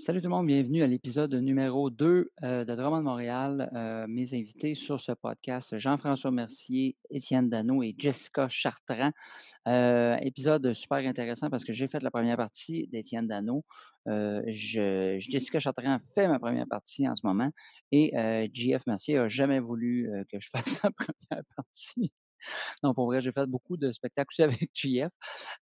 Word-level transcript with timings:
Salut 0.00 0.22
tout 0.22 0.28
le 0.28 0.34
monde, 0.34 0.46
bienvenue 0.46 0.82
à 0.82 0.86
l'épisode 0.86 1.34
numéro 1.34 1.90
2 1.90 2.32
euh, 2.42 2.64
de 2.64 2.74
Drummond 2.74 3.00
de 3.00 3.02
Montréal. 3.02 3.70
Euh, 3.74 4.06
mes 4.08 4.32
invités 4.32 4.74
sur 4.74 4.98
ce 4.98 5.12
podcast, 5.12 5.76
Jean-François 5.76 6.30
Mercier, 6.30 6.96
Étienne 7.10 7.50
Dano 7.50 7.82
et 7.82 7.94
Jessica 7.98 8.48
Chartrand. 8.48 9.10
Euh, 9.68 10.16
épisode 10.22 10.72
super 10.72 11.06
intéressant 11.06 11.50
parce 11.50 11.64
que 11.64 11.74
j'ai 11.74 11.86
fait 11.86 12.02
la 12.02 12.10
première 12.10 12.38
partie 12.38 12.88
d'Étienne 12.88 13.28
Dano. 13.28 13.62
Je, 14.06 15.16
Jessica 15.18 15.60
Chartrand 15.60 15.98
fait 16.14 16.28
ma 16.28 16.38
première 16.38 16.66
partie 16.66 17.06
en 17.06 17.14
ce 17.14 17.20
moment 17.22 17.50
et 17.92 18.12
JF 18.54 18.86
Mercier 18.86 19.16
n'a 19.16 19.28
jamais 19.28 19.60
voulu 19.60 20.10
que 20.32 20.40
je 20.40 20.48
fasse 20.50 20.82
la 20.82 20.92
première 20.92 21.44
partie. 21.54 22.10
Non, 22.82 22.94
pour 22.94 23.06
vrai, 23.06 23.20
j'ai 23.20 23.32
fait 23.32 23.46
beaucoup 23.46 23.76
de 23.76 23.92
spectacles 23.92 24.28
aussi 24.32 24.42
avec 24.42 24.70
JF. 24.74 25.10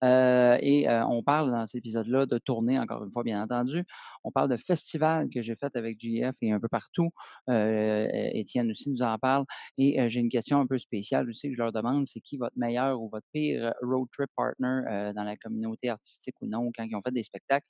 et 0.03 0.87
on 1.09 1.23
parle 1.23 1.51
dans 1.51 1.67
cet 1.67 1.77
épisode-là 1.79 2.27
de 2.27 2.39
tournée, 2.39 2.79
encore 2.79 3.05
une 3.05 3.13
fois, 3.13 3.23
bien 3.23 3.43
entendu. 3.43 3.85
On 4.25 4.31
parle 4.31 4.49
de 4.51 4.57
festivals 4.57 5.29
que 5.31 5.43
j'ai 5.43 5.57
fait 5.57 5.75
avec 5.77 6.01
JF 6.01 6.35
et 6.43 6.53
un 6.53 6.61
peu 6.61 6.69
partout. 6.69 7.11
Étienne 7.49 8.71
aussi 8.71 8.91
nous 8.91 9.03
en 9.03 9.19
parle. 9.19 9.45
Et 9.79 10.09
j'ai 10.09 10.21
une 10.21 10.29
question 10.29 10.61
un 10.61 10.67
peu 10.67 10.79
spéciale 10.79 11.29
aussi 11.29 11.49
que 11.49 11.55
je 11.55 11.63
leur 11.63 11.73
demande, 11.73 12.07
c'est 12.07 12.21
qui 12.21 12.37
votre 12.37 12.57
meilleur 12.57 13.01
ou 13.01 13.09
votre 13.11 13.27
pire 13.33 13.73
road 13.83 14.09
trip 14.13 14.31
partner 14.37 15.13
dans 15.15 15.25
la 15.25 15.37
communauté 15.37 15.89
artistique 15.91 16.35
ou 16.41 16.47
non, 16.47 16.71
quand 16.77 16.85
ils 16.85 16.95
ont 16.97 17.03
fait 17.03 17.13
des 17.13 17.23
spectacles? 17.23 17.67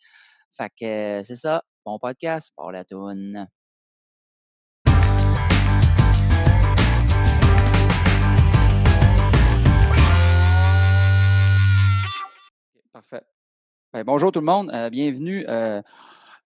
Fait 0.56 0.70
que 0.80 1.22
c'est 1.24 1.36
ça. 1.36 1.62
Bon 1.84 1.98
podcast, 1.98 2.52
pour 2.56 2.72
la 2.72 2.84
toune. 2.84 3.48
Parfait. 12.92 13.22
Ben, 13.92 14.02
bonjour 14.02 14.32
tout 14.32 14.40
le 14.40 14.46
monde. 14.46 14.70
Euh, 14.72 14.88
bienvenue 14.88 15.44
euh, 15.46 15.82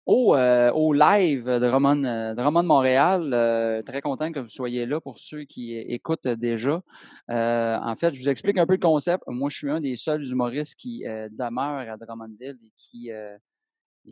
au, 0.07 0.35
euh, 0.35 0.73
au, 0.73 0.93
live 0.93 1.45
de 1.45 1.67
Roman, 1.69 1.95
de 1.95 2.67
Montréal. 2.67 3.85
très 3.87 4.01
content 4.01 4.33
que 4.33 4.41
vous 4.41 4.49
soyez 4.49 4.85
là 4.85 5.01
pour 5.01 5.19
ceux 5.21 5.45
qui 5.45 5.77
écoutent 5.77 6.27
déjà. 6.27 6.83
en 7.29 7.95
fait, 7.97 8.13
je 8.15 8.21
vous 8.21 8.29
explique 8.29 8.59
un 8.59 8.67
peu 8.67 8.73
le 8.73 8.81
concept. 8.81 9.23
Moi, 9.29 9.51
je 9.51 9.57
suis 9.57 9.71
un 9.71 9.81
des 9.81 9.95
seuls 9.95 10.25
humoristes 10.25 10.75
qui 10.75 11.05
demeure 11.05 11.89
à 11.89 11.97
Drummondville 11.97 12.59
et 12.61 12.73
qui, 12.77 13.11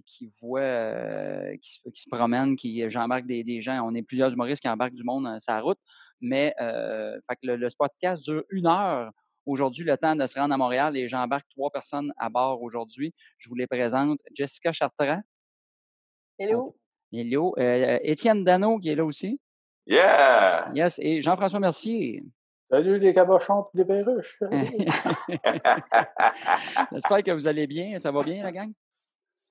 qui 0.06 0.30
voit, 0.40 1.56
qui, 1.60 1.80
se 1.94 2.08
promène, 2.08 2.54
qui 2.54 2.88
j'embarque 2.88 3.26
des, 3.26 3.60
gens. 3.60 3.80
On 3.84 3.94
est 3.94 4.02
plusieurs 4.02 4.32
humoristes 4.32 4.62
qui 4.62 4.68
embarquent 4.68 4.94
du 4.94 5.04
monde 5.04 5.26
sur 5.40 5.52
la 5.52 5.60
route. 5.60 5.78
Mais 6.20 6.54
le, 6.60 7.56
le 7.56 7.68
podcast 7.76 8.22
dure 8.22 8.44
une 8.50 8.68
heure 8.68 9.10
aujourd'hui 9.46 9.84
le 9.84 9.96
temps 9.96 10.16
de 10.16 10.26
se 10.26 10.38
rendre 10.38 10.54
à 10.54 10.56
Montréal 10.56 10.96
et 10.96 11.08
j'embarque 11.08 11.46
trois 11.50 11.70
personnes 11.70 12.12
à 12.16 12.28
bord 12.28 12.62
aujourd'hui. 12.62 13.14
Je 13.38 13.48
vous 13.48 13.54
les 13.54 13.66
présente. 13.66 14.18
Jessica 14.34 14.72
Chartrand. 14.72 15.20
Hello. 16.38 16.76
Hello. 17.12 17.54
Euh, 17.58 17.98
Étienne 18.02 18.44
Dano 18.44 18.78
qui 18.78 18.90
est 18.90 18.94
là 18.94 19.04
aussi. 19.04 19.40
Yeah! 19.86 20.70
Yes. 20.74 20.98
Et 21.00 21.20
Jean-François 21.20 21.60
Mercier. 21.60 22.22
Salut 22.70 22.98
les 23.00 23.12
cabochons 23.12 23.64
et 23.74 23.78
les 23.78 23.84
perruches. 23.84 24.38
J'espère 26.92 27.22
que 27.24 27.32
vous 27.32 27.48
allez 27.48 27.66
bien. 27.66 27.98
Ça 27.98 28.12
va 28.12 28.22
bien, 28.22 28.44
la 28.44 28.52
gang? 28.52 28.72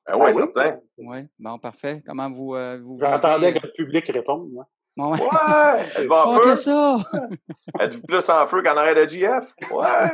Ben 0.08 0.18
oui, 0.18 0.34
certain. 0.34 0.80
Oui, 0.98 1.28
bon, 1.38 1.60
parfait. 1.60 2.02
Comment 2.06 2.32
vous. 2.32 2.56
Euh, 2.56 2.80
vous 2.82 2.98
J'attendais 2.98 3.54
que 3.54 3.60
le 3.68 3.74
public 3.74 4.08
réponde. 4.08 4.52
Ouais, 5.00 5.18
ouais 5.22 5.88
êtes-vous 5.96 6.14
en 6.14 6.40
feu? 6.40 6.56
ça! 6.58 6.98
Êtes-vous 7.80 8.02
plus 8.02 8.30
en 8.30 8.46
feu 8.48 8.62
qu'en 8.62 8.76
arrêt 8.76 8.96
de 8.96 9.10
GF? 9.10 9.56
Ouais! 9.72 10.10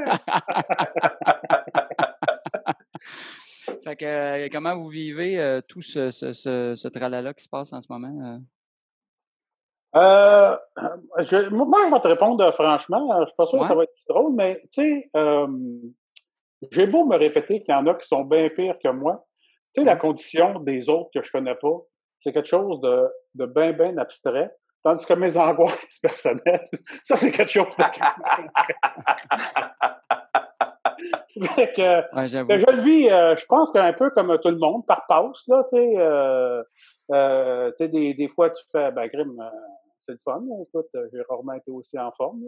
fait 3.83 3.95
que, 3.95 4.05
euh, 4.05 4.47
comment 4.51 4.75
vous 4.75 4.89
vivez 4.89 5.39
euh, 5.39 5.61
tout 5.67 5.81
ce, 5.81 6.11
ce, 6.11 6.33
ce, 6.33 6.75
ce, 6.75 6.87
tralala 6.87 7.33
qui 7.33 7.43
se 7.43 7.49
passe 7.49 7.73
en 7.73 7.81
ce 7.81 7.87
moment? 7.89 8.39
Euh? 9.95 10.55
je, 11.19 11.49
moi, 11.49 11.79
je 11.87 11.93
vais 11.93 11.99
te 11.99 12.07
répondre 12.07 12.51
franchement. 12.51 13.11
Je 13.21 13.25
suis 13.25 13.35
pas 13.35 13.47
sûr 13.47 13.59
que 13.61 13.67
ça 13.67 13.73
va 13.73 13.83
être 13.83 13.93
drôle, 14.07 14.35
mais 14.35 14.61
tu 14.71 14.83
sais, 14.83 15.09
j'ai 16.71 16.85
beau 16.85 17.05
me 17.05 17.17
répéter 17.17 17.59
qu'il 17.59 17.73
y 17.75 17.77
en 17.77 17.87
a 17.87 17.95
qui 17.95 18.07
sont 18.07 18.23
bien 18.25 18.47
pires 18.49 18.77
que 18.77 18.89
moi. 18.89 19.25
Tu 19.73 19.81
sais, 19.81 19.83
la 19.83 19.95
condition 19.95 20.59
des 20.59 20.89
autres 20.89 21.09
que 21.11 21.23
je 21.23 21.31
connais 21.31 21.55
pas, 21.55 21.77
c'est 22.19 22.31
quelque 22.31 22.47
chose 22.47 22.79
de, 22.81 23.07
de 23.35 23.45
bien, 23.51 23.71
bien 23.71 23.97
abstrait. 23.97 24.51
Tandis 24.85 25.03
que 25.03 25.15
mes 25.15 25.35
angoisses 25.35 25.97
personnelles, 25.99 26.63
ça, 27.03 27.15
c'est 27.15 27.31
quelque 27.31 27.49
chose 27.49 27.65
de 27.75 27.83
que, 31.73 32.03
je 32.27 32.71
le 32.71 32.81
vis, 32.83 33.09
euh, 33.09 33.35
je 33.35 33.45
pense 33.47 33.71
qu'un 33.71 33.91
peu 33.93 34.11
comme 34.11 34.37
tout 34.37 34.49
le 34.49 34.59
monde, 34.59 34.83
par 34.85 35.03
passe, 35.07 35.47
là, 35.47 35.63
tu 35.67 35.75
sais, 35.75 35.95
euh, 35.97 36.61
euh, 37.11 37.71
tu 37.71 37.83
sais, 37.83 37.87
des, 37.87 38.13
des, 38.13 38.27
fois, 38.27 38.51
tu 38.51 38.63
fais, 38.71 38.91
ben, 38.91 39.07
Grim, 39.07 39.31
euh, 39.41 39.49
c'est 39.97 40.11
le 40.11 40.19
fun, 40.23 40.35
écoute, 40.61 40.85
j'ai 40.93 41.21
rarement 41.31 41.53
été 41.53 41.71
aussi 41.71 41.97
en 41.97 42.11
forme, 42.11 42.43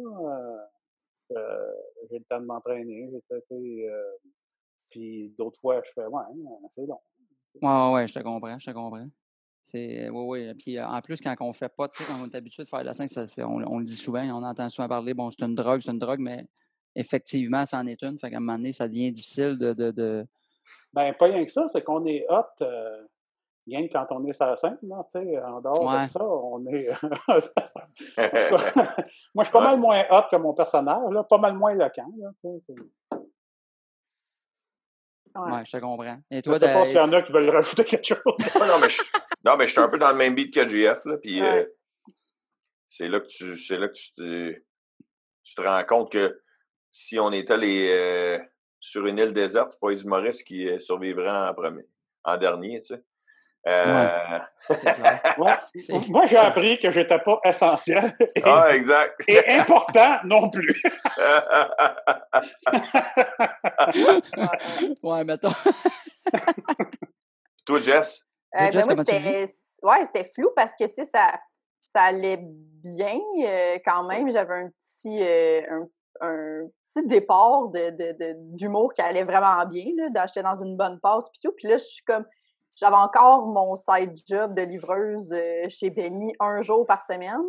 j'ai 1.32 2.18
le 2.20 2.24
temps 2.30 2.38
de 2.40 2.46
m'entraîner, 2.46 3.04
j'ai 3.32 3.38
été, 3.38 3.90
puis 4.92 5.34
d'autres 5.40 5.60
fois, 5.60 5.82
je 5.84 5.90
fais, 5.96 6.06
ouais, 6.06 6.24
hein, 6.30 6.68
c'est 6.70 6.86
long. 6.86 7.02
Ouais, 7.64 7.94
ouais, 7.96 8.08
je 8.08 8.14
te 8.14 8.20
comprends, 8.20 8.60
je 8.60 8.66
te 8.68 8.72
comprends. 8.76 9.08
C'est, 9.72 10.10
oui, 10.10 10.48
oui. 10.48 10.54
Puis 10.54 10.80
en 10.82 11.02
plus, 11.02 11.20
quand 11.20 11.36
on 11.42 11.52
fait 11.54 11.70
pas, 11.70 11.90
tu 11.90 12.02
sais, 12.02 12.12
quand 12.12 12.20
on 12.22 12.30
est 12.30 12.36
habitué 12.36 12.64
de 12.64 12.68
faire 12.68 12.80
de 12.80 12.86
la 12.86 12.94
scène, 12.94 13.08
on, 13.46 13.80
le 13.80 13.86
dit 13.86 13.96
souvent, 13.96 14.24
on 14.24 14.44
entend 14.44 14.70
souvent 14.70 14.88
parler, 14.88 15.14
bon, 15.14 15.30
c'est 15.30 15.44
une 15.44 15.56
drogue, 15.56 15.82
c'est 15.82 15.92
une 15.92 16.00
drogue, 16.00 16.20
mais 16.20 16.46
effectivement, 16.96 17.66
c'en 17.66 17.86
est 17.86 18.02
une. 18.02 18.18
Fait 18.18 18.30
qu'à 18.30 18.38
un 18.38 18.40
moment 18.40 18.58
donné, 18.58 18.72
ça 18.72 18.88
devient 18.88 19.12
difficile 19.12 19.58
de. 19.58 19.74
de, 19.74 19.92
de... 19.92 20.26
Ben, 20.94 21.14
pas 21.14 21.26
rien 21.26 21.44
que 21.44 21.52
ça, 21.52 21.68
c'est 21.68 21.84
qu'on 21.84 22.04
est 22.06 22.26
hot. 22.30 22.44
Euh, 22.62 23.04
rien 23.68 23.86
que 23.86 23.92
quand 23.92 24.06
on 24.12 24.26
est 24.26 24.34
sur 24.34 24.46
la 24.46 24.56
scène, 24.56 24.78
tu 24.80 24.88
sais, 25.08 25.44
en 25.44 25.60
dehors 25.60 26.02
de 26.02 26.06
ça, 26.08 26.24
on 26.24 26.66
est. 26.68 26.88
Moi, 29.36 29.44
je 29.44 29.44
suis 29.44 29.52
pas 29.52 29.64
mal 29.64 29.80
moins 29.80 30.04
hot 30.10 30.24
que 30.32 30.38
mon 30.38 30.54
personnage, 30.54 31.12
là, 31.12 31.24
pas 31.24 31.38
mal 31.38 31.54
moins 31.54 31.72
éloquent. 31.72 32.08
Là, 32.18 32.32
Ouais. 35.38 35.66
je 35.66 35.72
te 35.72 35.78
comprends. 35.78 36.18
Et 36.32 36.42
toi, 36.42 36.56
je 36.56 36.60
sais 36.60 36.74
pas 36.74 36.86
s'il 36.86 36.96
y 36.96 37.00
en 37.00 37.12
a 37.14 37.22
qui 37.22 37.32
veulent 37.32 37.50
rajouter 37.56 37.86
quelque 37.86 38.06
chose. 38.06 38.20
non, 38.56 38.80
mais 38.80 38.90
je, 38.90 39.02
non, 39.46 39.58
mais 39.58 39.68
je 39.68 39.72
suis 39.72 39.82
un 39.82 39.90
peu 39.90 39.98
dans 39.98 40.12
le 40.12 40.18
même 40.18 40.36
beat 40.36 40.54
que 40.54 40.68
GF, 40.68 41.06
là, 41.06 41.18
puis 41.18 41.42
euh, 41.42 41.66
c'est 42.86 43.08
là 43.08 43.20
que 43.20 43.28
tu, 43.28 43.58
c'est 43.58 43.78
là 43.78 43.88
que 43.88 43.94
tu 43.94 44.14
te, 44.14 44.54
tu 45.44 45.56
te 45.56 45.62
rends 45.62 45.84
compte 45.86 46.12
que 46.12 46.42
si 46.90 47.20
on 47.20 47.32
était 47.32 47.58
les, 47.58 47.90
euh, 47.92 48.40
sur 48.80 49.06
une 49.06 49.18
île 49.20 49.34
déserte, 49.34 49.72
c'est 49.72 49.80
pas 49.80 49.92
les 49.92 50.04
humoristes 50.04 50.44
qui 50.44 50.68
euh, 50.68 50.80
survivraient 50.80 51.30
en 51.30 51.54
premier, 51.54 51.86
en 52.24 52.38
dernier, 52.38 52.80
tu 52.80 52.96
sais. 52.96 53.04
Euh... 53.68 54.40
Moi, 56.10 56.26
j'ai 56.26 56.38
appris 56.38 56.80
que 56.80 56.90
j'étais 56.92 57.20
pas 57.20 57.40
essentiel. 57.44 58.12
Et, 58.36 58.42
ah, 58.46 58.74
exact. 58.74 59.22
et 59.28 59.48
important 59.50 60.18
non 60.24 60.50
plus. 60.50 60.82
ouais, 65.04 65.24
mettons. 65.24 65.54
Toi, 67.66 67.82
Jess? 67.82 68.24
Euh, 68.56 68.72
ben 68.72 68.86
moi, 68.86 68.96
c'était 68.96 69.44
ouais, 69.84 70.06
c'était 70.06 70.24
flou 70.24 70.50
parce 70.56 70.74
que, 70.76 70.86
tu 70.86 70.94
sais, 70.96 71.06
ça, 71.06 71.34
ça 71.80 72.04
allait 72.04 72.40
bien 72.42 73.20
euh, 73.44 73.78
quand 73.86 74.08
même. 74.08 74.32
J'avais 74.32 74.54
un 74.54 74.70
petit, 74.70 75.22
euh, 75.22 75.62
un, 75.70 75.86
un, 76.22 76.68
petit 76.84 77.06
départ 77.08 77.68
d'humour 77.68 78.88
de, 78.88 78.90
de, 78.90 78.94
qui 78.96 79.02
allait 79.02 79.26
vraiment 79.26 79.66
bien, 79.66 79.86
d'acheter 80.12 80.42
dans 80.42 80.56
une 80.56 80.78
bonne 80.78 81.00
passe 81.02 81.30
puis 81.30 81.42
tout. 81.44 81.52
Puis 81.58 81.68
là, 81.68 81.76
je 81.78 81.84
suis 81.84 82.04
comme 82.04 82.26
j'avais 82.78 82.96
encore 82.96 83.48
mon 83.48 83.76
side 83.76 84.14
job 84.28 84.54
de 84.54 84.62
livreuse 84.62 85.34
euh, 85.34 85.68
chez 85.68 85.90
Benny 85.90 86.34
un 86.40 86.62
jour 86.62 86.86
par 86.86 87.02
semaine. 87.02 87.42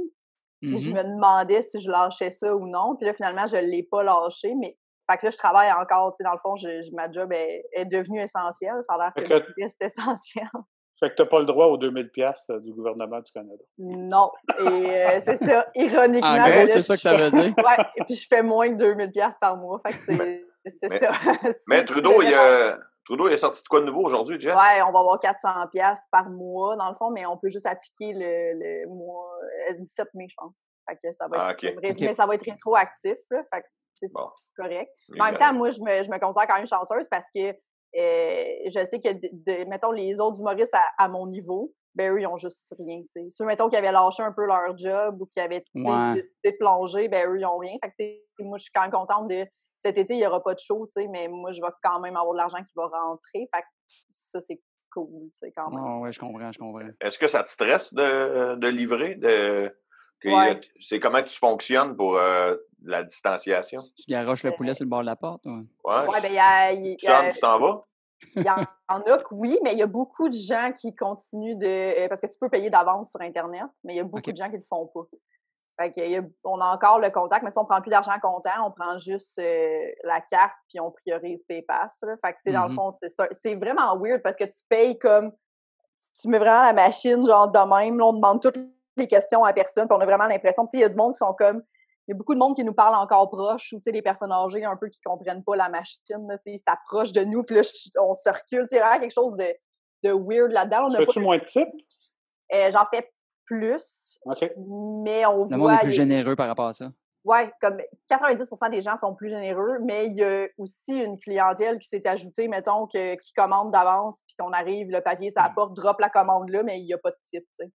Puis 0.60 0.78
je 0.78 0.90
mm-hmm. 0.90 0.96
me 0.96 1.14
demandais 1.14 1.62
si 1.62 1.80
je 1.80 1.88
lâchais 1.88 2.30
ça 2.30 2.54
ou 2.54 2.66
non. 2.66 2.96
Puis 2.96 3.06
là, 3.06 3.12
finalement, 3.12 3.46
je 3.46 3.56
ne 3.56 3.62
l'ai 3.62 3.84
pas 3.84 4.02
lâché. 4.02 4.54
Mais 4.56 4.76
fait 5.08 5.18
que 5.18 5.26
là, 5.26 5.30
je 5.30 5.36
travaille 5.36 5.70
encore. 5.72 6.12
Tu 6.12 6.16
sais, 6.18 6.24
dans 6.24 6.32
le 6.32 6.38
fond, 6.42 6.56
je, 6.56 6.94
ma 6.94 7.10
job 7.12 7.32
est, 7.32 7.62
est 7.72 7.84
devenue 7.84 8.20
essentielle. 8.20 8.76
Ça 8.80 8.94
a 8.94 9.12
l'air 9.14 9.14
que, 9.14 9.66
c'est 9.66 9.84
essentiel. 9.84 10.48
Fait 10.98 11.10
que 11.10 11.14
tu 11.14 11.22
n'as 11.22 11.28
pas 11.28 11.38
le 11.38 11.44
droit 11.44 11.66
aux 11.66 11.76
2000 11.76 12.10
pièces 12.10 12.50
du 12.62 12.72
gouvernement 12.72 13.20
du 13.20 13.30
Canada. 13.30 13.62
Non. 13.78 14.32
Et 14.58 14.64
euh, 14.64 15.20
c'est 15.22 15.36
ça, 15.36 15.66
ironiquement. 15.76 16.28
En 16.28 16.50
gros, 16.50 16.66
c'est 16.66 16.80
ça 16.80 16.96
que 16.96 17.02
ça 17.02 17.14
veut 17.14 17.30
dire. 17.30 17.54
ouais. 17.56 17.84
Et 17.96 18.04
puis 18.04 18.16
je 18.16 18.26
fais 18.26 18.42
moins 18.42 18.68
que 18.68 18.74
2000 18.74 19.12
pièces 19.12 19.38
par 19.38 19.56
mois. 19.56 19.80
Fait 19.86 19.92
que 19.92 20.42
c'est 20.66 20.88
ça. 20.98 21.12
mais 21.68 21.84
Trudeau, 21.84 22.20
il 22.22 22.30
y 22.30 22.34
a 22.34 22.76
Trudeau, 23.08 23.26
il 23.26 23.32
a 23.32 23.38
sorti 23.38 23.62
de 23.62 23.68
quoi 23.68 23.80
de 23.80 23.86
nouveau 23.86 24.02
aujourd'hui, 24.02 24.38
Jess? 24.38 24.52
Ouais, 24.54 24.82
on 24.86 24.92
va 24.92 24.98
avoir 24.98 25.18
400 25.18 25.48
pièces 25.72 26.02
par 26.12 26.28
mois, 26.28 26.76
dans 26.76 26.90
le 26.90 26.94
fond, 26.96 27.10
mais 27.10 27.24
on 27.24 27.38
peut 27.38 27.48
juste 27.48 27.64
appliquer 27.64 28.12
le, 28.12 28.52
le 28.52 28.86
mois 28.86 29.30
17 29.78 30.04
euh, 30.04 30.10
mai, 30.12 30.26
je 30.28 30.34
pense. 30.36 30.66
Fait 30.86 30.96
que 31.02 31.10
ça 31.12 31.26
va 31.26 31.52
être, 31.52 31.74
ah, 31.74 31.94
Mais 32.02 32.12
ça 32.12 32.26
va 32.26 32.34
être 32.34 32.44
rétroactif, 32.44 33.16
là. 33.30 33.42
Fait 33.50 33.62
que 33.62 33.66
c'est 33.94 34.12
correct. 34.54 34.92
Mais 35.08 35.22
en 35.22 35.24
même 35.24 35.38
temps, 35.38 35.54
moi, 35.54 35.70
je 35.70 35.80
me, 35.80 36.02
je 36.02 36.10
me 36.10 36.18
considère 36.18 36.46
quand 36.46 36.56
même 36.56 36.66
chanceuse 36.66 37.08
parce 37.08 37.28
que 37.34 37.48
euh, 37.48 38.44
je 38.66 38.84
sais 38.84 39.00
que, 39.00 39.64
mettons, 39.64 39.92
les 39.92 40.20
autres 40.20 40.40
humoristes 40.40 40.76
à, 40.98 41.08
mon 41.08 41.28
niveau, 41.28 41.72
ben 41.94 42.12
eux, 42.12 42.20
ils 42.20 42.26
ont 42.26 42.36
juste 42.36 42.74
rien, 42.78 43.00
tu 43.10 43.22
sais. 43.22 43.26
Ceux, 43.30 43.46
mettons, 43.46 43.70
qui 43.70 43.76
avaient 43.76 43.90
lâché 43.90 44.22
un 44.22 44.32
peu 44.32 44.44
leur 44.44 44.76
job 44.76 45.22
ou 45.22 45.24
qui 45.24 45.40
avaient 45.40 45.64
décidé 45.74 46.52
de 46.52 46.56
plonger, 46.58 47.08
ben 47.08 47.26
eux, 47.26 47.38
ils 47.40 47.46
ont 47.46 47.56
rien. 47.56 47.72
Fait 47.82 47.90
que, 48.38 48.42
moi, 48.44 48.58
je 48.58 48.64
suis 48.64 48.72
quand 48.74 48.82
même 48.82 48.90
contente 48.90 49.28
de 49.28 49.46
cet 49.78 49.96
été, 49.96 50.14
il 50.14 50.18
n'y 50.18 50.26
aura 50.26 50.42
pas 50.42 50.54
de 50.54 50.58
show, 50.58 50.86
tu 50.86 51.00
sais, 51.00 51.08
mais 51.08 51.28
moi, 51.28 51.52
je 51.52 51.60
vais 51.60 51.72
quand 51.82 52.00
même 52.00 52.16
avoir 52.16 52.32
de 52.32 52.38
l'argent 52.38 52.58
qui 52.58 52.72
va 52.76 52.86
rentrer. 52.86 53.48
Fait 53.54 53.62
que 53.62 53.66
ça, 54.08 54.40
c'est 54.40 54.60
cool, 54.92 55.30
tu 55.32 55.38
sais, 55.38 55.52
quand 55.56 55.70
même. 55.70 56.00
Oui, 56.00 56.12
je 56.12 56.18
comprends, 56.18 56.52
je 56.52 56.58
comprends. 56.58 56.88
Est-ce 57.00 57.18
que 57.18 57.26
ça 57.26 57.42
te 57.42 57.48
stresse 57.48 57.94
de, 57.94 58.56
de 58.56 58.68
livrer? 58.68 59.14
De, 59.14 59.74
C'est 60.80 61.00
comment 61.00 61.22
tu 61.22 61.36
fonctionnes 61.38 61.96
pour 61.96 62.16
euh, 62.16 62.56
la 62.82 63.04
distanciation? 63.04 63.82
Tu 63.96 64.10
garoches 64.10 64.42
le 64.42 64.52
poulet 64.52 64.74
sur 64.74 64.84
le 64.84 64.90
bord 64.90 65.00
de 65.00 65.06
la 65.06 65.16
porte? 65.16 65.46
Ouais, 65.46 65.62
ouais 65.84 66.20
ben 66.22 66.28
il 66.28 66.34
y 66.34 66.38
a... 66.38 66.72
Y 66.72 66.96
tu 66.96 67.06
t'en 67.40 67.58
vas? 67.58 67.84
Il 68.34 68.42
y 68.42 68.50
en 68.50 68.64
a 68.88 69.18
que 69.18 69.32
oui, 69.32 69.58
mais 69.62 69.74
il 69.74 69.78
y 69.78 69.82
a 69.82 69.86
beaucoup 69.86 70.28
de 70.28 70.34
gens 70.34 70.72
qui 70.76 70.92
continuent 70.92 71.56
de. 71.56 72.04
Euh, 72.04 72.08
parce 72.08 72.20
que 72.20 72.26
tu 72.26 72.36
peux 72.40 72.48
payer 72.48 72.68
d'avance 72.68 73.10
sur 73.10 73.20
Internet, 73.20 73.68
mais 73.84 73.94
il 73.94 73.96
y 73.98 74.00
a 74.00 74.04
beaucoup 74.04 74.32
de 74.32 74.36
gens 74.36 74.46
qui 74.46 74.54
ne 74.54 74.58
le 74.58 74.64
font 74.68 74.88
pas. 74.88 75.02
Fait 75.80 75.92
que 75.92 76.00
on 76.42 76.60
a 76.60 76.74
encore 76.74 76.98
le 76.98 77.10
contact, 77.10 77.44
mais 77.44 77.50
si 77.50 77.58
on 77.58 77.64
prend 77.64 77.80
plus 77.80 77.90
d'argent 77.90 78.18
comptant, 78.20 78.66
on 78.66 78.72
prend 78.72 78.98
juste 78.98 79.38
euh, 79.38 79.86
la 80.02 80.20
carte 80.20 80.56
puis 80.68 80.80
on 80.80 80.90
priorise 80.90 81.44
PayPass. 81.44 82.00
Fait 82.00 82.32
que, 82.32 82.36
tu 82.38 82.42
sais, 82.42 82.52
dans 82.52 82.66
le 82.66 82.74
mm-hmm. 82.74 82.90
fond, 82.90 83.28
c'est 83.30 83.54
vraiment 83.54 83.96
weird 83.96 84.22
parce 84.22 84.36
que 84.36 84.44
tu 84.44 84.60
payes 84.68 84.98
comme 84.98 85.32
si 85.96 86.12
tu 86.14 86.28
mets 86.28 86.38
vraiment 86.38 86.62
la 86.62 86.72
machine, 86.72 87.24
genre 87.26 87.48
de 87.48 87.58
même, 87.58 88.00
on 88.02 88.12
demande 88.12 88.40
toutes 88.40 88.58
les 88.96 89.06
questions 89.06 89.44
à 89.44 89.52
personne, 89.52 89.86
puis 89.86 89.96
on 89.96 90.00
a 90.00 90.06
vraiment 90.06 90.26
l'impression, 90.26 90.64
tu 90.66 90.70
sais, 90.72 90.78
il 90.78 90.80
y 90.80 90.84
a 90.84 90.88
du 90.88 90.96
monde 90.96 91.12
qui 91.12 91.18
sont 91.18 91.34
comme 91.34 91.62
il 92.06 92.12
y 92.12 92.14
a 92.14 92.16
beaucoup 92.16 92.32
de 92.32 92.38
monde 92.38 92.56
qui 92.56 92.64
nous 92.64 92.72
parle 92.72 92.94
encore 92.94 93.28
proche, 93.28 93.72
ou 93.72 93.76
tu 93.76 93.82
sais, 93.82 93.92
les 93.92 94.00
personnes 94.00 94.32
âgées 94.32 94.64
un 94.64 94.76
peu 94.76 94.88
qui 94.88 95.00
comprennent 95.02 95.44
pas 95.44 95.56
la 95.56 95.68
machine, 95.68 96.00
tu 96.08 96.16
sais, 96.16 96.52
ils 96.52 96.58
s'approchent 96.58 97.12
de 97.12 97.22
nous, 97.22 97.42
puis 97.44 97.56
là, 97.56 97.62
on 98.00 98.14
circule, 98.14 98.62
tu 98.62 98.76
sais, 98.76 98.80
vraiment 98.80 98.98
quelque 98.98 99.12
chose 99.12 99.36
de, 99.36 99.54
de 100.04 100.12
weird 100.12 100.50
là-dedans. 100.50 100.90
Fais-tu 100.96 101.20
moins 101.20 101.36
de 101.36 101.44
types? 101.44 101.68
Euh, 102.54 102.70
j'en 102.70 102.86
fais 102.92 103.12
plus, 103.48 104.20
mais 105.02 105.26
on 105.26 105.48
Le 105.48 105.56
monde 105.56 105.70
est 105.70 105.84
plus 105.84 105.92
généreux 105.92 106.36
par 106.36 106.46
rapport 106.46 106.66
à 106.66 106.74
ça. 106.74 106.90
Oui, 107.24 107.38
comme 107.60 107.78
90% 108.10 108.70
des 108.70 108.80
gens 108.80 108.96
sont 108.96 109.14
plus 109.14 109.28
généreux, 109.28 109.78
mais 109.82 110.06
il 110.06 110.14
y 110.14 110.24
a 110.24 110.46
aussi 110.56 110.94
une 110.94 111.18
clientèle 111.18 111.78
qui 111.78 111.88
s'est 111.88 112.06
ajoutée, 112.06 112.48
mettons, 112.48 112.86
que, 112.86 113.16
qui 113.16 113.32
commande 113.32 113.70
d'avance, 113.70 114.22
puis 114.26 114.36
qu'on 114.38 114.52
arrive, 114.52 114.88
le 114.90 115.00
papier, 115.00 115.30
ça 115.30 115.42
apporte, 115.42 115.74
drop 115.74 116.00
la 116.00 116.08
commande 116.08 116.48
là, 116.48 116.62
mais 116.62 116.80
il 116.80 116.84
n'y 116.84 116.94
a 116.94 116.98
pas 116.98 117.10
de 117.10 117.18
type, 117.24 117.44
tu 117.58 117.66
sais. 117.66 117.72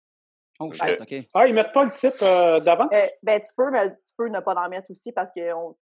Oh, 0.62 0.66
OK. 0.66 1.14
Ah, 1.34 1.46
ils 1.46 1.54
mettent 1.54 1.72
pas 1.72 1.84
le 1.84 1.90
type 1.90 2.20
euh, 2.20 2.60
d'avance? 2.60 2.90
Euh, 2.92 3.06
ben, 3.22 3.40
tu 3.40 3.48
peux, 3.56 3.70
mais 3.70 3.88
tu 3.88 4.14
peux 4.18 4.28
ne 4.28 4.40
pas 4.40 4.54
en 4.54 4.68
mettre 4.68 4.90
aussi 4.90 5.10
parce 5.10 5.32
que 5.32 5.40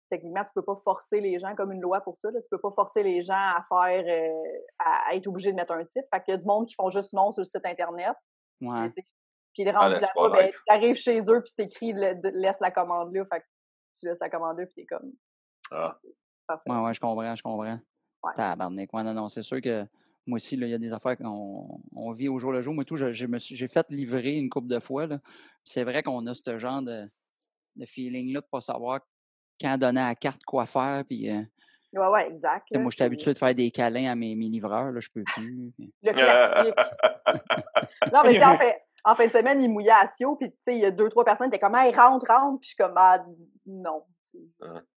techniquement, 0.10 0.44
tu 0.44 0.52
peux 0.54 0.66
pas 0.66 0.76
forcer 0.84 1.22
les 1.22 1.40
gens 1.40 1.56
comme 1.56 1.72
une 1.72 1.80
loi 1.80 2.02
pour 2.02 2.18
ça. 2.18 2.30
Là. 2.30 2.42
Tu 2.42 2.50
peux 2.52 2.60
pas 2.60 2.72
forcer 2.72 3.02
les 3.02 3.22
gens 3.22 3.34
à 3.34 3.62
faire, 3.70 4.04
euh, 4.06 4.60
à, 4.80 5.16
être 5.16 5.28
obligé 5.28 5.52
de 5.52 5.56
mettre 5.56 5.72
un 5.72 5.86
type. 5.86 6.04
Fait 6.14 6.22
qu'il 6.24 6.34
y 6.34 6.36
a 6.36 6.38
du 6.38 6.46
monde 6.46 6.68
qui 6.68 6.76
font 6.76 6.90
juste 6.90 7.14
non 7.14 7.32
sur 7.32 7.40
le 7.40 7.46
site 7.46 7.66
Internet. 7.66 8.16
Ouais. 8.60 8.92
Puis 9.56 9.64
les 9.64 9.72
rendus 9.72 10.00
là-bas, 10.00 10.30
ben, 10.30 10.52
tu 10.52 10.74
arrives 10.74 10.96
chez 10.98 11.20
eux, 11.30 11.42
puis 11.42 11.54
c'est 11.56 11.64
écrit 11.64 11.94
laisse 11.94 12.60
la 12.60 12.72
commande 12.72 13.16
là. 13.16 13.24
Fait 13.26 13.40
que 13.40 13.46
tu 13.98 14.06
laisses 14.06 14.20
la 14.20 14.30
commande 14.30 14.60
là, 14.60 14.66
puis 14.66 14.76
t'es 14.76 14.86
comme. 14.86 15.14
Ah. 15.72 15.96
Ouais, 16.68 16.80
ouais, 16.80 16.94
je 16.94 17.00
comprends, 17.00 17.36
je 17.36 17.42
comprends. 17.42 17.80
Ouais. 18.24 18.32
Tabarnak. 18.36 18.94
Ouais, 18.94 19.04
non, 19.04 19.14
non, 19.14 19.30
c'est 19.30 19.44
sûr 19.44 19.62
que 19.62 19.86
moi 20.28 20.38
aussi, 20.38 20.56
il 20.56 20.68
y 20.68 20.74
a 20.74 20.78
des 20.78 20.92
affaires 20.92 21.18
qu'on 21.18 21.80
on 21.96 22.12
vit 22.14 22.30
au 22.30 22.40
jour 22.40 22.52
le 22.52 22.62
jour. 22.62 22.74
Moi, 22.74 22.84
tout, 22.84 22.98
j'ai 22.98 23.68
fait 23.68 23.86
livrer 23.90 24.36
une 24.36 24.50
couple 24.50 24.68
de 24.68 24.80
fois. 24.80 25.06
C'est 25.64 25.84
vrai 25.84 26.04
qu'on 26.04 26.26
a 26.28 26.34
ce 26.34 26.58
genre 26.58 26.82
de, 26.82 27.06
de 27.76 27.86
feeling-là 27.86 28.42
de 28.42 28.46
ne 28.46 28.50
pas 28.52 28.62
savoir 28.62 29.00
quand 29.62 29.78
donner 29.78 30.02
à 30.02 30.10
la 30.10 30.16
carte 30.16 30.44
quoi 30.44 30.66
faire. 30.66 31.04
Puis, 31.08 31.30
euh, 31.30 31.42
ouais, 31.94 32.08
ouais, 32.08 32.28
exact. 32.28 32.68
moi, 32.74 32.90
je 32.90 32.96
suis 32.96 33.04
habitué 33.04 33.34
de 33.34 33.38
faire 33.38 33.54
des 33.54 33.70
câlins 33.70 34.12
à 34.12 34.16
mes, 34.16 34.36
mes 34.36 34.50
livreurs. 34.50 34.92
Là, 34.92 35.00
je 35.00 35.10
peux 35.10 35.24
plus. 35.24 35.72
Le 36.02 36.14
classique. 36.14 36.76
non, 38.12 38.22
mais 38.24 38.44
en 38.44 38.58
fait, 38.58 38.85
en 39.06 39.16
fin 39.16 39.28
de 39.28 39.32
semaine, 39.32 39.62
il 39.62 39.70
mouillait 39.70 39.92
à 39.92 40.08
Sio, 40.08 40.36
puis 40.36 40.52
il 40.68 40.80
y 40.80 40.86
a 40.86 40.92
deux, 40.92 41.10
trois 41.10 41.24
personnes 41.24 41.50
qui 41.50 41.56
étaient 41.56 41.66
comme, 41.66 41.76
hey, 41.76 41.96
rentre, 41.96 42.26
rentre. 42.28 42.60
Puis 42.60 42.70
je 42.70 42.70
suis 42.70 42.76
comme, 42.76 42.96
ah, 42.98 43.24
non. 43.68 44.04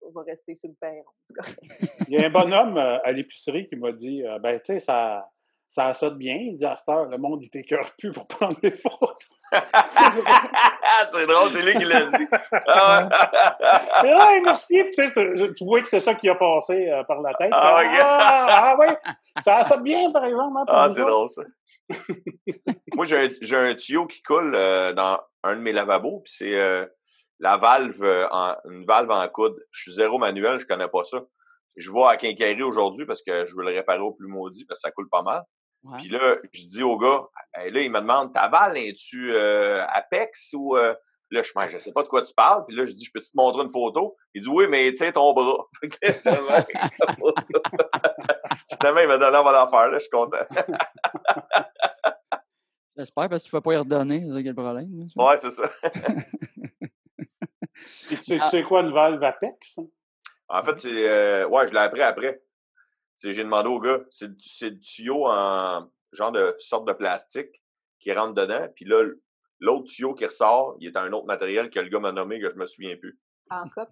On 0.01 0.11
va 0.13 0.23
rester 0.23 0.55
sur 0.55 0.71
le 0.71 0.77
père. 0.81 1.05
Il 2.09 2.15
y 2.15 2.25
a 2.25 2.27
un 2.27 2.31
bonhomme 2.31 2.79
euh, 2.79 2.99
à 3.05 3.13
l'épicerie 3.13 3.67
qui 3.67 3.77
m'a 3.77 3.91
dit 3.91 4.27
euh, 4.27 4.39
Ben, 4.39 4.59
tu 4.59 4.73
sais, 4.73 4.79
ça, 4.79 5.29
ça 5.63 5.93
saute 5.93 6.17
bien. 6.17 6.37
Il 6.37 6.57
dit 6.57 6.65
à 6.65 6.75
cette 6.75 6.89
heure, 6.89 7.05
le 7.05 7.19
monde, 7.19 7.41
il 7.43 7.51
t'écœure 7.51 7.91
plus 7.99 8.13
pour 8.13 8.27
prendre 8.27 8.59
des 8.61 8.71
photos. 8.71 9.11
c'est 9.53 11.27
drôle, 11.27 11.51
c'est 11.51 11.63
lui 11.63 11.77
qui 11.77 11.85
l'a 11.85 12.05
dit. 12.05 12.27
Ah 12.67 13.09
merci. 14.43 14.83
Tu, 14.95 15.11
sais, 15.11 15.55
tu 15.55 15.65
vois 15.65 15.83
que 15.83 15.89
c'est 15.91 16.01
ça 16.01 16.15
qui 16.15 16.31
a 16.31 16.35
passé 16.35 16.89
euh, 16.89 17.05
par 17.05 17.21
la 17.21 17.35
tête. 17.35 17.51
Ah, 17.53 17.83
ah, 18.01 18.47
ah 18.49 18.77
oui, 18.79 18.87
ça 19.45 19.65
saute 19.65 19.83
bien, 19.83 20.11
par 20.11 20.25
exemple. 20.25 20.61
Hein, 20.61 20.65
ah, 20.69 20.89
c'est 20.91 21.03
drôle, 21.03 21.29
ça. 21.29 21.43
Moi, 22.95 23.07
j'ai 23.07 23.17
un, 23.17 23.65
un, 23.65 23.75
tuyau 23.75 24.07
qui 24.07 24.23
coule 24.23 24.53
dans 24.53 25.21
un 25.43 25.57
de 25.57 25.61
mes 25.61 25.73
lavabos, 25.73 26.21
puis 26.25 26.33
c'est 26.33 26.89
la 27.41 27.57
valve, 27.57 28.03
euh, 28.03 28.29
en, 28.31 28.55
une 28.71 28.85
valve 28.85 29.11
en 29.11 29.27
coude. 29.29 29.57
Je 29.71 29.83
suis 29.83 29.93
zéro 29.93 30.19
manuel, 30.19 30.59
je 30.59 30.67
connais 30.67 30.89
pas 30.89 31.05
ça. 31.05 31.23
Je 31.77 31.93
vais 31.93 32.05
à 32.05 32.17
Quincaillerie 32.17 32.63
aujourd'hui 32.63 33.05
parce 33.05 33.23
que 33.23 33.47
je 33.47 33.55
veux 33.55 33.63
le 33.63 33.71
réparer 33.71 34.01
au 34.01 34.13
plus 34.13 34.29
maudit 34.29 34.65
parce 34.65 34.81
que 34.81 34.89
ça 34.89 34.93
coule 34.93 35.11
pas 35.11 35.23
mal. 35.23 35.43
Puis 35.99 36.09
là, 36.09 36.37
je 36.53 36.63
dis 36.63 36.83
au 36.83 36.99
gars, 36.99 37.29
là, 37.55 37.81
il 37.81 37.93
me 37.93 38.01
demande, 38.01 38.33
ta 38.33 38.49
valve, 38.49 38.77
es-tu 38.77 39.33
euh, 39.35 39.87
Apex 39.87 40.53
ou... 40.55 40.77
Euh? 40.77 40.95
Là, 41.33 41.43
je 41.43 41.51
ne 41.75 41.81
sais 41.81 41.93
pas 41.93 42.05
de 42.05 42.09
quoi 42.09 42.23
tu 42.23 42.33
parles. 42.35 42.65
Puis 42.67 42.77
là, 42.77 42.87
je 42.87 42.93
dis, 42.93 43.05
je 43.05 43.11
peux-tu 43.13 43.33
te 43.33 43.37
montrer 43.37 43.63
une 43.63 43.69
photo? 43.69 44.15
Il 44.33 44.43
dit, 44.43 44.49
oui, 44.49 44.69
mais 44.69 44.93
tiens 44.93 45.11
ton 45.11 45.33
bras. 45.33 45.67
Finalement, 45.83 46.61
il 49.01 49.09
m'a 49.09 49.19
donné, 49.19 49.37
on 49.37 49.43
va 49.43 49.51
la 49.51 49.67
faire, 49.67 49.89
là, 49.89 49.99
je 49.99 50.05
suis 50.05 50.11
content. 50.11 50.39
J'espère, 52.97 53.29
parce 53.29 53.45
que 53.45 53.51
tu 53.51 53.55
ne 53.55 53.59
vas 53.59 53.63
pas 53.63 53.75
y 53.75 53.77
redonner, 53.77 54.21
c'est 54.21 54.43
le 54.43 54.55
problème. 54.55 55.09
Ouais, 55.17 55.37
c'est 55.37 55.51
ça. 55.51 55.71
tu, 58.09 58.17
sais, 58.23 58.39
ah. 58.41 58.63
quoi 58.63 58.81
une 58.81 58.93
valve 58.93 59.23
Apex? 59.23 59.79
En 60.49 60.63
fait, 60.63 60.81
c'est. 60.81 61.09
Euh, 61.09 61.47
ouais, 61.47 61.69
je 61.69 61.73
l'ai 61.73 61.81
appris 61.81 62.03
après. 62.03 62.43
J'ai 63.23 63.35
demandé 63.35 63.69
au 63.69 63.81
gars, 63.81 64.01
c'est 64.11 64.35
du 64.35 64.81
tuyau 64.81 65.27
en 65.27 65.89
genre 66.13 66.33
de 66.33 66.55
sorte 66.59 66.87
de 66.87 66.93
plastique 66.93 67.63
qui 67.99 68.13
rentre 68.13 68.35
dedans. 68.35 68.69
Puis 68.75 68.85
là, 68.85 69.03
l'autre 69.61 69.85
tuyau 69.85 70.15
qui 70.15 70.27
ressort, 70.27 70.77
il 70.81 70.89
est 70.89 70.97
un 70.97 71.13
autre 71.13 71.27
matériel 71.27 71.71
que 71.71 71.81
le 71.81 71.89
gars 71.89 71.99
m'a 71.99 72.13
nommé 72.13 72.41
que 72.41 72.51
je 72.51 72.57
me 72.57 72.67
souviens 72.67 72.97
plus. 72.97 73.19
En 73.51 73.69
coupe. 73.69 73.89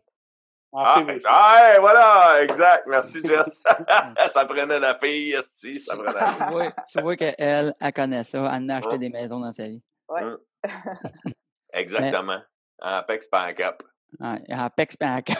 Ah, 0.76 1.06
ah 1.26 1.76
voilà, 1.79 2.43
exact. 2.43 2.85
Merci, 2.88 3.21
Jess. 3.25 3.62
ça 4.32 4.44
prenait 4.44 4.81
la 4.81 4.99
fille, 4.99 5.32
ça 5.41 5.97
prenait. 5.97 6.35
tu 6.37 6.53
vois, 6.53 6.73
tu 6.88 7.00
vois 7.00 7.17
qu'elle, 7.17 7.75
elle 7.79 7.93
connaît 7.93 8.25
ça. 8.25 8.50
Elle 8.56 8.71
a 8.71 8.76
acheté 8.76 8.99
des 8.99 9.09
maisons 9.09 9.38
dans 9.38 9.53
sa 9.53 9.69
vie. 9.69 9.82
Oui. 10.09 10.21
Exactement. 11.73 12.41
Apex 12.81 13.29
Pancap. 13.29 13.82
Ah, 14.21 14.38
Apex 14.49 14.97
Pancap. 14.97 15.38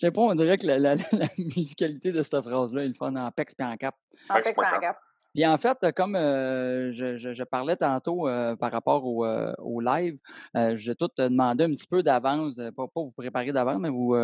Je 0.00 0.06
sais 0.06 0.12
pas, 0.12 0.20
on 0.20 0.34
dirait 0.34 0.56
que 0.56 0.66
la, 0.66 0.78
la, 0.78 0.96
musicalité 1.36 2.12
de 2.12 2.22
cette 2.22 2.40
phrase-là 2.40 2.84
est 2.84 2.88
le 2.88 2.94
fun. 2.94 3.14
Apex 3.16 3.54
Pancap. 3.54 3.96
Apex 4.28 4.56
Pancap. 4.56 4.96
Puis 5.32 5.46
en 5.46 5.56
fait, 5.58 5.92
comme 5.94 6.14
je, 6.14 7.44
parlais 7.44 7.76
tantôt 7.76 8.24
par 8.58 8.72
rapport 8.72 9.04
au, 9.04 9.80
live, 9.80 10.18
je 10.54 10.90
vais 10.90 10.94
tout 10.96 11.08
te 11.08 11.22
demander 11.22 11.64
un 11.64 11.70
petit 11.70 11.86
peu 11.86 12.02
d'avance, 12.02 12.60
pas, 12.76 12.86
vous 12.94 13.12
préparer 13.12 13.52
d'avance, 13.52 13.78
mais 13.80 13.90
vous, 13.90 14.16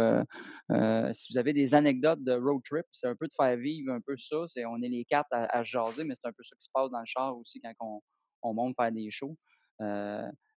si 1.13 1.33
vous 1.33 1.39
avez 1.39 1.53
des 1.53 1.75
anecdotes 1.75 2.23
de 2.25 2.33
road 2.33 2.61
trip, 2.65 2.85
c'est 2.91 3.07
un 3.07 3.15
peu 3.15 3.27
de 3.27 3.33
faire 3.37 3.57
vivre 3.57 3.93
un 3.93 4.01
peu 4.01 4.17
ça. 4.17 4.37
C'est, 4.49 4.65
on 4.67 4.83
est 4.83 4.89
les 4.89 5.05
quatre 5.05 5.29
à, 5.31 5.63
jaser, 5.63 6.03
mais 6.05 6.15
c'est 6.15 6.29
un 6.29 6.33
peu 6.33 6.43
ça 6.43 6.57
qui 6.57 6.65
se 6.65 6.71
passe 6.73 6.91
dans 6.91 7.01
le 7.01 7.07
char 7.07 7.37
aussi 7.39 7.61
quand 7.61 7.73
on, 7.81 8.01
on 8.43 8.55
monte 8.55 8.75
faire 8.77 8.93
des 8.93 9.11
shows. 9.11 9.37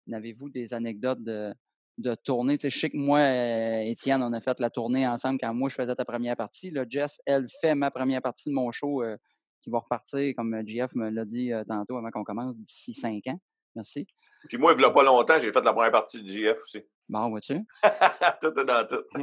N'avez-vous 0.07 0.49
des 0.49 0.73
anecdotes 0.73 1.23
de, 1.23 1.53
de 1.99 2.15
tournée? 2.15 2.57
Tu 2.57 2.63
sais, 2.63 2.71
je 2.71 2.79
sais 2.81 2.91
que 2.91 2.97
moi, 2.97 3.21
Étienne, 3.85 4.23
on 4.23 4.33
a 4.33 4.41
fait 4.41 4.59
la 4.61 4.71
tournée 4.71 5.07
ensemble 5.07 5.39
quand 5.41 5.53
moi, 5.53 5.69
je 5.69 5.75
faisais 5.75 5.95
ta 5.95 6.07
première 6.07 6.37
partie. 6.37 6.71
Là, 6.71 6.85
Jess, 6.89 7.21
elle 7.27 7.47
fait 7.61 7.75
ma 7.75 7.91
première 7.91 8.23
partie 8.23 8.49
de 8.49 8.55
mon 8.55 8.71
show 8.71 9.03
qui 9.61 9.71
va 9.71 9.79
repartir, 9.79 10.35
comme 10.37 10.63
JF 10.67 10.95
me 10.95 11.11
l'a 11.11 11.25
dit 11.25 11.51
tantôt 11.67 11.97
avant 11.97 12.11
qu'on 12.11 12.25
commence, 12.25 12.59
d'ici 12.59 12.95
cinq 12.95 13.27
ans. 13.29 13.41
Merci. 13.75 14.07
Puis 14.47 14.57
moi, 14.57 14.73
il 14.73 14.79
n'y 14.79 14.85
a 14.85 14.91
pas 14.91 15.03
longtemps, 15.03 15.39
j'ai 15.39 15.53
fait 15.53 15.61
la 15.61 15.73
première 15.73 15.91
partie 15.91 16.23
de 16.23 16.29
JF 16.29 16.63
aussi. 16.63 16.83
Bon, 17.09 17.29
vois-tu? 17.31 17.59
tout 18.41 18.59
est 18.59 18.65
dans 18.65 18.87
tout. 18.87 19.03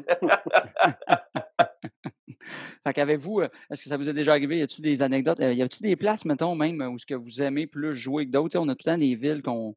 fait 2.84 2.94
qu'avez-vous, 2.94 3.42
est-ce 3.42 3.84
que 3.84 3.90
ça 3.90 3.98
vous 3.98 4.10
est 4.10 4.14
déjà 4.14 4.32
arrivé? 4.32 4.58
Y 4.58 4.64
a-t-il 4.64 4.82
des 4.82 5.02
anecdotes? 5.02 5.40
Y 5.40 5.62
a-t-il 5.62 5.84
des 5.84 5.96
places, 5.96 6.26
mettons, 6.26 6.56
même, 6.56 6.82
où 6.82 6.98
ce 6.98 7.06
que 7.06 7.16
vous 7.16 7.42
aimez 7.42 7.68
plus 7.68 7.96
jouer 7.96 8.26
que 8.26 8.32
d'autres? 8.32 8.58
on 8.58 8.68
a 8.68 8.76
tout 8.76 8.84
le 8.86 8.92
temps 8.92 8.98
des 8.98 9.16
villes 9.16 9.42
qu'on 9.42 9.76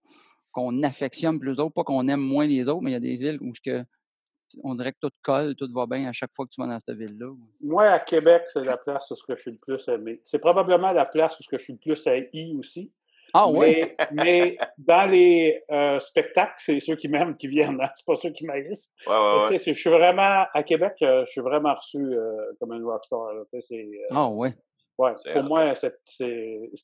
qu'on 0.50 0.82
affectionne 0.82 1.38
plus 1.38 1.56
d'autres, 1.56 1.74
pas 1.74 1.84
qu'on 1.84 2.08
aime 2.08 2.20
moins 2.20 2.46
les 2.46 2.68
autres, 2.68 2.80
mais 2.80 2.90
il 2.90 2.94
y 2.94 2.96
a 2.96 3.00
des 3.00 3.16
villes 3.16 3.38
où 3.44 3.52
que, 3.64 3.84
on 4.64 4.74
dirait 4.74 4.92
que 4.92 4.98
tout 5.00 5.14
colle, 5.22 5.54
tout 5.56 5.68
va 5.72 5.86
bien 5.86 6.08
à 6.08 6.12
chaque 6.12 6.32
fois 6.34 6.46
que 6.46 6.50
tu 6.50 6.60
vas 6.60 6.66
dans 6.66 6.78
cette 6.78 6.96
ville-là. 6.96 7.26
Moi, 7.62 7.84
à 7.84 7.98
Québec, 8.00 8.42
c'est 8.52 8.64
la 8.64 8.76
place 8.76 9.10
où 9.10 9.14
je 9.28 9.34
suis 9.36 9.50
le 9.50 9.56
plus 9.56 9.88
aimé. 9.88 10.20
C'est 10.24 10.38
probablement 10.38 10.92
la 10.92 11.04
place 11.04 11.38
où 11.38 11.42
je 11.50 11.58
suis 11.58 11.72
le 11.74 11.78
plus 11.78 12.06
haï 12.06 12.56
aussi. 12.58 12.92
Ah 13.34 13.48
oui? 13.48 13.84
Mais, 14.12 14.56
dans 14.78 15.06
les 15.10 15.62
euh, 15.70 16.00
spectacles, 16.00 16.54
c'est 16.56 16.80
ceux 16.80 16.96
qui 16.96 17.08
m'aiment 17.08 17.36
qui 17.36 17.46
viennent, 17.46 17.80
hein. 17.80 17.88
c'est 17.94 18.06
pas 18.06 18.16
ceux 18.16 18.30
qui 18.30 18.44
m'haïssent. 18.46 18.94
Ouais, 19.06 19.58
Je 19.58 19.72
suis 19.72 19.90
vraiment, 19.90 20.46
à 20.54 20.62
Québec, 20.62 20.94
euh, 21.02 21.24
je 21.26 21.32
suis 21.32 21.40
vraiment 21.40 21.74
reçu 21.74 21.98
euh, 21.98 22.40
comme 22.60 22.72
un 22.72 22.82
rockstar. 22.82 23.28
Ah 24.10 24.28
oui? 24.30 24.48
Ouais, 24.98 25.12
pour 25.32 25.44
moi, 25.44 25.74
c'est 25.76 25.92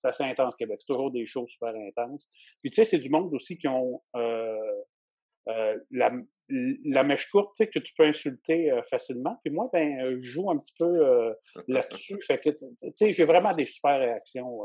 assez 0.04 0.23
intense, 0.23 0.54
Québec. 0.54 0.76
C'est 0.78 0.93
toujours 0.93 1.11
des 1.11 1.26
choses 1.26 1.49
super 1.49 1.71
intenses. 1.71 2.26
Puis, 2.61 2.71
tu 2.71 2.76
sais, 2.76 2.85
c'est 2.85 2.99
du 2.99 3.09
monde 3.09 3.33
aussi 3.35 3.59
qui 3.59 3.66
ont, 3.66 4.00
euh, 4.14 4.81
euh, 5.49 5.77
la, 5.91 6.11
la, 6.49 7.03
mèche 7.03 7.29
courte, 7.31 7.51
tu 7.51 7.57
sais, 7.65 7.67
que 7.67 7.79
tu 7.79 7.93
peux 7.95 8.07
insulter 8.07 8.71
euh, 8.71 8.81
facilement. 8.89 9.39
Puis 9.45 9.53
moi, 9.53 9.67
ben, 9.73 10.01
euh, 10.01 10.19
je 10.23 10.31
joue 10.31 10.51
un 10.51 10.57
petit 10.57 10.73
peu 10.79 11.35
là-dessus. 11.69 12.19
Fait 12.27 12.39
que, 12.39 12.49
tu 12.49 12.67
sais, 12.95 13.13
j'ai 13.13 13.25
vraiment 13.25 13.53
des 13.53 13.67
super 13.67 13.99
réactions 13.99 14.61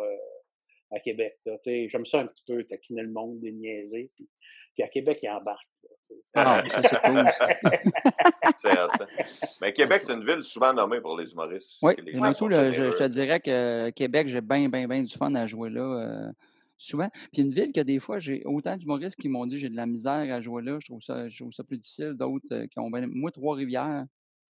à 0.91 0.99
Québec. 0.99 1.33
J'aime 1.65 2.05
ça 2.05 2.19
un 2.19 2.25
petit 2.25 2.43
peu, 2.47 2.63
taquiner 2.63 3.03
le 3.03 3.11
monde, 3.11 3.39
des 3.41 3.51
niaiser. 3.51 4.07
Puis, 4.15 4.29
puis 4.73 4.83
à 4.83 4.87
Québec, 4.87 5.17
ils 5.21 5.29
embarquent. 5.29 5.69
Ah, 6.33 6.63
ça, 6.69 6.81
c'est 6.81 7.01
cool. 7.01 7.25
c'est 8.55 8.71
ça. 8.71 8.87
Mais 9.61 9.73
Québec, 9.73 10.01
c'est 10.03 10.13
une 10.13 10.25
ville 10.25 10.43
souvent 10.43 10.73
nommée 10.73 11.01
pour 11.01 11.17
les 11.17 11.31
humoristes. 11.31 11.77
Oui, 11.81 11.95
moi 12.13 12.29
aussi, 12.29 12.45
je, 12.49 12.95
te 12.95 13.07
dirais 13.07 13.41
que 13.41 13.89
Québec, 13.89 14.27
j'ai 14.29 14.41
bien, 14.41 14.69
bien, 14.69 14.87
bien 14.87 15.03
du 15.03 15.13
fun 15.13 15.33
à 15.35 15.45
jouer 15.45 15.69
là 15.69 16.31
souvent. 16.79 17.09
Puis 17.31 17.43
une 17.43 17.53
ville 17.53 17.71
que 17.73 17.81
des 17.81 17.99
fois, 17.99 18.17
j'ai 18.19 18.41
autant 18.45 18.75
d'humoristes 18.77 19.17
qui 19.17 19.29
m'ont 19.29 19.45
dit 19.45 19.59
j'ai 19.59 19.69
de 19.69 19.75
la 19.75 19.85
misère 19.85 20.33
à 20.33 20.41
jouer 20.41 20.63
là, 20.63 20.79
je 20.79 20.87
trouve 20.87 21.01
ça, 21.01 21.29
je 21.29 21.37
trouve 21.43 21.53
ça 21.53 21.63
plus 21.63 21.77
difficile. 21.77 22.13
D'autres 22.13 22.47
euh, 22.51 22.67
qui 22.67 22.79
ont 22.79 22.89
Moi, 22.89 23.31
Trois-Rivières, 23.31 24.05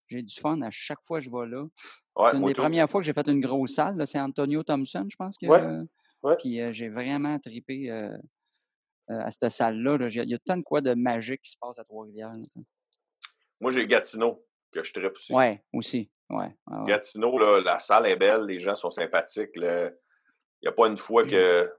j'ai 0.09 0.21
du 0.21 0.33
fun 0.33 0.61
à 0.61 0.71
chaque 0.71 1.01
fois 1.03 1.19
que 1.19 1.25
je 1.25 1.29
vais 1.29 1.47
là. 1.47 1.65
c'est 2.29 2.37
une 2.37 2.45
des 2.45 2.53
premières 2.53 2.89
fois 2.89 2.99
que 2.99 3.05
j'ai 3.05 3.13
fait 3.13 3.27
une 3.27 3.41
grosse 3.41 3.75
salle. 3.75 4.05
C'est 4.07 4.19
Antonio 4.19 4.63
Thompson, 4.63 5.07
je 5.09 5.15
pense. 5.15 5.37
Que, 5.37 5.45
ouais. 5.47 6.35
Puis 6.39 6.59
euh, 6.59 6.71
j'ai 6.71 6.89
vraiment 6.89 7.39
tripé 7.39 7.89
euh, 7.91 8.17
à 9.07 9.31
cette 9.31 9.49
salle-là. 9.49 9.97
Il 10.09 10.29
y 10.29 10.33
a 10.33 10.39
tant 10.39 10.57
de 10.57 10.63
quoi 10.63 10.81
de 10.81 10.93
magique 10.95 11.43
qui 11.43 11.51
se 11.51 11.57
passe 11.59 11.77
à 11.79 11.83
Trois-Rivières. 11.83 12.31
Moi, 13.61 13.71
j'ai 13.71 13.87
Gatineau, 13.87 14.43
que 14.71 14.83
je 14.83 14.91
tripe 14.91 15.13
aussi. 15.13 15.33
Oui, 15.33 15.59
aussi. 15.73 16.11
Ouais. 16.29 16.55
Gatineau, 16.87 17.37
là, 17.37 17.61
la 17.61 17.77
salle 17.77 18.07
est 18.07 18.15
belle, 18.15 18.45
les 18.47 18.59
gens 18.59 18.73
sont 18.73 18.89
sympathiques. 18.89 19.51
Il 19.55 19.91
n'y 20.63 20.67
a 20.67 20.71
pas 20.71 20.87
une 20.87 20.97
fois 20.97 21.23
que 21.23 21.71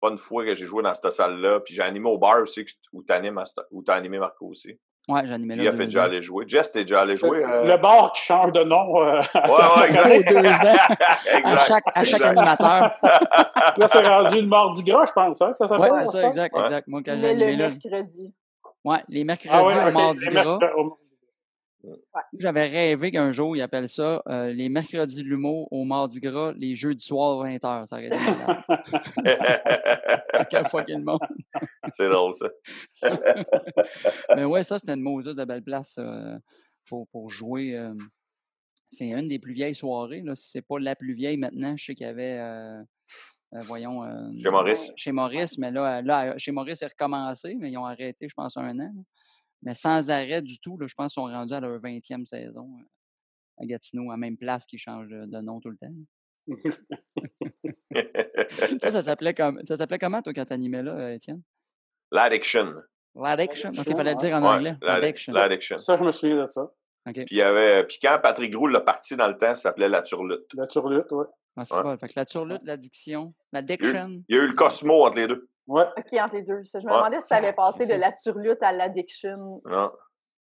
pas 0.00 0.10
une 0.10 0.18
fois 0.18 0.44
que 0.44 0.54
j'ai 0.54 0.66
joué 0.66 0.82
dans 0.82 0.94
cette 0.94 1.12
salle-là. 1.12 1.60
Puis 1.60 1.74
j'ai 1.74 1.82
animé 1.82 2.08
au 2.08 2.18
bar 2.18 2.42
aussi, 2.42 2.64
où 2.92 3.02
tu 3.02 3.12
as 3.12 3.16
animé 3.16 4.18
Marco 4.18 4.46
aussi. 4.46 4.78
Ouais, 5.08 5.22
j'ai 5.24 5.32
animé 5.32 5.56
là. 5.56 5.62
Il 5.62 5.68
a 5.68 5.72
fait 5.72 5.86
déjà 5.86 6.04
aller 6.04 6.20
jouer. 6.20 6.44
Jess, 6.46 6.70
t'es 6.70 6.82
déjà 6.82 7.00
allé 7.00 7.16
jouer. 7.16 7.42
Euh... 7.42 7.64
Le 7.64 7.80
bar 7.80 8.12
qui 8.12 8.22
change 8.22 8.52
de 8.52 8.62
nom. 8.62 8.84
Euh... 9.00 9.20
Ouais, 9.34 9.80
ouais, 9.80 9.88
exact. 9.88 10.28
deux 10.28 10.46
ans. 10.46 10.76
À 11.44 11.56
chaque, 11.64 11.84
à 11.94 12.04
chaque 12.04 12.20
animateur. 12.20 12.92
là, 13.02 13.88
c'est 13.88 14.06
rendu 14.06 14.40
le 14.40 14.46
mardi 14.46 14.82
gras, 14.82 15.06
je 15.06 15.12
pense. 15.12 15.40
Hein, 15.40 15.54
ça 15.54 15.66
s'appelle. 15.66 15.92
Ouais, 15.92 16.06
c'est 16.06 16.12
ça, 16.12 16.28
exact, 16.28 16.56
exact. 16.56 16.88
Moi, 16.88 17.00
quand 17.04 17.16
j'ai 17.18 17.28
animé 17.30 17.56
le 17.56 17.68
mercredi. 17.68 18.34
Ouais, 18.84 19.02
les 19.08 19.24
mercredis 19.24 19.50
ah, 19.52 19.64
ouais, 19.64 19.88
au 19.88 19.92
mardi 19.92 20.26
gras. 20.26 20.58
J'avais 22.38 22.66
rêvé 22.66 23.10
qu'un 23.12 23.30
jour, 23.30 23.56
ils 23.56 23.62
appellent 23.62 23.88
ça 23.88 24.22
euh, 24.28 24.52
les 24.52 24.68
mercredis 24.68 25.22
de 25.22 25.28
l'humour 25.28 25.72
au 25.72 25.84
mardi 25.84 26.20
gras, 26.20 26.52
les 26.56 26.74
jeudis 26.74 27.04
soir 27.04 27.44
20h. 27.44 27.86
Ça 27.86 27.96
aurait 27.96 28.06
été 28.06 28.16
Quelle 30.50 30.66
fucking 30.70 31.02
monde. 31.02 31.20
C'est 31.90 32.08
drôle, 32.08 32.34
ça. 32.34 32.48
Mais 34.36 34.44
ouais, 34.44 34.64
ça, 34.64 34.78
c'était 34.78 34.94
une 34.94 35.02
mauvaise 35.02 35.34
de 35.34 35.44
belle 35.44 35.62
place 35.62 35.96
euh, 35.98 36.36
pour, 36.86 37.06
pour, 37.08 37.30
jouer. 37.30 37.76
Euh, 37.76 37.94
c'est 38.84 39.08
une 39.08 39.28
des 39.28 39.38
plus 39.38 39.54
vieilles 39.54 39.74
soirées. 39.74 40.22
Là. 40.22 40.34
Si 40.34 40.50
c'est 40.50 40.62
pas 40.62 40.78
la 40.80 40.96
plus 40.96 41.14
vieille 41.14 41.36
maintenant, 41.36 41.76
je 41.76 41.84
sais 41.84 41.94
qu'il 41.94 42.06
y 42.06 42.10
avait. 42.10 42.40
voyons. 43.66 44.02
chez 44.42 44.50
Maurice. 44.50 44.92
Chez 44.96 45.12
Maurice, 45.12 45.58
mais 45.58 45.70
là, 45.70 46.02
là, 46.02 46.36
chez 46.38 46.50
Maurice, 46.50 46.80
c'est 46.80 46.86
recommencé, 46.86 47.54
mais 47.54 47.70
ils 47.70 47.78
ont 47.78 47.86
arrêté, 47.86 48.28
je 48.28 48.34
pense, 48.34 48.56
un 48.56 48.80
an 48.80 48.90
mais 49.62 49.74
sans 49.74 50.10
arrêt 50.10 50.42
du 50.42 50.58
tout. 50.60 50.76
Là, 50.78 50.86
je 50.86 50.94
pense 50.94 51.14
qu'ils 51.14 51.22
sont 51.22 51.28
rendus 51.28 51.54
à 51.54 51.60
leur 51.60 51.80
20e 51.80 52.24
saison 52.24 52.68
euh, 52.78 53.62
à 53.62 53.66
Gatineau, 53.66 54.10
à 54.10 54.16
même 54.16 54.36
place 54.36 54.66
qui 54.66 54.78
change 54.78 55.08
de, 55.08 55.40
nom 55.40 55.60
tout 55.60 55.70
le 55.70 55.76
temps. 55.76 55.94
toi, 58.80 58.92
ça 58.92 59.02
s'appelait 59.02 59.34
comme 59.34 59.60
ça 59.66 59.76
s'appelait 59.76 59.98
comment 59.98 60.22
toi 60.22 60.32
quand 60.32 60.46
t'animais 60.46 60.82
là, 60.82 60.92
euh, 60.92 61.14
Étienne? 61.14 61.42
L'addiction. 62.10 62.72
L'addiction. 63.14 63.70
Ok, 63.70 63.84
il 63.86 63.96
fallait 63.96 64.14
le 64.14 64.18
dire 64.18 64.36
en 64.36 64.42
anglais. 64.42 64.76
L'addiction. 64.80 65.34
L'addiction. 65.34 65.76
Ça, 65.76 65.98
je 65.98 66.04
me 66.04 66.12
souviens 66.12 66.44
de 66.44 66.46
ça. 66.46 66.64
Puis, 67.12 67.26
il 67.30 67.38
y 67.38 67.42
avait, 67.42 67.84
puis 67.84 67.98
quand 68.02 68.18
Patrick 68.22 68.52
Groux 68.52 68.66
l'a 68.66 68.80
parti 68.80 69.16
dans 69.16 69.28
le 69.28 69.34
temps, 69.34 69.54
ça 69.54 69.62
s'appelait 69.62 69.88
La 69.88 70.02
Turlute. 70.02 70.42
La 70.54 70.66
Turlute, 70.66 71.06
oui. 71.10 71.24
Ah, 71.56 71.64
c'est 71.64 71.74
ouais. 71.74 71.98
Fait 71.98 72.08
que 72.08 72.12
la 72.16 72.24
Turlute, 72.24 72.60
l'addiction, 72.62 73.34
l'addiction. 73.52 74.22
Il 74.28 74.36
y 74.36 74.38
a 74.38 74.42
eu 74.42 74.46
le 74.46 74.54
Cosmo 74.54 75.04
entre 75.04 75.16
les 75.16 75.26
deux. 75.26 75.48
Ouais. 75.68 75.84
OK, 75.96 76.12
entre 76.20 76.36
les 76.36 76.42
deux. 76.42 76.62
Je 76.64 76.78
me 76.78 76.82
demandais 76.92 77.20
si 77.20 77.26
ça 77.28 77.36
avait 77.36 77.52
passé 77.52 77.84
de 77.86 77.94
la 77.94 78.10
turlute 78.12 78.62
à 78.62 78.72
l'addiction. 78.72 79.60
Non. 79.66 79.92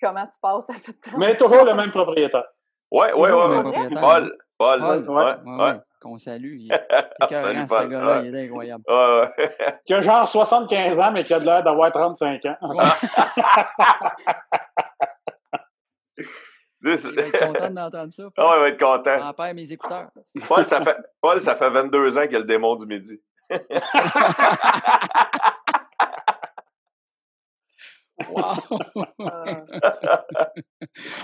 Comment 0.01 0.25
tu 0.27 0.39
passes 0.39 0.69
à 0.69 0.73
cette 0.73 1.01
transition? 1.01 1.19
Mais 1.19 1.35
toujours 1.35 1.65
le 1.65 1.73
même 1.73 1.89
propriétaire. 1.89 2.45
Oui, 2.91 3.07
oui, 3.15 3.29
oui. 3.31 3.95
Paul. 3.99 4.37
Paul. 4.57 4.79
Paul. 4.79 5.05
Ouais, 5.09 5.63
ouais, 5.63 5.79
Qu'on 5.99 6.17
salue. 6.19 6.57
Il 6.59 6.71
est 7.29 7.35
Salut, 7.41 7.65
Paul. 7.67 7.83
ce 7.83 7.87
gars-là. 7.87 8.21
Il 8.23 8.35
est 8.35 8.45
incroyable. 8.45 8.83
Ouais, 8.87 9.21
ouais. 9.37 9.75
qui 9.87 9.93
a 9.95 10.01
genre 10.01 10.29
75 10.29 10.99
ans, 10.99 11.11
mais 11.11 11.23
qui 11.23 11.33
a 11.33 11.39
de 11.39 11.45
l'air 11.45 11.63
d'avoir 11.63 11.91
35 11.91 12.45
ans. 12.45 12.57
Il 16.87 16.91
va 16.91 16.93
être 17.23 17.47
content 17.47 17.69
d'entendre 17.71 18.11
ça. 18.11 18.23
Ah, 18.37 18.53
il 18.57 18.59
va 18.59 18.67
être 18.69 18.79
content. 18.79 19.21
J'en 19.23 19.33
perds 19.33 19.55
mes 19.55 19.71
écouteurs. 19.71 20.07
Paul 20.47 20.65
ça, 20.65 20.81
fait, 20.81 20.95
Paul, 21.19 21.41
ça 21.41 21.55
fait 21.55 21.69
22 21.71 22.17
ans 22.19 22.27
qu'il 22.27 22.35
a 22.35 22.39
le 22.39 22.45
démon 22.45 22.75
du 22.75 22.85
midi. 22.85 23.19
Wow! 28.29 28.53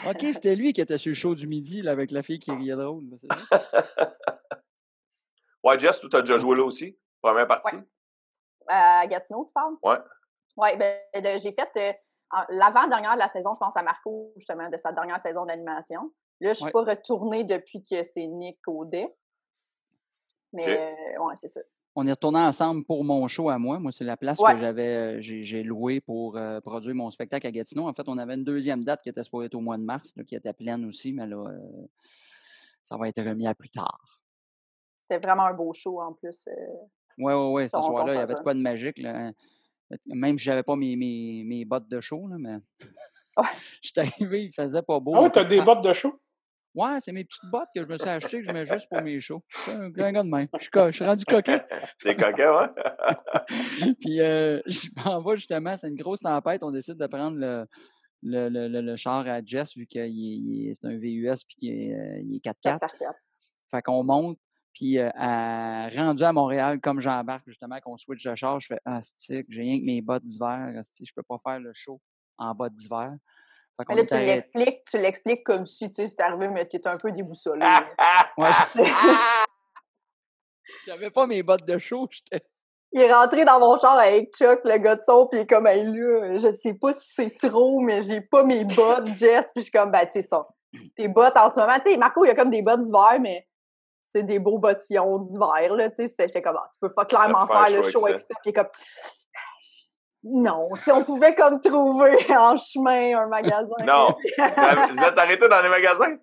OK, 0.08 0.26
c'était 0.34 0.56
lui 0.56 0.74
qui 0.74 0.82
était 0.82 0.98
sur 0.98 1.10
le 1.10 1.16
show 1.16 1.36
du 1.36 1.46
midi 1.48 1.82
là, 1.82 1.92
avec 1.92 2.12
la 2.12 2.24
fille 2.24 2.40
qui 2.40 2.52
riait 2.52 2.76
drôle. 2.76 3.06
ouais, 5.64 5.80
Jess, 5.80 6.00
tu 6.00 6.16
as 6.16 6.22
déjà 6.22 6.38
joué 6.38 6.56
là 6.58 6.64
aussi? 6.64 6.98
Première 7.22 7.48
partie? 7.48 7.78
Ouais. 7.78 7.84
À 8.68 9.08
Gatineau, 9.08 9.46
tu 9.46 9.54
parles? 9.54 9.76
Ouais. 9.84 9.98
Ouais, 10.58 10.76
ben, 10.78 11.00
j'ai 11.40 11.54
fait 11.54 11.70
euh, 11.78 11.94
l'avant-dernière 12.50 13.14
de 13.14 13.20
la 13.20 13.30
saison, 13.30 13.54
je 13.54 13.60
pense 13.60 13.78
à 13.78 13.84
Marco, 13.84 14.34
justement, 14.36 14.70
de 14.70 14.78
sa 14.78 14.92
dernière 14.92 15.20
saison 15.20 15.46
d'animation. 15.46 16.12
Là, 16.42 16.54
je 16.54 16.60
ne 16.60 16.66
suis 16.66 16.72
pas 16.72 16.84
retournée 16.84 17.44
depuis 17.44 17.84
que 17.84 18.02
c'est 18.04 18.26
Nick 18.26 18.60
Audet. 18.68 19.14
Mais, 20.54 20.68
euh, 20.68 21.24
ouais, 21.24 21.36
c'est 21.36 21.48
ça 21.48 21.62
on 21.96 22.08
est 22.08 22.12
retourné 22.12 22.40
ensemble 22.40 22.86
pour 22.86 23.04
mon 23.04 23.28
show 23.28 23.50
à 23.50 23.58
moi. 23.58 23.80
Moi, 23.80 23.92
c'est 23.92 24.04
la 24.04 24.18
place 24.18 24.40
que 24.40 24.60
j'avais, 24.60 25.18
euh, 25.18 25.22
j'ai 25.22 25.64
loué 25.64 26.00
pour 26.00 26.38
euh, 26.38 26.62
produire 26.62 26.96
mon 26.96 27.12
spectacle 27.12 27.48
à 27.48 27.52
Gatineau. 27.52 27.88
En 27.88 27.94
fait, 27.94 28.08
on 28.08 28.18
avait 28.18 28.36
une 28.36 28.44
deuxième 28.44 28.84
date 28.84 29.02
qui 29.02 29.10
était 29.10 29.24
supposée 29.24 29.48
être 29.48 29.56
au 29.56 29.62
mois 29.62 29.78
de 29.78 29.84
mars, 29.84 30.14
qui 30.28 30.36
était 30.36 30.54
pleine 30.54 30.86
aussi, 30.86 31.12
mais 31.12 31.28
là, 31.28 31.38
euh, 31.38 31.88
ça 32.84 32.98
va 32.98 33.10
être 33.10 33.22
remis 33.22 33.48
à 33.48 33.54
plus 33.54 33.70
tard. 33.70 34.00
C'était 34.96 35.20
vraiment 35.20 35.46
un 35.46 35.54
beau 35.54 35.74
show 35.74 36.00
en 36.00 36.14
plus. 36.14 36.48
Oui, 37.18 37.34
oui, 37.34 37.52
oui. 37.52 37.64
Ce 37.70 37.78
soir-là, 37.78 38.14
il 38.14 38.18
y 38.18 38.22
avait 38.22 38.36
de 38.36 38.40
quoi 38.40 38.54
de 38.54 38.60
magique. 38.60 39.02
Même 40.06 40.38
si 40.38 40.46
je 40.46 40.50
n'avais 40.52 40.64
pas 40.64 40.78
mes, 40.78 40.96
mes, 40.96 41.66
bottes 41.66 41.90
de 41.90 42.00
show, 42.00 42.28
là, 42.28 42.38
mais. 42.40 42.58
Je 43.82 43.90
suis 43.90 43.94
arrivé, 44.00 44.46
il 44.46 44.52
faisait 44.54 44.82
pas 44.82 45.00
beau. 45.00 45.14
Ah 45.16 45.24
oui, 45.24 45.32
tu 45.32 45.40
as 45.40 45.44
des 45.44 45.62
bottes 45.62 45.84
de 45.84 45.92
show? 45.92 46.14
Ouais, 46.74 46.98
c'est 47.02 47.12
mes 47.12 47.26
petites 47.26 47.50
bottes 47.52 47.68
que 47.76 47.82
je 47.82 47.88
me 47.88 47.98
suis 47.98 48.08
achetées 48.08 48.40
que 48.42 48.48
je 48.48 48.52
mets 48.52 48.66
juste 48.66 48.88
pour 48.90 49.02
mes 49.02 49.20
shows. 49.20 49.42
un, 49.68 49.90
gars 49.90 50.24
de 50.24 50.30
main. 50.30 50.46
Je, 50.54 50.70
je 50.90 50.96
suis 50.96 51.06
rendu 51.06 51.26
coquet. 51.26 51.62
T'es 52.04 52.16
coquet, 52.16 52.48
ouais? 52.48 53.96
Puis 54.02 54.22
euh, 54.22 54.62
je 54.68 54.88
m'en 55.04 55.22
vais 55.22 55.36
justement, 55.36 55.76
c'est 55.76 55.90
une 55.90 55.96
grosse 55.96 56.22
tempête. 56.22 56.64
On 56.64 56.72
décide 56.72 56.96
de 56.96 57.08
prendre 57.08 57.38
le, 57.38 57.68
le, 58.24 58.48
le, 58.48 58.82
le 58.82 58.96
char 58.96 59.28
à 59.28 59.44
Jess 59.44 59.76
vu 59.76 59.86
que 59.86 60.00
c'est 60.00 60.88
un 60.88 60.98
VUS 60.98 61.44
puis 61.46 61.56
qu'il 61.60 61.70
est, 61.70 61.94
euh, 61.94 62.22
il 62.24 62.36
est 62.38 62.46
4x4. 62.46 62.80
Fait 63.72 63.82
qu'on 63.82 64.04
monte. 64.04 64.38
Puis 64.74 64.98
euh, 64.98 65.10
rendu 65.14 66.24
à 66.24 66.32
Montréal, 66.32 66.80
comme 66.80 67.02
j'embarque 67.02 67.44
justement, 67.46 67.78
qu'on 67.84 67.98
switch 67.98 68.24
de 68.24 68.34
char, 68.36 68.62
je 68.62 68.68
fais 68.68 68.80
Ah, 68.86 69.02
j'ai 69.28 69.44
rien 69.50 69.78
que 69.78 69.86
mes 69.86 70.02
bottes 70.02 70.24
d'hiver. 70.24 70.82
Je 71.04 71.12
peux 71.14 71.24
pas 71.24 71.38
faire 71.46 71.60
le 71.60 71.74
show 71.74 72.00
en 72.38 72.56
bottes 72.56 72.76
d'hiver. 72.76 73.14
Mais 73.90 73.96
là, 73.96 74.06
tu 74.06 74.16
l'expliques, 74.16 74.86
tu 74.90 74.98
l'expliques 74.98 75.44
comme 75.44 75.66
si, 75.66 75.90
tu 75.90 75.96
sais, 75.96 76.08
c'est 76.08 76.22
arrivé, 76.22 76.48
mais 76.50 76.68
tu 76.68 76.78
étais 76.78 76.90
un 76.90 76.98
peu 76.98 77.12
déboussolé. 77.12 77.66
J'avais 80.86 81.12
pas 81.12 81.28
mes 81.28 81.44
bottes 81.44 81.66
de 81.66 81.78
chaud, 81.78 82.08
j'étais. 82.10 82.46
Il 82.94 83.02
est 83.02 83.14
rentré 83.14 83.46
dans 83.46 83.60
mon 83.60 83.78
char 83.78 83.98
avec 83.98 84.36
Chuck, 84.36 84.60
le 84.66 84.78
gars 84.78 84.96
de 84.96 85.02
son, 85.02 85.26
puis 85.28 85.40
il 85.40 85.42
est 85.44 85.48
comme, 85.48 85.66
hey, 85.66 85.86
là, 85.86 86.40
je 86.40 86.52
sais 86.52 86.74
pas 86.74 86.92
si 86.92 87.14
c'est 87.14 87.38
trop, 87.38 87.80
mais 87.80 88.02
j'ai 88.04 88.20
pas 88.20 88.44
mes 88.44 88.66
bottes, 88.66 89.08
Jess. 89.16 89.50
Puis 89.54 89.62
je 89.62 89.62
suis 89.62 89.72
comme, 89.72 89.92
ben, 89.92 90.06
tu 90.06 90.14
sais, 90.14 90.22
ça. 90.24 90.46
Tes 90.98 91.08
bottes 91.08 91.38
en 91.38 91.50
ce 91.50 91.60
moment, 91.60 91.80
tu 91.84 91.92
sais, 91.92 91.98
Marco, 91.98 92.26
il 92.26 92.30
a 92.32 92.36
comme 92.36 92.50
des 92.50 92.62
bottes 92.62 92.82
d'hiver, 92.82 93.18
mais 93.22 93.48
c'est 94.02 94.24
des 94.24 94.40
beaux 94.40 94.58
bottillons 94.58 95.20
d'hiver, 95.20 95.74
là, 95.74 95.90
tu 95.90 96.08
sais. 96.08 96.14
J'étais 96.20 96.42
comme, 96.42 96.58
ah, 96.58 96.68
tu 96.74 96.80
peux 96.82 96.94
pas 96.94 97.06
clairement 97.06 97.48
faire, 97.48 97.82
le 97.82 97.90
show 97.90 98.06
avec 98.06 98.22
ça. 98.22 98.36
Puis 98.44 98.52
comme, 98.52 98.68
non, 100.24 100.70
si 100.76 100.92
on 100.92 101.04
pouvait 101.04 101.34
comme 101.34 101.60
trouver 101.60 102.18
en 102.38 102.56
chemin 102.56 103.18
un 103.20 103.28
magasin. 103.28 103.74
Non. 103.86 104.16
vous 104.38 105.04
êtes 105.04 105.18
arrêté 105.18 105.50
dans 105.50 105.62
les 105.62 105.70
magasins? 105.70 106.18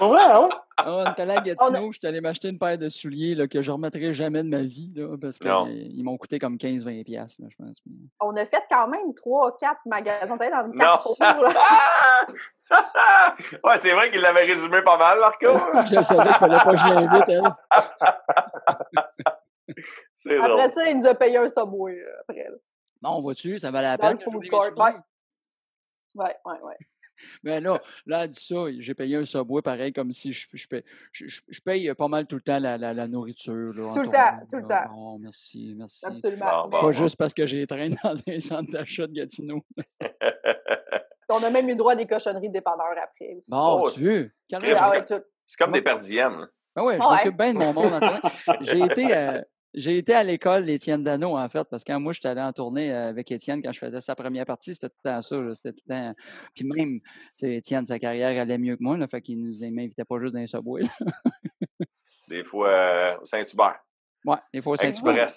ouais, 0.00 0.08
ouais. 0.08 0.48
on 0.86 1.04
est 1.04 1.20
allé 1.20 1.32
à 1.32 1.40
Gatineau, 1.40 1.92
je 1.92 1.98
suis 1.98 2.06
allé 2.06 2.20
m'acheter 2.20 2.48
une 2.48 2.58
paire 2.58 2.78
de 2.78 2.88
souliers 2.88 3.34
là, 3.34 3.48
que 3.48 3.62
je 3.62 3.70
ne 3.70 3.74
remettrai 3.74 4.12
jamais 4.14 4.42
de 4.42 4.48
ma 4.48 4.62
vie 4.62 4.92
là, 4.94 5.16
parce 5.20 5.38
qu'ils 5.38 6.04
m'ont 6.04 6.16
coûté 6.16 6.38
comme 6.38 6.56
15-20$, 6.56 7.36
je 7.38 7.56
pense. 7.56 7.82
On 8.20 8.36
a 8.36 8.46
fait 8.46 8.62
quand 8.70 8.88
même 8.88 9.10
3-4 9.10 9.76
magasins. 9.86 10.36
On 10.38 10.42
est 10.42 10.50
dans 10.50 10.66
une 10.66 10.78
Carrefour. 10.78 11.16
ouais, 13.64 13.78
c'est 13.78 13.92
vrai 13.92 14.10
qu'il 14.10 14.20
l'avait 14.20 14.44
résumé 14.44 14.82
pas 14.82 14.96
mal, 14.96 15.18
Marco. 15.20 15.56
je 15.84 16.02
savais 16.02 16.28
qu'il 16.28 16.34
fallait 16.34 16.58
pas 16.58 16.72
que 16.72 16.76
je 16.76 16.94
l'invite, 16.94 17.24
elle. 17.28 17.42
Après 20.42 20.70
ça, 20.70 20.88
il 20.88 20.98
nous 20.98 21.06
a 21.06 21.14
payé 21.14 21.38
un 21.38 21.48
subway 21.48 22.02
après. 22.20 22.46
Bon, 23.02 23.20
vois-tu, 23.20 23.58
ça 23.58 23.70
valait 23.70 23.88
la 23.88 23.98
peine. 23.98 24.16
Ouais. 24.16 24.94
Ouais, 26.16 26.36
ouais, 26.44 26.60
ouais. 26.62 26.76
Mais 27.42 27.60
là, 27.60 27.80
là, 28.06 28.24
elle 28.24 28.30
dit 28.30 28.40
ça, 28.40 28.56
j'ai 28.78 28.94
payé 28.94 29.16
un 29.16 29.24
subway 29.24 29.62
pareil 29.62 29.92
comme 29.92 30.12
si 30.12 30.32
je, 30.32 30.46
je, 30.52 30.66
paye, 30.66 30.84
je, 31.12 31.60
paye 31.60 31.92
pas 31.94 32.08
mal 32.08 32.26
tout 32.26 32.36
le 32.36 32.42
temps 32.42 32.58
la, 32.58 32.78
la, 32.78 33.06
nourriture. 33.06 33.72
Là, 33.74 33.92
tout 33.94 34.02
le 34.02 34.08
temps, 34.08 34.46
tout 34.50 34.56
le 34.56 34.64
temps. 34.64 34.92
Bon, 34.92 35.18
merci, 35.18 35.74
merci. 35.76 36.04
Absolument. 36.06 36.68
pas 36.68 36.92
juste 36.92 37.16
parce 37.16 37.34
que 37.34 37.46
j'ai 37.46 37.66
traîné 37.66 37.96
dans 38.04 38.14
un 38.26 38.40
centre 38.40 38.70
d'achat 38.70 39.06
de 39.06 39.12
Gatineau. 39.12 39.62
On 41.28 41.42
a 41.42 41.50
même 41.50 41.68
eu 41.68 41.76
droit 41.76 41.92
à 41.92 41.96
des 41.96 42.06
cochonneries 42.06 42.48
de 42.48 42.54
dépanneurs 42.54 42.96
après 43.00 43.34
aussi. 43.38 43.50
Bon, 43.50 43.82
oh, 43.84 43.90
tu 43.90 44.02
veux? 44.02 44.30
Ah 44.52 44.92
c'est 45.46 45.56
comme 45.58 45.72
des 45.72 45.82
perdièmes. 45.82 46.48
Ah 46.74 46.84
ouais, 46.84 46.98
je 47.00 47.08
m'occupe 47.08 47.36
bien 47.36 47.52
de 47.52 47.58
mon 47.58 47.72
monde. 47.72 48.00
J'ai 48.62 48.80
été, 48.80 49.16
euh, 49.16 49.40
j'ai 49.74 49.98
été 49.98 50.14
à 50.14 50.24
l'école 50.24 50.66
d'Étienne 50.66 51.04
Dano, 51.04 51.36
en 51.36 51.48
fait, 51.48 51.64
parce 51.64 51.84
que 51.84 51.92
quand 51.92 52.00
moi, 52.00 52.12
j'étais 52.12 52.28
allé 52.28 52.40
en 52.40 52.52
tournée 52.52 52.92
euh, 52.92 53.08
avec 53.08 53.30
Étienne, 53.30 53.62
quand 53.62 53.72
je 53.72 53.78
faisais 53.78 54.00
sa 54.00 54.14
première 54.14 54.46
partie, 54.46 54.74
c'était 54.74 54.88
tout 54.88 54.96
le 55.04 55.10
temps 55.10 55.22
ça. 55.22 55.54
C'était 55.54 55.72
tout 55.72 55.84
le 55.88 55.94
temps. 55.94 56.14
Puis 56.54 56.64
même, 56.64 57.00
Étienne, 57.42 57.86
sa 57.86 57.98
carrière 57.98 58.40
allait 58.40 58.58
mieux 58.58 58.76
que 58.76 58.82
moi, 58.82 58.96
là, 58.96 59.06
fait 59.06 59.20
qu'il 59.22 59.40
nous 59.40 59.54
m'invitait 59.70 60.04
pas 60.04 60.18
juste 60.18 60.34
dans 60.34 60.40
les 60.40 60.46
subways. 60.46 60.88
Des 62.28 62.44
fois, 62.44 62.68
euh, 62.68 63.16
Saint-Hubert. 63.24 63.80
Ouais, 64.24 64.36
des 64.52 64.60
fois 64.60 64.74
au 64.74 64.76
Saint-Hubert. 64.76 65.30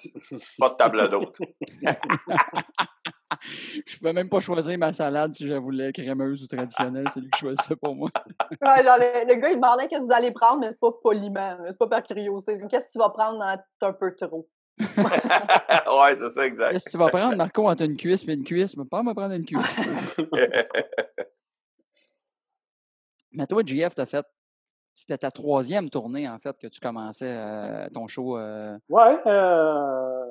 pas 0.60 0.70
de 0.70 0.76
table 0.76 1.10
d'hôte. 1.10 1.38
je 3.88 3.98
pouvais 3.98 4.12
même 4.12 4.28
pas 4.28 4.42
choisir 4.42 4.78
ma 4.78 4.92
salade 4.92 5.34
si 5.34 5.48
je 5.48 5.54
voulais 5.54 5.94
crémeuse 5.94 6.44
ou 6.44 6.48
traditionnelle. 6.48 7.08
C'est 7.14 7.22
lui 7.22 7.30
qui 7.30 7.40
choisissait 7.40 7.78
pour 7.78 7.96
moi. 7.96 8.10
ouais, 8.62 8.84
genre, 8.84 8.98
le, 8.98 9.36
gars, 9.36 9.52
il 9.52 9.56
demandait 9.56 9.88
qu'est-ce 9.88 10.02
que 10.02 10.08
vous 10.08 10.12
allez 10.12 10.32
prendre, 10.32 10.60
mais 10.60 10.72
c'est 10.72 10.82
pas 10.82 10.92
poliment. 11.02 11.58
C'est 11.70 11.78
pas 11.78 11.88
par 11.88 12.04
curiosité. 12.04 12.60
Qu'est-ce 12.70 12.88
que 12.88 12.92
tu 12.92 13.00
vas 13.00 13.10
prendre 13.10 13.42
C'est 13.80 13.88
un 13.88 13.94
peu 13.94 14.14
trop? 14.16 14.50
ouais, 14.80 16.16
c'est 16.16 16.30
ça, 16.30 16.46
exact. 16.46 16.74
Qu'est-ce 16.74 16.86
que 16.86 16.92
tu 16.92 16.98
vas 16.98 17.08
prendre, 17.08 17.38
Marco, 17.38 17.70
entre 17.70 17.84
une 17.84 17.96
cuisse 17.96 18.28
et 18.28 18.34
une 18.34 18.44
cuisse? 18.44 18.76
Mais 18.76 18.86
pas 18.86 19.02
me 19.02 19.14
prendre 19.14 19.34
une 19.34 19.46
cuisse. 19.46 19.80
mais 23.32 23.48
toi, 23.48 23.62
JF, 23.66 23.96
t'as 23.96 24.06
fait 24.06 24.26
c'était 24.96 25.18
ta 25.18 25.32
troisième 25.32 25.90
tournée, 25.90 26.30
en 26.30 26.38
fait, 26.40 26.58
que 26.58 26.68
tu 26.68 26.80
commençais 26.80 27.32
euh, 27.32 27.88
ton 27.94 28.08
show. 28.08 28.38
Euh... 28.38 28.78
Ouais, 28.90 29.20
euh, 29.26 30.26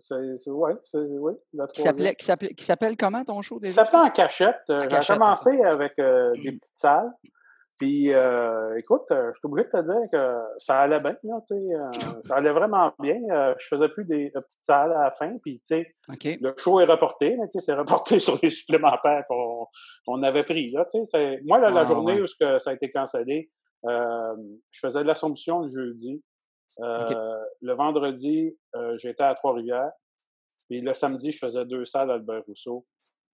c'est, 0.00 0.14
ouais, 0.50 0.72
oui, 0.94 1.32
la 1.52 1.66
troisième. 1.66 2.14
Qui 2.14 2.64
s'appelle 2.64 2.96
comment 2.96 3.24
ton 3.24 3.42
show 3.42 3.58
déjà? 3.58 3.74
Ça 3.74 3.84
s'appelle 3.84 4.08
En 4.08 4.10
cachette. 4.10 4.60
Euh, 4.70 4.78
j'ai 4.88 5.14
commencé 5.14 5.62
avec 5.62 5.96
des 5.96 6.52
petites 6.52 6.76
salles. 6.76 7.10
Puis, 7.80 8.10
écoute, 8.76 9.02
je 9.10 9.32
suis 9.32 9.40
obligé 9.42 9.68
de 9.68 9.72
te 9.72 9.82
dire 9.82 10.10
que 10.12 10.38
ça 10.58 10.78
allait 10.78 11.00
bien, 11.00 11.16
là, 11.24 11.40
tu 11.48 11.56
sais, 11.56 12.08
ça 12.28 12.36
allait 12.36 12.52
vraiment 12.52 12.92
bien. 13.00 13.16
je 13.58 13.66
faisais 13.66 13.88
plus 13.88 14.04
des, 14.04 14.30
petites 14.30 14.62
salles 14.62 14.92
à 14.92 15.04
la 15.04 15.10
fin, 15.10 15.32
puis, 15.42 15.60
tu 15.68 15.82
sais, 15.82 16.38
le 16.40 16.54
show 16.56 16.78
est 16.80 16.84
reporté, 16.84 17.36
c'est 17.58 17.74
reporté 17.74 18.20
sur 18.20 18.38
les 18.40 18.52
supplémentaires 18.52 19.24
qu'on, 19.28 19.66
qu'on 20.06 20.22
avait 20.22 20.44
pris, 20.44 20.68
là, 20.68 20.86
tu 20.88 21.00
sais. 21.08 21.40
Moi, 21.44 21.58
là, 21.58 21.70
la 21.70 21.80
ah, 21.80 21.86
journée 21.86 22.22
où 22.22 22.26
ça 22.28 22.70
a 22.70 22.72
été 22.72 22.88
cancellé, 22.88 23.48
je 23.82 24.80
faisais 24.80 25.02
de 25.02 25.08
l'Assomption 25.08 25.62
le 25.62 25.68
jeudi. 25.68 26.22
Le 26.78 27.74
vendredi, 27.74 28.56
j'étais 28.96 29.24
à 29.24 29.34
Trois-Rivières. 29.34 29.92
Puis 30.68 30.80
le 30.80 30.94
samedi, 30.94 31.30
je 31.30 31.38
faisais 31.38 31.64
deux 31.64 31.84
salles 31.84 32.10
à 32.10 32.14
Albert 32.14 32.42
Rousseau. 32.46 32.86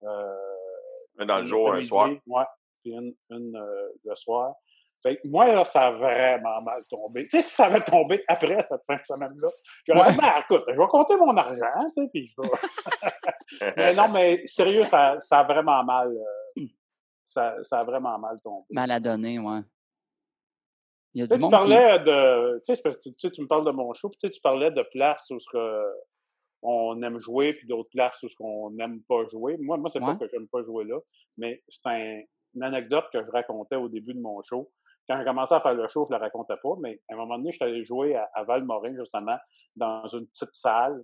Euh, 0.03 1.25
dans 1.27 1.41
le 1.41 1.47
jour, 1.47 1.73
un 1.73 1.85
soir. 1.85 2.11
Oui, 2.27 2.43
puis 2.83 2.93
une, 2.93 3.15
le 3.31 4.15
soir. 4.17 4.55
Fait 5.03 5.17
que 5.17 5.29
moi, 5.31 5.47
là, 5.47 5.65
ça 5.65 5.87
a 5.87 5.91
vraiment 5.93 6.63
mal 6.63 6.83
tombé. 6.89 7.25
Tu 7.25 7.31
sais, 7.31 7.43
si 7.43 7.55
ça 7.55 7.67
avait 7.67 7.81
tombé 7.81 8.23
après 8.29 8.61
cette 8.61 8.83
fin 8.87 8.95
de 8.95 9.07
semaine-là, 9.07 9.49
j'aurais 9.87 10.11
dit, 10.11 10.19
ben, 10.19 10.33
écoute, 10.43 10.63
je 10.69 10.79
vais 10.79 10.87
compter 10.89 11.17
mon 11.17 11.37
argent, 11.37 11.57
tu 11.81 11.89
sais, 11.89 12.09
puis 12.13 12.25
je 12.25 12.35
vais. 12.43 13.73
mais 13.77 13.95
non, 13.95 14.09
mais 14.09 14.43
sérieux, 14.45 14.85
ça, 14.85 15.17
ça 15.21 15.39
a 15.39 15.45
vraiment 15.45 15.83
mal. 15.85 16.15
ça, 17.25 17.57
ça, 17.63 17.79
a 17.79 17.85
vraiment 17.85 18.19
mal 18.19 18.39
tombé. 18.45 18.67
Mal 18.71 18.91
à 18.91 19.01
donner, 19.01 19.39
ouais. 19.39 19.61
Il 21.15 21.21
y 21.21 21.23
a 21.25 21.27
du 21.27 21.43
tu 21.43 21.51
parlais 21.51 21.99
de. 22.01 22.59
Tu 22.65 22.77
sais, 22.77 23.31
tu 23.31 23.43
me 23.43 23.47
parles 23.47 23.67
de 23.71 23.75
mon 23.75 23.93
show, 23.95 24.09
puis 24.09 24.31
tu 24.31 24.41
parlais 24.41 24.71
de 24.71 24.83
places 24.93 25.29
où 25.31 25.39
on 26.63 27.03
aime 27.03 27.21
jouer, 27.21 27.53
puis 27.53 27.67
d'autres 27.67 27.91
places 27.91 28.23
où 28.23 28.29
on 28.41 28.71
n'aime 28.71 29.03
pas 29.09 29.25
jouer. 29.31 29.57
Moi, 29.63 29.77
moi 29.77 29.91
c'est 29.91 29.99
pas 29.99 30.15
que 30.15 30.27
j'aime 30.33 30.47
pas 30.49 30.63
jouer 30.63 30.85
là, 30.85 30.99
mais 31.39 31.63
c'est 31.69 31.87
un, 31.87 32.21
une 32.55 32.63
anecdote 32.63 33.07
que 33.13 33.25
je 33.25 33.31
racontais 33.31 33.77
au 33.77 33.89
début 33.89 34.15
de 34.15 34.21
mon 34.21 34.43
show. 34.43 34.71
Quand 35.09 35.19
j'ai 35.19 35.25
commencé 35.25 35.55
à 35.55 35.61
faire 35.61 35.75
le 35.75 35.89
show, 35.89 36.07
je 36.07 36.13
la 36.13 36.19
racontais 36.19 36.55
pas, 36.63 36.75
mais 36.81 37.01
à 37.09 37.15
un 37.15 37.17
moment 37.17 37.37
donné, 37.37 37.51
je 37.51 37.57
suis 37.57 37.65
allé 37.65 37.85
jouer 37.85 38.15
à, 38.15 38.45
Valmorin, 38.45 38.95
justement, 38.97 39.37
dans 39.77 40.07
une 40.09 40.27
petite 40.27 40.55
salle, 40.55 41.03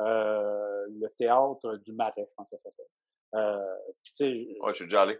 euh, 0.00 0.86
le 0.88 1.08
théâtre 1.18 1.78
du 1.84 1.92
Marais, 1.92 2.12
je 2.16 2.34
pense 2.36 2.48
que 2.48 2.56
ça 2.58 2.70
s'appelle. 2.70 2.86
Euh, 3.34 4.60
ouais, 4.62 4.72
je 4.72 4.72
suis 4.72 4.84
déjà 4.84 5.02
allé 5.02 5.18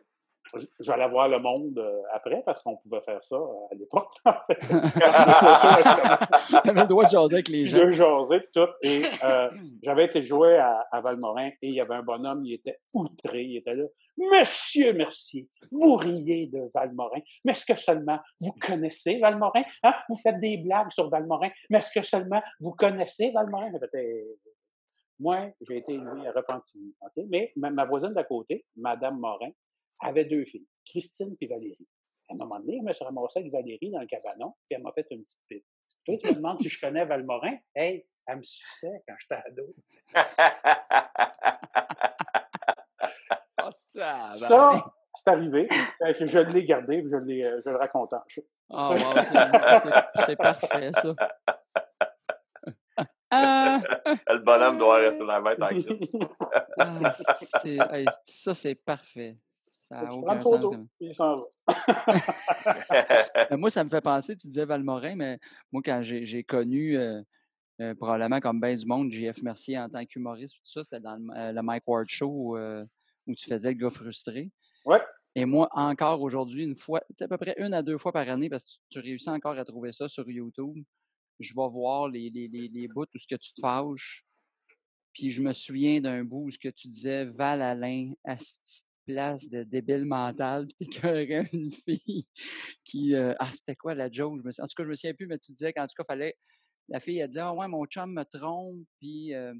je 0.54 0.84
vais 0.84 0.92
aller 0.92 1.10
voir 1.10 1.28
le 1.28 1.38
monde 1.38 1.78
euh, 1.78 2.02
après 2.12 2.42
parce 2.44 2.62
qu'on 2.62 2.76
pouvait 2.76 3.00
faire 3.00 3.22
ça 3.22 3.36
euh, 3.36 3.70
à 3.70 3.74
l'époque. 3.74 4.12
J'avais 6.64 6.80
le 6.80 6.86
droit 6.86 7.04
de 7.04 7.10
jaser 7.10 7.34
avec 7.34 7.48
les 7.48 7.66
gens. 7.66 7.78
Je 7.78 7.92
jasais 7.92 8.40
tout. 8.52 8.66
Et 8.82 9.02
euh, 9.24 9.50
j'avais 9.82 10.06
été 10.06 10.26
jouer 10.26 10.58
à, 10.58 11.00
Valmorin 11.00 11.48
et 11.48 11.68
il 11.68 11.74
y 11.74 11.80
avait 11.80 11.94
un 11.94 12.02
bonhomme, 12.02 12.44
il 12.44 12.54
était 12.54 12.80
outré. 12.94 13.42
Il 13.42 13.58
était 13.58 13.74
là. 13.74 13.84
Monsieur 14.18 14.92
Mercier, 14.92 15.48
vous 15.70 15.94
riez 15.96 16.46
de 16.46 16.70
Valmorin, 16.74 17.20
mais 17.44 17.52
est-ce 17.52 17.64
que 17.64 17.76
seulement 17.76 18.18
vous 18.40 18.52
connaissez 18.60 19.18
Valmorin? 19.18 19.62
Hein? 19.82 19.94
Vous 20.08 20.16
faites 20.16 20.40
des 20.40 20.58
blagues 20.58 20.90
sur 20.90 21.08
Valmorin, 21.08 21.48
mais 21.70 21.78
est-ce 21.78 21.92
que 21.92 22.02
seulement 22.02 22.40
vous 22.60 22.72
connaissez 22.72 23.30
Valmorin? 23.32 23.70
Moi, 25.20 25.50
j'ai 25.68 25.76
été 25.76 25.94
élevé 25.94 26.26
à 26.26 26.32
Repentigny. 26.32 26.94
Mais 27.30 27.50
ma, 27.56 27.70
ma 27.70 27.84
voisine 27.84 28.12
d'à 28.14 28.24
côté, 28.24 28.64
Madame 28.76 29.18
Morin, 29.18 29.50
avait 30.00 30.24
deux 30.24 30.44
filles, 30.44 30.66
Christine 30.86 31.36
et 31.40 31.46
Valérie. 31.46 31.88
À 32.28 32.34
un 32.34 32.38
moment 32.38 32.58
donné, 32.60 32.78
je 32.80 32.86
me 32.86 32.92
suis 32.92 33.04
ramassé 33.04 33.40
avec 33.40 33.52
Valérie 33.52 33.90
dans 33.90 34.00
le 34.00 34.06
cabanon, 34.06 34.54
puis 34.66 34.76
elle 34.76 34.82
m'a 34.82 34.90
fait 34.92 35.06
une 35.10 35.22
petite 35.22 35.42
pipe. 35.48 35.64
Toi, 36.04 36.16
tu 36.18 36.26
me 36.28 36.34
demandes 36.34 36.58
si 36.58 36.68
je 36.68 36.80
connais 36.80 37.04
Valmorin? 37.04 37.56
Hey, 37.74 38.06
elle 38.26 38.38
me 38.38 38.42
suçait 38.42 39.02
quand 39.06 39.14
j'étais 39.18 39.36
ado. 39.46 39.74
ça, 44.34 44.92
c'est 45.14 45.30
arrivé. 45.30 45.68
Je 46.00 46.50
l'ai 46.52 46.64
gardé, 46.64 47.02
je, 47.02 47.08
je 47.10 47.70
le 47.70 47.76
raconte 47.76 48.12
en 48.12 48.22
Ah, 48.70 48.94
c'est 50.26 50.36
parfait, 50.36 50.92
ça. 50.92 51.14
le 53.32 54.38
bonhomme 54.38 54.78
doit 54.78 54.96
rester 54.98 55.24
dans 55.24 55.40
la 55.40 55.56
tête 55.56 55.62
en 55.62 55.68
ah, 56.88 57.12
Ça, 58.24 58.54
c'est 58.54 58.74
parfait. 58.74 59.38
moi, 63.58 63.70
ça 63.70 63.84
me 63.84 63.90
fait 63.90 64.00
penser, 64.00 64.36
tu 64.36 64.46
disais 64.46 64.64
Valmorin, 64.64 65.16
mais 65.16 65.38
moi, 65.72 65.82
quand 65.84 66.00
j'ai 66.02 66.42
connu 66.44 66.96
euh, 66.96 67.20
euh, 67.80 67.94
probablement 67.94 68.40
comme 68.40 68.60
bien 68.60 68.74
du 68.74 68.86
monde, 68.86 69.10
JF 69.10 69.42
Mercier 69.42 69.78
en 69.78 69.88
tant 69.88 70.04
qu'humoriste, 70.04 70.54
tout 70.54 70.70
ça, 70.70 70.84
c'était 70.84 71.00
dans 71.00 71.16
le, 71.16 71.58
euh, 71.58 71.62
Mike 71.62 71.86
Ward 71.86 72.06
Show 72.08 72.56
où 73.26 73.34
tu 73.34 73.48
faisais 73.48 73.72
le 73.72 73.78
gars 73.78 73.90
frustré. 73.90 74.50
Ouais. 74.84 75.00
Et 75.34 75.44
moi, 75.44 75.68
encore 75.72 76.22
aujourd'hui, 76.22 76.64
une 76.64 76.76
fois, 76.76 77.00
à 77.20 77.28
peu 77.28 77.36
près 77.36 77.54
une 77.58 77.74
à 77.74 77.82
deux 77.82 77.98
fois 77.98 78.12
par 78.12 78.28
année, 78.28 78.48
parce 78.48 78.64
que 78.64 78.70
tu, 78.90 78.98
réussis 78.98 79.28
encore 79.28 79.58
à 79.58 79.64
trouver 79.64 79.92
ça 79.92 80.08
sur 80.08 80.28
YouTube, 80.28 80.84
je 81.38 81.54
vais 81.54 81.68
voir 81.68 82.08
les, 82.08 82.30
les, 82.30 82.48
les, 82.48 82.68
les 82.68 82.88
bouts 82.88 83.06
où 83.14 83.18
ce 83.18 83.26
que 83.26 83.36
tu 83.36 83.52
te 83.52 83.60
fâches. 83.60 84.24
Puis 85.12 85.30
je 85.30 85.42
me 85.42 85.52
souviens 85.52 86.00
d'un 86.00 86.24
bout 86.24 86.46
où 86.46 86.50
ce 86.50 86.58
que 86.58 86.68
tu 86.68 86.88
disais 86.88 87.24
Val 87.24 87.62
Alain, 87.62 88.12
place 89.12 89.48
de 89.48 89.62
débile 89.62 90.04
mental, 90.04 90.66
puis 90.66 90.88
t'écœurais 90.88 91.48
une 91.52 91.72
fille 91.72 92.26
qui. 92.84 93.14
Euh, 93.14 93.34
ah, 93.38 93.50
c'était 93.52 93.76
quoi 93.76 93.94
la 93.94 94.10
joke? 94.10 94.40
En 94.40 94.50
tout 94.50 94.74
cas, 94.76 94.84
je 94.84 94.88
me 94.88 94.94
souviens 94.94 95.14
plus, 95.14 95.26
mais 95.26 95.38
tu 95.38 95.52
disais 95.52 95.72
qu'en 95.72 95.86
tout 95.86 95.94
cas, 95.96 96.04
fallait. 96.04 96.34
La 96.88 97.00
fille, 97.00 97.22
a 97.22 97.28
dit 97.28 97.38
Ah, 97.38 97.54
ouais, 97.54 97.68
mon 97.68 97.84
chum 97.86 98.12
me 98.12 98.24
trompe, 98.24 98.80
puis. 98.98 99.34
Euh, 99.34 99.54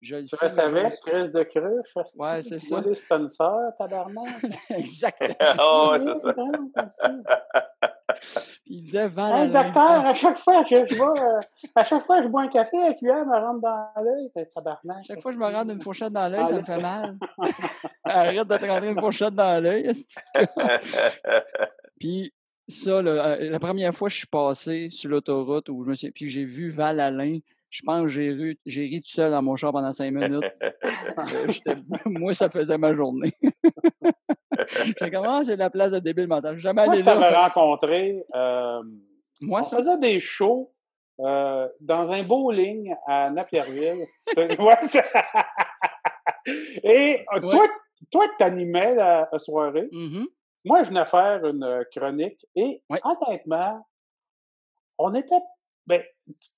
je 0.00 0.16
le 0.16 0.22
tu 0.22 0.36
sais. 0.36 0.60
Avec 0.60 1.00
crise 1.00 1.32
de 1.32 1.42
cruche? 1.42 2.16
Ouais, 2.16 2.42
c'est 2.42 2.58
ça. 2.60 2.80
des 2.80 2.94
sponsors, 2.94 3.74
tabarnak? 3.76 4.44
Exactement. 4.70 5.34
oh, 5.58 5.88
ouais, 5.92 5.98
c'est 5.98 6.14
ça. 6.14 6.34
il 8.66 8.84
disait 8.84 9.08
Val. 9.08 9.42
Hey, 9.42 9.50
docteur, 9.50 10.06
à 10.06 10.14
chaque 10.14 10.38
fois 10.38 10.64
que 10.64 10.86
je 10.86 10.94
vois, 10.94 11.18
euh, 11.18 11.40
à 11.74 11.84
chaque 11.84 12.04
fois 12.04 12.18
que 12.18 12.24
je 12.24 12.28
bois 12.28 12.42
un 12.42 12.48
café, 12.48 12.76
la 12.76 12.94
cuillère 12.94 13.26
me 13.26 13.36
rentre 13.36 13.60
dans 13.60 14.02
l'œil, 14.02 14.28
c'est 14.32 14.48
tabarnak. 14.54 15.04
Chaque 15.04 15.20
fois 15.20 15.32
que 15.32 15.38
je 15.38 15.44
me 15.44 15.52
rentre 15.52 15.70
une 15.70 15.82
fourchette 15.82 16.12
dans 16.12 16.28
l'œil, 16.28 16.46
ça 16.46 16.52
me 16.52 16.62
fait 16.62 16.80
mal. 16.80 17.14
Arrête 18.04 18.46
de 18.46 18.56
te 18.56 18.64
rentrer 18.66 18.88
une 18.90 19.00
fourchette 19.00 19.34
dans 19.34 19.62
l'œil. 19.62 19.92
Puis 21.98 22.32
ça, 22.68 22.90
euh, 22.90 23.50
la 23.50 23.58
première 23.58 23.94
fois 23.94 24.08
que 24.08 24.12
je 24.12 24.18
suis 24.18 24.26
passé 24.26 24.90
sur 24.90 25.10
l'autoroute 25.10 25.68
où 25.70 25.84
je 25.84 25.90
me 25.90 25.94
suis, 25.94 26.10
puis 26.10 26.28
j'ai 26.28 26.44
vu 26.44 26.70
Val 26.70 27.00
Alain 27.00 27.38
je 27.70 27.82
pense 27.84 28.02
que 28.02 28.08
j'ai 28.08 28.30
ri, 28.82 29.00
tout 29.00 29.08
seul 29.08 29.30
dans 29.30 29.42
mon 29.42 29.56
char 29.56 29.72
pendant 29.72 29.92
cinq 29.92 30.12
minutes. 30.12 30.44
Euh, 31.18 31.74
moi, 32.06 32.34
ça 32.34 32.48
faisait 32.48 32.78
ma 32.78 32.94
journée. 32.94 33.34
J'ai 35.00 35.10
commencé 35.10 35.46
c'est 35.46 35.56
la 35.56 35.70
place 35.70 35.90
de 35.90 35.98
débile 35.98 36.28
mental. 36.28 36.56
jamais 36.58 36.82
allé 36.82 37.02
là. 37.02 37.16
Moi, 37.16 37.30
rencontré. 37.30 38.24
Euh, 38.34 38.80
moi, 39.40 39.60
on 39.60 39.64
faisait 39.64 39.98
des 39.98 40.20
shows 40.20 40.70
euh, 41.20 41.66
dans 41.82 42.10
un 42.10 42.22
bowling 42.22 42.94
à 43.06 43.30
Napierville. 43.30 44.06
Et 46.82 47.24
euh, 47.34 47.40
toi, 47.40 47.66
toi, 48.10 48.26
tu 48.36 48.42
animais 48.42 48.94
la, 48.94 49.28
soirée? 49.38 49.88
Mm-hmm. 49.92 50.26
Moi, 50.64 50.84
je 50.84 50.88
venais 50.88 51.04
faire 51.04 51.44
une 51.44 51.84
chronique 51.94 52.46
et 52.54 52.82
honnêtement, 52.90 53.80
on 54.98 55.14
était, 55.14 55.36
ben, 55.88 56.02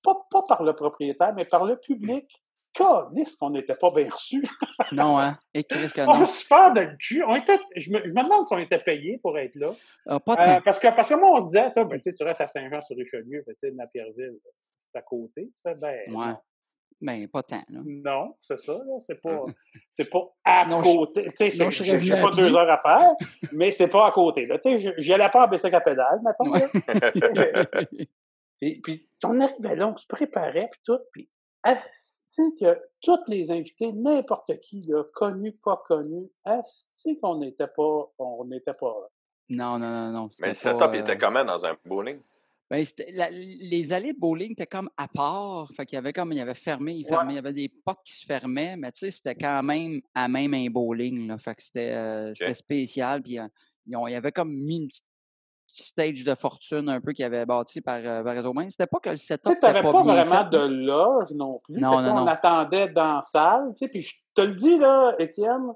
pas, 0.03 0.13
pas 0.29 0.41
par 0.47 0.63
le 0.63 0.73
propriétaire, 0.73 1.33
mais 1.35 1.45
par 1.45 1.65
le 1.65 1.77
public. 1.77 2.25
Calisse 2.73 3.35
qu'on 3.35 3.49
n'était 3.49 3.73
pas 3.81 3.91
bien 3.93 4.09
reçus. 4.09 4.41
non, 4.93 5.19
hein? 5.19 5.37
Et 5.53 5.61
qu'est-ce 5.65 5.93
que 5.93 6.01
On 6.07 6.25
se 6.25 6.45
fait 6.45 6.73
de 6.73 6.95
cul. 6.95 7.21
On 7.27 7.35
était, 7.35 7.59
je, 7.75 7.91
me, 7.91 7.99
je 7.99 8.13
me 8.13 8.23
demande 8.23 8.47
si 8.47 8.53
on 8.53 8.57
était 8.59 8.77
payé 8.77 9.19
pour 9.21 9.37
être 9.37 9.55
là. 9.55 9.73
Ah, 10.07 10.21
pas 10.21 10.35
euh, 10.39 10.61
parce, 10.63 10.79
que, 10.79 10.87
parce 10.95 11.09
que 11.09 11.15
moi, 11.15 11.41
on 11.41 11.43
disait, 11.43 11.69
ben, 11.75 11.85
tu 11.89 12.23
restes 12.23 12.39
à 12.39 12.45
Saint-Jean-sur-Richelieu, 12.45 13.43
ben, 13.45 13.53
tu 13.61 13.67
sais, 13.67 13.71
Napierville, 13.73 14.39
c'est 14.79 14.97
à 14.97 15.01
côté. 15.01 15.51
Ben, 15.65 16.15
ouais. 16.15 16.33
Ben, 17.01 17.27
pas 17.27 17.43
tant, 17.43 17.63
là. 17.67 17.81
Non, 17.83 18.31
c'est 18.39 18.57
ça, 18.57 18.73
là. 18.73 18.99
C'est 18.99 19.21
pas, 19.21 19.43
c'est 19.89 20.09
pas 20.09 20.21
à 20.45 20.65
côté. 20.65 21.27
Tu 21.37 21.51
sais, 21.51 21.71
j'ai 21.71 22.21
pas 22.21 22.31
deux 22.31 22.55
heures 22.55 22.69
à 22.69 22.77
faire, 22.77 23.11
mais 23.51 23.71
c'est 23.71 23.89
pas 23.89 24.07
à 24.07 24.11
côté. 24.11 24.47
Tu 24.47 24.55
sais, 24.63 24.93
j'y 24.97 25.13
allais 25.13 25.27
pas 25.29 25.45
en 25.45 25.49
baisser 25.49 25.69
la 25.69 25.81
pédale, 25.81 26.21
maintenant, 26.23 26.53
puis, 28.61 28.79
puis, 28.81 29.07
on 29.23 29.39
arrivait 29.39 29.75
là, 29.75 29.87
on 29.87 29.97
se 29.97 30.05
préparait, 30.07 30.69
puis 30.71 30.81
tout, 30.85 30.99
puis, 31.11 31.29
tu 31.65 31.71
sais, 32.25 32.43
que 32.59 32.79
tous 33.01 33.27
les 33.27 33.51
invités, 33.51 33.91
n'importe 33.91 34.59
qui, 34.59 34.81
là, 34.87 35.03
connu, 35.13 35.51
pas 35.63 35.81
connu, 35.85 36.29
est 36.45 37.19
qu'on 37.19 37.39
n'était 37.39 37.65
pas, 37.75 38.13
on 38.19 38.45
n'était 38.45 38.71
pas 38.79 38.93
Non, 39.49 39.79
non, 39.79 39.89
non, 39.89 40.11
non. 40.11 40.29
Mais 40.39 40.49
le 40.49 40.53
setup, 40.53 40.93
était 40.93 41.17
comment 41.17 41.43
dans 41.43 41.65
un 41.65 41.75
bowling? 41.85 42.19
Ben, 42.69 42.85
les 43.29 43.91
allées 43.91 44.13
de 44.13 44.19
bowling 44.19 44.53
étaient 44.53 44.65
comme 44.65 44.89
à 44.95 45.09
part. 45.09 45.69
Fait 45.75 45.85
qu'il 45.85 45.97
y 45.97 45.99
avait 45.99 46.13
comme, 46.13 46.31
il 46.31 46.37
y 46.37 46.41
avait 46.41 46.55
fermé, 46.55 46.93
il, 46.93 47.05
fermait, 47.05 47.33
il 47.33 47.35
y 47.35 47.39
avait 47.39 47.51
des 47.51 47.67
portes 47.67 48.05
qui 48.05 48.13
se 48.13 48.25
fermaient, 48.25 48.77
mais 48.77 48.93
tu 48.93 48.99
sais, 48.99 49.11
c'était 49.11 49.35
quand 49.35 49.61
même 49.61 49.99
à 50.15 50.29
même 50.29 50.53
un 50.53 50.69
bowling. 50.69 51.27
Là. 51.27 51.37
Fait 51.37 51.53
que 51.53 51.63
c'était 51.63 51.91
euh, 51.91 52.33
spécial. 52.53 53.21
Puis 53.23 53.39
euh, 53.39 53.47
il 53.87 53.91
y 53.91 54.15
avait 54.15 54.31
comme 54.31 54.53
mis 54.53 54.77
une 54.77 54.87
petite 54.87 55.10
stage 55.71 56.23
de 56.23 56.35
fortune 56.35 56.89
un 56.89 57.01
peu 57.01 57.13
qui 57.13 57.23
avait 57.23 57.45
bâti 57.45 57.81
par, 57.81 57.99
euh, 58.03 58.23
par 58.23 58.33
Réseau 58.33 58.53
C'était 58.69 58.87
pas 58.87 58.99
que 58.99 59.09
le 59.09 59.17
setup. 59.17 59.53
Tu 59.53 59.65
n'avais 59.65 59.81
pas, 59.81 59.91
pas 59.91 60.03
vraiment 60.03 60.49
de 60.49 60.85
loge 60.85 61.31
non 61.31 61.57
plus. 61.65 61.79
Non, 61.79 62.01
non, 62.01 62.13
non. 62.13 62.23
On 62.23 62.27
attendait 62.27 62.89
dans 62.89 63.15
la 63.15 63.21
salle. 63.21 63.73
Puis 63.75 64.01
je 64.01 64.13
te 64.35 64.41
le 64.41 64.55
dis, 64.55 64.77
là, 64.77 65.15
Étienne, 65.19 65.73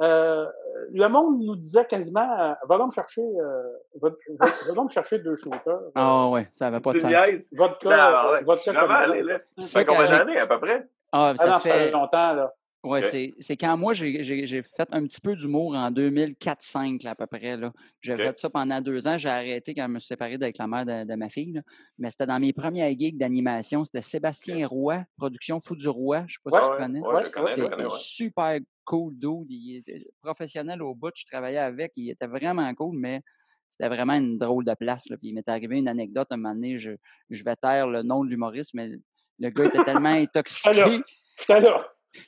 euh, 0.00 0.46
le 0.94 1.08
monde 1.08 1.40
nous 1.40 1.56
disait 1.56 1.84
quasiment 1.84 2.20
euh, 2.38 2.52
va 2.68 2.78
donc 2.78 2.90
me 2.90 2.94
chercher 2.94 3.22
euh, 3.22 3.62
va, 4.00 4.10
va, 4.38 4.72
donc 4.72 4.84
me 4.84 4.92
chercher 4.92 5.18
deux 5.18 5.34
shooters. 5.34 5.80
Ah 5.94 6.28
ouais, 6.28 6.48
ça 6.52 6.66
n'avait 6.66 6.80
pas 6.80 6.92
de 6.92 6.98
sens. 6.98 7.10
Votre 7.52 7.78
cas, 7.78 8.40
votre 8.42 8.64
cas 8.64 8.72
ça 8.72 9.80
fait 9.80 9.84
combien 9.84 10.08
d'années 10.08 10.38
à 10.38 10.46
peu 10.46 10.60
près? 10.60 10.86
Ah, 11.10 11.34
ça, 11.36 11.56
ah 11.56 11.58
fait... 11.58 11.90
longtemps 11.90 12.32
là. 12.32 12.52
Oui, 12.84 13.00
c'est 13.40 13.56
quand 13.56 13.76
moi, 13.76 13.92
j'ai 13.92 14.62
fait 14.62 14.88
un 14.92 15.02
petit 15.04 15.20
peu 15.20 15.34
d'humour 15.34 15.74
en 15.74 15.90
2004-5 15.90 17.04
à 17.08 17.14
peu 17.16 17.26
près. 17.26 17.58
J'ai 18.00 18.16
fait 18.16 18.38
ça 18.38 18.48
pendant 18.50 18.80
deux 18.80 19.06
ans. 19.08 19.18
J'ai 19.18 19.28
arrêté 19.28 19.74
quand 19.74 19.86
je 19.88 19.92
me 19.92 19.98
suis 19.98 20.06
séparé 20.06 20.34
avec 20.34 20.56
la 20.58 20.66
mère 20.68 20.86
de, 20.86 21.14
ma 21.16 21.28
fille. 21.28 21.60
Mais 21.98 22.10
c'était 22.10 22.26
dans 22.26 22.38
mes 22.38 22.52
premières 22.52 22.90
gigs 22.90 23.18
d'animation. 23.18 23.84
C'était 23.84 24.02
Sébastien 24.02 24.66
Roy, 24.66 25.04
production 25.16 25.58
Fou 25.58 25.74
du 25.74 25.88
Roi. 25.88 26.24
Je 26.28 26.38
ne 26.38 26.42
sais 26.44 26.50
pas 26.50 26.64
si 26.64 26.70
tu 26.70 26.76
connais. 26.76 27.00
Ouais, 27.00 27.24
je 27.24 27.30
connais, 27.30 27.56
je 27.56 27.64
connais 27.64 27.88
super 27.96 28.58
cool 28.84 29.14
dude. 29.16 29.50
Il 29.50 29.82
est 29.84 30.06
professionnel 30.22 30.80
au 30.80 30.94
bout. 30.94 31.12
Je 31.16 31.26
travaillais 31.26 31.58
avec. 31.58 31.92
Il 31.96 32.10
était 32.10 32.28
vraiment 32.28 32.72
cool, 32.74 32.96
mais 32.96 33.22
c'était 33.68 33.88
vraiment 33.88 34.14
une 34.14 34.38
drôle 34.38 34.64
de 34.64 34.74
place. 34.74 35.08
Là. 35.08 35.16
Puis 35.16 35.30
il 35.30 35.34
m'est 35.34 35.48
arrivé 35.48 35.78
une 35.78 35.88
anecdote 35.88 36.28
un 36.30 36.36
moment 36.36 36.54
donné. 36.54 36.78
Je, 36.78 36.92
je 37.28 37.42
vais 37.42 37.56
taire 37.56 37.88
le 37.88 38.02
nom 38.02 38.24
de 38.24 38.30
l'humoriste, 38.30 38.72
mais 38.74 38.92
le 39.40 39.50
gars 39.50 39.64
était 39.64 39.82
tellement 39.82 40.08
intoxiqué. 40.10 41.00
J'étais 41.40 41.60
là. 41.60 41.82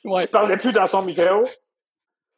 Ouais. 0.05 0.23
Il 0.23 0.27
parlait 0.29 0.57
plus 0.57 0.71
dans 0.71 0.87
son 0.87 1.01
micro. 1.03 1.45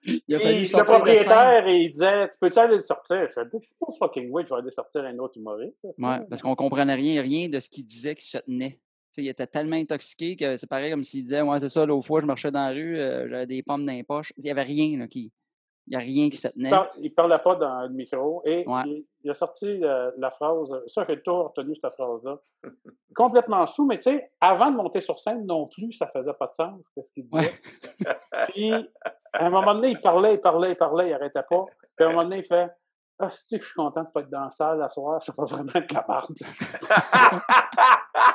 Il 0.05 0.35
a 0.35 0.39
fallu 0.39 0.63
le 0.63 0.83
propriétaire, 0.83 1.67
et 1.67 1.77
il 1.77 1.91
disait 1.91 2.29
Tu 2.29 2.37
peux-tu 2.39 2.59
aller 2.59 2.75
le 2.75 2.79
sortir? 2.79 3.27
Je 3.29 3.41
dis 3.49 3.65
C'est 3.65 3.79
pas 3.79 3.93
fucking 3.99 4.29
way, 4.31 4.43
je 4.43 4.49
vais 4.53 4.61
aller 4.61 4.71
sortir 4.71 5.03
un 5.05 5.17
autre 5.19 5.37
humoriste. 5.37 5.77
Oui, 5.83 6.15
parce 6.29 6.41
qu'on 6.41 6.55
comprenait 6.55 6.95
rien, 6.95 7.21
rien 7.21 7.47
de 7.47 7.59
ce 7.59 7.69
qu'il 7.69 7.85
disait 7.85 8.15
qui 8.15 8.27
se 8.27 8.37
tenait. 8.39 8.79
il 9.17 9.27
était 9.27 9.47
tellement 9.47 9.77
intoxiqué 9.77 10.35
que 10.35 10.57
c'est 10.57 10.67
pareil 10.67 10.91
comme 10.91 11.03
s'il 11.03 11.23
disait 11.23 11.41
Ouais, 11.41 11.59
c'est 11.59 11.69
ça, 11.69 11.85
l'autre 11.85 12.05
fois, 12.05 12.19
je 12.19 12.25
marchais 12.25 12.51
dans 12.51 12.65
la 12.65 12.71
rue, 12.71 12.99
euh, 12.99 13.29
j'avais 13.29 13.47
des 13.47 13.63
pommes 13.63 13.85
dans 13.85 13.93
les 13.93 14.03
poches. 14.03 14.33
Il 14.37 14.43
n'y 14.43 14.51
avait 14.51 14.63
rien 14.63 14.99
là, 14.99 15.07
qui. 15.07 15.31
Il 15.87 15.91
n'y 15.91 15.95
a 15.97 15.99
rien 15.99 16.29
qui 16.29 16.37
se 16.37 16.47
tenait. 16.47 16.71
Il 16.97 17.09
ne 17.09 17.15
parlait 17.15 17.41
pas 17.43 17.55
dans 17.55 17.81
le 17.81 17.89
micro 17.89 18.41
et 18.45 18.65
il, 19.23 19.29
a 19.29 19.33
sorti 19.33 19.83
euh, 19.83 20.09
la 20.17 20.29
phrase, 20.29 20.73
ça, 20.87 21.05
j'ai 21.09 21.21
tout 21.21 21.43
retenu 21.43 21.75
cette 21.75 21.91
phrase-là, 21.91 22.39
complètement 23.13 23.67
sous, 23.67 23.85
mais 23.85 23.97
tu 23.97 24.03
sais, 24.03 24.25
avant 24.39 24.67
de 24.67 24.77
monter 24.77 25.01
sur 25.01 25.15
scène 25.15 25.45
non 25.45 25.65
plus, 25.65 25.91
ça 25.93 26.07
faisait 26.07 26.31
pas 26.39 26.45
de 26.45 26.51
sens, 26.51 26.89
qu'est-ce 26.95 27.11
qu'il 27.11 27.25
disait. 27.25 27.53
Puis, 28.49 28.71
à 29.33 29.45
un 29.45 29.49
moment 29.49 29.73
donné, 29.73 29.91
il 29.91 29.99
parlait, 29.99 30.35
il 30.35 30.39
parlait, 30.39 30.71
il 30.71 30.77
parlait, 30.77 31.07
il 31.07 31.11
n'arrêtait 31.11 31.39
pas. 31.49 31.65
Puis, 31.97 32.05
à 32.05 32.07
un 32.07 32.11
moment 32.11 32.23
donné, 32.23 32.39
il 32.39 32.45
fait 32.45 32.69
Ah, 33.19 33.27
si, 33.27 33.57
je 33.57 33.63
suis 33.63 33.73
content 33.73 34.01
de 34.01 34.07
ne 34.07 34.11
pas 34.13 34.21
être 34.21 34.29
dans 34.29 34.45
la 34.45 34.51
salle 34.51 34.79
la 34.79 34.89
soir, 34.89 35.21
c'est 35.21 35.35
pas 35.35 35.45
vraiment 35.45 35.65
de 35.65 35.93
la 35.93 36.05
marde. 36.07 36.33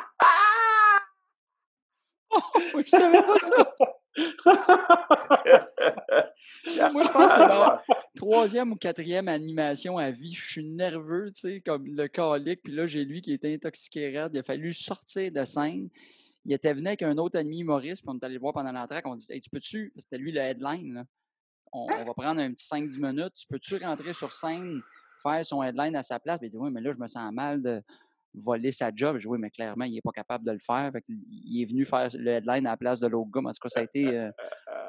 je 2.77 2.89
savais 2.89 3.23
pas 3.23 3.39
ça. 3.39 3.75
Moi, 6.93 7.03
je 7.03 7.09
pense 7.09 7.29
que 7.29 7.33
c'est 7.33 7.39
la 7.39 7.83
troisième 8.17 8.73
ou 8.73 8.77
quatrième 8.77 9.29
animation 9.29 9.99
à 9.99 10.11
vie. 10.11 10.35
Je 10.35 10.51
suis 10.51 10.65
nerveux, 10.65 11.33
tu 11.33 11.41
sais, 11.41 11.61
comme 11.61 11.87
le 11.87 12.09
calique. 12.09 12.63
Puis 12.63 12.75
là, 12.75 12.87
j'ai 12.87 13.05
lui 13.05 13.21
qui 13.21 13.33
était 13.33 13.55
intoxiqué 13.55 14.17
raide. 14.17 14.31
Il 14.33 14.39
a 14.39 14.43
fallu 14.43 14.73
sortir 14.73 15.31
de 15.33 15.45
scène. 15.45 15.89
Il 16.45 16.53
était 16.53 16.73
venu 16.73 16.89
avec 16.89 17.03
un 17.03 17.17
autre 17.19 17.39
ami 17.39 17.61
humoriste, 17.61 18.03
puis 18.03 18.15
on 18.15 18.19
est 18.19 18.25
allé 18.25 18.35
le 18.35 18.41
voir 18.41 18.55
pendant 18.55 18.73
l'entrée. 18.73 19.03
On 19.05 19.15
dit 19.15 19.27
hey, 19.31 19.41
Tu 19.41 19.51
peux-tu 19.51 19.93
C'était 19.97 20.19
lui 20.19 20.33
le 20.33 20.41
headline. 20.41 21.05
On, 21.73 21.87
va 21.87 22.15
prendre 22.15 22.41
un 22.41 22.53
petit 22.53 22.67
5-10 22.67 22.99
minutes. 22.99 23.35
Tu 23.35 23.47
peux-tu 23.47 23.77
rentrer 23.77 24.15
sur 24.15 24.33
scène, 24.33 24.81
faire 25.23 25.45
son 25.45 25.63
headline 25.63 25.95
à 25.97 26.03
sa 26.03 26.19
place? 26.19 26.39
Puis 26.39 26.49
il 26.49 26.51
dit 26.51 26.57
Oui, 26.57 26.71
mais 26.73 26.81
là, 26.81 26.93
je 26.93 26.99
me 26.99 27.07
sens 27.07 27.31
mal 27.33 27.63
de 27.63 27.83
voler 28.35 28.73
sa 28.73 28.91
job. 28.95 29.17
Je 29.17 29.23
dis, 29.23 29.27
oui, 29.27 29.39
mais 29.41 29.51
clairement, 29.51 29.85
il 29.85 29.95
n'est 29.95 30.01
pas 30.01 30.13
capable 30.13 30.45
de 30.45 30.53
le 30.53 30.59
faire. 30.59 30.91
il 31.09 31.63
est 31.63 31.67
venu 31.67 31.85
faire 31.85 32.09
le 32.15 32.31
headline 32.31 32.67
à 32.67 32.71
la 32.71 32.77
place 32.77 33.01
de 33.01 33.07
l'autre 33.07 33.31
gars. 33.31 33.41
En 33.41 33.53
tout 33.53 33.61
cas, 33.63 33.69
ça 33.69 33.81
a 33.81 33.83
été 33.85 34.07
euh, 34.07 34.31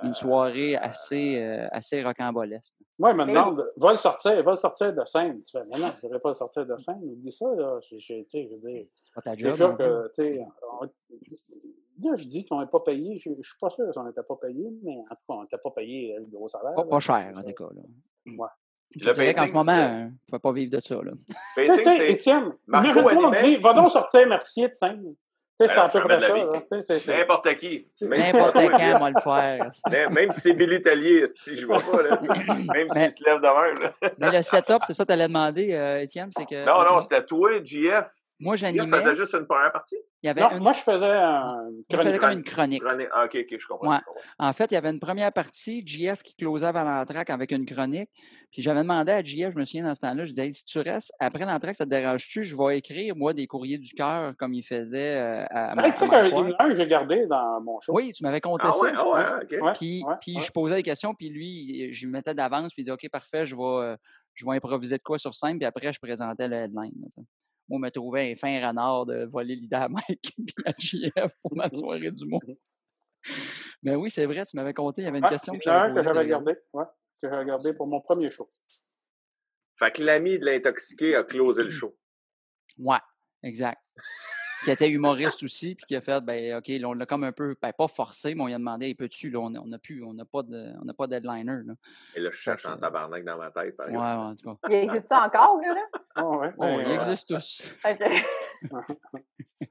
une 0.03 0.13
soirée 0.13 0.75
assez, 0.75 1.37
euh, 1.37 1.67
assez 1.71 2.03
rocambolesque. 2.03 2.73
Oui, 2.99 3.13
maintenant, 3.13 3.51
va 3.77 3.91
le 3.91 3.97
sortir, 3.97 4.41
va 4.43 4.51
le 4.51 4.57
sortir 4.57 4.93
de 4.93 5.05
scène. 5.05 5.41
Tu 5.41 5.57
fais, 5.57 5.63
mais 5.71 5.79
non, 5.79 5.87
je 5.87 5.97
ne 5.97 6.01
devrais 6.03 6.19
pas 6.19 6.29
le 6.29 6.35
sortir 6.35 6.65
de 6.65 6.75
scène. 6.75 6.99
Oublie 7.03 7.31
ça, 7.31 7.45
là. 7.55 7.79
Je, 7.89 7.97
je, 7.99 8.13
je 8.31 8.49
veux 8.49 8.69
dire, 8.69 8.83
c'est 8.91 9.13
pas 9.13 9.21
ta 9.21 9.35
job. 9.35 9.51
Déjà 9.51 9.69
que, 9.69 10.07
tu 10.09 10.25
sais, 10.25 10.45
là, 12.03 12.15
je 12.17 12.23
dis 12.25 12.45
qu'on 12.45 12.59
n'est 12.59 12.69
pas 12.69 12.81
payé. 12.85 13.15
Je 13.15 13.29
ne 13.29 13.35
suis 13.35 13.59
pas 13.59 13.69
sûr 13.69 13.85
qu'on 13.95 14.03
n'était 14.03 14.21
pas 14.27 14.35
payé, 14.41 14.69
mais 14.83 14.97
en 14.97 15.01
tout 15.01 15.21
cas, 15.27 15.33
on 15.33 15.41
n'était 15.41 15.57
pas 15.63 15.71
payé 15.75 16.15
le 16.17 16.29
gros 16.29 16.49
salaire. 16.49 16.75
Pas, 16.75 16.85
pas 16.85 16.99
cher, 16.99 17.33
en 17.35 17.41
tout 17.41 17.53
cas. 17.53 17.73
Là. 17.73 17.81
Ouais. 18.37 18.49
Je 18.95 19.11
dirais 19.11 19.33
qu'en 19.33 19.47
ce 19.47 19.51
moment, 19.51 19.71
on 19.71 20.05
ne 20.05 20.31
peut 20.31 20.39
pas 20.39 20.51
vivre 20.51 20.71
de 20.71 20.81
ça. 20.81 20.95
Là. 20.95 21.11
Pacing, 21.55 21.83
c'est... 21.83 22.11
Étienne, 22.11 22.51
Marco 22.67 23.31
dit, 23.43 23.57
va 23.57 23.73
donc 23.73 23.89
sortir 23.89 24.27
Mercier 24.27 24.69
de 24.69 24.73
scène. 24.73 25.05
Tu 25.07 25.67
sais, 25.67 25.73
c'est 25.73 25.79
un 25.79 25.89
peu 25.89 25.99
près 25.99 26.81
ça. 26.81 27.17
N'importe 27.17 27.55
qui. 27.57 27.87
N'importe 28.01 28.53
qui, 28.53 28.83
on 28.93 28.99
va 28.99 29.09
le 29.09 29.21
faire. 29.21 29.71
Même 30.11 30.31
si 30.31 30.41
c'est 30.41 30.53
Billy 30.53 30.81
Tellier, 30.81 31.25
si 31.27 31.57
je 31.57 31.65
vois 31.67 31.81
pas, 31.81 32.01
là, 32.01 32.19
même 32.73 32.87
s'il 32.87 33.11
se 33.11 33.23
lève 33.25 33.41
demain. 33.41 33.91
Mais 34.19 34.31
le 34.37 34.41
setup, 34.41 34.83
c'est 34.87 34.93
ça 34.93 35.03
que 35.03 35.09
tu 35.09 35.13
allais 35.13 35.27
demander, 35.27 35.73
euh, 35.73 36.01
Étienne? 36.01 36.29
c'est 36.35 36.45
que 36.45 36.65
Non, 36.65 36.89
non, 36.89 37.01
c'était 37.01 37.25
toi, 37.25 37.61
JF. 37.61 38.07
Moi, 38.39 38.55
j'animais. 38.55 38.85
Tu 38.85 39.03
faisais 39.03 39.15
juste 39.15 39.33
une 39.33 39.45
première 39.45 39.71
partie? 39.71 39.97
Il 40.23 40.27
y 40.27 40.29
avait 40.29 40.41
non, 40.41 40.61
moi, 40.61 40.71
je 40.71 40.79
faisais, 40.79 41.05
un... 41.05 41.69
je 41.89 41.97
faisais 41.97 42.17
comme 42.17 42.31
une 42.31 42.43
chronique. 42.43 42.81
Ah, 42.85 43.25
OK, 43.25 43.35
OK, 43.35 43.59
je 43.59 43.67
comprends, 43.67 43.97
je 43.97 44.03
comprends, 44.03 44.21
En 44.37 44.53
fait, 44.53 44.71
il 44.71 44.75
y 44.75 44.77
avait 44.77 44.89
une 44.89 44.99
première 44.99 45.31
partie, 45.33 45.85
JF 45.85 46.23
qui 46.23 46.35
closait 46.35 46.65
avant 46.65 46.83
l'entraque 46.83 47.29
avec 47.29 47.51
une 47.51 47.65
chronique. 47.65 48.09
Puis 48.51 48.61
j'avais 48.61 48.81
demandé 48.81 49.11
à 49.11 49.21
JF, 49.21 49.53
je 49.53 49.59
me 49.59 49.65
souviens 49.65 49.83
dans 49.83 49.93
ce 49.93 49.99
temps-là, 49.99 50.25
je 50.25 50.31
disais, 50.31 50.51
si 50.51 50.65
tu 50.65 50.79
restes 50.79 51.13
après 51.19 51.45
l'entraque, 51.45 51.75
ça 51.75 51.85
te 51.85 51.89
dérange-tu? 51.89 52.43
Je 52.43 52.55
vais 52.55 52.77
écrire, 52.77 53.15
moi, 53.15 53.33
des 53.33 53.45
courriers 53.45 53.77
du 53.77 53.93
cœur 53.93 54.33
comme 54.37 54.53
il 54.53 54.63
faisait 54.63 55.17
euh, 55.17 55.45
à, 55.49 55.79
à 55.79 55.91
C'est 55.91 56.05
vrai 56.05 56.29
que 56.57 56.75
j'ai 56.75 56.87
gardé 56.87 57.27
dans 57.27 57.61
mon 57.61 57.79
show. 57.81 57.93
Oui, 57.93 58.11
tu 58.13 58.23
m'avais 58.23 58.41
compté 58.41 58.65
ah, 58.67 58.71
ça. 58.71 58.79
Ouais, 58.79 58.91
ah 58.95 59.07
ouais, 59.07 59.59
OK. 59.61 59.75
Puis, 59.77 60.03
puis 60.21 60.39
je 60.39 60.51
posais 60.51 60.75
des 60.75 60.83
questions, 60.83 61.13
puis 61.13 61.29
lui, 61.29 61.93
je 61.93 62.05
lui 62.05 62.11
mettais 62.11 62.33
d'avance, 62.33 62.73
puis 62.73 62.81
il 62.81 62.85
disait, 62.85 62.93
OK, 62.93 63.07
parfait, 63.11 63.45
je 63.45 63.55
vais, 63.55 63.61
euh, 63.61 63.95
je 64.33 64.45
vais 64.45 64.55
improviser 64.55 64.97
de 64.97 65.03
quoi 65.03 65.19
sur 65.19 65.35
scène, 65.35 65.57
puis 65.57 65.65
après, 65.65 65.93
je 65.93 65.99
présentais 65.99 66.47
le 66.47 66.55
headline 66.55 66.93
moi, 67.69 67.79
me 67.79 67.89
trouvais 67.89 68.31
un 68.31 68.35
fin 68.35 68.67
renard 68.67 69.05
de 69.05 69.25
voler 69.25 69.55
l'idée 69.55 69.75
à 69.75 69.87
Mike 69.87 70.35
et 70.37 70.69
à 70.69 70.73
JF 70.77 71.31
pour 71.41 71.55
ma 71.55 71.69
soirée 71.71 72.11
du 72.11 72.25
monde. 72.25 72.41
Mais 73.83 73.95
oui, 73.95 74.09
c'est 74.09 74.25
vrai, 74.25 74.45
tu 74.45 74.55
m'avais 74.55 74.73
compté, 74.73 75.01
il 75.01 75.05
y 75.05 75.07
avait 75.07 75.19
une 75.19 75.25
question 75.25 75.53
que 75.53 75.61
j'avais 75.63 75.93
que 75.93 76.03
j'avais 76.03 76.19
regardé, 76.19 76.55
ouais, 76.73 76.85
que 76.85 77.27
j'avais 77.27 77.37
regardé 77.37 77.75
pour 77.75 77.87
mon 77.87 78.01
premier 78.01 78.29
show. 78.29 78.47
Fait 79.77 79.91
que 79.91 80.03
l'ami 80.03 80.39
de 80.39 80.45
l'intoxiqué 80.45 81.15
a 81.15 81.23
closé 81.23 81.63
le 81.63 81.69
show. 81.69 81.95
Ouais, 82.77 82.99
exact 83.43 83.81
qui 84.63 84.71
était 84.71 84.89
humoriste 84.89 85.43
aussi, 85.43 85.75
puis 85.75 85.85
qui 85.85 85.95
a 85.95 86.01
fait, 86.01 86.23
ben, 86.23 86.57
OK, 86.57 86.71
on 86.83 86.93
l'a 86.93 87.05
comme 87.05 87.23
un 87.23 87.31
peu, 87.31 87.55
ben, 87.61 87.71
pas 87.73 87.87
forcé, 87.87 88.33
mais 88.35 88.41
on 88.41 88.47
lui 88.47 88.53
a 88.53 88.57
demandé, 88.57 88.93
peux-tu, 88.95 89.29
là, 89.29 89.39
on 89.39 89.49
n'a 89.49 89.77
plus, 89.77 90.03
on 90.03 90.13
n'a 90.13 90.25
pas 90.25 90.43
de, 90.43 90.73
on 90.81 90.85
n'a 90.85 90.93
pas 90.93 91.07
d'headliner, 91.07 91.63
là. 91.65 91.73
Et 92.15 92.19
là, 92.19 92.29
je 92.31 92.37
cherche 92.37 92.65
en 92.65 92.77
tabarnak 92.77 93.23
dans 93.23 93.37
ma 93.37 93.51
tête, 93.51 93.77
par 93.77 93.87
ouais, 93.87 93.93
exemple. 93.93 94.07
Ouais, 94.07 94.25
en 94.25 94.35
tout 94.35 94.55
cas. 94.55 94.67
Il 94.69 94.75
existe 94.75 95.07
ça 95.07 95.23
encore, 95.25 95.57
ce 95.57 95.63
gars-là? 95.63 95.85
Oh, 96.21 96.35
ouais. 96.37 96.49
Oh, 96.57 96.79
il 96.85 96.91
existe 96.91 97.27
tous. 97.27 97.65
OK. 97.85 97.99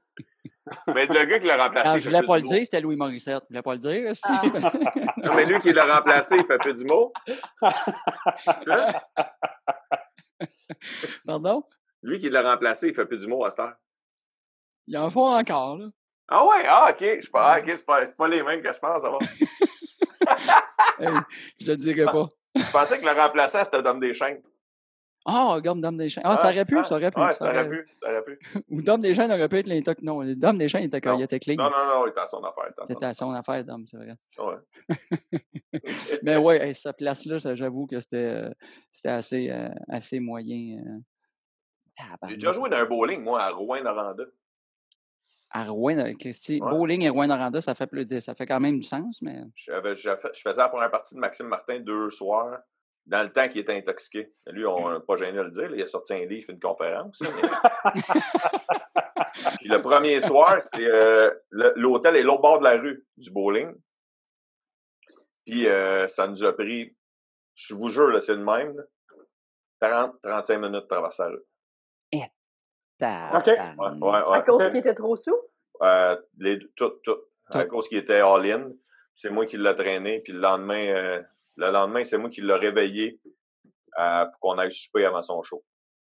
Mais 0.87 1.05
le 1.05 1.25
gars 1.25 1.39
qui 1.39 1.47
l'a 1.47 1.63
remplacé. 1.63 1.89
Ah, 1.89 1.97
je 1.97 2.07
voulais 2.07 2.25
pas 2.25 2.37
le 2.37 2.43
dire, 2.43 2.63
c'était 2.63 2.79
Louis 2.81 2.95
Morissette. 2.95 3.43
Je 3.43 3.47
voulais 3.49 3.61
pas 3.61 3.73
le 3.73 3.79
dire. 3.79 4.13
Ah. 4.23 4.41
non, 5.23 5.35
mais 5.35 5.45
lui 5.45 5.59
qui 5.59 5.73
l'a 5.73 5.95
remplacé, 5.95 6.37
il 6.37 6.43
fait 6.43 6.57
peu 6.59 6.73
d'humour. 6.73 7.11
Pardon? 11.25 11.63
Lui 12.01 12.19
qui 12.19 12.29
l'a 12.29 12.51
remplacé, 12.51 12.89
il 12.89 12.93
fait 12.93 13.05
plus 13.05 13.19
d'humour 13.19 13.45
à 13.45 13.49
cette 13.49 13.59
heure. 13.59 13.75
Il 14.89 14.97
en 14.97 15.09
faut 15.11 15.27
encore, 15.27 15.77
là. 15.77 15.85
Ah 16.27 16.43
ouais? 16.45 16.63
Ah, 16.67 16.87
OK. 16.89 16.99
Je 16.99 17.29
pas, 17.29 17.53
ah, 17.53 17.59
OK, 17.59 17.65
c'est 17.67 17.85
pas, 17.85 18.03
pas 18.05 18.27
les 18.27 18.41
mêmes 18.41 18.61
que 18.63 18.73
je 18.73 18.79
pense. 18.79 19.03
hey, 20.99 21.07
je 21.59 21.65
te 21.65 21.71
dirais 21.73 22.05
pas. 22.05 22.25
Je 22.55 22.71
pensais 22.71 22.99
que 22.99 23.05
le 23.05 23.11
remplaçant, 23.11 23.63
c'était 23.63 23.83
Dom 23.83 23.99
Deschênes. 23.99 24.41
Ah, 25.25 25.55
oh, 25.55 25.61
Dom 25.61 25.95
Deschênes. 25.95 26.23
Ah, 26.25 26.37
ça 26.37 26.49
aurait 26.49 26.65
pu, 26.65 26.83
ça 26.85 26.95
aurait 26.95 27.11
pu. 27.11 27.19
Ouais, 27.19 27.35
ça 27.35 27.51
aurait 27.51 27.69
pu, 27.69 27.87
ça 27.93 28.09
aurait 28.09 28.23
pu. 28.23 28.39
Ou 28.69 28.81
Dom 28.81 28.99
Deschênes 28.99 29.31
aurait 29.31 29.47
pu 29.47 29.59
être 29.59 29.67
l'intox. 29.67 30.01
Non, 30.01 30.23
Dom 30.23 30.57
Deschênes 30.57 30.85
était, 30.85 31.01
il 31.03 31.21
était 31.21 31.39
clean. 31.39 31.55
Non, 31.55 31.69
non, 31.69 31.85
non, 31.85 32.07
il 32.07 32.09
était 32.09 32.21
à 32.21 32.27
son 32.27 32.43
affaire. 32.43 32.73
C'était 32.87 33.05
à 33.05 33.13
son 33.13 33.31
affaire, 33.31 33.63
Dom, 33.63 33.85
c'est 33.87 33.97
vrai. 33.97 34.15
Ouais. 34.39 34.55
Mais 36.23 36.37
ouais, 36.37 36.73
cette 36.73 36.97
place-là, 36.97 37.37
j'avoue 37.53 37.85
que 37.85 37.99
c'était 37.99 38.17
euh, 38.17 38.49
assez, 39.05 39.51
euh, 39.51 39.69
assez 39.87 40.19
moyen. 40.19 40.79
Euh... 40.79 42.05
J'ai 42.27 42.35
déjà 42.35 42.53
joué 42.53 42.71
dans 42.71 42.77
un 42.77 42.85
bowling, 42.85 43.21
moi, 43.21 43.43
à 43.43 43.51
Rouen-Noranda. 43.51 44.23
À 45.51 45.65
Rouen, 45.65 46.13
Christy. 46.19 46.59
Ouais. 46.61 46.69
Bowling 46.69 47.03
et 47.03 47.09
Rouen-Noranda, 47.09 47.61
ça, 47.61 47.73
fait 47.73 47.87
plus 47.87 48.05
de, 48.05 48.19
ça 48.19 48.35
fait 48.35 48.45
quand 48.45 48.59
même 48.59 48.79
du 48.79 48.87
sens, 48.87 49.19
mais. 49.21 49.41
Je, 49.55 49.71
je 49.95 50.41
faisais 50.41 50.61
la 50.61 50.69
première 50.69 50.91
partie 50.91 51.15
de 51.15 51.19
Maxime 51.19 51.47
Martin 51.47 51.79
deux 51.79 52.11
soirs 52.11 52.59
dans 53.09 53.23
le 53.23 53.31
temps 53.31 53.49
qu'il 53.49 53.61
était 53.61 53.75
intoxiqué. 53.75 54.31
Lui, 54.51 54.65
on 54.65 54.89
n'a 54.89 54.99
pas 54.99 55.17
gêné 55.17 55.37
de 55.37 55.41
le 55.41 55.49
dire. 55.49 55.71
il 55.73 55.81
a 55.81 55.87
sorti 55.87 56.13
un 56.13 56.25
livre, 56.25 56.45
fait 56.45 56.53
une 56.53 56.59
conférence. 56.59 57.19
Puis 59.59 59.69
le 59.69 59.81
premier 59.81 60.19
soir, 60.19 60.61
c'était 60.61 60.85
euh, 60.85 61.31
l'hôtel 61.51 62.15
est 62.15 62.23
l'autre 62.23 62.41
bord 62.41 62.59
de 62.59 62.65
la 62.65 62.77
rue 62.77 63.05
du 63.17 63.31
bowling. 63.31 63.73
Puis 65.45 65.67
euh, 65.67 66.07
ça 66.07 66.27
nous 66.27 66.43
a 66.43 66.53
pris, 66.53 66.95
je 67.55 67.73
vous 67.73 67.89
jure, 67.89 68.21
c'est 68.21 68.35
le 68.35 68.43
même, 68.43 68.75
30-35 69.81 70.57
minutes 70.57 70.83
de 70.83 70.87
traverser 70.87 71.23
la 71.23 71.29
rue. 71.29 71.43
Et 73.01 73.35
OK. 73.35 73.45
Ouais, 73.47 74.09
ouais, 74.09 74.37
à 74.37 74.41
cause 74.41 74.69
qu'il 74.69 74.77
était 74.77 74.93
trop 74.93 75.15
sous? 75.15 75.37
Euh, 75.81 76.17
les, 76.37 76.59
tout, 76.75 76.91
tout. 77.03 77.17
À 77.49 77.65
cause 77.65 77.87
qu'il 77.87 77.97
était 77.97 78.19
all-in. 78.19 78.71
C'est 79.15 79.29
moi 79.29 79.45
qui 79.45 79.57
l'ai 79.57 79.75
traîné. 79.75 80.19
Puis 80.19 80.33
le 80.33 80.39
lendemain, 80.39 81.23
le 81.55 81.71
lendemain, 81.71 82.03
c'est 82.03 82.17
moi 82.17 82.29
qui 82.29 82.41
l'ai 82.41 82.53
réveillé 82.53 83.19
euh, 83.97 84.25
pour 84.25 84.39
qu'on 84.39 84.57
aille 84.57 84.71
souper 84.71 85.05
avant 85.05 85.21
son 85.21 85.41
show. 85.41 85.63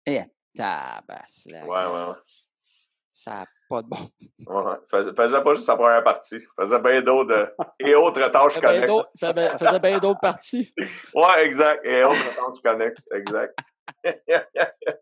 Et 0.05 0.21
tabasse. 0.55 1.43
Ouais, 1.45 1.61
ouais, 1.63 1.85
ouais. 1.85 2.15
Ça 3.13 3.31
n'a 3.31 3.45
pas 3.69 3.81
de 3.81 3.87
bon. 3.87 4.09
Ouais, 4.47 4.75
faisait, 4.89 5.13
faisait 5.13 5.41
pas 5.41 5.53
juste 5.53 5.65
sa 5.65 5.75
première 5.75 6.03
partie. 6.03 6.37
Faisait 6.59 6.79
bien 6.79 7.01
d'autres 7.01 7.51
et 7.79 7.93
autres 7.93 8.27
tâches 8.29 8.59
connexes. 8.59 9.13
Faisait 9.19 9.79
bien 9.79 9.99
d'autres 9.99 10.19
parties. 10.19 10.73
Ouais, 11.13 11.45
exact. 11.45 11.85
Et 11.85 12.03
autres 12.03 12.35
tâches 12.35 12.61
connexes, 12.63 13.07
exact. 13.11 13.57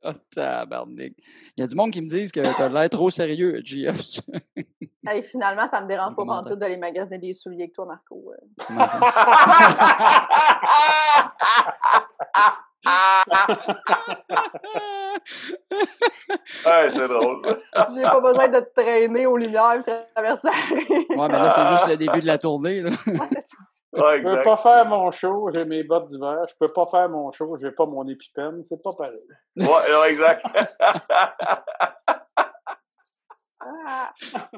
Oh, 0.04 0.12
tabarnak. 0.36 1.14
Il 1.58 1.62
y 1.62 1.64
a 1.64 1.68
du 1.68 1.76
monde 1.76 1.92
qui 1.92 2.02
me 2.02 2.08
disent 2.08 2.32
que 2.32 2.42
t'as 2.42 2.70
l'air 2.70 2.90
trop 2.90 3.10
sérieux, 3.10 3.62
GF. 3.64 4.22
hey, 5.08 5.24
finalement, 5.24 5.68
ça 5.68 5.82
me 5.82 5.88
dérange 5.88 6.16
pas 6.16 6.26
pantoute 6.26 6.60
d'aller 6.60 6.78
magasiner 6.78 7.20
des 7.20 7.34
souliers 7.34 7.64
avec 7.64 7.74
toi, 7.74 7.86
Marco. 7.86 8.34
ouais, 16.66 16.92
c'est 16.92 17.08
drôle, 17.08 17.40
ça. 17.44 17.58
J'ai 17.94 18.02
pas 18.02 18.22
besoin 18.22 18.48
de 18.48 18.60
te 18.60 18.82
traîner 18.82 19.26
aux 19.26 19.38
lumières 19.38 19.82
et 19.86 20.14
traverser 20.14 20.50
Ouais, 20.50 21.06
mais 21.10 21.30
là, 21.30 21.52
c'est 21.52 21.68
juste 21.76 21.88
le 21.88 21.98
début 21.98 22.22
de 22.22 22.28
la 22.28 22.38
tournée. 22.38 22.82
Là. 22.82 22.92
Ouais, 23.06 23.28
c'est 23.32 23.42
ça. 23.42 23.58
Ouais, 23.92 24.20
je 24.20 24.24
peux 24.24 24.44
pas 24.44 24.58
faire 24.58 24.86
mon 24.86 25.10
show, 25.10 25.50
j'ai 25.52 25.66
mes 25.66 25.82
bottes 25.84 26.10
d'hiver. 26.10 26.38
Je 26.48 26.54
peux 26.60 26.72
pas 26.72 26.86
faire 26.86 27.10
mon 27.10 27.32
show, 27.32 27.58
j'ai 27.60 27.72
pas 27.72 27.88
mon 27.88 28.08
épipène. 28.08 28.62
C'est 28.62 28.84
pas 28.84 28.92
pareil. 28.96 29.18
Ouais, 29.56 29.92
non, 29.92 30.04
exact. 30.04 30.46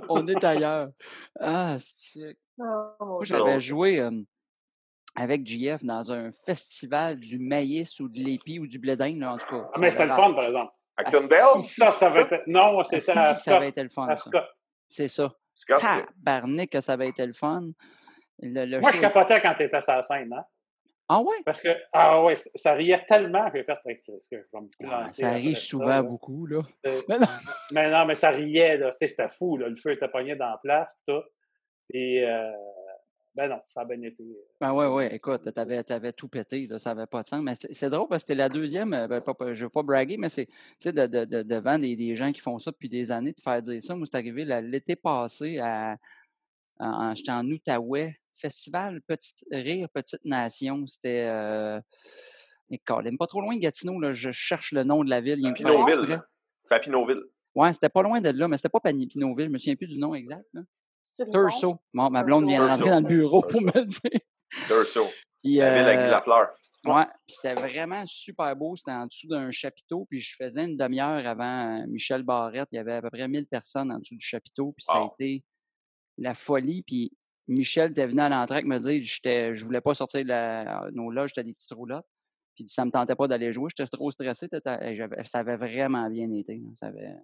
On 0.10 0.28
est 0.28 0.44
ailleurs. 0.44 0.90
Ah, 1.40 1.78
c'est. 1.96 2.38
Oh, 2.60 3.20
J'avais 3.24 3.60
joué 3.60 4.00
euh, 4.00 4.12
avec 5.16 5.48
JF 5.48 5.84
dans 5.84 6.12
un 6.12 6.32
festival 6.46 7.20
du 7.20 7.40
maïs 7.40 8.00
ou 8.00 8.10
de 8.10 8.20
l'épi 8.20 8.60
ou 8.60 8.68
du 8.68 8.80
blé 8.80 8.96
d'Inde, 8.96 9.24
en 9.24 9.38
tout 9.38 9.48
cas. 9.48 9.70
Ah, 9.74 9.80
mais 9.80 9.92
c'était 9.92 10.06
le 10.06 10.12
fun, 10.12 10.34
par 10.34 10.44
exemple. 10.44 10.72
À 10.98 11.04
Clondale? 11.06 11.64
Ça, 11.66 11.92
ça 11.92 12.10
va 12.10 12.22
être. 12.22 12.48
Non, 12.48 12.84
c'est 12.84 13.00
ça. 13.00 13.36
Ça 13.36 13.56
avait 13.56 13.70
été 13.70 13.82
le 13.82 13.90
fun. 13.90 14.08
C'est 14.90 15.08
ça. 15.08 15.30
Scott. 15.54 15.80
Tabarnak 15.80 16.70
que 16.70 16.82
ça 16.82 16.94
avait 16.94 17.10
été 17.10 17.26
le 17.26 17.34
fun. 17.34 17.70
Le, 18.42 18.66
le 18.66 18.80
Moi, 18.80 18.92
show- 18.92 18.98
je 18.98 19.02
capotais 19.02 19.40
quand 19.40 19.54
t'étais 19.54 19.82
sur 19.82 19.94
la 19.94 20.04
scène, 20.04 20.34
hein? 20.34 20.44
Ah 21.08 21.20
ouais? 21.20 21.36
Parce 21.44 21.60
que, 21.60 21.70
ah 21.94 22.24
ouais, 22.24 22.36
ça 22.36 22.74
riait 22.74 23.02
tellement 23.02 23.44
que 23.46 23.58
j'ai 23.60 23.64
fait, 23.66 23.78
Hey, 23.86 23.96
qu'est-ce 23.96 24.30
que 24.30 24.38
je 24.38 24.46
vais 24.54 24.64
me 24.64 24.90
Ah, 24.90 25.10
ça 25.12 25.38
ça, 25.38 25.56
souvent 25.56 26.02
beaucoup, 26.04 26.46
là. 26.46 26.62
Mais 26.86 27.04
non. 27.20 27.28
Mais 27.72 27.92
non, 27.92 28.06
mais 28.06 28.16
ça 28.16 28.30
riait, 28.30 28.78
là. 28.78 28.92
C'était 28.92 29.28
fou, 29.28 29.58
là. 29.58 29.68
Le 29.68 29.76
feu 29.76 29.92
était 29.92 30.08
pogné 30.08 30.36
dans 30.36 30.52
la 30.52 30.58
place, 30.58 30.96
tout. 31.06 31.22
Et, 31.94 32.26
euh, 32.26 32.52
ben 33.36 33.50
non, 33.50 33.58
ça 33.66 33.82
a 33.82 33.86
bien 33.86 34.02
été. 34.08 34.24
Ben 34.60 34.74
ouais, 34.74 34.88
ouais, 34.88 35.16
écoute, 35.16 35.54
t'avais, 35.54 35.84
t'avais 35.84 36.14
tout 36.14 36.28
pété, 36.28 36.68
là, 36.68 36.80
ça 36.80 36.94
n'avait 36.94 37.08
pas 37.08 37.24
de 37.24 37.28
sens. 37.28 37.42
Mais 37.42 37.56
c'est, 37.56 37.90
drôle 37.90 38.08
parce 38.08 38.24
que 38.24 38.28
c'était 38.30 38.36
la 38.36 38.50
deuxième, 38.50 38.94
euh, 38.94 39.08
ben, 39.08 39.20
pas, 39.22 39.54
je 39.54 39.64
veux 39.66 39.70
pas 39.70 39.84
braguer, 39.84 40.18
mais 40.18 40.30
c'est, 40.30 40.46
tu 40.46 40.54
sais, 40.80 40.94
de, 40.94 41.08
de, 41.08 41.26
de- 41.26 41.44
devant 41.44 41.78
des, 41.80 41.96
des 41.96 42.16
gens 42.16 42.32
qui 42.32 42.40
font 42.40 42.60
ça 42.60 42.72
depuis 42.72 42.90
des 42.90 43.12
années, 43.12 43.34
de 43.34 43.42
faire 43.42 43.62
dire 43.62 43.82
ça. 43.84 43.96
Moi, 43.96 44.06
c'est 44.10 44.18
arrivé 44.18 44.46
l'été 44.46 44.96
passé 44.96 45.60
à, 45.60 45.98
j'étais 47.16 47.32
en 47.32 47.46
Outaouais, 47.50 48.20
festival 48.42 49.02
Petite 49.08 49.44
Rire, 49.52 49.88
Petite 49.94 50.24
Nation. 50.26 50.86
C'était, 50.88 51.28
euh, 51.30 51.80
pas 53.20 53.28
trop 53.28 53.42
loin 53.42 53.56
de 53.56 53.62
Gatineau, 53.62 54.00
là, 54.00 54.14
je 54.14 54.32
cherche 54.32 54.72
le 54.72 54.84
nom 54.84 55.04
de 55.04 55.10
la 55.10 55.22
ville. 55.22 55.42
Papineauville. 55.42 56.00
exprès. 56.00 56.20
Papineauville. 56.70 57.24
Ouais, 57.56 57.74
c'était 57.74 57.90
pas 57.90 58.02
loin 58.02 58.22
de 58.22 58.30
là, 58.30 58.48
mais 58.48 58.58
c'était 58.58 58.70
pas 58.70 58.80
Papineauville, 58.80 59.48
je 59.48 59.52
me 59.52 59.58
souviens 59.58 59.76
plus 59.76 59.88
du 59.88 59.98
nom 59.98 60.16
exact. 60.16 60.46
Là. 60.54 60.62
Turso. 61.32 61.78
Bon, 61.94 62.10
ma 62.10 62.24
blonde 62.24 62.48
vient 62.48 62.60
Turso. 62.60 62.76
rentrer 62.76 62.90
dans 62.92 63.00
le 63.02 63.08
bureau 63.08 63.42
pour 63.42 63.52
Turso. 63.52 63.66
me 63.66 63.72
le 63.74 63.86
dire. 63.86 64.20
Durso. 64.68 65.08
Puis, 65.44 65.56
La 65.56 65.74
ville 65.74 65.84
avec 65.88 66.00
euh, 66.00 66.12
la 66.12 66.22
fleur. 66.22 66.50
Ouais, 66.86 67.06
c'était 67.28 67.56
vraiment 67.56 68.06
super 68.06 68.56
beau. 68.56 68.76
C'était 68.76 68.92
en 68.92 69.06
dessous 69.08 69.28
d'un 69.28 69.50
chapiteau. 69.52 70.06
Puis 70.10 70.20
je 70.20 70.36
faisais 70.36 70.64
une 70.66 70.78
demi-heure 70.78 71.26
avant 71.28 71.82
euh, 71.82 71.86
Michel 71.88 72.24
Barrette. 72.24 72.70
Il 72.72 72.76
y 72.76 72.80
avait 72.80 72.94
à 72.94 73.02
peu 73.02 73.10
près 73.10 73.28
1000 73.28 73.46
personnes 73.48 73.92
en 73.92 74.00
dessous 74.00 74.16
du 74.16 74.26
chapiteau. 74.26 74.72
Puis 74.74 74.84
ça 74.86 74.94
a 74.94 75.02
Wow. 75.02 75.14
été 75.20 75.44
la 76.20 76.34
folie. 76.36 76.84
Puis 76.86 77.12
Michel 77.52 77.92
était 77.92 78.08
venu 78.08 78.22
à 78.22 78.30
l'entrée 78.30 78.64
me 78.64 78.80
dire 78.80 79.04
j'étais, 79.04 79.54
je 79.54 79.66
voulais 79.66 79.82
pas 79.82 79.94
sortir 79.94 80.24
de 80.24 80.30
la, 80.30 80.90
nos 80.94 81.12
loges, 81.12 81.32
j'étais 81.36 81.44
des 81.44 81.54
petites 81.54 81.74
roulottes. 81.74 82.06
Puis 82.56 82.66
ça 82.68 82.86
me 82.86 82.92
tentait 82.92 83.16
pas 83.16 83.28
d'aller 83.28 83.52
jouer. 83.52 83.70
J'étais 83.76 83.90
trop 83.90 84.12
stressé. 84.12 84.48
Ça 85.26 85.40
avait 85.40 85.58
vraiment 85.58 86.10
bien 86.10 86.32
été. 86.32 86.56
là. 86.58 86.70
Ça 86.76 86.88
avait... 86.88 87.16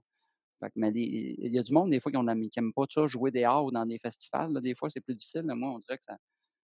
Fait 0.59 0.69
que, 0.69 0.79
mais 0.79 0.89
il 0.89 1.53
y 1.53 1.59
a 1.59 1.63
du 1.63 1.71
monde, 1.71 1.91
des 1.91 1.99
fois, 1.99 2.11
qui 2.11 2.17
n'aiment 2.17 2.73
pas 2.73 2.85
ça, 2.89 3.05
jouer 3.05 3.29
dehors 3.29 3.65
ou 3.65 3.71
dans 3.71 3.85
des 3.85 3.99
festivals. 3.99 4.51
là. 4.51 4.61
Des 4.61 4.73
fois, 4.73 4.89
c'est 4.89 5.01
plus 5.01 5.13
difficile. 5.13 5.43
là. 5.45 5.53
Moi, 5.53 5.69
on 5.71 5.79
dirait 5.79 5.97
que 5.97 6.03
ça, 6.03 6.17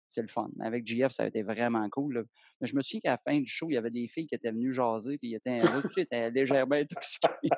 c'est 0.09 0.23
le 0.23 0.29
fun. 0.29 0.49
Avec 0.61 0.87
GF, 0.87 1.12
ça 1.12 1.25
a 1.25 1.27
été 1.27 1.42
vraiment 1.42 1.87
cool. 1.90 2.14
là. 2.14 2.23
Mais 2.61 2.66
je 2.66 2.75
me 2.77 2.81
souviens 2.81 3.01
qu'à 3.01 3.11
la 3.11 3.19
fin 3.19 3.38
du 3.38 3.47
show, 3.47 3.66
il 3.69 3.75
y 3.75 3.77
avait 3.77 3.90
des 3.90 4.09
filles 4.09 4.27
qui 4.27 4.35
étaient 4.35 4.51
venues 4.51 4.73
jaser, 4.73 5.19
puis 5.19 5.29
il 5.31 5.35
était, 5.35 5.59
l'autre 5.59 5.90
fille 5.92 6.05
était 6.05 6.31
légèrement 6.31 6.77
intoxiqué. 6.77 7.29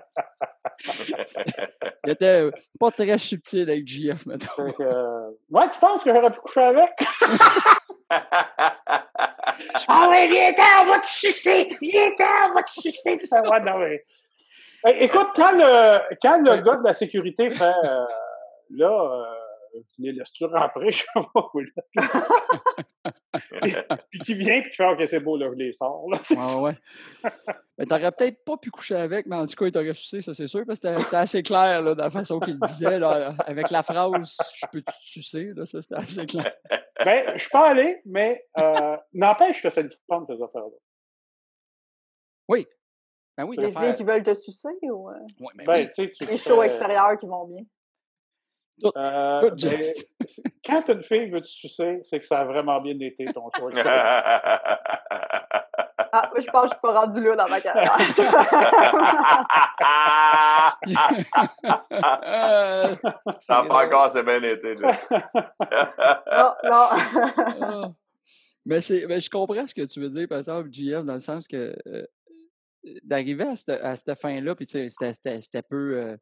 il 2.05 2.11
était 2.11 2.41
euh, 2.43 2.51
pas 2.81 2.91
très 2.91 3.17
subtil 3.19 3.71
avec. 3.71 3.89
Fait 3.89 4.75
que, 4.75 4.83
euh, 4.83 5.31
ouais, 5.51 5.71
tu 5.73 5.79
penses 5.79 6.03
que 6.03 6.13
j'aurais 6.13 6.31
pu 6.33 6.41
coucher 6.41 6.63
avec? 6.63 6.91
Ah 9.89 10.09
ouais, 10.09 10.29
viens-t'en, 10.29 10.63
on 10.83 10.87
va 10.93 11.01
te 11.01 11.07
sucer! 11.07 11.67
Viens-t'en, 11.81 12.51
on 12.51 12.55
va 12.55 12.63
te 12.63 12.71
sucer! 12.71 13.17
Tu 13.19 13.27
fais, 13.27 13.41
ouais, 13.49 13.61
non, 13.61 13.79
mais- 13.81 14.01
Écoute, 15.01 15.27
quand 15.35 15.51
le, 15.53 15.99
quand 16.23 16.39
le 16.39 16.63
gars 16.63 16.77
de 16.77 16.85
la 16.85 16.93
sécurité 16.93 17.51
fait 17.51 17.65
euh, 17.65 18.05
là, 18.77 18.89
euh, 18.89 19.23
venez 19.99 20.13
laisse-tu 20.13 20.45
rentrer, 20.45 20.93
je 20.93 20.99
sais 20.99 21.05
pas 21.15 21.31
où 21.55 21.61
il 21.61 21.71
laisse. 21.77 21.93
Puis 24.11 24.19
qui 24.21 24.35
vient, 24.35 24.61
puis 24.61 24.71
qui 24.71 24.77
fait, 24.77 24.87
ok, 24.87 25.09
c'est 25.09 25.23
beau, 25.23 25.37
là, 25.37 25.47
je 25.51 25.55
les 25.55 25.73
sors. 25.73 26.07
Là. 26.11 26.19
Ouais. 26.61 26.77
Ben, 27.77 27.87
t'aurais 27.87 28.13
peut-être 28.13 28.45
pas 28.45 28.57
pu 28.57 28.71
coucher 28.71 28.97
avec, 28.97 29.27
mais 29.27 29.37
en 29.37 29.47
tout 29.47 29.55
cas, 29.55 29.67
il 29.67 29.73
t'aurait 29.73 29.95
sucé, 29.95 30.23
ça 30.23 30.35
c'est 30.35 30.47
sûr, 30.49 30.65
parce 30.67 30.81
que 30.81 30.99
c'était- 30.99 31.17
assez 31.17 31.43
clair 31.43 31.83
là, 31.83 31.95
dans 31.95 32.05
la 32.05 32.11
façon 32.11 32.41
qu'il 32.41 32.59
disait, 32.59 32.99
là, 32.99 33.35
avec 33.47 33.71
la 33.71 33.83
phrase 33.83 34.37
Je 34.57 34.67
peux 34.73 34.81
te 34.81 34.91
sucer, 35.03 35.53
là, 35.55 35.67
ça 35.67 35.81
c'était 35.83 35.95
assez 35.97 36.27
clair. 36.27 36.53
Ben, 37.05 37.33
je 37.35 37.39
suis 37.39 37.51
pas 37.51 37.71
allé, 37.71 37.97
mais 38.07 38.45
euh, 38.59 38.97
n'empêche 39.15 39.63
que 39.63 39.71
c'est 39.71 39.83
une 39.83 39.91
fun, 40.09 40.25
ces 40.25 40.33
affaires-là. 40.43 40.77
Ben 43.37 43.45
oui, 43.45 43.57
Les 43.57 43.71
filles 43.71 43.95
qui 43.95 44.03
veulent 44.03 44.25
te 44.25 44.35
sucer 44.35 44.69
ou 44.83 45.11
euh, 45.11 45.15
Ouais, 45.39 45.47
ben 45.59 45.65
Ben, 45.65 45.75
oui. 45.75 45.87
tu 45.95 46.09
sais, 46.09 46.13
tu 46.13 46.25
les 46.27 46.37
shows 46.37 46.61
extérieurs 46.61 47.17
qui 47.19 47.27
vont 47.27 47.47
bien? 47.47 47.63
Euh, 48.85 49.41
Good 49.41 49.61
ben, 49.63 49.83
quand 50.65 50.89
une 50.89 51.03
fille 51.03 51.29
veut 51.29 51.41
te 51.41 51.47
sucer, 51.47 51.99
c'est 52.03 52.21
que 52.21 52.27
ça 52.27 52.41
a 52.41 52.45
vraiment 52.45 52.81
bien 52.81 52.99
été 53.01 53.27
ton 53.33 53.49
extérieur. 53.49 54.23
Ah, 56.11 56.31
je 56.39 56.47
pense 56.47 56.63
que 56.63 56.69
je 56.69 56.73
suis 56.73 56.81
pas 56.81 57.01
rendu 57.01 57.23
là 57.23 57.37
dans 57.37 57.49
ma 57.49 57.61
carrière. 57.61 57.95
ça 63.41 63.63
n'a 63.63 63.69
pas 63.69 63.87
encore 63.87 64.05
assez 64.05 64.23
bien 64.23 64.43
été. 64.43 64.75
non, 64.77 64.89
non. 66.65 66.65
Ah. 66.65 67.89
mais, 68.65 68.79
mais 69.07 69.21
je 69.21 69.29
comprends 69.29 69.67
ce 69.67 69.75
que 69.75 69.85
tu 69.85 70.01
veux 70.01 70.09
dire, 70.09 70.27
par 70.29 70.39
exemple, 70.39 70.71
GF, 70.73 71.05
dans 71.05 71.13
le 71.13 71.21
sens 71.21 71.47
que 71.47 71.77
euh, 71.87 72.07
d'arriver 73.03 73.45
à 73.45 73.57
cette, 73.57 73.69
à 73.69 73.95
cette 73.97 74.19
fin-là, 74.19 74.55
puis 74.55 74.65
tu 74.67 74.91
sais, 74.91 75.13
c'était 75.13 75.63
peu. 75.63 75.99
Euh, 75.99 76.17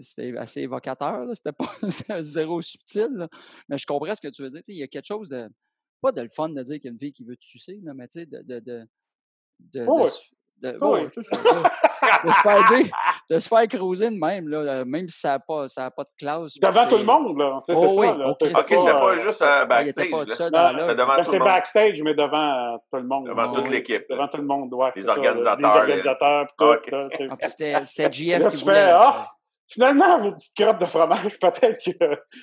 c'était 0.00 0.36
assez 0.36 0.60
évocateur, 0.62 1.26
c'était 1.34 1.52
pas 1.52 1.74
zéro 2.22 2.60
subtil, 2.62 3.28
mais 3.68 3.78
je 3.78 3.86
comprends 3.86 4.14
ce 4.14 4.20
que 4.20 4.28
tu 4.28 4.42
veux 4.42 4.50
dire. 4.50 4.62
Il 4.68 4.76
y 4.76 4.82
a 4.82 4.88
quelque 4.88 5.06
chose 5.06 5.28
de, 5.28 5.48
pas 6.00 6.12
de 6.12 6.22
le 6.22 6.28
fun 6.28 6.48
de 6.48 6.62
dire 6.62 6.76
qu'il 6.76 6.86
y 6.86 6.88
a 6.88 6.92
une 6.92 6.98
fille 6.98 7.12
qui 7.12 7.24
veut 7.24 7.36
te 7.36 7.44
sucer, 7.44 7.78
mais 7.82 8.08
tu 8.08 8.20
sais, 8.20 8.26
de, 8.26 8.42
de, 8.42 8.60
de, 8.60 8.88
de, 9.60 9.84
de, 10.60 10.76
se 11.12 12.42
faire 12.42 12.68
dire, 12.68 12.86
de 13.30 13.38
se 13.38 13.48
faire 13.48 13.66
cruiser 13.68 14.10
de 14.10 14.18
même, 14.18 14.48
là, 14.48 14.84
même 14.84 15.08
si 15.08 15.20
ça 15.20 15.30
n'a 15.30 15.40
pas, 15.40 15.66
pas 15.68 16.04
de 16.04 16.10
classe. 16.18 16.54
Devant 16.60 16.86
tout 16.86 16.96
le 16.96 17.04
monde, 17.04 17.38
là. 17.38 17.60
C'est 17.66 17.74
oh, 17.76 17.90
ça. 17.90 18.14
Là. 18.14 18.30
OK, 18.30 18.36
c'est 18.40 18.52
pas, 18.52 19.16
juste 19.16 19.42
euh, 19.42 19.64
backstage. 19.66 20.06
C'est 21.26 21.38
backstage, 21.38 22.02
mais 22.02 22.14
devant 22.14 22.74
euh, 22.74 22.76
tout 22.92 22.98
le 22.98 23.08
monde. 23.08 23.26
Devant 23.26 23.52
toute 23.52 23.68
l'équipe. 23.68 24.04
Devant 24.08 24.28
tout 24.28 24.36
le 24.38 24.44
monde, 24.44 24.72
ouais. 24.74 24.90
Les 24.96 25.08
organisateurs. 25.08 25.58
Les 25.58 25.80
organisateurs, 25.80 26.46
ah, 26.60 27.84
C'était 27.84 28.12
JF 28.12 28.50
qui 28.50 28.64
voulait. 28.64 28.94
Finalement, 29.68 30.18
vos 30.18 30.34
petites 30.34 30.56
crottes 30.56 30.80
de 30.80 30.86
fromage, 30.86 31.38
peut-être 31.38 31.78
que 31.84 31.92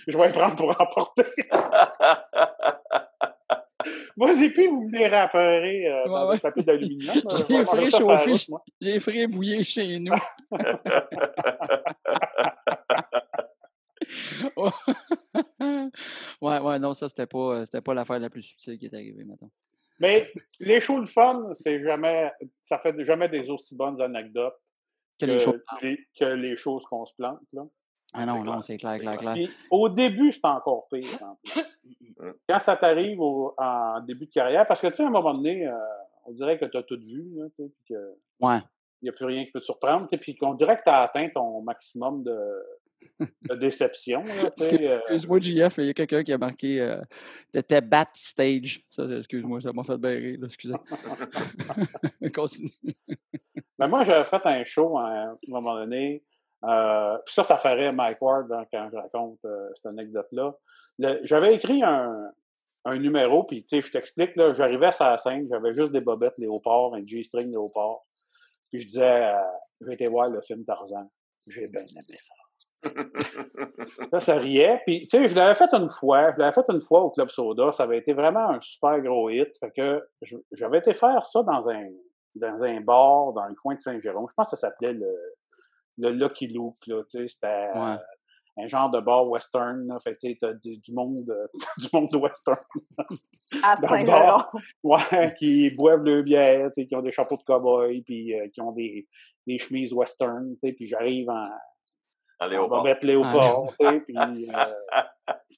je 0.07 0.17
vais 0.17 0.27
les 0.27 0.33
prendre 0.33 0.55
pour 0.55 0.69
emporter. 0.69 1.23
Vas-y, 4.17 4.49
puis 4.49 4.67
vous 4.67 4.87
venez 4.87 5.07
rappeler 5.07 5.87
euh, 5.87 6.07
dans 6.07 6.29
ouais, 6.29 6.39
ouais. 6.43 6.63
d'aluminium. 6.63 7.15
J'ai 7.37 8.79
les 8.79 8.99
les 8.99 9.27
bouillir 9.27 9.63
chez 9.63 9.99
nous. 9.99 10.11
ouais, 16.41 16.59
ouais, 16.59 16.79
non, 16.79 16.93
ça, 16.93 17.07
c'était 17.09 17.27
pas, 17.27 17.37
euh, 17.37 17.65
c'était 17.65 17.81
pas 17.81 17.93
l'affaire 17.93 18.19
la 18.19 18.29
plus 18.29 18.43
subtile 18.43 18.79
qui 18.79 18.85
est 18.85 18.93
arrivée, 18.93 19.23
maintenant. 19.23 19.49
Mais 19.99 20.27
les 20.59 20.79
shows 20.79 21.01
de 21.01 21.07
fun, 21.07 21.49
c'est 21.53 21.83
jamais, 21.83 22.31
ça 22.61 22.77
fait 22.77 22.95
jamais 23.05 23.29
des 23.29 23.49
aussi 23.49 23.75
bonnes 23.75 24.01
anecdotes 24.01 24.53
que, 25.19 25.25
les, 25.25 25.39
choses, 25.39 25.63
que 26.19 26.25
les 26.25 26.57
choses 26.57 26.85
qu'on 26.85 27.05
se 27.05 27.15
plante, 27.15 27.43
là. 27.53 27.65
Ah 28.17 28.25
non, 28.25 28.43
non, 28.43 28.61
c'est 28.61 28.77
clair, 28.77 28.97
clair, 28.97 29.17
clair. 29.17 29.49
au 29.69 29.89
début, 29.89 30.31
c'est 30.31 30.45
encore 30.45 30.87
pire. 30.89 31.19
Quand 32.47 32.59
ça 32.59 32.77
t'arrive 32.77 33.19
en 33.19 33.99
début 34.01 34.25
de 34.25 34.31
carrière, 34.31 34.65
parce 34.65 34.79
que 34.79 34.87
tu 34.87 34.95
sais, 34.95 35.03
à 35.03 35.07
un 35.07 35.09
moment 35.09 35.33
donné, 35.33 35.67
euh, 35.67 35.73
on 36.25 36.31
dirait 36.31 36.57
que 36.57 36.65
tu 36.65 36.77
as 36.77 36.83
tout 36.83 36.99
vu, 36.99 37.25
là, 37.35 37.45
que 37.57 37.63
ouais. 38.39 38.59
il 39.01 39.03
n'y 39.03 39.09
a 39.09 39.11
plus 39.11 39.25
rien 39.25 39.43
qui 39.43 39.51
peut 39.51 39.59
te 39.59 39.65
surprendre, 39.65 40.07
puis 40.21 40.35
qu'on 40.35 40.51
dirait 40.51 40.77
que 40.77 40.83
tu 40.83 40.89
as 40.89 41.01
atteint 41.01 41.27
ton 41.27 41.61
maximum 41.63 42.23
de, 42.23 42.39
de 43.19 43.55
déception. 43.55 44.23
Euh. 44.61 44.99
Excuse-moi, 45.09 45.39
JF, 45.39 45.77
il 45.77 45.85
y 45.85 45.89
a 45.89 45.93
quelqu'un 45.93 46.23
qui 46.23 46.33
a 46.33 46.37
marqué 46.37 46.81
euh, 46.81 47.01
T'étais 47.51 47.81
stage. 48.15 48.81
excuse-moi, 48.97 49.61
ça 49.61 49.71
m'a 49.73 49.83
fait 49.83 49.97
berrer. 49.97 50.39
Excusez. 50.43 50.75
Continue. 52.33 52.71
Mais 53.79 53.87
moi, 53.87 54.03
j'avais 54.03 54.23
fait 54.23 54.45
un 54.45 54.63
show 54.63 54.97
à 54.97 55.09
un 55.09 55.33
moment 55.49 55.75
donné. 55.75 56.21
Euh, 56.63 57.17
ça, 57.27 57.43
ça 57.43 57.57
ferait 57.57 57.91
Mike 57.91 58.21
Ward 58.21 58.51
hein, 58.51 58.63
quand 58.71 58.89
je 58.91 58.95
raconte 58.95 59.39
euh, 59.45 59.69
cette 59.75 59.91
anecdote-là. 59.93 60.55
J'avais 61.23 61.53
écrit 61.53 61.83
un, 61.83 62.27
un 62.85 62.97
numéro, 62.97 63.43
puis 63.43 63.61
tu 63.61 63.67
sais, 63.67 63.81
je 63.81 63.91
t'explique, 63.91 64.31
j'arrivais 64.35 64.89
à 64.99 65.11
la 65.11 65.17
scène, 65.17 65.47
j'avais 65.49 65.71
juste 65.75 65.91
des 65.91 66.01
bobettes 66.01 66.37
léopard, 66.37 66.93
un 66.93 67.01
G-string 67.01 67.51
léopard. 67.51 68.01
Puis 68.71 68.81
je 68.81 68.87
disais, 68.87 69.25
euh, 69.25 69.33
je 69.81 69.85
vais 69.85 69.93
été 69.93 70.07
voir 70.07 70.29
le 70.29 70.41
film 70.41 70.63
Tarzan. 70.65 71.07
J'ai 71.47 71.67
bien 71.67 71.81
aimé 71.81 72.01
ça. 72.01 72.33
Ça, 74.11 74.19
ça 74.19 74.35
riait. 74.35 74.81
Puis, 74.85 75.01
tu 75.01 75.09
sais, 75.09 75.27
je 75.27 75.35
l'avais 75.35 75.53
fait 75.53 75.73
une 75.73 75.89
fois. 75.89 76.31
Je 76.33 76.39
l'avais 76.39 76.51
fait 76.51 76.69
une 76.69 76.81
fois 76.81 77.01
au 77.01 77.09
Club 77.11 77.29
Soda. 77.29 77.71
Ça 77.73 77.83
avait 77.83 77.99
été 77.99 78.13
vraiment 78.13 78.49
un 78.49 78.59
super 78.61 78.99
gros 79.01 79.29
hit. 79.29 79.49
Fait 79.59 79.71
que 79.71 80.01
j'avais 80.51 80.79
été 80.79 80.93
faire 80.93 81.25
ça 81.25 81.43
dans 81.43 81.67
un, 81.69 81.87
dans 82.35 82.63
un 82.63 82.79
bar 82.81 83.33
dans 83.33 83.47
le 83.47 83.55
coin 83.55 83.75
de 83.75 83.79
Saint-Jérôme. 83.79 84.25
Je 84.29 84.33
pense 84.35 84.49
que 84.49 84.57
ça 84.57 84.67
s'appelait 84.69 84.93
le 84.93 85.07
le 85.97 86.11
Lucky 86.11 86.47
Luke, 86.47 86.87
là, 86.87 87.01
tu 87.09 87.19
sais, 87.19 87.27
c'était 87.27 87.69
euh, 87.75 87.95
un 88.57 88.67
genre 88.67 88.89
de 88.89 89.01
bar 89.01 89.29
western, 89.29 89.87
là, 89.87 89.97
fait 89.99 90.15
tu 90.15 90.29
sais, 90.29 90.37
t'as 90.39 90.53
du, 90.53 90.77
du, 90.77 90.93
monde, 90.93 91.15
du 91.77 91.87
monde 91.93 92.13
western. 92.15 92.57
à 93.63 93.75
saint 93.75 94.47
Ouais, 94.83 95.33
qui 95.37 95.69
boivent 95.71 96.03
le 96.03 96.21
bière, 96.23 96.67
tu 96.67 96.81
sais, 96.81 96.87
qui 96.87 96.95
ont 96.95 97.01
des 97.01 97.11
chapeaux 97.11 97.35
de 97.35 97.43
cowboy, 97.43 98.03
puis 98.03 98.37
euh, 98.37 98.47
qui 98.53 98.61
ont 98.61 98.71
des, 98.71 99.07
des 99.47 99.59
chemises 99.59 99.93
western, 99.93 100.49
tu 100.61 100.69
sais, 100.69 100.75
puis 100.75 100.87
j'arrive 100.87 101.29
en, 101.29 101.47
en 102.39 102.47
léopard. 102.47 102.81
En 102.81 102.97
léopard, 103.01 103.63
tu 103.79 103.87
sais, 103.87 103.99
puis... 104.05 104.17
Euh, 104.17 104.65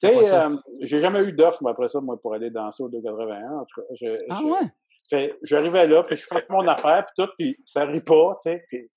tu 0.00 0.08
sais, 0.08 0.32
euh, 0.32 0.48
j'ai 0.82 0.98
jamais 0.98 1.24
eu 1.24 1.32
d'offre, 1.32 1.58
mais 1.62 1.70
après 1.70 1.88
ça, 1.88 2.00
moi, 2.00 2.16
pour 2.20 2.34
aller 2.34 2.50
danser 2.50 2.82
au 2.82 2.88
281, 2.88 3.52
en 3.52 3.64
tout 3.64 3.80
cas. 3.80 3.86
Je, 4.00 4.18
ah 4.30 4.40
ouais? 4.42 5.32
J'arrivais 5.42 5.86
là, 5.86 6.02
puis 6.02 6.16
je 6.16 6.24
fais 6.24 6.44
mon 6.50 6.66
affaire, 6.68 7.04
puis 7.06 7.24
tout, 7.24 7.32
puis 7.36 7.56
ça 7.66 7.84
rit 7.84 8.04
pas, 8.04 8.36
tu 8.42 8.50
sais, 8.50 8.64
puis 8.68 8.90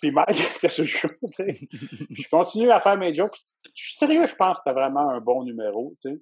puis 0.00 0.10
Mike 0.10 0.28
était 0.56 0.68
sur 0.68 0.84
le 0.84 0.88
show, 0.88 1.08
tu 1.08 1.32
sais. 1.32 1.58
je 2.10 2.28
continue 2.30 2.70
à 2.70 2.80
faire 2.80 2.96
mes 2.96 3.14
jokes. 3.14 3.30
Je 3.74 3.84
suis 3.84 3.96
sérieux, 3.96 4.26
je 4.26 4.34
pense 4.34 4.58
que 4.58 4.64
c'était 4.66 4.80
vraiment 4.80 5.10
un 5.10 5.20
bon 5.20 5.44
numéro, 5.44 5.92
tu 6.02 6.10
sais. 6.10 6.18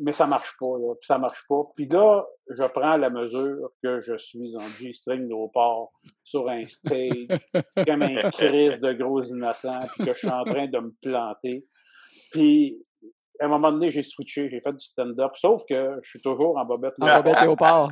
Mais 0.00 0.12
ça 0.12 0.26
marche 0.26 0.52
pas, 0.58 0.74
là. 0.78 0.94
Puis 0.94 1.06
ça 1.06 1.18
marche 1.18 1.46
pas. 1.48 1.60
Puis 1.76 1.86
là, 1.86 2.24
je 2.48 2.64
prends 2.72 2.96
la 2.96 3.10
mesure 3.10 3.70
que 3.82 4.00
je 4.00 4.16
suis 4.16 4.56
en 4.56 4.66
G-string 4.78 5.28
port 5.52 5.90
sur 6.24 6.48
un 6.48 6.66
stage, 6.68 7.28
comme 7.86 8.02
un 8.02 8.30
crise 8.30 8.80
de 8.80 8.92
gros 8.92 9.22
innocents, 9.22 9.86
puis 9.94 10.06
que 10.06 10.12
je 10.12 10.18
suis 10.18 10.30
en 10.30 10.44
train 10.44 10.66
de 10.66 10.78
me 10.78 10.90
planter. 11.02 11.64
Puis 12.32 12.82
à 13.40 13.46
un 13.46 13.48
moment 13.48 13.72
donné, 13.72 13.90
j'ai 13.90 14.02
switché, 14.02 14.50
j'ai 14.50 14.60
fait 14.60 14.72
du 14.72 14.86
stand-up, 14.86 15.30
sauf 15.36 15.62
que 15.68 15.96
je 16.02 16.08
suis 16.08 16.20
toujours 16.20 16.56
en 16.56 16.64
bobette. 16.64 16.94
En 17.00 17.16
bobette 17.16 17.40
léopard. 17.40 17.90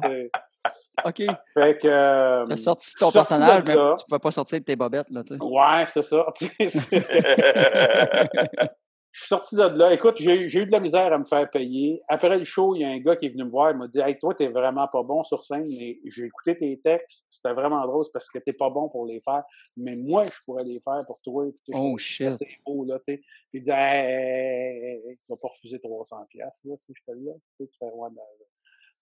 OK. 1.04 1.22
Fait 1.54 1.78
que. 1.78 1.88
Euh, 1.88 2.46
tu 2.46 2.52
as 2.52 2.56
sorti 2.56 2.92
ton 2.98 3.10
personnage, 3.10 3.64
mais 3.66 3.72
tu 3.72 3.78
ne 3.78 4.04
pouvais 4.08 4.18
pas 4.18 4.30
sortir 4.30 4.60
de 4.60 4.64
tes 4.64 4.76
bobettes, 4.76 5.10
là, 5.10 5.24
tu 5.24 5.36
sais. 5.36 5.42
Ouais, 5.42 5.84
c'est 5.88 6.02
ça. 6.02 6.22
Je 9.12 9.20
suis 9.20 9.29
sorti 9.29 9.57
de 9.57 9.62
là. 9.62 9.92
Écoute, 9.92 10.16
j'ai 10.18 10.44
eu 10.44 10.66
de 10.66 10.70
la 10.70 10.81
misère 10.81 11.12
à 11.12 11.18
me 11.18 11.25
faire 11.25 11.51
payer. 11.51 11.99
Après 12.09 12.38
le 12.38 12.44
show, 12.44 12.77
il 12.77 12.83
y 12.83 12.85
a 12.85 12.88
un 12.88 12.99
gars 12.99 13.16
qui 13.16 13.27
est 13.27 13.31
venu 13.31 13.44
me 13.44 13.51
voir. 13.51 13.73
Il 13.73 13.79
m'a 13.79 13.87
dit 13.87 13.99
Hey, 13.99 14.16
toi, 14.16 14.33
t'es 14.35 14.49
vraiment 14.49 14.87
pas 14.87 15.03
bon 15.03 15.25
sur 15.25 15.44
scène, 15.44 15.64
mais 15.68 15.99
j'ai 16.05 16.27
écouté 16.27 16.57
tes 16.57 16.81
textes. 16.81 17.27
C'était 17.29 17.53
vraiment 17.53 17.85
drôle 17.87 18.05
parce 18.12 18.29
que 18.29 18.38
t'es 18.38 18.53
pas 18.57 18.68
bon 18.70 18.88
pour 18.88 19.07
les 19.07 19.18
faire. 19.18 19.42
Mais 19.77 19.96
moi, 19.96 20.23
je 20.25 20.44
pourrais 20.44 20.64
les 20.64 20.79
faire 20.81 20.99
pour 21.07 21.20
toi. 21.23 21.44
oh 21.75 21.99
shit. 21.99 22.33
C'est 22.33 22.49
beau, 22.64 22.85
là, 22.85 22.99
tu 22.99 23.14
sais. 23.14 23.20
Il 23.53 23.64
dit 23.64 23.70
Hey, 23.70 25.01
tu 25.03 25.33
vas 25.33 25.37
pas 25.42 25.49
refuser 25.49 25.77
300$, 25.77 26.38
là, 26.38 26.46
si 26.77 26.92
je 26.94 27.03
fais 27.05 27.18
là. 27.18 27.33
Tu 27.59 27.66
fais, 27.79 27.87
ouais, 27.87 28.09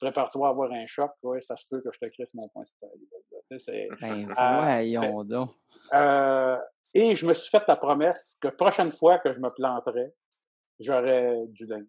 prépare-toi 0.01 0.47
à 0.47 0.51
avoir 0.51 0.73
un 0.73 0.87
choc, 0.87 1.11
ouais, 1.25 1.41
ça 1.41 1.57
se 1.57 1.69
peut 1.71 1.81
que 1.81 1.91
je 1.93 1.99
te 1.99 2.11
crisse 2.13 2.35
mon 2.35 2.49
point 2.49 2.65
c'est 3.59 3.89
Ben, 4.01 4.31
euh, 4.31 4.61
voyons 4.63 5.25
donc. 5.25 5.51
Euh, 5.95 6.57
et 6.95 7.15
je 7.15 7.27
me 7.27 7.35
suis 7.35 7.51
fait 7.51 7.67
la 7.69 7.77
promesse 7.77 8.37
que 8.41 8.49
prochaine 8.49 8.93
fois 8.93 9.19
que 9.19 9.33
je 9.33 9.41
me 9.41 9.49
planterais, 9.55 10.13
j'aurais 10.81 11.35
du 11.49 11.65
linge. 11.67 11.87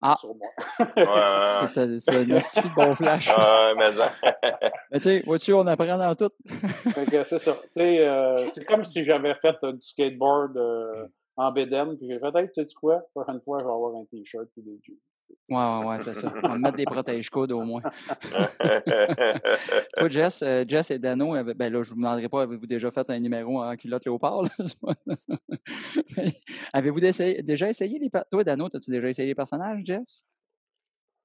Ah. 0.00 0.16
Sur 0.20 0.34
moi. 0.36 0.48
ouais. 0.78 1.98
c'est 1.98 2.58
un 2.58 2.68
bon 2.68 2.94
flash. 2.94 3.28
Ouais, 3.28 3.74
mais 3.76 3.90
mais 4.92 5.00
tu 5.00 5.02
sais, 5.02 5.22
vois-tu, 5.26 5.52
on 5.54 5.66
apprend 5.66 5.98
dans 5.98 6.14
tout. 6.14 6.30
c'est 7.24 7.38
ça. 7.38 7.58
Euh, 7.78 8.46
c'est 8.48 8.64
comme 8.64 8.84
si 8.84 9.02
j'avais 9.02 9.34
fait 9.34 9.56
euh, 9.64 9.72
du 9.72 9.80
skateboard 9.80 10.56
euh, 10.56 11.08
en 11.36 11.50
BDM, 11.50 11.96
puis 11.96 12.12
j'ai 12.12 12.20
fait, 12.20 12.38
hey, 12.38 12.46
tu 12.46 12.64
sais 12.64 12.68
quoi, 12.80 13.00
prochaine 13.12 13.40
fois, 13.42 13.58
je 13.60 13.64
vais 13.64 13.72
avoir 13.72 13.96
un 13.96 14.04
t-shirt 14.04 14.46
et 14.56 14.62
des 14.62 14.76
jeans. 14.84 14.96
Ouais, 15.48 15.56
ouais, 15.56 15.86
ouais, 15.86 15.96
c'est 16.02 16.14
ça. 16.14 16.30
On 16.44 16.48
va 16.48 16.58
mettre 16.58 16.76
des 16.76 16.84
protège-coudes 16.84 17.52
au 17.52 17.62
moins. 17.62 17.80
Toi, 19.96 20.08
Jess, 20.10 20.42
euh, 20.42 20.64
Jess 20.68 20.90
et 20.90 20.98
Dano, 20.98 21.32
ben 21.32 21.72
là, 21.72 21.82
je 21.82 21.84
ne 21.84 21.84
vous 21.84 21.94
demanderai 21.94 22.28
pas, 22.28 22.42
avez-vous 22.42 22.66
déjà 22.66 22.90
fait 22.90 23.08
un 23.08 23.18
numéro 23.18 23.62
en 23.62 23.72
culotte 23.72 24.04
léopard? 24.04 24.42
avez-vous 26.74 27.00
déjà 27.00 27.68
essayé 27.68 27.98
les 27.98 28.10
personnages? 28.10 28.30
Toi, 28.30 28.44
Dano, 28.44 28.66
as-tu 28.66 28.90
déjà 28.90 29.08
essayé 29.08 29.28
les 29.28 29.34
personnages, 29.34 29.80
Jess? 29.84 30.26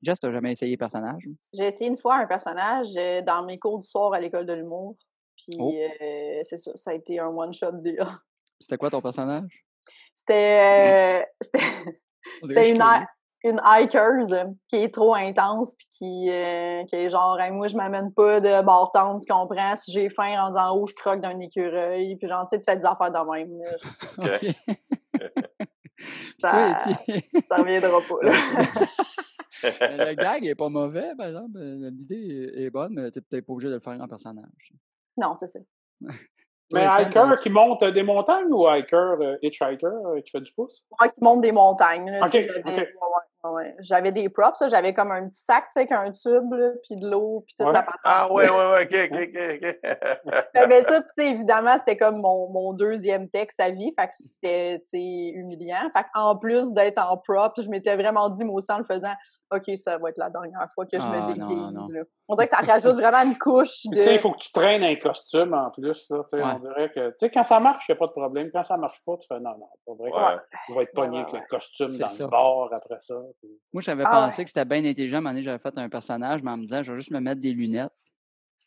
Jess, 0.01 0.19
tu 0.19 0.25
n'as 0.25 0.33
jamais 0.33 0.53
essayé 0.53 0.71
les 0.71 0.77
personnages? 0.77 1.27
J'ai 1.53 1.67
essayé 1.67 1.89
une 1.89 1.97
fois 1.97 2.15
un 2.15 2.27
personnage 2.27 2.95
euh, 2.97 3.21
dans 3.21 3.43
mes 3.43 3.59
cours 3.59 3.79
du 3.79 3.89
soir 3.89 4.13
à 4.13 4.21
l'école 4.21 4.45
de 4.45 4.53
l'humour. 4.53 4.95
Puis, 5.35 5.57
oh. 5.59 5.73
euh, 5.73 6.39
c'est 6.43 6.57
ça, 6.57 6.71
ça 6.75 6.91
a 6.91 6.93
été 6.93 7.19
un 7.19 7.27
one-shot 7.27 7.73
deal. 7.73 8.05
C'était 8.59 8.77
quoi 8.77 8.89
ton 8.89 9.01
personnage? 9.01 9.65
C'était. 10.13 11.27
C'était 12.45 12.71
une, 12.71 12.81
une 13.43 13.61
hikers 13.65 14.47
qui 14.69 14.77
est 14.77 14.93
trop 14.93 15.15
intense 15.15 15.75
puis 15.75 15.87
qui, 15.89 16.29
euh, 16.29 16.83
qui 16.85 16.95
est 16.95 17.09
genre 17.09 17.37
moi 17.51 17.67
je 17.67 17.75
m'amène 17.75 18.13
pas 18.13 18.39
de 18.39 18.61
bord 18.63 18.91
tu 18.93 19.31
comprends? 19.31 19.75
Si 19.75 19.91
j'ai 19.91 20.09
faim 20.09 20.41
rendu 20.41 20.57
en 20.57 20.75
haut 20.75 20.85
je 20.85 20.93
croque 20.93 21.21
d'un 21.21 21.39
écureuil 21.39 22.15
puis 22.15 22.27
genre 22.27 22.47
tu 22.47 22.59
sais 22.59 22.75
des 22.75 22.85
affaires 22.85 23.11
de 23.11 23.31
même 23.31 23.51
là. 24.17 24.37
ça 26.37 26.79
ça 27.49 27.55
reviendra 27.55 27.99
pas 28.01 28.15
là. 28.23 28.33
le 29.63 30.13
gag 30.15 30.43
n'est 30.43 30.55
pas 30.55 30.69
mauvais, 30.69 31.13
par 31.17 31.27
exemple. 31.27 31.59
L'idée 31.59 32.51
est 32.55 32.69
bonne, 32.69 32.93
mais 32.93 33.11
tu 33.11 33.19
n'es 33.19 33.25
peut-être 33.29 33.45
pas 33.45 33.53
obligé 33.53 33.69
de 33.69 33.75
le 33.75 33.79
faire 33.79 33.99
en 33.99 34.07
personnage. 34.07 34.73
Non, 35.17 35.35
c'est 35.35 35.47
ça. 35.47 35.59
Mais 36.73 36.85
hiker 36.85 37.35
qui 37.41 37.49
monte 37.49 37.83
des 37.83 38.03
montagnes 38.03 38.51
ou 38.51 38.67
hiker, 38.67 39.21
euh, 39.21 39.37
hitchhiker 39.41 39.85
euh, 39.85 40.21
qui 40.21 40.31
fait 40.31 40.41
du 40.41 40.51
pouce? 40.53 40.83
Ouais, 40.99 41.09
qui 41.09 41.23
monte 41.23 41.41
des 41.41 41.51
montagnes. 41.51 42.19
Okay, 42.23 42.47
J'avais 43.79 44.11
des 44.11 44.29
props, 44.29 44.63
j'avais 44.69 44.93
comme 44.93 45.11
un 45.11 45.27
petit 45.27 45.41
sac, 45.41 45.65
tu 45.65 45.73
sais, 45.73 45.79
avec 45.81 45.91
un 45.91 46.11
tube, 46.11 46.53
puis 46.83 46.95
de 46.95 47.09
l'eau, 47.09 47.43
puis 47.45 47.55
toute 47.57 47.73
la 47.73 47.83
patente. 47.83 47.99
Ah 48.03 48.31
ouais, 48.31 48.49
ouais, 48.49 48.55
ouais, 48.55 48.83
ok, 48.83 49.11
ok, 49.11 49.19
ok. 49.61 50.43
j'avais 50.55 50.83
ça, 50.83 51.01
puis 51.01 51.27
évidemment, 51.27 51.77
c'était 51.77 51.97
comme 51.97 52.21
mon, 52.21 52.49
mon, 52.49 52.73
deuxième 52.73 53.29
texte 53.29 53.59
à 53.59 53.69
vie, 53.69 53.93
fait 53.99 54.07
que 54.07 54.13
c'était, 54.15 55.31
humiliant. 55.33 55.89
Fait 55.95 56.05
en 56.15 56.37
plus 56.37 56.71
d'être 56.73 56.99
en 56.99 57.17
props, 57.17 57.61
je 57.61 57.69
m'étais 57.69 57.95
vraiment 57.95 58.29
dit, 58.29 58.45
moi 58.45 58.55
aussi, 58.55 58.71
en 58.71 58.77
le 58.77 58.85
faisant, 58.85 59.13
OK, 59.55 59.77
ça 59.77 59.97
va 59.97 60.09
être 60.09 60.17
la 60.17 60.29
dernière 60.29 60.67
fois 60.73 60.85
que 60.85 60.99
je 60.99 61.05
me 61.05 61.15
ah, 61.15 61.27
déguise. 61.27 62.05
On 62.27 62.35
dirait 62.35 62.47
que 62.47 62.51
ça 62.51 62.57
rajoute 62.57 62.95
vraiment 62.95 63.23
une 63.23 63.37
couche 63.37 63.85
de. 63.85 63.95
Tu 63.95 64.01
sais, 64.01 64.15
il 64.15 64.19
faut 64.19 64.31
que 64.31 64.39
tu 64.39 64.51
traînes 64.51 64.83
un 64.83 64.95
costume 64.95 65.53
en 65.53 65.69
plus. 65.71 66.09
Là, 66.09 66.23
On 66.31 66.59
dirait 66.59 66.91
que. 66.91 67.09
Tu 67.09 67.15
sais, 67.19 67.29
quand 67.29 67.43
ça 67.43 67.59
marche, 67.59 67.83
il 67.87 67.91
n'y 67.91 67.97
a 67.97 67.99
pas 67.99 68.07
de 68.07 68.11
problème. 68.11 68.47
Quand 68.51 68.63
ça 68.63 68.75
marche 68.77 68.99
pas, 69.05 69.17
tu 69.17 69.27
fais 69.27 69.39
non, 69.39 69.51
non. 69.57 69.69
C'est 69.87 69.97
vrai 69.97 70.11
ouais. 70.11 70.37
tu 70.65 70.73
vas 70.73 70.81
être 70.81 70.93
pogné 70.93 71.19
avec 71.19 71.35
le 71.35 71.41
costume 71.49 71.97
dans 71.97 72.07
le 72.19 72.29
bord 72.29 72.69
après 72.73 72.95
ça. 72.95 73.15
Moi, 73.73 73.81
j'avais 73.81 74.03
ah, 74.05 74.27
pensé 74.27 74.43
que 74.43 74.49
c'était 74.49 74.65
bien 74.65 74.83
intelligent. 74.83 75.23
À 75.25 75.29
un 75.29 75.41
j'avais 75.41 75.59
fait 75.59 75.77
un 75.77 75.89
personnage, 75.89 76.41
mais 76.43 76.51
en 76.51 76.57
me 76.57 76.63
disant, 76.63 76.83
je 76.83 76.91
vais 76.91 76.99
juste 76.99 77.11
me 77.11 77.19
mettre 77.19 77.41
des 77.41 77.51
lunettes. 77.51 77.91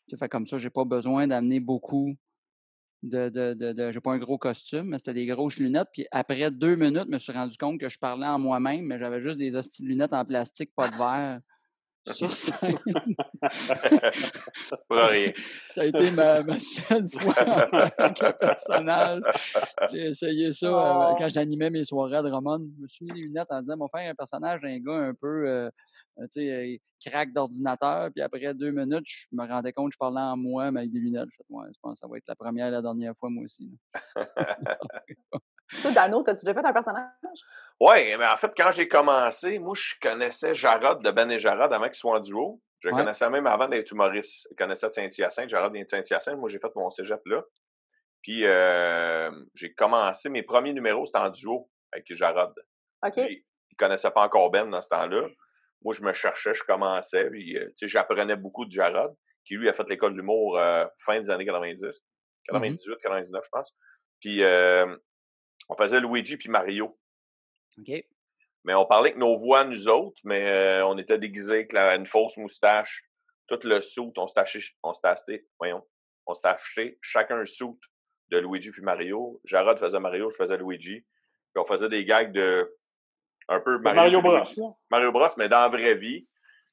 Tu 0.07 0.17
fait 0.17 0.29
comme 0.29 0.47
ça, 0.47 0.57
j'ai 0.57 0.69
pas 0.69 0.85
besoin 0.85 1.27
d'amener 1.27 1.59
beaucoup 1.59 2.15
de, 3.03 3.29
de, 3.29 3.53
de, 3.53 3.73
de 3.73 3.91
j'ai 3.91 3.99
pas 3.99 4.11
un 4.11 4.17
gros 4.17 4.37
costume, 4.37 4.89
mais 4.89 4.97
c'était 4.97 5.13
des 5.13 5.25
grosses 5.25 5.57
lunettes. 5.57 5.89
Puis 5.93 6.07
après 6.11 6.51
deux 6.51 6.75
minutes, 6.75 7.05
je 7.07 7.11
me 7.11 7.19
suis 7.19 7.33
rendu 7.33 7.57
compte 7.57 7.79
que 7.79 7.89
je 7.89 7.99
parlais 7.99 8.27
en 8.27 8.39
moi-même, 8.39 8.85
mais 8.85 8.99
j'avais 8.99 9.21
juste 9.21 9.37
des 9.37 9.51
lunettes 9.79 10.13
en 10.13 10.25
plastique, 10.25 10.71
pas 10.75 10.89
de 10.89 10.97
verre. 10.97 11.39
Sur 12.13 12.31
scène. 12.31 12.77
ça 14.89 15.81
a 15.81 15.85
été 15.85 16.11
ma, 16.11 16.41
ma 16.41 16.59
seule 16.59 17.09
fois 17.09 17.37
avec 17.37 18.21
le 18.21 18.39
personnage. 18.39 19.21
J'ai 19.91 20.07
essayé 20.07 20.53
ça 20.53 20.67
euh, 20.67 21.15
quand 21.17 21.29
j'animais 21.29 21.69
mes 21.69 21.83
soirées 21.83 22.17
à 22.17 22.21
Drummond. 22.21 22.65
Je 22.77 22.81
me 22.81 22.87
suis 22.87 23.05
mis 23.05 23.11
des 23.11 23.21
lunettes 23.21 23.47
en 23.49 23.61
disant, 23.61 23.77
mon 23.77 23.87
faire 23.89 24.09
un 24.09 24.15
personnage, 24.15 24.61
un 24.63 24.79
gars 24.79 24.93
un 24.93 25.13
peu 25.13 25.49
euh, 25.49 25.69
tu 26.23 26.41
sais, 26.41 26.81
craque 27.05 27.31
d'ordinateur. 27.31 28.09
Puis 28.13 28.21
après 28.21 28.53
deux 28.53 28.71
minutes, 28.71 29.05
je 29.05 29.25
me 29.31 29.47
rendais 29.47 29.73
compte 29.73 29.89
que 29.89 29.93
je 29.93 29.97
parlais 29.97 30.19
en 30.19 30.37
moi, 30.37 30.71
mais 30.71 30.81
avec 30.81 30.91
des 30.91 30.99
lunettes. 30.99 31.29
Je, 31.31 31.43
ouais, 31.49 31.67
je 31.73 31.79
pense 31.81 31.93
que 31.93 31.99
ça 31.99 32.07
va 32.07 32.17
être 32.17 32.27
la 32.27 32.35
première 32.35 32.67
et 32.67 32.71
la 32.71 32.81
dernière 32.81 33.13
fois, 33.17 33.29
moi 33.29 33.43
aussi. 33.43 33.69
Toi, 35.81 35.91
Dano, 35.91 36.23
as-tu 36.25 36.45
déjà 36.45 36.53
fait 36.53 36.65
un 36.65 36.73
personnage? 36.73 37.11
Oui, 37.79 38.15
mais 38.17 38.25
en 38.25 38.37
fait, 38.37 38.51
quand 38.55 38.71
j'ai 38.71 38.87
commencé, 38.87 39.59
moi, 39.59 39.75
je 39.75 39.95
connaissais 40.01 40.55
Jarod 40.55 41.03
de 41.03 41.11
Ben 41.11 41.29
et 41.29 41.39
Jarod 41.39 41.71
avant 41.73 41.85
qu'ils 41.85 41.95
soient 41.95 42.17
en 42.17 42.21
duo. 42.21 42.61
Je 42.79 42.89
connaissais 42.89 43.29
même 43.29 43.47
avant 43.47 43.67
d'être 43.67 43.91
humoriste. 43.91 44.47
Je 44.51 44.55
connaissais 44.55 44.87
de 44.87 44.93
Saint-Hyacinthe. 44.93 45.49
Jarod 45.49 45.73
vient 45.73 45.83
de 45.83 45.89
Saint-Hyacinthe. 45.89 46.37
Moi, 46.37 46.47
j'ai 46.49 46.59
fait 46.59 46.73
mon 46.75 46.89
cégep 46.89 47.19
là. 47.25 47.43
Puis, 48.21 48.45
euh, 48.45 49.29
j'ai 49.55 49.73
commencé 49.73 50.29
mes 50.29 50.43
premiers 50.43 50.73
numéros, 50.73 51.05
c'était 51.05 51.19
en 51.19 51.29
duo 51.29 51.69
avec 51.91 52.11
Jarod. 52.13 52.53
OK. 53.05 53.17
Il 53.17 53.43
ne 53.71 53.77
connaissait 53.77 54.11
pas 54.11 54.21
encore 54.21 54.49
Ben 54.51 54.69
dans 54.69 54.81
ce 54.81 54.89
temps-là 54.89 55.27
moi, 55.81 55.93
je 55.93 56.01
me 56.01 56.13
cherchais, 56.13 56.53
je 56.53 56.63
commençais, 56.63 57.29
puis, 57.29 57.57
euh, 57.57 57.69
j'apprenais 57.81 58.35
beaucoup 58.35 58.65
de 58.65 58.71
Jarod, 58.71 59.15
qui 59.45 59.55
lui 59.55 59.69
a 59.69 59.73
fait 59.73 59.87
l'école 59.89 60.13
de 60.13 60.17
l'humour 60.17 60.57
euh, 60.57 60.85
fin 60.97 61.19
des 61.19 61.29
années 61.29 61.45
90, 61.45 61.85
98, 62.49 62.97
99, 63.01 63.43
je 63.43 63.49
pense. 63.49 63.75
Puis, 64.19 64.43
euh, 64.43 64.95
on 65.69 65.75
faisait 65.75 65.99
Luigi 65.99 66.37
puis 66.37 66.49
Mario. 66.49 66.97
OK. 67.79 68.03
Mais 68.63 68.73
on 68.73 68.85
parlait 68.85 69.09
avec 69.11 69.19
nos 69.19 69.37
voix, 69.37 69.63
nous 69.63 69.87
autres, 69.87 70.19
mais 70.25 70.81
on 70.81 70.97
était 70.97 71.17
déguisés 71.17 71.67
avec 71.69 71.73
une 71.73 72.05
fausse 72.05 72.35
moustache, 72.37 73.05
tout 73.47 73.59
le 73.63 73.79
soute, 73.79 74.17
on 74.17 74.27
s'était 74.27 74.41
acheté, 74.41 74.75
on 74.83 74.91
acheté, 74.91 75.47
voyons, 75.57 75.87
on 76.25 76.33
s'était 76.33 76.49
acheté 76.49 76.97
chacun 77.01 77.39
un 77.39 77.45
soute 77.45 77.79
de 78.29 78.39
Luigi 78.39 78.71
puis 78.71 78.81
Mario. 78.81 79.39
Jarod 79.45 79.79
faisait 79.79 79.99
Mario, 79.99 80.29
je 80.29 80.35
faisais 80.35 80.57
Luigi. 80.57 81.01
Puis 81.01 81.61
on 81.63 81.65
faisait 81.65 81.89
des 81.89 82.03
gags 82.05 82.31
de 82.31 82.75
un 83.49 83.59
peu 83.59 83.77
Mario, 83.79 84.21
Bros. 84.21 84.39
Mario 84.91 85.11
Bros, 85.11 85.27
mais 85.37 85.49
dans 85.49 85.61
la 85.61 85.69
vraie 85.69 85.95
vie. 85.95 86.25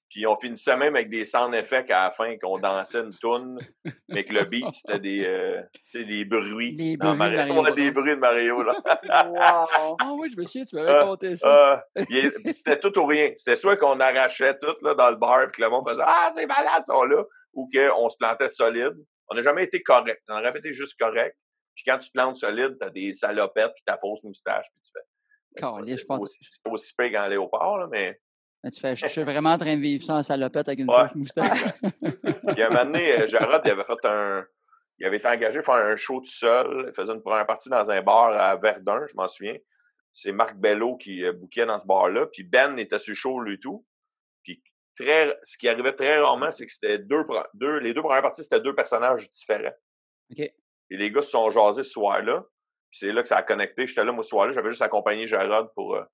Puis 0.09 0.27
on 0.27 0.37
finissait 0.37 0.77
même 0.77 0.95
avec 0.95 1.11
des 1.11 1.25
sound 1.25 1.55
effects 1.55 1.91
à 1.91 2.05
la 2.05 2.11
fin, 2.13 2.37
qu'on 2.39 2.59
dansait 2.59 3.01
une 3.01 3.17
toune, 3.17 3.59
mais 4.09 4.25
que 4.25 4.33
le 4.33 4.45
beat, 4.45 4.71
c'était 4.71 5.01
des, 5.01 5.25
euh, 5.25 5.61
des 5.93 6.25
bruits. 6.25 6.77
Des 6.77 6.97
bruits 6.97 7.17
Mario. 7.17 7.55
On 7.55 7.65
a 7.65 7.73
des 7.73 7.91
bruits 7.91 8.15
de 8.15 8.21
Mario, 8.21 8.63
là. 8.63 8.75
wow. 9.27 9.97
Ah 9.99 10.13
oui, 10.13 10.31
je 10.31 10.39
me 10.39 10.45
souviens, 10.45 10.65
tu 10.65 10.77
m'avais 10.77 10.93
raconté 10.93 11.35
ça. 11.35 11.85
Euh, 11.97 12.31
c'était 12.53 12.79
tout 12.79 12.97
ou 12.99 13.07
rien. 13.07 13.33
C'était 13.35 13.57
soit 13.57 13.77
qu'on 13.77 13.99
arrachait 13.99 14.57
tout 14.59 14.77
là, 14.83 14.95
dans 14.95 15.11
le 15.11 15.17
bar, 15.17 15.47
puis 15.51 15.57
que 15.57 15.63
le 15.63 15.71
monde 15.71 15.89
faisait 15.89 16.05
«Ah, 16.07 16.31
c'est 16.33 16.47
malade, 16.47 16.83
ils 16.87 16.93
sont 16.93 17.05
là!» 17.05 17.25
ou 17.55 17.69
qu'on 17.73 18.09
se 18.09 18.17
plantait 18.17 18.49
solide. 18.49 18.95
On 19.29 19.35
n'a 19.35 19.43
jamais 19.43 19.65
été 19.65 19.83
correct. 19.83 20.23
On 20.29 20.35
aurait 20.35 20.57
été 20.57 20.73
juste 20.73 20.99
correct. 20.99 21.37
Puis 21.75 21.85
quand 21.87 21.99
tu 21.99 22.09
te 22.09 22.13
plantes 22.13 22.37
solide, 22.37 22.77
t'as 22.79 22.91
des 22.91 23.13
salopettes, 23.13 23.73
puis 23.75 23.83
ta 23.85 23.97
fausse 23.97 24.23
moustache, 24.23 24.67
puis 24.71 24.81
tu 24.85 24.93
fais 24.93 25.05
c'est 25.57 26.07
pas, 26.07 26.19
pas 26.19 26.71
aussi 26.71 26.95
pire 26.97 27.13
qu'en 27.13 27.27
léopard, 27.29 27.79
là, 27.79 27.89
mais. 27.91 28.19
mais 28.63 28.71
tu 28.71 28.81
fais, 28.81 28.97
je 28.97 29.07
suis 29.07 29.23
vraiment 29.23 29.53
en 29.53 29.59
train 29.59 29.77
de 29.77 29.81
vivre 29.81 30.05
ça 30.05 30.17
en 30.17 30.23
salopette 30.23 30.69
avec 30.69 30.81
une 30.81 30.91
ouais. 30.91 31.09
moustache. 31.15 31.65
Puis 31.83 32.63
à 32.63 32.67
un 32.67 32.71
moment 32.71 32.85
donné, 32.85 33.21
euh, 33.21 33.27
Jarod, 33.27 33.61
il 33.65 33.71
avait 33.71 33.85
fait 33.85 34.05
un. 34.05 34.45
Il 34.99 35.07
avait 35.07 35.17
été 35.17 35.27
engagé 35.27 35.61
pour 35.61 35.75
faire 35.75 35.85
un 35.85 35.97
show 35.97 36.21
tout 36.21 36.27
seul. 36.27 36.87
Il 36.89 36.95
faisait 36.95 37.13
une 37.13 37.23
première 37.23 37.47
partie 37.47 37.69
dans 37.69 37.91
un 37.91 38.01
bar 38.01 38.31
à 38.31 38.55
Verdun, 38.57 39.07
je 39.09 39.17
m'en 39.17 39.27
souviens. 39.27 39.57
C'est 40.13 40.31
Marc 40.31 40.57
Bello 40.57 40.97
qui 40.97 41.25
euh, 41.25 41.33
bouquait 41.33 41.67
dans 41.67 41.81
ce 41.81 41.87
bar-là. 41.87 42.27
Puis 42.27 42.45
Ben 42.45 42.79
était 42.79 43.01
sur 43.01 43.17
show, 43.17 43.41
lui, 43.41 43.59
tout. 43.59 43.85
Puis 44.45 44.63
très, 44.97 45.37
ce 45.43 45.59
qui 45.59 45.69
arrivait 45.69 45.95
très 45.95 46.21
rarement, 46.21 46.53
c'est 46.53 46.67
que 46.67 46.73
c'était 46.73 46.99
deux, 46.99 47.27
deux. 47.55 47.79
Les 47.79 47.93
deux 47.93 48.03
premières 48.03 48.23
parties, 48.23 48.45
c'était 48.45 48.61
deux 48.61 48.75
personnages 48.75 49.29
différents. 49.33 49.75
OK. 50.31 50.39
Et 50.39 50.97
les 50.97 51.11
gars 51.11 51.23
se 51.23 51.31
sont 51.31 51.51
jasés 51.51 51.83
ce 51.83 51.91
soir-là 51.91 52.45
c'est 52.95 53.13
là 53.13 53.23
que 53.23 53.29
ça 53.29 53.37
a 53.37 53.43
connecté. 53.43 53.87
J'étais 53.87 54.05
là, 54.05 54.13
moi, 54.13 54.23
ce 54.23 54.31
soir-là. 54.31 54.53
J'avais 54.53 54.71
juste 54.71 54.83
accompagné 54.83 55.27
Jarod 55.27 55.73
pour, 55.75 55.97
euh, 55.97 56.05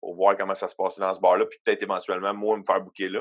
pour 0.00 0.14
voir 0.14 0.36
comment 0.36 0.54
ça 0.54 0.68
se 0.68 0.74
passait 0.74 1.00
dans 1.00 1.12
ce 1.12 1.20
bar-là. 1.20 1.44
Puis 1.44 1.58
peut-être 1.64 1.82
éventuellement, 1.82 2.32
moi, 2.32 2.56
me 2.56 2.64
faire 2.64 2.80
bouquer 2.80 3.08
là. 3.08 3.20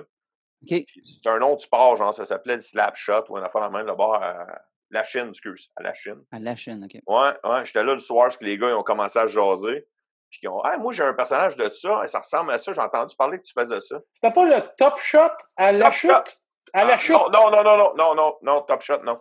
Okay. 0.63 0.85
C'est 1.03 1.27
un 1.27 1.39
nom 1.39 1.55
du 1.55 1.63
sport, 1.63 1.95
genre, 1.95 2.13
ça 2.13 2.23
s'appelait 2.23 2.55
le 2.55 2.61
Slapshot 2.61 3.25
ou 3.29 3.37
un 3.37 3.43
affaire 3.43 3.61
la 3.61 3.69
même, 3.69 3.87
le 3.87 3.95
bar 3.95 4.21
à 4.21 4.45
la 4.91 5.03
Chine, 5.03 5.29
excuse, 5.29 5.71
à 5.75 5.83
la 5.83 5.93
Chine. 5.93 6.23
À 6.31 6.39
la 6.39 6.55
Chine, 6.55 6.85
OK. 6.85 7.01
Ouais, 7.07 7.31
ouais. 7.43 7.65
J'étais 7.65 7.83
là 7.83 7.93
le 7.93 7.97
soir 7.97 8.25
parce 8.25 8.37
que 8.37 8.45
les 8.45 8.57
gars, 8.57 8.69
ils 8.69 8.75
ont 8.75 8.83
commencé 8.83 9.17
à 9.19 9.27
jaser. 9.27 9.85
Puis 10.29 10.39
ils 10.43 10.47
ont, 10.47 10.63
hey, 10.63 10.79
moi, 10.79 10.93
j'ai 10.93 11.03
un 11.03 11.13
personnage 11.13 11.57
de 11.57 11.69
ça, 11.69 12.03
et 12.03 12.07
ça 12.07 12.19
ressemble 12.19 12.51
à 12.51 12.57
ça. 12.57 12.71
J'ai 12.71 12.79
entendu 12.79 13.15
parler 13.17 13.37
que 13.37 13.43
tu 13.43 13.53
faisais 13.53 13.79
ça. 13.81 13.97
C'était 14.13 14.33
pas 14.33 14.45
le 14.45 14.61
Top 14.77 14.97
Shot 14.99 15.19
à 15.57 15.71
la 15.73 15.91
chute? 15.91 16.11
À 16.73 16.85
la 16.85 16.93
ah, 16.93 16.97
chute? 16.97 17.15
Non, 17.15 17.49
non, 17.51 17.63
non, 17.63 17.77
non, 17.77 17.93
non, 17.97 18.15
non, 18.15 18.37
non, 18.41 18.61
Top 18.61 18.81
Shot, 18.81 19.01
non. 19.03 19.17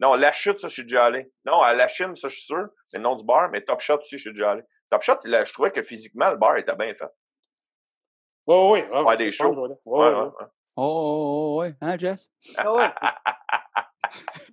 Non, 0.00 0.14
la 0.14 0.30
chute, 0.32 0.60
ça, 0.60 0.68
je 0.68 0.74
suis 0.74 0.82
déjà 0.84 1.06
allé. 1.06 1.32
Non, 1.46 1.60
à 1.60 1.74
la 1.74 1.88
Chine, 1.88 2.14
ça, 2.14 2.28
je 2.28 2.36
suis 2.36 2.44
sûr. 2.44 2.62
C'est 2.84 2.98
le 2.98 3.02
nom 3.02 3.16
du 3.16 3.24
bar, 3.24 3.50
mais 3.50 3.62
Top 3.62 3.80
Shot 3.80 3.98
aussi, 3.98 4.16
je 4.16 4.22
suis 4.22 4.32
déjà 4.32 4.52
allé. 4.52 4.62
Top 4.90 5.02
Shot, 5.02 5.18
je 5.24 5.52
trouvais 5.52 5.72
que 5.72 5.82
physiquement, 5.82 6.30
le 6.30 6.36
bar 6.36 6.56
était 6.56 6.74
bien 6.76 6.94
fait. 6.94 7.10
Oui, 8.46 8.56
oui, 8.56 8.84
oui. 8.92 9.00
Ouais, 9.00 9.16
des 9.16 9.32
shows. 9.32 9.54
Ouais, 9.54 9.74
ouais, 9.86 10.14
ouais. 10.14 10.30
Oh, 10.76 10.82
oh, 10.84 11.56
oh, 11.56 11.60
ouais. 11.60 11.74
Hein, 11.80 11.98
Jess? 11.98 12.30
Oh, 12.64 12.80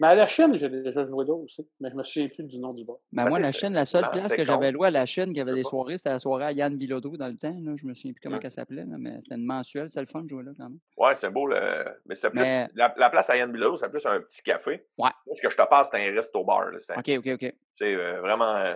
Mais 0.00 0.08
à 0.08 0.14
la 0.14 0.26
chaîne, 0.26 0.54
j'ai 0.54 0.68
déjà 0.68 1.06
joué 1.06 1.24
d'autres 1.24 1.44
aussi, 1.44 1.66
mais 1.80 1.90
je 1.90 1.96
me 1.96 2.02
souviens 2.02 2.28
plus 2.28 2.50
du 2.50 2.58
nom 2.58 2.72
du 2.72 2.84
bar. 2.84 2.96
Ben, 3.12 3.28
moi, 3.28 3.38
la 3.38 3.52
chaîne, 3.52 3.72
la 3.72 3.86
seule 3.86 4.08
place 4.10 4.28
que 4.28 4.44
j'avais 4.44 4.70
loué 4.72 4.88
à 4.88 4.90
la 4.90 5.06
chaîne 5.06 5.32
qui 5.32 5.40
avait 5.40 5.54
des 5.54 5.64
soirées, 5.64 5.96
c'était 5.96 6.10
la 6.10 6.18
soirée 6.18 6.44
à 6.44 6.52
Yann 6.52 6.76
Bilodeau 6.76 7.16
dans 7.16 7.28
le 7.28 7.36
temps. 7.36 7.56
Là. 7.58 7.74
Je 7.76 7.86
me 7.86 7.94
souviens 7.94 8.12
plus 8.12 8.20
comment 8.22 8.38
elle 8.42 8.52
s'appelait, 8.52 8.84
mais 8.86 9.20
c'était 9.22 9.36
une 9.36 9.46
mensuelle. 9.46 9.88
C'était 9.88 10.00
le 10.00 10.06
fun 10.06 10.22
de 10.22 10.28
jouer 10.28 10.42
là 10.42 10.52
quand 10.56 10.68
même. 10.68 10.78
Ouais, 10.96 11.14
c'est 11.14 11.30
beau. 11.30 11.46
Le... 11.46 11.84
Mais 12.06 12.14
c'est 12.14 12.30
plus. 12.30 12.44
La, 12.74 13.10
place 13.10 13.30
à 13.30 13.36
Yann 13.36 13.50
Bilodeau, 13.50 13.76
c'est 13.76 13.88
plus 13.88 14.04
un 14.06 14.20
petit 14.20 14.42
café. 14.42 14.86
Ouais. 14.98 15.10
Ce 15.34 15.40
que 15.40 15.50
je 15.50 15.56
te 15.56 15.68
passe, 15.68 15.88
c'est 15.90 16.08
un 16.08 16.14
resto 16.14 16.44
bar. 16.44 16.70
Là. 16.70 16.78
OK, 16.96 17.10
OK, 17.18 17.26
OK. 17.34 17.54
C'est 17.72 17.94
euh, 17.94 18.20
vraiment. 18.20 18.74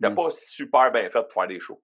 T'as 0.00 0.10
pas 0.10 0.28
super 0.30 0.90
bien 0.92 1.10
fait 1.10 1.22
pour 1.22 1.32
faire 1.32 1.46
des 1.46 1.60
shows. 1.60 1.82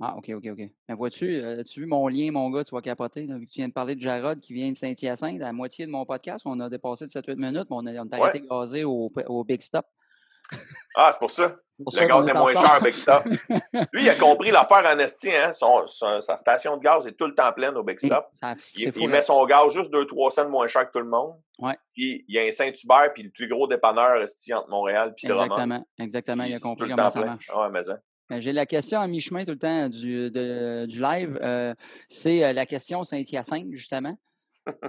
Ah, 0.00 0.16
OK, 0.16 0.30
OK, 0.34 0.46
OK. 0.50 0.70
Mais 0.88 0.94
vois-tu, 0.94 1.36
euh, 1.36 1.60
as-tu 1.60 1.80
vu 1.80 1.86
mon 1.86 2.08
lien, 2.08 2.30
mon 2.32 2.48
gars, 2.50 2.64
tu 2.64 2.74
vas 2.74 2.80
capoter, 2.80 3.26
vu 3.26 3.46
que 3.46 3.52
tu 3.52 3.58
viens 3.58 3.68
de 3.68 3.72
parler 3.72 3.94
de 3.94 4.00
Jarod 4.00 4.40
qui 4.40 4.54
vient 4.54 4.70
de 4.70 4.76
Saint-Hyacinthe, 4.76 5.42
à 5.42 5.44
la 5.44 5.52
moitié 5.52 5.84
de 5.84 5.90
mon 5.90 6.06
podcast, 6.06 6.42
on 6.46 6.58
a 6.60 6.70
dépassé 6.70 7.04
de 7.04 7.10
7-8 7.10 7.36
minutes, 7.36 7.66
mais 7.70 7.76
on 7.76 7.86
a, 7.86 7.92
on 8.02 8.08
a 8.10 8.16
arrêté 8.16 8.40
gazer 8.40 8.84
au, 8.84 9.08
au 9.28 9.44
Big 9.44 9.60
Stop. 9.60 9.84
Ah, 10.96 11.10
c'est 11.12 11.18
pour 11.18 11.30
ça. 11.30 11.54
le 11.78 12.06
gaz 12.08 12.28
est 12.28 12.34
moins 12.34 12.54
cher, 12.54 12.80
Big 12.82 12.96
Stop. 12.96 13.24
Lui, 13.92 14.02
il 14.02 14.08
a 14.08 14.16
compris 14.16 14.50
l'affaire 14.50 14.84
en 14.84 14.98
esti, 14.98 15.30
hein. 15.30 15.52
Son, 15.52 15.86
sa 15.86 16.36
station 16.36 16.76
de 16.76 16.82
gaz 16.82 17.06
est 17.06 17.12
tout 17.12 17.26
le 17.26 17.34
temps 17.34 17.52
pleine 17.52 17.76
au 17.76 17.84
Big 17.84 17.98
Stop. 17.98 18.26
il, 18.74 19.08
met 19.08 19.22
son 19.22 19.44
gaz 19.46 19.72
juste 19.72 19.92
2-3 19.92 20.30
cents 20.30 20.48
moins 20.48 20.66
cher 20.66 20.86
que 20.88 20.92
tout 20.92 21.04
le 21.04 21.10
monde. 21.10 21.34
Ouais. 21.58 21.76
Puis 21.94 22.24
il 22.26 22.34
y 22.34 22.38
a 22.38 22.42
un 22.42 22.50
Saint-Hubert, 22.50 23.12
puis 23.14 23.22
le 23.22 23.30
plus 23.30 23.48
gros 23.48 23.66
dépanneur 23.66 24.20
esti 24.22 24.52
entre 24.52 24.68
Montréal 24.68 25.14
et 25.16 25.26
Exactement, 25.26 25.86
exactement. 25.98 26.44
Il 26.44 26.54
a 26.54 26.58
compris 26.58 26.88
comment 26.88 27.10
ça 27.10 27.20
marche. 27.20 27.50
Ah, 27.54 27.68
mais 27.70 27.82
ça. 27.82 27.98
Ben, 28.30 28.40
j'ai 28.40 28.52
la 28.52 28.64
question 28.64 29.00
à 29.00 29.08
mi-chemin 29.08 29.44
tout 29.44 29.50
le 29.50 29.58
temps 29.58 29.88
du, 29.88 30.30
du 30.30 31.00
live. 31.00 31.38
Euh, 31.50 31.74
c'est 32.08 32.44
euh, 32.44 32.52
la 32.52 32.66
question 32.66 33.02
Saint-Hyacinthe, 33.02 33.72
justement. 33.72 34.16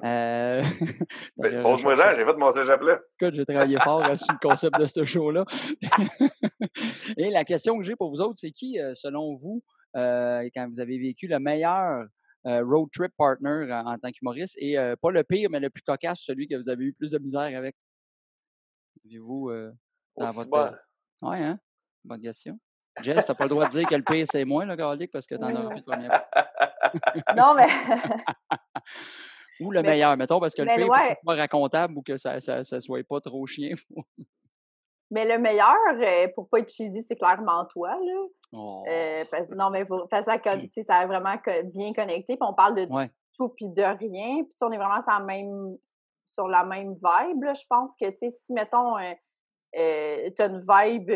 Euh, 0.04 0.62
ben, 1.38 1.64
pose-moi 1.64 1.96
ça, 1.96 2.14
j'ai 2.14 2.26
fait 2.26 2.36
mon 2.36 2.52
cégep 2.52 2.82
là. 2.82 3.00
Écoute, 3.20 3.36
j'ai 3.36 3.46
travaillé 3.46 3.80
fort 3.80 4.06
sur 4.18 4.34
le 4.34 4.48
concept 4.48 4.78
de 4.78 4.86
ce 4.86 5.06
show-là. 5.06 5.46
Et 7.18 7.30
la 7.30 7.44
question 7.46 7.78
que 7.78 7.84
j'ai 7.84 7.96
pour 7.96 8.12
vous 8.12 8.22
autres, 8.22 8.36
c'est 8.36 8.52
qui, 8.52 8.78
selon 8.96 9.36
vous, 9.36 9.64
quand 9.96 10.70
vous 10.70 10.80
avez 10.80 11.00
vécu 11.00 11.28
le 11.28 11.40
meilleur 11.40 12.06
road 12.46 12.90
trip 12.94 13.12
partner 13.18 13.72
en, 13.72 13.98
tant 13.98 14.12
qu'humoriste. 14.12 14.56
Et 14.60 14.76
pas 15.02 15.12
le 15.12 15.24
pire, 15.24 15.50
mais 15.50 15.60
le 15.60 15.70
plus 15.70 15.82
cocasse, 15.82 16.20
celui 16.20 16.48
que 16.48 16.56
vous 16.56 16.70
avez 16.70 16.86
eu 16.86 16.94
plus 16.94 17.12
de 17.12 17.18
misère 17.18 17.58
avec? 17.58 17.76
Avez-vous 19.06 19.52
dans 20.18 20.32
votre. 20.32 20.80
Oui, 21.22 21.38
hein? 21.38 21.58
Bonne 22.04 22.22
question. 22.22 22.60
Jess, 23.02 23.26
t'as 23.26 23.34
pas 23.34 23.46
le 23.46 23.50
droit 23.50 23.66
de 23.66 23.72
dire 23.72 23.88
que 23.88 23.96
le 23.96 24.04
pire, 24.04 24.26
c'est 24.32 24.46
moi, 24.46 24.66
le 24.66 24.76
garlic, 24.76 25.12
parce 25.12 25.26
que 25.26 25.36
t'en 25.36 25.48
as 25.48 25.70
plus 25.70 25.80
de 25.80 25.86
première 25.86 26.26
Non, 27.36 27.54
mais. 27.56 27.68
ou 29.62 29.72
le 29.72 29.82
meilleur, 29.82 30.18
mettons, 30.18 30.40
parce 30.40 30.54
que 30.54 30.62
le 30.62 30.76
pire, 30.76 30.90
ouais. 30.90 31.18
pas 31.26 31.36
racontable 31.36 31.98
ou 31.98 32.02
que 32.02 32.18
ça, 32.18 32.40
ça, 32.42 32.64
ça 32.64 32.82
soit 32.82 33.06
pas 33.08 33.22
trop 33.22 33.46
chien. 33.48 33.76
mais 35.12 35.26
le 35.26 35.38
meilleur, 35.38 35.76
euh, 36.02 36.28
pour 36.36 36.50
pas 36.50 36.60
être 36.60 36.72
cheesy, 36.72 37.04
c'est 37.04 37.16
clairement 37.16 37.66
toi, 37.66 37.90
là. 37.90 38.26
Oh. 38.54 38.84
Euh, 38.88 39.24
non, 39.56 39.70
mais 39.70 39.86
pour, 39.86 40.08
parce 40.10 40.26
que 40.26 40.84
ça 40.84 40.96
a 40.96 41.06
vraiment 41.06 41.36
bien 41.74 41.94
connecté. 41.94 42.36
Puis 42.36 42.40
on 42.42 42.54
parle 42.54 42.76
de 42.76 42.88
tout 43.38 43.50
puis 43.50 43.68
de 43.68 43.82
rien. 43.82 44.44
Puis 44.44 44.56
on 44.62 44.72
est 44.72 44.78
vraiment 44.78 45.02
sur 45.02 45.12
la 45.12 45.20
même, 45.20 45.72
sur 46.26 46.48
la 46.48 46.64
même 46.64 46.94
vibe, 46.94 47.44
là, 47.44 47.54
Je 47.54 47.64
pense 47.70 47.96
que, 47.96 48.10
tu 48.10 48.18
sais, 48.20 48.30
si, 48.30 48.54
mettons, 48.54 48.98
euh, 48.98 49.14
euh 49.78 50.30
tu 50.36 50.42
as 50.42 50.46
une 50.48 50.60
vibe 50.60 51.12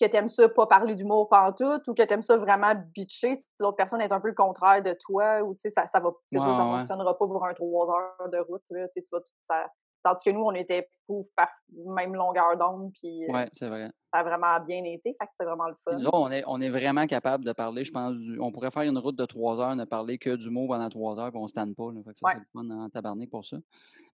que 0.00 0.06
t'aimes 0.06 0.28
ça 0.28 0.48
pas 0.48 0.66
parler 0.66 0.94
d'humour 0.94 1.28
pantoute 1.28 1.86
ou 1.88 1.94
que 1.94 2.02
t'aimes 2.02 2.22
ça 2.22 2.36
vraiment 2.36 2.74
bitcher 2.94 3.34
si 3.34 3.46
l'autre 3.60 3.76
personne 3.76 4.00
est 4.00 4.12
un 4.12 4.20
peu 4.20 4.28
le 4.28 4.34
contraire 4.34 4.82
de 4.82 4.96
toi 4.98 5.42
ou 5.42 5.54
tu 5.54 5.60
sais 5.60 5.70
ça 5.70 5.86
ça 5.86 6.00
va 6.00 6.10
ça 6.30 6.40
fonctionnera 6.40 7.18
pas 7.18 7.26
pour 7.26 7.44
un 7.44 7.54
trois 7.54 7.90
heures 7.90 8.28
de 8.30 8.38
route 8.38 8.62
là, 8.70 8.88
tu 8.88 9.02
vas 9.12 9.20
ça, 9.42 9.66
tandis 10.02 10.24
que 10.24 10.30
nous 10.30 10.42
on 10.42 10.52
était 10.52 10.88
pour 11.06 11.26
par 11.36 11.48
même 11.70 12.14
longueur 12.14 12.56
d'onde 12.56 12.90
puis 13.00 13.24
euh, 13.24 13.32
ouais, 13.32 13.48
c'est 13.52 13.68
vrai. 13.68 13.90
ça 14.12 14.20
a 14.20 14.22
vraiment 14.22 14.58
bien 14.66 14.82
été 14.84 15.14
fait 15.18 15.26
que 15.26 15.32
c'était 15.32 15.44
vraiment 15.44 15.68
le 15.68 15.74
fun. 15.74 15.98
Nous, 15.98 16.10
on 16.12 16.30
est 16.30 16.42
on 16.46 16.60
est 16.60 16.70
vraiment 16.70 17.06
capable 17.06 17.44
de 17.44 17.52
parler 17.52 17.84
je 17.84 17.92
pense 17.92 18.14
on 18.40 18.50
pourrait 18.50 18.70
faire 18.70 18.82
une 18.82 18.98
route 18.98 19.16
de 19.16 19.26
trois 19.26 19.60
heures 19.60 19.76
ne 19.76 19.84
parler 19.84 20.18
que 20.18 20.36
d'humour 20.36 20.68
pendant 20.68 20.88
trois 20.88 21.20
heures 21.20 21.30
puis 21.30 21.40
on 21.40 21.48
se 21.48 21.54
tanne 21.54 21.74
pas 21.74 21.92
là, 21.92 22.00
fait 22.04 22.12
que 22.12 22.18
ça, 22.18 22.30
c'est 22.32 22.38
le 22.38 22.46
fun 22.52 22.70
en 22.70 22.88
tabarnak 22.88 23.30
pour 23.30 23.44
ça. 23.44 23.58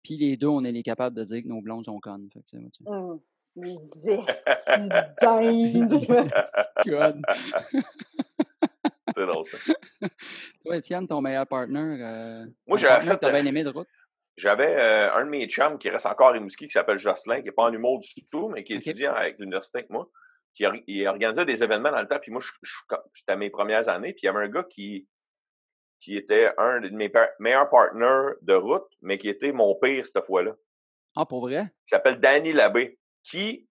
Puis 0.04 0.18
les 0.18 0.38
deux 0.38 0.48
on 0.48 0.64
est 0.64 0.72
les 0.72 0.84
capables 0.84 1.16
de 1.16 1.24
dire 1.24 1.44
que 1.44 1.48
nos 1.48 1.62
blondes 1.62 1.86
sont 1.86 2.00
connes 2.00 2.30
fait 2.34 2.42
que, 2.52 2.58
mmh. 2.58 3.20
Les 3.60 3.74
estis 3.74 4.20
dindes. 5.20 5.98
C'est 9.16 9.26
drôle, 9.26 9.46
ça. 9.46 9.58
Toi, 10.64 10.78
Étienne, 10.78 11.08
ton 11.08 11.22
meilleur 11.22 11.48
partner, 11.48 12.04
euh, 12.04 12.46
Moi, 12.68 12.78
j'avais 12.78 13.06
fait. 13.06 13.18
T'as 13.18 13.32
bien 13.32 13.46
aimé 13.46 13.64
de 13.64 13.70
route? 13.70 13.88
J'avais 14.36 14.76
euh, 14.76 15.14
un 15.16 15.26
de 15.26 15.30
mes 15.30 15.48
chums 15.48 15.80
qui 15.80 15.90
reste 15.90 16.06
encore 16.06 16.28
à 16.28 16.32
Rimouski, 16.34 16.68
qui 16.68 16.74
s'appelle 16.74 17.00
Jocelyn, 17.00 17.40
qui 17.40 17.46
n'est 17.46 17.52
pas 17.52 17.64
en 17.64 17.74
humour 17.74 18.00
du 18.00 18.08
tout, 18.32 18.50
mais 18.50 18.64
qui 18.64 18.74
étudie 18.74 19.08
avec 19.08 19.40
l'université 19.40 19.80
avec 19.80 19.90
moi. 19.90 20.08
Qui 20.54 20.66
il 20.86 21.08
organisait 21.08 21.46
des 21.46 21.64
événements 21.64 21.92
dans 21.92 22.02
le 22.02 22.08
temps, 22.08 22.20
puis 22.20 22.32
moi, 22.32 22.42
j'étais 23.14 23.32
à 23.32 23.36
mes 23.36 23.50
premières 23.50 23.90
années, 23.90 24.14
puis 24.14 24.22
il 24.24 24.26
y 24.28 24.30
avait 24.30 24.46
un 24.46 24.50
gars 24.50 24.66
qui, 24.70 25.08
qui 26.00 26.16
était 26.16 26.52
un 26.60 26.82
de 26.82 26.90
mes 26.90 27.12
meilleurs 27.40 27.70
partners 27.70 28.36
de 28.44 28.54
route, 28.54 28.88
mais 29.02 29.18
qui 29.18 29.30
était 29.30 29.52
mon 29.52 29.74
pire 29.76 30.06
cette 30.06 30.24
fois-là. 30.24 30.54
Ah, 31.16 31.26
pour 31.26 31.42
vrai? 31.42 31.72
Il 31.88 31.90
s'appelle 31.90 32.20
Danny 32.20 32.54
Labbé 32.54 33.00
qui, 33.30 33.68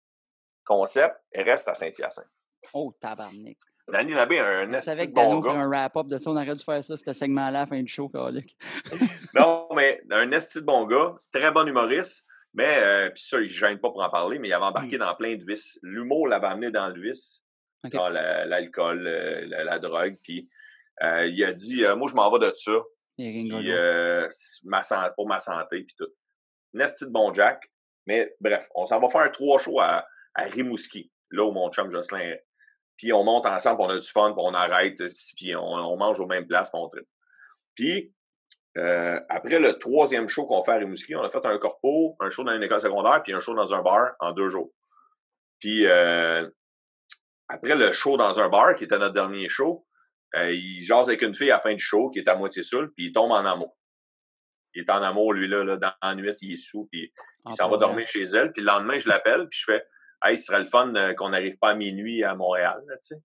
concept, 0.65 1.15
reste 1.33 1.67
à 1.67 1.75
Saint-Hyacinthe. 1.75 2.27
Oh, 2.73 2.93
tabarnak. 2.99 3.57
Danny 3.87 4.13
Labbé 4.13 4.39
a 4.39 4.59
un 4.59 4.71
esti 4.71 5.07
bon 5.07 5.39
gars. 5.39 5.51
un 5.51 5.67
wrap-up 5.67 6.07
de 6.07 6.17
ça, 6.17 6.31
on 6.31 6.37
aurait 6.37 6.55
dû 6.55 6.63
faire 6.63 6.83
ça, 6.83 6.95
ce 6.95 7.13
segment-là 7.13 7.47
à 7.47 7.51
la 7.63 7.67
fin 7.67 7.81
du 7.81 7.91
show, 7.91 8.07
Calic. 8.07 8.57
non, 9.35 9.67
mais 9.75 10.01
un 10.09 10.31
esti 10.31 10.61
de 10.61 10.65
bon 10.65 10.85
gars, 10.85 11.15
très 11.33 11.51
bon 11.51 11.67
humoriste, 11.67 12.25
mais, 12.53 12.81
euh, 12.83 13.09
puis 13.09 13.23
ça, 13.23 13.39
il 13.39 13.43
ne 13.43 13.47
gêne 13.47 13.79
pas 13.79 13.89
pour 13.89 14.01
en 14.01 14.09
parler, 14.09 14.39
mais 14.39 14.47
il 14.47 14.53
avait 14.53 14.63
embarqué 14.63 14.95
hmm. 14.95 15.01
dans 15.01 15.15
plein 15.15 15.35
de 15.35 15.43
vices. 15.43 15.79
L'humour 15.81 16.27
l'avait 16.27 16.47
amené 16.47 16.71
dans 16.71 16.87
le 16.87 17.01
vice, 17.01 17.43
dans 17.91 18.07
l'alcool, 18.07 19.05
euh, 19.05 19.45
la, 19.65 19.79
drogue, 19.79 20.15
puis 20.23 20.49
euh, 21.01 21.27
il 21.27 21.43
a 21.43 21.51
dit, 21.51 21.83
moi, 21.97 22.07
je 22.09 22.15
m'en 22.15 22.31
vais 22.31 22.47
de 22.47 22.53
ça. 22.55 22.71
Ma, 24.63 25.09
pour 25.11 25.27
ma 25.27 25.39
santé, 25.39 25.83
puis 25.83 25.95
tout. 25.97 26.09
Un 26.75 26.79
esti 26.79 27.05
de 27.05 27.11
bon 27.11 27.33
Jack, 27.33 27.59
mais 28.05 28.33
bref, 28.39 28.67
on 28.75 28.85
s'en 28.85 28.99
va 28.99 29.09
faire 29.09 29.31
trois 29.31 29.59
shows 29.59 29.79
à, 29.79 30.05
à, 30.35 30.43
Rimouski, 30.43 31.11
là 31.31 31.45
où 31.45 31.51
mon 31.51 31.71
chum 31.71 31.89
Jocelyn 31.89 32.19
est. 32.19 32.45
Puis 32.97 33.11
on 33.13 33.23
monte 33.23 33.45
ensemble, 33.45 33.81
on 33.81 33.89
a 33.89 33.97
du 33.97 34.07
fun, 34.07 34.33
puis 34.33 34.43
on 34.45 34.53
arrête, 34.53 35.01
puis 35.35 35.55
on, 35.55 35.97
mange 35.97 36.19
aux 36.19 36.27
mêmes 36.27 36.47
places, 36.47 36.69
puis 36.69 36.79
on 36.81 36.89
tripe. 36.89 37.07
Puis, 37.75 38.13
euh, 38.77 39.19
après 39.29 39.59
le 39.59 39.77
troisième 39.79 40.27
show 40.27 40.45
qu'on 40.45 40.63
fait 40.63 40.71
à 40.71 40.75
Rimouski, 40.75 41.15
on 41.15 41.23
a 41.23 41.29
fait 41.29 41.45
un 41.45 41.57
corpo, 41.57 42.15
un 42.19 42.29
show 42.29 42.43
dans 42.43 42.53
une 42.53 42.63
école 42.63 42.81
secondaire, 42.81 43.23
puis 43.23 43.33
un 43.33 43.39
show 43.39 43.55
dans 43.55 43.73
un 43.73 43.81
bar 43.81 44.13
en 44.19 44.31
deux 44.31 44.49
jours. 44.49 44.71
Puis, 45.59 45.87
euh, 45.87 46.47
après 47.47 47.75
le 47.75 47.91
show 47.91 48.17
dans 48.17 48.39
un 48.39 48.49
bar, 48.49 48.75
qui 48.75 48.83
était 48.83 48.97
notre 48.97 49.13
dernier 49.13 49.49
show, 49.49 49.85
euh, 50.35 50.51
il 50.51 50.81
jase 50.81 51.09
avec 51.09 51.21
une 51.21 51.35
fille 51.35 51.51
à 51.51 51.55
la 51.55 51.61
fin 51.61 51.73
du 51.73 51.83
show 51.83 52.09
qui 52.09 52.19
est 52.19 52.27
à 52.27 52.35
moitié 52.35 52.63
seule, 52.63 52.91
puis 52.91 53.07
il 53.07 53.11
tombe 53.11 53.31
en 53.31 53.45
amour. 53.45 53.77
Il 54.73 54.83
est 54.83 54.89
en 54.89 55.03
amour, 55.03 55.33
lui, 55.33 55.47
là, 55.47 55.77
dans 55.77 55.93
la 56.01 56.15
nuit, 56.15 56.35
il 56.41 56.53
est 56.53 56.55
sous, 56.57 56.87
puis 56.91 57.13
il 57.47 57.55
s'en 57.55 57.69
va 57.69 57.77
dormir 57.77 58.07
chez 58.07 58.23
elle. 58.23 58.51
Puis 58.51 58.61
le 58.61 58.67
lendemain, 58.67 58.97
je 58.97 59.07
l'appelle, 59.07 59.47
puis 59.49 59.59
je 59.59 59.65
fais 59.65 59.85
Hey, 60.23 60.37
ce 60.37 60.45
serait 60.45 60.59
le 60.59 60.65
fun 60.65 60.95
euh, 60.95 61.13
qu'on 61.13 61.29
n'arrive 61.29 61.57
pas 61.57 61.71
à 61.71 61.73
minuit 61.73 62.23
à 62.23 62.33
Montréal, 62.33 62.81
tu 62.87 62.95
sais. 63.01 63.21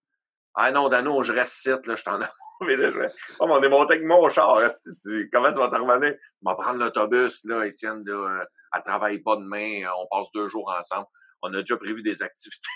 Ah 0.55 0.73
non, 0.73 0.89
Dano, 0.89 1.23
je 1.23 1.33
reste 1.33 1.53
site, 1.53 1.87
là, 1.87 1.95
je 1.95 2.03
t'en 2.03 2.19
mais 2.67 2.75
là, 2.75 2.91
je 2.91 2.99
oh, 3.39 3.47
on 3.49 3.63
est 3.63 3.69
monté 3.69 3.95
avec 3.95 4.05
mon 4.05 4.29
char. 4.29 4.61
Tu, 5.01 5.31
comment 5.33 5.53
tu 5.53 5.59
vas 5.59 5.69
te 5.69 5.77
revenir? 5.77 6.17
On 6.45 6.51
va 6.51 6.57
prendre 6.57 6.81
l'autobus, 6.81 7.45
là, 7.45 7.65
Étienne, 7.65 8.03
là, 8.05 8.41
euh, 8.41 8.45
elle 8.75 8.83
travaille 8.83 9.21
pas 9.21 9.37
demain, 9.37 9.85
euh, 9.85 9.91
on 9.97 10.09
passe 10.11 10.27
deux 10.35 10.49
jours 10.49 10.69
ensemble. 10.77 11.07
On 11.43 11.55
a 11.55 11.61
déjà 11.61 11.77
prévu 11.77 12.03
des 12.03 12.21
activités. 12.21 12.69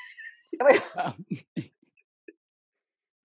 Ah 0.60 1.12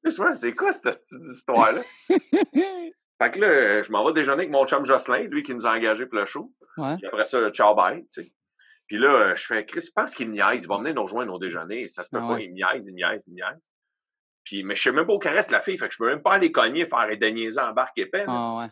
c'est 0.34 0.56
quoi 0.56 0.72
cette, 0.72 0.96
cette 0.96 1.22
histoire-là? 1.22 1.84
Fait 3.22 3.32
que 3.32 3.40
là, 3.40 3.82
je 3.82 3.92
m'en 3.92 4.06
vais 4.06 4.14
déjeuner 4.14 4.44
avec 4.44 4.52
mon 4.52 4.66
chum 4.68 4.86
Jocelyn, 4.86 5.24
lui 5.24 5.44
qui 5.44 5.54
nous 5.54 5.66
a 5.66 5.76
engagés 5.76 6.06
pour 6.06 6.20
le 6.20 6.26
show. 6.26 6.54
Puis 6.76 7.08
après 7.08 7.26
ça, 7.26 7.50
ciao 7.52 7.74
bye, 7.76 8.06
tu 8.08 8.24
sais. 8.24 8.34
Puis 8.88 8.98
là, 8.98 9.36
je 9.36 9.46
fais, 9.46 9.66
Chris, 9.66 9.82
je 9.82 9.92
pense 9.92 10.16
qu'il 10.16 10.30
me 10.30 10.34
niaise, 10.34 10.64
il 10.64 10.68
va 10.68 10.78
venir 10.78 10.94
nous 10.94 11.04
rejoindre 11.04 11.34
au 11.34 11.40
déjeuner. 11.40 11.88
Ça 11.90 12.04
se 12.04 12.10
peut 12.10 12.20
ah 12.22 12.28
pas, 12.28 12.40
il 12.40 12.52
me 12.52 12.56
niaise, 12.56 12.86
il 12.88 12.94
me 12.94 12.98
niaise, 12.98 13.26
il 13.28 13.32
me 13.32 13.36
niaise. 13.36 13.74
Puis, 14.46 14.64
mais 14.64 14.76
je 14.76 14.84
sais 14.84 14.92
même 14.94 15.06
pas 15.06 15.14
où 15.14 15.20
caresse 15.20 15.52
la 15.52 15.60
fille, 15.60 15.78
fait 15.78 15.90
que 15.90 15.94
je 15.94 15.98
peux 15.98 16.08
même 16.08 16.22
pas 16.22 16.34
aller 16.34 16.54
cogner, 16.54 16.86
faire 16.86 17.18
des 17.18 17.32
niaiser 17.34 17.60
en 17.60 17.74
barque 17.74 17.98
épais. 17.98 18.24
Ah 18.28 18.60
ouais. 18.60 18.68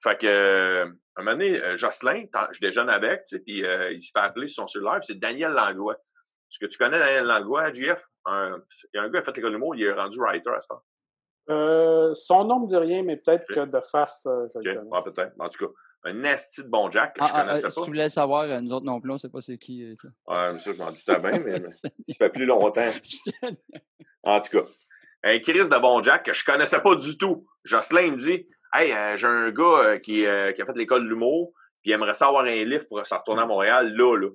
Fait 0.00 0.16
que, 0.16 0.26
euh, 0.26 0.86
un 1.16 1.22
moment 1.22 1.32
donné, 1.32 1.60
euh, 1.60 1.76
Jocelyn, 1.76 2.26
je 2.52 2.60
déjeune 2.60 2.88
avec, 2.88 3.24
tu 3.24 3.36
sais, 3.36 3.42
puis 3.42 3.64
euh, 3.64 3.90
il 3.90 4.00
se 4.00 4.12
fait 4.12 4.20
appeler 4.20 4.46
sur 4.46 4.62
son 4.62 4.66
cellulaire, 4.68 5.00
c'est 5.02 5.18
Daniel 5.18 5.50
Langlois. 5.50 5.94
Est-ce 5.94 6.60
que 6.60 6.66
tu 6.66 6.78
connais 6.78 7.00
Daniel 7.00 7.24
Langlois, 7.24 7.72
JF? 7.72 8.06
il 8.28 8.62
y 8.94 8.98
a 8.98 9.02
un 9.02 9.08
gars 9.08 9.10
qui 9.10 9.16
a 9.16 9.22
fait 9.24 9.36
l'école 9.36 9.52
du 9.52 9.58
mot, 9.58 9.74
il 9.74 9.82
est 9.82 9.92
rendu 9.92 10.18
writer 10.20 10.50
à 10.50 10.60
ce 10.60 10.68
temps. 10.68 10.82
Euh, 11.50 12.12
son 12.14 12.44
nom 12.44 12.58
ne 12.58 12.64
me 12.64 12.68
dit 12.68 12.76
rien, 12.76 13.02
mais 13.02 13.16
peut-être 13.16 13.46
que 13.46 13.64
de 13.64 13.80
face, 13.80 14.24
euh, 14.26 14.48
je 14.62 14.70
le 14.70 14.80
connais. 14.80 15.02
peut-être. 15.02 15.32
En 15.38 15.48
tout 15.48 15.66
cas, 15.66 15.72
un 16.04 16.12
nasty 16.12 16.62
de 16.62 16.68
bon 16.68 16.90
Jack 16.90 17.14
que 17.14 17.20
ah, 17.22 17.26
je 17.26 17.32
connaissais 17.32 17.64
ah, 17.64 17.68
pas. 17.68 17.70
Si 17.70 17.80
tu 17.80 17.86
voulais 17.86 18.10
savoir, 18.10 18.42
euh, 18.42 18.60
nous 18.60 18.72
autres 18.72 18.84
non 18.84 19.00
plus, 19.00 19.10
on 19.10 19.14
ne 19.14 19.18
sait 19.18 19.30
pas 19.30 19.40
c'est 19.40 19.56
qui. 19.56 19.96
Ça. 20.00 20.08
Ouais, 20.26 20.52
mais 20.52 20.58
ça, 20.58 20.72
je 20.72 20.78
m'en 20.78 20.92
doutais 20.92 21.18
bien, 21.18 21.38
mais, 21.38 21.62
ça 22.08 22.14
fait 22.18 22.28
plus 22.28 22.44
longtemps. 22.44 22.90
en 24.24 24.40
tout 24.40 24.58
cas, 24.58 24.66
un 25.24 25.38
Chris 25.38 25.68
de 25.68 25.80
bon 25.80 26.02
Jack 26.02 26.24
que 26.26 26.34
je 26.34 26.44
connaissais 26.44 26.80
pas 26.80 26.94
du 26.94 27.16
tout. 27.16 27.46
Jocelyn 27.64 28.12
me 28.12 28.16
dit 28.16 28.44
Hey, 28.74 28.92
j'ai 29.16 29.26
un 29.26 29.50
gars 29.50 29.98
qui, 30.00 30.20
qui, 30.20 30.26
a 30.26 30.52
fait 30.52 30.76
l'école 30.76 31.04
de 31.04 31.08
l'humour, 31.08 31.52
puis 31.80 31.90
il 31.90 31.92
aimerait 31.92 32.12
savoir 32.12 32.44
un 32.44 32.64
livre 32.64 32.86
pour 32.88 33.04
se 33.06 33.14
retourner 33.14 33.42
à 33.42 33.46
Montréal, 33.46 33.94
là, 33.96 34.16
là. 34.16 34.28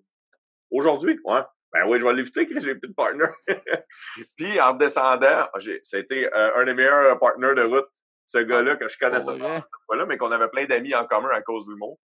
Aujourd'hui, 0.72 1.20
ouais. 1.26 1.42
Ben 1.74 1.86
oui, 1.88 2.00
je 2.00 2.06
vais 2.06 2.14
l'éviter, 2.14 2.46
que 2.46 2.60
j'ai 2.60 2.76
plus 2.76 2.90
de 2.90 2.94
partner. 2.94 3.26
puis 4.36 4.60
en 4.62 4.74
descendant, 4.74 5.48
c'était 5.82 6.30
euh, 6.34 6.56
un 6.56 6.66
des 6.66 6.74
meilleurs 6.74 7.18
partners 7.20 7.56
de 7.56 7.64
route, 7.64 7.90
ce 8.26 8.38
ah, 8.38 8.44
gars-là 8.44 8.76
que 8.76 8.88
je 8.88 8.98
connaissais 8.98 9.38
pas 9.38 9.56
cette 9.58 9.86
fois-là, 9.88 10.06
mais 10.06 10.18
qu'on 10.18 10.32
avait 10.32 10.50
plein 10.50 10.66
d'amis 10.66 10.94
en 10.94 11.06
commun 11.06 11.30
à 11.30 11.42
cause 11.42 11.66
de 11.66 11.72
l'humour. 11.72 12.00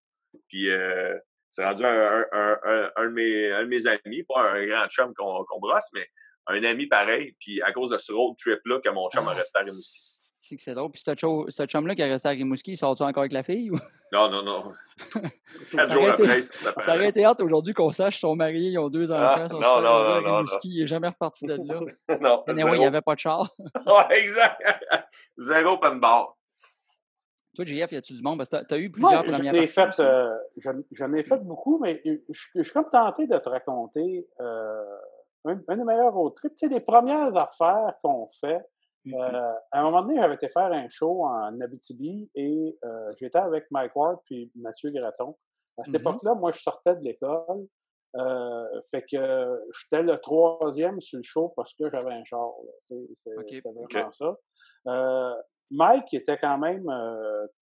Puis 0.47 0.71
euh, 0.71 1.15
c'est 1.49 1.63
rendu 1.63 1.85
un, 1.85 2.25
un, 2.31 2.59
un, 2.63 2.91
un, 2.95 3.05
de 3.05 3.11
mes, 3.11 3.51
un 3.51 3.63
de 3.63 3.67
mes 3.67 3.87
amis, 3.87 4.23
pas 4.23 4.53
un 4.53 4.65
grand 4.65 4.87
chum 4.87 5.13
qu'on 5.13 5.59
brosse, 5.59 5.89
mais 5.93 6.07
un 6.47 6.63
ami 6.63 6.87
pareil. 6.87 7.35
Puis 7.39 7.61
à 7.61 7.71
cause 7.71 7.91
de 7.91 7.97
ce 7.97 8.11
road 8.11 8.35
trip-là 8.37 8.79
que 8.83 8.89
mon 8.89 9.09
chum 9.09 9.27
a 9.27 9.31
ah, 9.31 9.35
resté 9.35 9.59
à 9.59 9.61
Rimouski. 9.61 10.08
C'est 10.39 10.55
que 10.55 10.61
c'est 10.61 10.73
drôle. 10.73 10.91
Puis 10.91 11.03
ce 11.03 11.65
chum-là 11.65 11.95
qui 11.95 12.01
est 12.01 12.07
resté 12.07 12.29
à 12.29 12.31
Rimouski, 12.31 12.71
il 12.71 12.77
sort-tu 12.77 13.03
encore 13.03 13.21
avec 13.21 13.33
la 13.33 13.43
fille? 13.43 13.71
Ou? 13.71 13.77
Non, 14.11 14.27
non, 14.27 14.41
non. 14.41 14.73
Quatre 15.71 15.91
jours 15.91 16.09
après, 16.09 16.41
ça 16.41 16.95
aurait 16.95 17.09
été 17.09 17.23
hâte 17.23 17.41
aujourd'hui 17.41 17.75
qu'on 17.75 17.91
sache 17.91 18.15
qu'ils 18.15 18.21
sont 18.21 18.35
mariés, 18.35 18.71
ils 18.71 18.79
ont 18.79 18.89
deux 18.89 19.11
ah, 19.11 19.35
enfants, 19.35 19.49
sont 19.49 19.59
non, 19.59 19.81
non, 19.81 20.21
non, 20.21 20.35
Rimouski, 20.37 20.69
il 20.69 20.79
n'est 20.79 20.87
jamais 20.87 21.09
reparti 21.09 21.45
de 21.45 21.53
là. 21.53 22.17
non, 22.19 22.43
il 22.47 22.79
n'y 22.79 22.85
avait 22.85 23.01
pas 23.01 23.13
de 23.13 23.19
char. 23.19 23.55
ouais, 23.85 24.19
exact. 24.19 24.63
Zéro 25.37 25.73
open 25.73 25.99
bar. 25.99 26.35
Toi, 27.55 27.65
JF, 27.65 27.91
y 27.91 27.95
a-tu 27.97 28.13
du 28.13 28.23
monde? 28.23 28.39
Parce 28.39 28.49
que 28.49 28.67
tu 28.67 28.73
as, 28.73 28.77
eu 28.79 28.89
plusieurs 28.89 29.23
Moi, 29.23 29.31
premières 29.31 29.69
fait, 29.69 29.99
euh, 29.99 30.35
J'en 30.93 31.13
ai 31.13 31.23
fait 31.23 31.43
beaucoup, 31.43 31.77
mais 31.79 32.01
je, 32.03 32.63
suis 32.63 32.71
comme 32.71 32.89
tenté 32.91 33.27
de 33.27 33.37
te 33.37 33.49
raconter 33.49 34.25
euh, 34.39 34.83
un, 35.45 35.53
un, 35.67 35.77
des 35.77 35.83
meilleurs 35.83 36.13
road 36.13 36.33
trips. 36.33 36.55
Tu 36.55 36.67
sais, 36.67 36.73
les 36.73 36.83
premières 36.83 37.37
affaires 37.37 37.93
qu'on 38.01 38.27
fait, 38.41 38.65
euh, 39.13 39.53
à 39.71 39.81
un 39.81 39.83
moment 39.83 40.01
donné, 40.01 40.15
j'avais 40.19 40.35
été 40.35 40.47
faire 40.47 40.71
un 40.71 40.89
show 40.89 41.23
en 41.23 41.59
Abitibi 41.61 42.29
et 42.35 42.75
euh, 42.83 43.13
j'étais 43.19 43.39
avec 43.39 43.69
Mike 43.71 43.95
Ward 43.95 44.17
puis 44.25 44.51
Mathieu 44.55 44.89
Graton. 44.91 45.35
À 45.77 45.85
cette 45.85 45.93
mmh 45.93 45.95
époque-là, 45.97 46.31
moi, 46.39 46.51
je 46.51 46.59
sortais 46.59 46.95
de 46.95 47.01
l'école 47.01 47.65
Euh, 48.15 48.81
fait 48.89 49.03
que 49.03 49.61
j'étais 49.77 50.01
le 50.01 50.17
troisième 50.17 50.99
sur 50.99 51.17
le 51.17 51.23
show 51.23 51.53
parce 51.55 51.75
que 51.75 51.87
j'avais 51.87 52.13
un 52.13 52.23
char. 52.23 52.49
C'est 52.79 52.95
vraiment 53.63 54.11
ça. 54.11 54.35
Mike 55.69 56.11
était 56.15 56.39
quand 56.39 56.57
même 56.57 56.89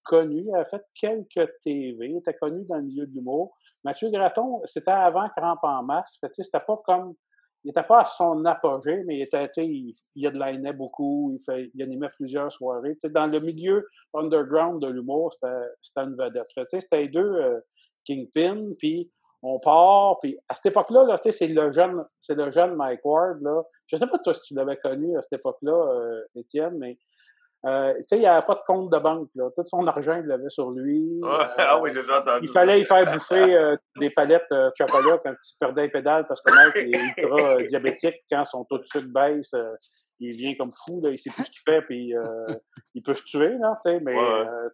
connu, 0.04 0.40
il 0.40 0.56
a 0.56 0.64
fait 0.64 0.82
quelques 1.02 1.52
TV, 1.66 1.98
il 2.00 2.18
était 2.18 2.34
connu 2.36 2.64
dans 2.66 2.78
le 2.78 2.84
milieu 2.84 3.06
de 3.06 3.14
l'humour. 3.14 3.52
Mathieu 3.84 4.10
Graton, 4.10 4.62
c'était 4.66 4.92
avant 4.92 5.28
Cramp 5.36 5.60
en 5.64 5.84
masse. 5.84 6.18
C'était 6.22 6.66
pas 6.66 6.78
comme 6.86 7.14
il 7.68 7.72
n'était 7.72 7.86
pas 7.86 8.00
à 8.00 8.06
son 8.06 8.46
apogée, 8.46 9.04
mais 9.06 9.16
il 9.16 9.22
était, 9.24 9.50
il, 9.58 9.94
il 10.16 10.76
beaucoup, 10.78 11.36
il, 11.38 11.44
fait, 11.44 11.70
il 11.74 11.84
animait 11.84 12.08
plusieurs 12.18 12.50
soirées. 12.50 12.94
dans 13.12 13.28
le 13.28 13.42
milieu 13.42 13.86
underground 14.14 14.82
de 14.82 14.88
l'humour, 14.88 15.34
c'était 15.34 16.08
une 16.08 16.16
vedette. 16.16 16.46
C'était 16.72 17.02
les 17.02 17.10
deux 17.10 17.20
euh, 17.20 17.60
Kingpin, 18.08 18.58
puis 18.80 19.12
on 19.44 19.58
part, 19.60 20.16
puis 20.22 20.38
à 20.48 20.56
cette 20.56 20.68
époque-là, 20.68 21.04
-là, 21.04 21.32
c'est 21.34 21.48
le 21.48 21.70
jeune, 21.74 22.02
c'est 22.22 22.36
le 22.36 22.52
jeune 22.52 22.74
Mike 22.76 23.04
Ward, 23.04 23.42
là. 23.42 23.62
Je 23.88 23.98
sais 23.98 24.08
pas 24.08 24.18
toi 24.20 24.34
si 24.34 24.42
tu 24.44 24.54
l'avais 24.54 24.78
connu 24.78 25.18
à 25.18 25.22
cette 25.22 25.42
époque-là, 25.42 25.74
euh, 25.74 26.22
Étienne, 26.36 26.78
mais 26.80 26.96
euh, 27.66 27.94
tu 27.96 28.04
sais, 28.04 28.16
il 28.18 28.20
n'y 28.20 28.28
avait 28.28 28.46
pas 28.46 28.54
de 28.54 28.62
compte 28.68 28.92
de 28.92 28.98
banque. 28.98 29.30
Là. 29.36 29.50
Tout 29.56 29.64
son 29.64 29.86
argent, 29.88 30.12
il 30.20 30.26
l'avait 30.28 30.50
sur 30.50 30.70
lui. 30.72 31.20
ah 31.24 31.80
oui, 31.82 31.92
j'ai 31.94 32.02
déjà 32.02 32.20
entendu. 32.22 32.46
Il 32.48 32.50
fallait 32.50 32.82
y 32.82 32.86
faire 32.86 33.12
bouffer 33.12 33.56
euh, 33.56 33.76
des 34.00 34.12
palettes 34.12 34.46
euh, 34.52 34.70
de 34.70 34.74
chocolat 34.78 35.18
quand 35.24 35.32
il 35.32 35.58
perdait 35.60 35.82
les 35.84 35.90
pédales 35.90 36.26
parce 36.28 36.42
que 36.42 36.54
Mike 36.54 36.76
est 36.76 37.22
ultra 37.24 37.64
diabétique. 37.64 38.16
Quand 38.32 38.46
son 38.46 38.64
taux 38.66 38.78
de 38.78 38.86
sucre 38.86 39.08
baisse, 39.14 39.52
il 40.20 40.38
vient 40.38 40.54
comme 40.56 40.70
fou. 40.86 41.00
Là, 41.04 41.10
il 41.10 41.18
sait 41.18 41.32
plus 41.32 41.46
ce 41.46 41.50
qu'il 41.50 41.62
fait. 41.66 41.82
Puis 41.82 42.14
il 42.94 43.04
peut 43.04 43.16
se 43.16 43.24
tuer. 43.24 43.50
Là, 43.58 43.72
mais 43.86 44.16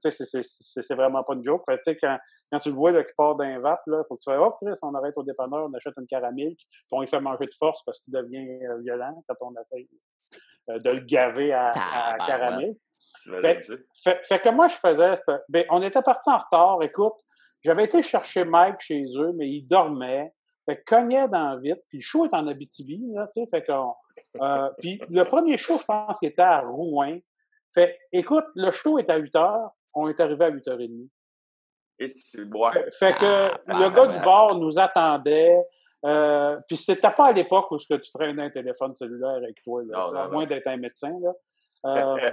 tu 0.04 0.12
sais, 0.12 0.42
c'est 0.44 0.96
vraiment 0.96 1.22
pas 1.22 1.36
une 1.36 1.46
joke. 1.46 1.64
Fait, 1.66 1.98
quand, 2.02 2.18
quand 2.52 2.60
tu 2.60 2.70
le 2.70 2.76
vois 2.76 2.92
là, 2.92 3.02
qui 3.04 3.14
part 3.18 3.36
d'un 3.36 3.58
vape, 3.60 3.82
il 3.88 3.98
faut 4.10 4.16
que 4.16 4.22
tu 4.22 4.32
fasses 4.32 4.42
Oh, 4.44 4.52
Chris, 4.62 4.74
on 4.82 4.94
arrête 4.94 5.14
au 5.16 5.24
dépanneur, 5.24 5.70
on 5.70 5.74
achète 5.74 5.94
une 5.98 6.08
caramel. 6.08 6.54
On 6.92 7.00
lui 7.00 7.08
fait 7.08 7.20
manger 7.20 7.46
de 7.46 7.56
force 7.58 7.82
parce 7.86 8.00
qu'il 8.02 8.14
devient 8.14 8.60
violent 8.82 9.22
quand 9.28 9.36
on 9.48 9.54
essaie 9.62 9.88
de 10.68 10.92
le 10.92 11.00
gaver 11.02 11.54
à, 11.54 11.72
à 11.72 12.18
caramel. 12.28 12.73
Fait, 14.04 14.20
fait, 14.24 14.40
que 14.40 14.50
moi, 14.50 14.68
je 14.68 14.76
faisais. 14.76 15.14
Ben, 15.50 15.66
on 15.70 15.82
était 15.82 16.02
parti 16.02 16.30
en 16.30 16.38
retard. 16.38 16.82
Écoute, 16.84 17.14
j'avais 17.64 17.86
été 17.86 18.04
chercher 18.04 18.44
Mike 18.44 18.82
chez 18.82 19.06
eux, 19.16 19.32
mais 19.36 19.50
il 19.50 19.68
dormait. 19.68 20.34
Fait 20.66 20.78
que 20.78 20.84
cognait 20.86 21.28
dans 21.28 21.58
vite. 21.60 21.82
Puis 21.90 22.00
le 22.00 22.04
show 22.04 22.26
est 22.26 22.34
en 22.34 22.48
Abitibi, 22.48 23.02
là, 23.14 23.28
tu 23.34 23.42
sais. 23.42 23.48
Fait 23.50 23.62
que, 23.62 23.72
euh, 23.72 24.70
puis 24.80 25.00
le 25.10 25.24
premier 25.24 25.58
show, 25.58 25.78
je 25.80 25.86
pense 25.86 26.20
qu'il 26.20 26.30
était 26.30 26.42
à 26.42 26.62
Rouen. 26.62 27.18
Fait, 27.74 27.98
écoute, 28.12 28.46
le 28.56 28.72
show 28.72 29.00
est 29.00 29.10
à 29.10 29.18
8 29.18 29.36
heures. 29.36 29.72
On 29.94 30.08
est 30.08 30.20
arrivé 30.20 30.46
à 30.46 30.52
8h30. 30.52 31.08
Et 32.00 32.08
c'est 32.10 32.46
bon. 32.46 32.70
Fait, 32.98 33.14
que 33.14 33.52
ah, 33.52 33.62
le 33.68 33.90
gars 33.90 34.08
du 34.08 34.20
bar 34.20 34.56
nous 34.56 34.78
attendait. 34.80 35.60
Euh, 36.06 36.58
puis 36.68 36.76
c'était 36.76 37.10
pas 37.16 37.28
à 37.28 37.32
l'époque 37.32 37.72
où 37.72 37.78
tu 37.78 37.88
traînais 38.14 38.44
un 38.44 38.50
téléphone 38.50 38.90
cellulaire 38.92 39.36
avec 39.36 39.62
toi, 39.64 39.82
là, 39.86 40.24
à 40.24 40.28
moins 40.28 40.46
d'être 40.46 40.68
un 40.68 40.76
médecin. 40.76 41.18
Là. 41.22 41.32
Euh, 41.86 42.32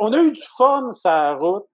on 0.00 0.12
a 0.12 0.18
eu 0.18 0.32
du 0.32 0.42
fun 0.56 0.90
la 1.04 1.34
route. 1.34 1.66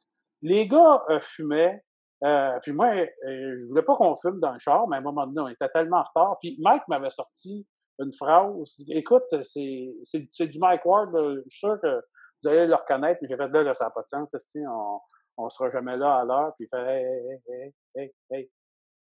Les 0.42 0.68
gars 0.68 1.02
euh, 1.10 1.20
fumaient. 1.20 1.82
Euh, 2.24 2.58
puis 2.62 2.72
moi, 2.72 2.92
je 2.96 3.68
voulais 3.68 3.82
pas 3.82 3.94
qu'on 3.94 4.16
fume 4.16 4.40
dans 4.40 4.52
le 4.52 4.58
char, 4.58 4.84
mais 4.88 4.96
à 4.96 5.00
un 5.00 5.02
moment 5.02 5.26
donné, 5.26 5.40
on 5.40 5.48
était 5.48 5.68
tellement 5.68 5.98
en 5.98 6.02
retard. 6.02 6.34
Puis 6.40 6.56
Mike 6.60 6.82
m'avait 6.88 7.10
sorti 7.10 7.66
une 8.00 8.12
phrase. 8.12 8.52
Écoute, 8.90 9.22
c'est 9.30 10.44
du 10.46 10.58
Mike 10.58 10.84
Ward. 10.84 11.10
je 11.16 11.48
suis 11.48 11.60
sûr 11.60 11.78
que 11.82 12.00
vous 12.42 12.50
allez 12.50 12.66
le 12.66 12.74
reconnaître. 12.74 13.20
J'ai 13.28 13.36
fait 13.36 13.52
là, 13.52 13.62
là 13.62 13.74
ça 13.74 13.86
n'a 13.86 13.90
pas 13.90 14.02
de 14.02 14.06
sens. 14.06 14.28
On, 14.56 14.98
on 15.38 15.50
sera 15.50 15.70
jamais 15.70 15.96
là 15.96 16.18
à 16.18 16.24
l'heure. 16.24 16.50
Puis 16.56 16.66
il 16.66 16.68
fait 16.68 17.02
hey, 17.02 17.40
hey, 17.48 17.74
hey, 17.96 18.14
hey, 18.30 18.50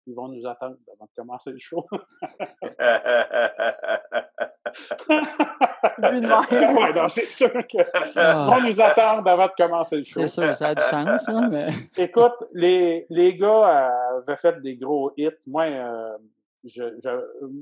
ils 0.08 0.16
vont 0.16 0.28
nous 0.28 0.46
attendre 0.48 0.76
avant 0.94 1.06
de 1.06 1.12
commencer 1.16 1.52
le 1.52 1.60
show. 1.60 1.86
c'est 7.10 7.30
sûr 7.30 7.52
qu'ils 7.68 7.86
ah. 8.16 8.48
vont 8.50 8.62
nous 8.62 8.82
attendre 8.82 9.30
avant 9.30 9.48
de 9.48 9.52
commencer 9.58 9.98
le 9.98 10.04
show. 10.04 10.22
C'est 10.22 10.30
sûr, 10.30 10.58
ça 10.58 10.68
a 10.68 10.76
du 10.76 10.84
sens, 10.84 11.28
hein, 11.28 11.50
mais... 11.50 11.70
Écoute, 11.98 12.36
les, 12.54 13.06
les 13.10 13.36
gars 13.36 13.92
avaient 14.18 14.38
fait 14.38 14.62
des 14.62 14.78
gros 14.78 15.12
hits. 15.18 15.30
Moi, 15.48 15.66
euh, 15.66 16.16
je, 16.64 16.84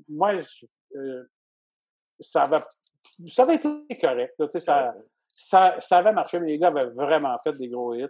moi 0.09 0.33
euh, 0.33 1.23
ça, 2.19 2.43
avait, 2.43 2.59
ça 3.29 3.43
avait 3.43 3.55
été 3.55 3.69
correct. 4.01 4.33
ça, 4.59 4.93
ça, 5.29 5.77
ça 5.79 5.97
avait 5.97 6.11
marché, 6.11 6.39
mais 6.39 6.47
les 6.47 6.59
gars 6.59 6.67
avaient 6.67 6.91
vraiment 6.93 7.35
fait 7.43 7.53
des 7.53 7.67
gros 7.67 7.93
hits. 7.93 8.07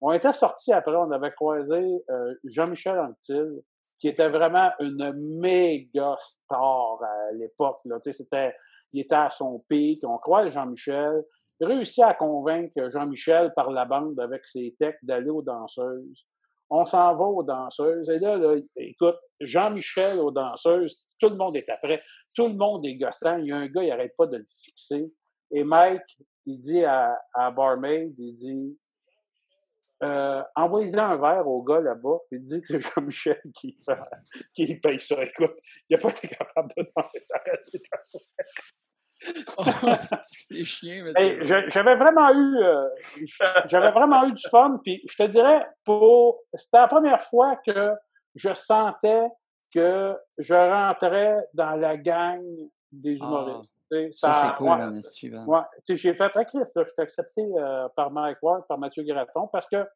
On 0.00 0.12
était 0.12 0.32
sortis 0.32 0.72
après, 0.72 0.96
on 0.96 1.10
avait 1.12 1.32
croisé 1.32 1.80
euh, 2.10 2.34
Jean-Michel 2.44 2.98
Anctil, 2.98 3.62
qui 4.04 4.08
était 4.08 4.28
vraiment 4.28 4.68
une 4.80 5.38
méga 5.40 6.14
star 6.20 7.02
à 7.02 7.32
l'époque. 7.32 7.78
C'était, 8.12 8.54
il 8.92 9.00
était 9.00 9.14
à 9.14 9.30
son 9.30 9.56
pic. 9.66 9.98
On 10.06 10.18
croit 10.18 10.50
Jean-Michel. 10.50 11.24
Il 11.58 11.66
réussit 11.66 12.04
à 12.04 12.12
convaincre 12.12 12.90
Jean-Michel 12.90 13.50
par 13.56 13.70
la 13.70 13.86
bande 13.86 14.20
avec 14.20 14.46
ses 14.46 14.76
textes 14.78 15.02
d'aller 15.06 15.30
aux 15.30 15.40
danseuses. 15.40 16.26
On 16.68 16.84
s'en 16.84 17.14
va 17.14 17.24
aux 17.24 17.42
danseuses. 17.42 18.10
Et 18.10 18.18
là, 18.18 18.54
écoute, 18.76 19.16
Jean-Michel 19.40 20.18
aux 20.18 20.30
danseuses, 20.30 21.02
tout 21.18 21.30
le 21.30 21.36
monde 21.36 21.56
est 21.56 21.70
après. 21.70 21.98
Tout 22.36 22.48
le 22.48 22.56
monde 22.56 22.84
est 22.84 22.98
gossant. 22.98 23.38
Il 23.38 23.46
y 23.46 23.52
a 23.52 23.56
un 23.56 23.68
gars, 23.68 23.84
il 23.84 23.88
n'arrête 23.88 24.14
pas 24.18 24.26
de 24.26 24.36
le 24.36 24.46
fixer. 24.62 25.10
Et 25.50 25.62
Mike, 25.62 26.02
il 26.44 26.58
dit 26.58 26.84
à, 26.84 27.18
à 27.32 27.50
Barmaid, 27.50 28.12
il 28.18 28.34
dit, 28.34 28.78
euh, 30.04 30.42
envoyez 30.54 30.98
un 30.98 31.16
verre 31.16 31.46
au 31.46 31.62
gars 31.62 31.80
là-bas, 31.80 32.18
puis 32.30 32.40
dit 32.40 32.60
que 32.60 32.66
c'est 32.66 32.80
Jean-Michel 32.80 33.40
qui, 33.54 33.76
qui 34.54 34.74
paye 34.80 35.00
ça. 35.00 35.22
Écoute, 35.22 35.54
il 35.88 35.96
n'a 35.96 36.02
pas 36.02 36.10
été 36.10 36.28
capable 36.28 36.68
de 36.76 36.84
s'en 36.84 37.06
situation. 37.60 38.20
oh, 39.56 39.64
c'est 40.22 40.64
chiant, 40.64 41.12
j'avais 41.68 41.96
vraiment 41.96 42.30
eu 42.34 42.56
euh, 42.58 42.88
j'avais 43.66 43.90
vraiment 43.90 44.26
eu 44.26 44.32
du 44.32 44.42
fun 44.50 44.78
puis 44.84 45.02
je 45.10 45.16
te 45.16 45.30
dirais 45.30 45.66
pour 45.86 46.40
c'était 46.52 46.78
la 46.78 46.88
première 46.88 47.22
fois 47.22 47.56
que 47.64 47.92
je 48.34 48.52
sentais 48.52 49.26
que 49.74 50.14
je 50.36 50.54
rentrais 50.54 51.36
dans 51.54 51.74
la 51.76 51.96
gang 51.96 52.44
des 53.02 53.18
ah, 53.20 53.24
humoristes. 53.24 53.78
ça, 54.12 54.54
c'est 54.58 54.64
cool, 54.64 55.46
ouais, 55.46 55.60
J'ai 55.88 56.14
fait, 56.14 56.36
OK, 56.36 56.48
je 56.54 56.82
suis 56.82 57.02
accepté 57.02 57.42
euh, 57.56 57.86
par 57.96 58.10
Mike 58.10 58.38
Ward, 58.42 58.62
par 58.68 58.78
Mathieu 58.78 59.04
Graton, 59.04 59.46
parce 59.52 59.68
que 59.68 59.86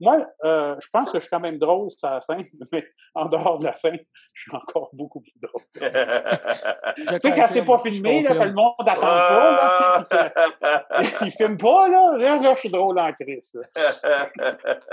moi, 0.00 0.24
euh, 0.44 0.76
je 0.80 0.86
pense 0.92 1.10
que 1.10 1.18
je 1.18 1.22
suis 1.22 1.30
quand 1.30 1.40
même 1.40 1.58
drôle 1.58 1.90
sur 1.90 2.08
la 2.08 2.20
scène, 2.20 2.44
mais 2.72 2.88
en 3.14 3.26
dehors 3.26 3.58
de 3.58 3.64
la 3.64 3.76
scène, 3.76 3.98
je 3.98 4.42
suis 4.42 4.54
encore 4.54 4.88
beaucoup 4.92 5.20
plus 5.20 5.32
drôle. 5.42 5.62
tu 5.74 7.18
sais, 7.20 7.32
quand 7.34 7.48
c'est 7.48 7.64
pas 7.64 7.78
filmé, 7.80 8.22
là, 8.22 8.34
le 8.34 8.52
monde 8.52 8.74
n'attend 8.84 9.00
pas, 9.00 10.06
là, 10.10 11.02
il 11.22 11.32
filme 11.32 11.58
pas, 11.58 11.88
là, 11.88 12.16
là, 12.16 12.40
là, 12.40 12.54
je 12.54 12.60
suis 12.60 12.70
drôle 12.70 12.98
en 12.98 13.10
crise. 13.10 13.58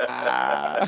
ah. 0.08 0.88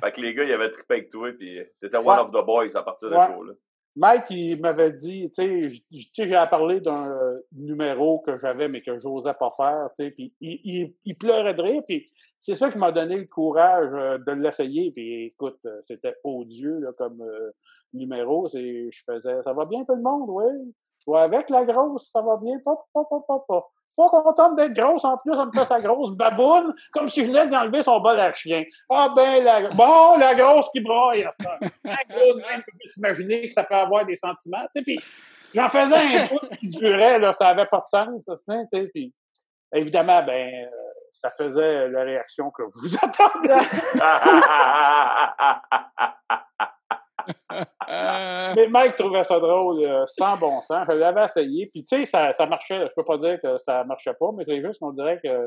Fait 0.00 0.12
que 0.12 0.20
les 0.20 0.34
gars, 0.34 0.44
ils 0.44 0.52
avaient 0.52 0.70
trippé 0.70 0.94
avec 0.94 1.10
toi, 1.10 1.30
puis 1.38 1.60
t'étais 1.80 1.96
one 1.96 2.18
of 2.18 2.30
the 2.30 2.44
boys 2.44 2.74
à 2.74 2.82
partir 2.82 3.10
de 3.10 3.14
ce 3.14 3.32
jour-là. 3.32 3.52
Mike, 3.96 4.26
il 4.28 4.60
m'avait 4.60 4.90
dit, 4.90 5.30
tu 5.34 5.72
sais, 5.80 6.26
j'ai 6.26 6.30
parlé 6.50 6.80
d'un 6.80 7.10
euh, 7.10 7.40
numéro 7.52 8.18
que 8.18 8.38
j'avais, 8.38 8.68
mais 8.68 8.82
que 8.82 9.00
j'osais 9.00 9.32
pas 9.40 9.50
faire, 9.56 9.88
tu 9.98 10.10
sais, 10.10 10.14
puis 10.14 10.34
il, 10.42 11.16
pleurait 11.18 11.54
de 11.54 11.62
rire, 11.62 11.82
puis 11.86 12.04
c'est 12.38 12.54
ça 12.54 12.70
qui 12.70 12.76
m'a 12.76 12.92
donné 12.92 13.16
le 13.16 13.24
courage 13.24 13.88
euh, 13.94 14.18
de 14.18 14.32
l'essayer, 14.32 14.90
puis 14.92 15.24
écoute, 15.24 15.56
euh, 15.64 15.78
c'était 15.80 16.12
odieux, 16.24 16.78
là, 16.80 16.90
comme 16.98 17.24
numéro, 17.94 18.46
c'est, 18.48 18.90
je 18.90 19.02
faisais, 19.02 19.42
ça 19.42 19.50
va 19.52 19.64
bien 19.64 19.82
tout 19.84 19.94
le 19.94 20.02
monde, 20.02 20.28
oui? 20.28 20.74
Ouais, 21.06 21.20
avec 21.20 21.48
la 21.48 21.64
grosse, 21.64 22.10
ça 22.12 22.20
va 22.20 22.36
bien, 22.36 22.58
pas, 22.64 22.76
pas, 22.92 23.04
pas, 23.04 23.20
pas, 23.26 23.44
pas. 23.48 23.70
Pas 23.96 24.08
contente 24.10 24.56
d'être 24.56 24.74
grosse, 24.74 25.04
en 25.04 25.16
plus, 25.16 25.34
ça 25.34 25.44
me 25.46 25.52
fait 25.52 25.64
sa 25.64 25.80
grosse 25.80 26.12
baboune, 26.12 26.74
comme 26.92 27.08
si 27.08 27.22
je 27.22 27.28
venais 27.28 27.46
d'enlever 27.46 27.82
son 27.82 27.98
bol 28.00 28.18
à 28.20 28.32
chien. 28.32 28.62
Ah 28.90 29.06
ben, 29.14 29.42
la, 29.42 29.70
bon, 29.70 30.18
la 30.18 30.34
grosse 30.34 30.68
qui 30.70 30.80
broye 30.80 31.24
à 31.26 31.30
temps. 31.42 31.58
La 31.84 31.96
grosse, 32.08 32.36
même, 32.36 32.62
peut 32.62 32.88
s'imaginer 32.90 33.48
que 33.48 33.54
ça 33.54 33.64
peut 33.64 33.74
avoir 33.74 34.04
des 34.04 34.16
sentiments, 34.16 34.66
tu 34.74 34.80
sais, 34.80 34.82
puis 34.82 35.00
j'en 35.54 35.68
faisais 35.68 35.96
un 35.96 36.26
truc 36.26 36.50
qui 36.58 36.68
durait, 36.68 37.18
là, 37.18 37.32
ça 37.32 37.48
avait 37.48 37.64
pas 37.70 37.80
de 37.80 37.86
sens, 37.86 38.24
ça, 38.24 38.54
tu 38.70 38.90
puis 38.92 39.14
évidemment, 39.72 40.22
ben, 40.24 40.64
euh, 40.64 40.66
ça 41.10 41.30
faisait 41.30 41.88
la 41.88 42.02
réaction 42.02 42.50
que 42.50 42.62
vous 42.62 42.96
attendez. 43.02 43.66
Mais 48.56 48.68
Mike 48.68 48.96
trouvait 48.96 49.24
ça 49.24 49.38
drôle, 49.40 49.84
euh, 49.84 50.04
sans 50.06 50.36
bon 50.36 50.60
sens. 50.60 50.86
Je 50.88 50.96
l'avais 50.96 51.24
essayé, 51.24 51.64
puis 51.72 51.82
tu 51.82 51.88
sais, 51.88 52.06
ça, 52.06 52.32
ça 52.32 52.46
marchait. 52.46 52.86
Je 52.88 52.94
peux 52.94 53.04
pas 53.06 53.18
dire 53.18 53.38
que 53.42 53.58
ça 53.58 53.82
marchait 53.86 54.10
pas, 54.18 54.28
mais 54.36 54.44
c'est 54.44 54.60
juste 54.62 54.80
qu'on 54.80 54.92
dirait 54.92 55.20
qu'il 55.20 55.46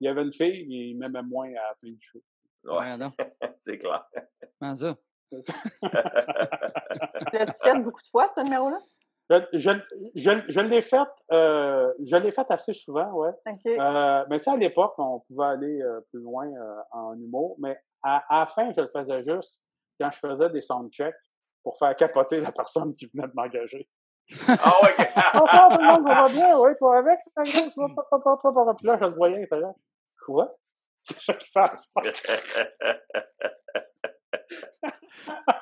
y 0.00 0.08
avait 0.08 0.22
une 0.22 0.32
fille, 0.32 0.64
il 0.68 0.98
m'aimait 0.98 1.26
moins 1.28 1.48
à 1.48 1.52
la 1.52 1.72
fin 1.80 1.88
du 1.88 2.00
show. 2.00 2.20
Ouais, 2.64 2.96
c'est 3.60 3.78
clair. 3.78 4.04
Comment 4.58 4.76
ça? 4.76 4.96
L'as-tu 7.32 7.62
fait 7.62 7.78
beaucoup 7.78 8.00
de 8.00 8.06
fois, 8.10 8.26
ce 8.34 8.40
numéro-là? 8.40 8.78
Je, 9.30 9.36
je, 9.52 9.70
je, 10.16 10.30
je 10.48 10.60
l'ai 10.60 10.82
fait, 10.82 11.06
euh, 11.30 11.92
je 12.04 12.16
l'ai 12.16 12.32
fait 12.32 12.50
assez 12.50 12.74
souvent, 12.74 13.12
ouais. 13.12 13.30
Euh, 13.46 14.22
mais 14.28 14.40
ça, 14.40 14.54
à 14.54 14.56
l'époque, 14.56 14.92
on 14.98 15.20
pouvait 15.20 15.46
aller 15.46 15.80
euh, 15.82 16.00
plus 16.10 16.20
loin 16.20 16.48
euh, 16.48 16.80
en 16.90 17.14
humour. 17.14 17.54
Mais 17.60 17.76
à, 18.02 18.24
à, 18.28 18.40
la 18.40 18.46
fin, 18.46 18.72
je 18.72 18.80
le 18.80 18.88
faisais 18.88 19.20
juste 19.20 19.62
quand 20.00 20.10
je 20.10 20.18
faisais 20.28 20.50
des 20.50 20.62
soundchecks. 20.62 21.14
pour 21.62 21.78
faire 21.78 21.94
capoter 21.94 22.40
la 22.40 22.50
personne 22.50 22.96
qui 22.96 23.06
venait 23.12 23.28
de 23.28 23.32
m'engager. 23.34 23.86
Ah 24.48 24.74
ouais! 24.82 24.96
Bonsoir 25.34 25.68
tout 25.68 25.78
le 25.78 25.86
monde, 25.86 26.02
ça 26.02 26.14
va 26.14 26.26
bien? 26.28 26.58
Oui, 26.58 26.70
toi 26.78 26.98
avec? 26.98 27.18
Puis 27.44 27.52
là, 28.86 28.96
je 28.96 29.04
le 29.04 29.14
voyais, 29.14 29.42
il 29.42 29.46
fait 29.46 29.60
là. 29.60 29.70
Quoi? 30.24 30.56
C'est 31.02 31.20
ça 31.20 31.34
qu'il 31.34 31.50
fasse. 31.52 31.92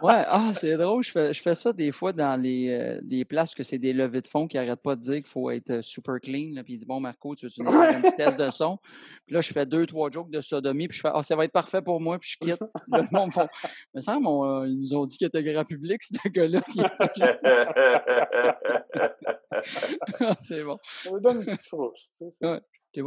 ouais, 0.02 0.24
ah, 0.26 0.52
c'est 0.54 0.76
drôle. 0.76 1.02
Je 1.02 1.10
fais, 1.10 1.32
je 1.32 1.40
fais 1.40 1.54
ça 1.54 1.72
des 1.72 1.92
fois 1.92 2.12
dans 2.12 2.40
les, 2.40 2.70
euh, 2.70 3.00
les 3.04 3.24
places 3.24 3.54
que 3.54 3.62
c'est 3.62 3.78
des 3.78 3.92
levées 3.92 4.20
de 4.20 4.28
fonds 4.28 4.46
qui 4.46 4.56
n'arrêtent 4.56 4.82
pas 4.82 4.96
de 4.96 5.00
dire 5.00 5.16
qu'il 5.16 5.26
faut 5.26 5.50
être 5.50 5.70
euh, 5.70 5.82
super 5.82 6.20
clean. 6.20 6.54
Là, 6.54 6.64
puis 6.64 6.74
il 6.74 6.78
dit 6.78 6.84
Bon, 6.84 7.00
Marco, 7.00 7.34
tu 7.34 7.46
veux 7.46 7.52
une, 7.58 7.68
un 7.68 8.00
petit 8.00 8.16
test 8.16 8.38
de 8.38 8.50
son? 8.50 8.78
Puis 9.24 9.34
là, 9.34 9.40
je 9.40 9.52
fais 9.52 9.66
deux, 9.66 9.86
trois 9.86 10.10
jokes 10.10 10.30
de 10.30 10.40
sodomie. 10.40 10.88
Puis 10.88 10.98
je 10.98 11.02
fais 11.02 11.10
Ah, 11.12 11.22
ça 11.22 11.36
va 11.36 11.44
être 11.44 11.52
parfait 11.52 11.82
pour 11.82 12.00
moi. 12.00 12.18
Puis 12.18 12.36
je 12.40 12.46
quitte. 12.46 12.60
le 12.92 13.12
monde 13.12 13.32
font 13.32 13.48
Mais 13.94 14.02
ça, 14.02 14.16
euh, 14.16 14.66
ils 14.66 14.80
nous 14.80 14.94
ont 14.94 15.06
dit 15.06 15.16
qu'il 15.16 15.26
était 15.26 15.42
grand 15.42 15.64
public, 15.64 16.02
ce 16.02 16.28
gars-là. 16.28 16.60
c'est 20.42 20.62
bon. 20.62 20.78
Ça 21.04 21.10
me 21.10 21.20
donne 21.20 21.38
une 21.38 21.44
petite 21.44 21.66
frousse. 21.66 22.12
Ouais. 22.40 22.60
T'es 22.92 23.02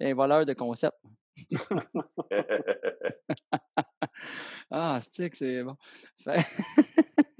un 0.00 0.14
voleur 0.14 0.46
de 0.46 0.52
concept. 0.54 0.96
ah, 4.72 5.00
stick, 5.02 5.36
c'est 5.36 5.62
bon. 5.62 5.76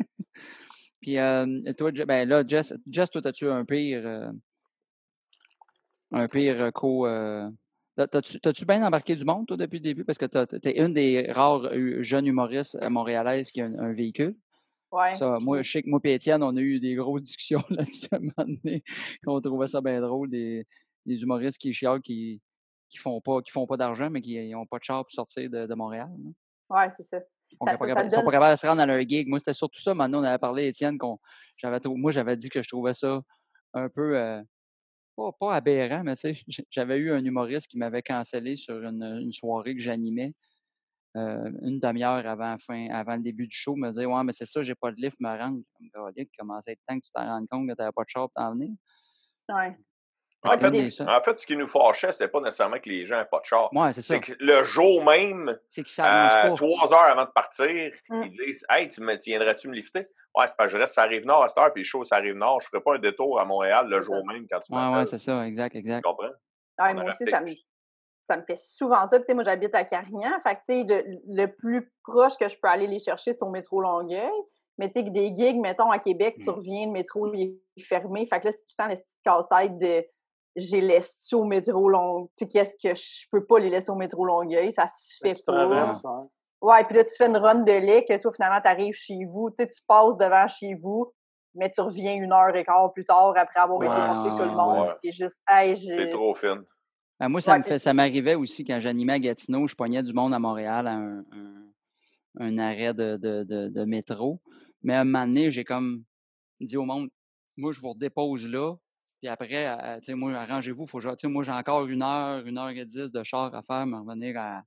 Puis, 1.01 1.19
euh, 1.19 1.73
toi, 1.77 1.91
ben 1.91 2.29
là, 2.29 2.45
Jess, 2.47 2.75
Jess 2.89 3.11
toi, 3.11 3.27
as-tu 3.27 3.49
un 3.49 3.65
pire, 3.65 4.07
euh, 4.07 4.31
un 6.13 6.29
pire 6.29 6.73
co. 6.73 7.07
Euh, 7.07 7.51
T'as-tu 7.97 8.65
bien 8.65 8.87
embarqué 8.87 9.15
du 9.17 9.25
monde, 9.25 9.47
toi, 9.47 9.57
depuis 9.57 9.79
le 9.79 9.83
début? 9.83 10.05
Parce 10.05 10.17
que 10.17 10.25
t'es 10.25 10.79
une 10.79 10.93
des 10.93 11.31
rares 11.31 11.69
jeunes 12.01 12.27
humoristes 12.27 12.79
montréalaises 12.89 13.51
qui 13.51 13.61
a 13.61 13.67
un, 13.67 13.93
véhicule. 13.93 14.35
Ouais. 14.91 15.15
Ça, 15.15 15.39
moi, 15.41 15.63
je 15.63 15.71
sais 15.71 15.83
que 15.83 15.91
moi 15.91 16.01
et 16.05 16.15
Étienne, 16.15 16.43
on 16.43 16.57
a 16.57 16.61
eu 16.61 16.81
des 16.81 16.95
grosses 16.95 17.23
discussions 17.23 17.63
là-dessus 17.71 18.09
à 18.11 18.17
un 18.17 18.21
moment 18.21 18.33
donné, 18.63 18.83
qu'on 19.25 19.41
trouvait 19.43 19.67
ça 19.67 19.83
bien 19.83 20.01
drôle, 20.01 20.31
des, 20.31 20.67
des 21.05 21.23
humoristes 21.23 21.59
qui 21.59 21.75
chialent, 21.75 22.01
qui, 22.01 22.41
qui 22.89 22.99
font 22.99 23.21
pas 23.21 23.43
qui 23.43 23.51
font 23.51 23.67
pas 23.67 23.77
d'argent, 23.77 24.09
mais 24.11 24.23
qui 24.23 24.39
n'ont 24.51 24.67
pas 24.67 24.79
de 24.79 24.85
char 24.85 25.05
pour 25.05 25.13
sortir 25.13 25.51
de, 25.51 25.67
de 25.67 25.75
Montréal. 25.75 26.11
Oui, 26.71 26.83
c'est 26.97 27.03
ça. 27.03 27.19
Ils 27.51 27.57
sont, 27.59 27.65
pas, 27.65 27.87
capables 27.87 28.09
de 28.09 28.57
se 28.57 28.67
rendre 28.67 28.81
à 28.81 28.87
leur 28.87 29.01
gig. 29.01 29.29
Moi, 29.29 29.39
c'était 29.39 29.53
surtout 29.53 29.81
ça. 29.81 29.95
Maintenant, 29.95 30.21
on 30.21 30.25
avait 30.25 30.39
parlé, 30.39 30.69
Étienne, 30.69 30.97
qu'on 30.97 31.19
j'avais 31.59 31.79
moi, 31.85 32.11
j'avais 32.11 32.37
dit 32.37 32.49
que 32.49 32.63
je 32.63 32.69
trouvais 32.69 32.95
ça 32.95 33.21
un 33.75 33.89
peu 33.91 34.17
euh, 34.17 34.43
pas, 35.17 35.33
pas, 35.39 35.55
aberrant, 35.57 36.03
mais 36.03 36.17
tu 36.17 36.35
sais, 36.35 36.65
j'avais 36.71 36.97
eu 36.97 37.13
un 37.13 37.25
humoriste 37.25 37.67
qui 37.67 37.79
m'avait 37.79 38.03
cancellé 38.03 38.57
sur 38.57 38.83
une, 38.83 39.03
une 39.03 39.33
soirée 39.33 39.75
que 39.75 39.81
j'animais. 39.81 40.35
Euh, 41.15 41.51
une 41.61 41.79
demi-heure 41.79 42.27
avant 42.27 42.57
fin, 42.59 42.89
avant 42.89 43.17
le 43.17 43.23
début 43.23 43.47
du 43.47 43.55
show, 43.55 43.77
me 43.77 43.91
dire 43.93 44.09
Ouais, 44.11 44.25
mais 44.25 44.33
c'est 44.33 44.47
ça, 44.47 44.63
j'ai 44.63 44.75
pas 44.75 44.91
de 44.91 44.97
lift, 44.97 45.21
me 45.21 45.29
rendre. 45.29 45.61
Comme, 45.93 46.15
comment 46.39 46.61
ça 46.63 46.73
temps 46.89 46.99
que 46.99 47.05
tu 47.05 47.13
t'en 47.13 47.27
rends 47.27 47.47
compte 47.47 47.69
que 47.69 47.75
tu 47.75 47.79
n'avais 47.81 47.93
pas 47.93 48.03
de 48.03 48.09
char 48.09 48.31
pour 48.31 48.33
t'en 48.35 48.53
venir? 48.53 48.71
Ouais. 49.51 49.77
En 50.45 50.59
fait, 50.59 51.03
en 51.03 51.21
fait, 51.23 51.39
ce 51.39 51.47
qui 51.47 51.57
nous 51.57 51.67
fâchait, 51.67 52.11
c'est 52.11 52.27
pas 52.27 52.41
nécessairement 52.41 52.79
que 52.79 52.89
les 52.89 53.07
gens 53.07 53.17
n'aient 53.17 53.25
pas 53.25 53.39
de 53.39 53.45
char. 53.45 53.69
Ouais, 53.73 53.93
c'est 53.93 54.03
ça. 54.03 54.19
que 54.19 54.33
le 54.41 54.65
jour 54.65 55.05
même, 55.05 55.49
euh, 55.51 56.57
trois 56.57 56.93
heures 56.93 57.11
avant 57.11 57.25
de 57.25 57.31
partir, 57.31 57.93
mmh. 58.09 58.23
ils 58.25 58.31
disent 58.31 58.67
Hey, 58.69 58.89
tu 58.89 59.01
viendrais-tu 59.25 59.69
me 59.69 59.75
lifter? 59.75 60.09
Ouais, 60.35 60.47
c'est 60.49 60.57
pas 60.57 60.67
je 60.67 60.77
reste, 60.77 60.95
ça 60.95 61.03
arrive 61.03 61.27
nord 61.27 61.45
à 61.45 61.49
cette 61.49 61.59
heure, 61.59 61.73
puis 61.73 61.83
le 61.83 61.87
show, 61.87 62.03
ça 62.03 62.17
arrive 62.17 62.35
nord. 62.35 62.61
Je 62.61 62.69
ferai 62.69 62.83
pas 62.83 62.95
un 62.95 62.99
détour 62.99 63.39
à 63.39 63.45
Montréal 63.45 63.87
le 63.89 64.01
jour 64.01 64.27
même 64.27 64.47
quand 64.51 64.59
tu 64.61 64.73
Ouais, 64.75 64.97
ouais, 64.97 65.07
c'est 65.07 65.19
ça, 65.19 65.47
exact, 65.47 65.77
exact. 65.77 66.03
Tu 66.03 66.11
comprends? 66.11 66.33
Ouais, 66.81 66.95
moi 66.95 67.05
aussi, 67.05 67.25
ça 67.27 67.41
me, 67.41 67.51
ça 68.23 68.37
me 68.37 68.43
fait 68.43 68.59
souvent 68.59 69.07
ça. 69.07 69.19
Tu 69.19 69.27
sais, 69.27 69.35
moi, 69.35 69.45
j'habite 69.45 69.75
à 69.75 69.85
Carignan. 69.85 70.31
Fait 70.43 70.55
que, 70.57 70.61
tu 70.67 70.89
sais, 70.89 71.17
le, 71.29 71.47
plus 71.47 71.93
proche 72.03 72.37
que 72.37 72.49
je 72.49 72.57
peux 72.61 72.69
aller 72.69 72.87
les 72.87 72.99
chercher, 72.99 73.33
c'est 73.33 73.43
au 73.43 73.51
métro 73.51 73.81
Longueuil. 73.81 74.31
Mais 74.79 74.89
tu 74.91 75.01
sais, 75.01 75.11
des 75.11 75.35
gigs, 75.37 75.61
mettons, 75.61 75.91
à 75.91 75.99
Québec, 75.99 76.37
tu 76.39 76.49
mmh. 76.49 76.55
reviens, 76.55 76.87
le 76.87 76.93
métro 76.93 77.33
il 77.35 77.59
est 77.77 77.83
fermé. 77.83 78.27
Fait 78.27 78.41
que 78.41 78.47
là, 78.47 78.53
c'est 78.53 78.63
tout 78.63 78.75
le 78.79 78.85
temps 78.85 78.89
le 78.89 78.95
petit 78.95 79.17
casse-tête 79.23 79.79
de 79.79 80.05
j'ai 80.57 80.81
laissé 80.81 81.35
au 81.35 81.45
métro 81.45 81.89
Longueuil. 81.89 82.29
Tu 82.37 82.45
sais, 82.45 82.51
qu'est-ce 82.51 82.77
que 82.77 82.95
je 82.95 83.27
peux 83.31 83.45
pas 83.45 83.59
les 83.59 83.71
laisser 83.71 83.91
au 83.91 83.95
métro 83.95 84.25
Longueuil? 84.25 84.73
Ça 84.73 84.87
se 84.87 85.17
fait 85.23 85.43
pas. 85.45 85.65
Hein. 85.65 86.29
Ouais, 86.61 86.85
puis 86.85 86.97
là, 86.97 87.05
tu 87.05 87.15
fais 87.17 87.27
une 87.27 87.37
run 87.37 87.63
de 87.63 87.73
lait 87.73 88.05
que 88.09 88.17
toi, 88.19 88.33
finalement, 88.33 88.61
tu 88.61 88.69
arrives 88.69 88.95
chez 88.95 89.25
vous. 89.25 89.51
Tu 89.51 89.57
sais, 89.63 89.69
tu 89.69 89.81
passes 89.87 90.17
devant 90.19 90.47
chez 90.47 90.75
vous, 90.75 91.13
mais 91.55 91.69
tu 91.71 91.81
reviens 91.81 92.15
une 92.15 92.33
heure 92.33 92.55
et 92.55 92.65
quart 92.65 92.93
plus 92.93 93.05
tard 93.05 93.33
après 93.37 93.61
avoir 93.61 93.83
été 93.83 93.93
avec 93.93 94.33
tout 94.33 94.49
le 94.49 94.57
monde. 94.57 94.95
Et 95.03 95.13
juste, 95.13 95.43
hey, 95.49 95.77
C'est 95.77 96.11
trop 96.11 96.35
fin. 96.35 96.63
Ben, 97.19 97.29
moi, 97.29 97.41
ça 97.41 97.57
me 97.57 97.63
fait, 97.63 97.79
ça 97.79 97.95
m'arrivait 97.95 98.35
aussi 98.35 98.65
quand 98.65 98.81
j'animais 98.81 99.13
à 99.13 99.19
Gatineau, 99.19 99.67
je 99.67 99.75
pognais 99.75 100.03
du 100.03 100.13
monde 100.13 100.35
à 100.35 100.39
Montréal 100.39 100.89
à 100.89 100.95
un, 100.95 101.25
un, 102.41 102.59
arrêt 102.59 102.95
de, 102.95 103.17
de, 103.17 103.69
de, 103.69 103.85
métro. 103.85 104.41
Mais 104.83 104.95
à 104.95 105.01
un 105.01 105.05
moment 105.05 105.27
donné, 105.27 105.51
j'ai 105.51 105.63
comme 105.63 106.03
dit 106.61 106.77
au 106.77 106.85
monde, 106.85 107.09
moi, 107.59 107.71
je 107.73 107.81
vous 107.81 107.91
redépose 107.91 108.47
là, 108.49 108.73
puis 109.23 109.29
après, 109.29 109.69
euh, 109.69 110.01
tu 110.01 110.07
sais, 110.07 110.15
moi, 110.15 110.35
arrangez-vous, 110.35 110.85
faut 110.85 111.01
sais, 111.01 111.29
moi, 111.29 111.45
j'ai 111.45 111.53
encore 111.53 111.87
une 111.87 112.03
heure, 112.03 112.45
une 112.45 112.59
heure 112.59 112.71
et 112.71 112.85
dix 112.85 113.13
de 113.13 113.23
char 113.23 113.55
à 113.55 113.63
faire, 113.63 113.87
me 113.87 113.99
revenir 113.99 114.37
à, 114.37 114.65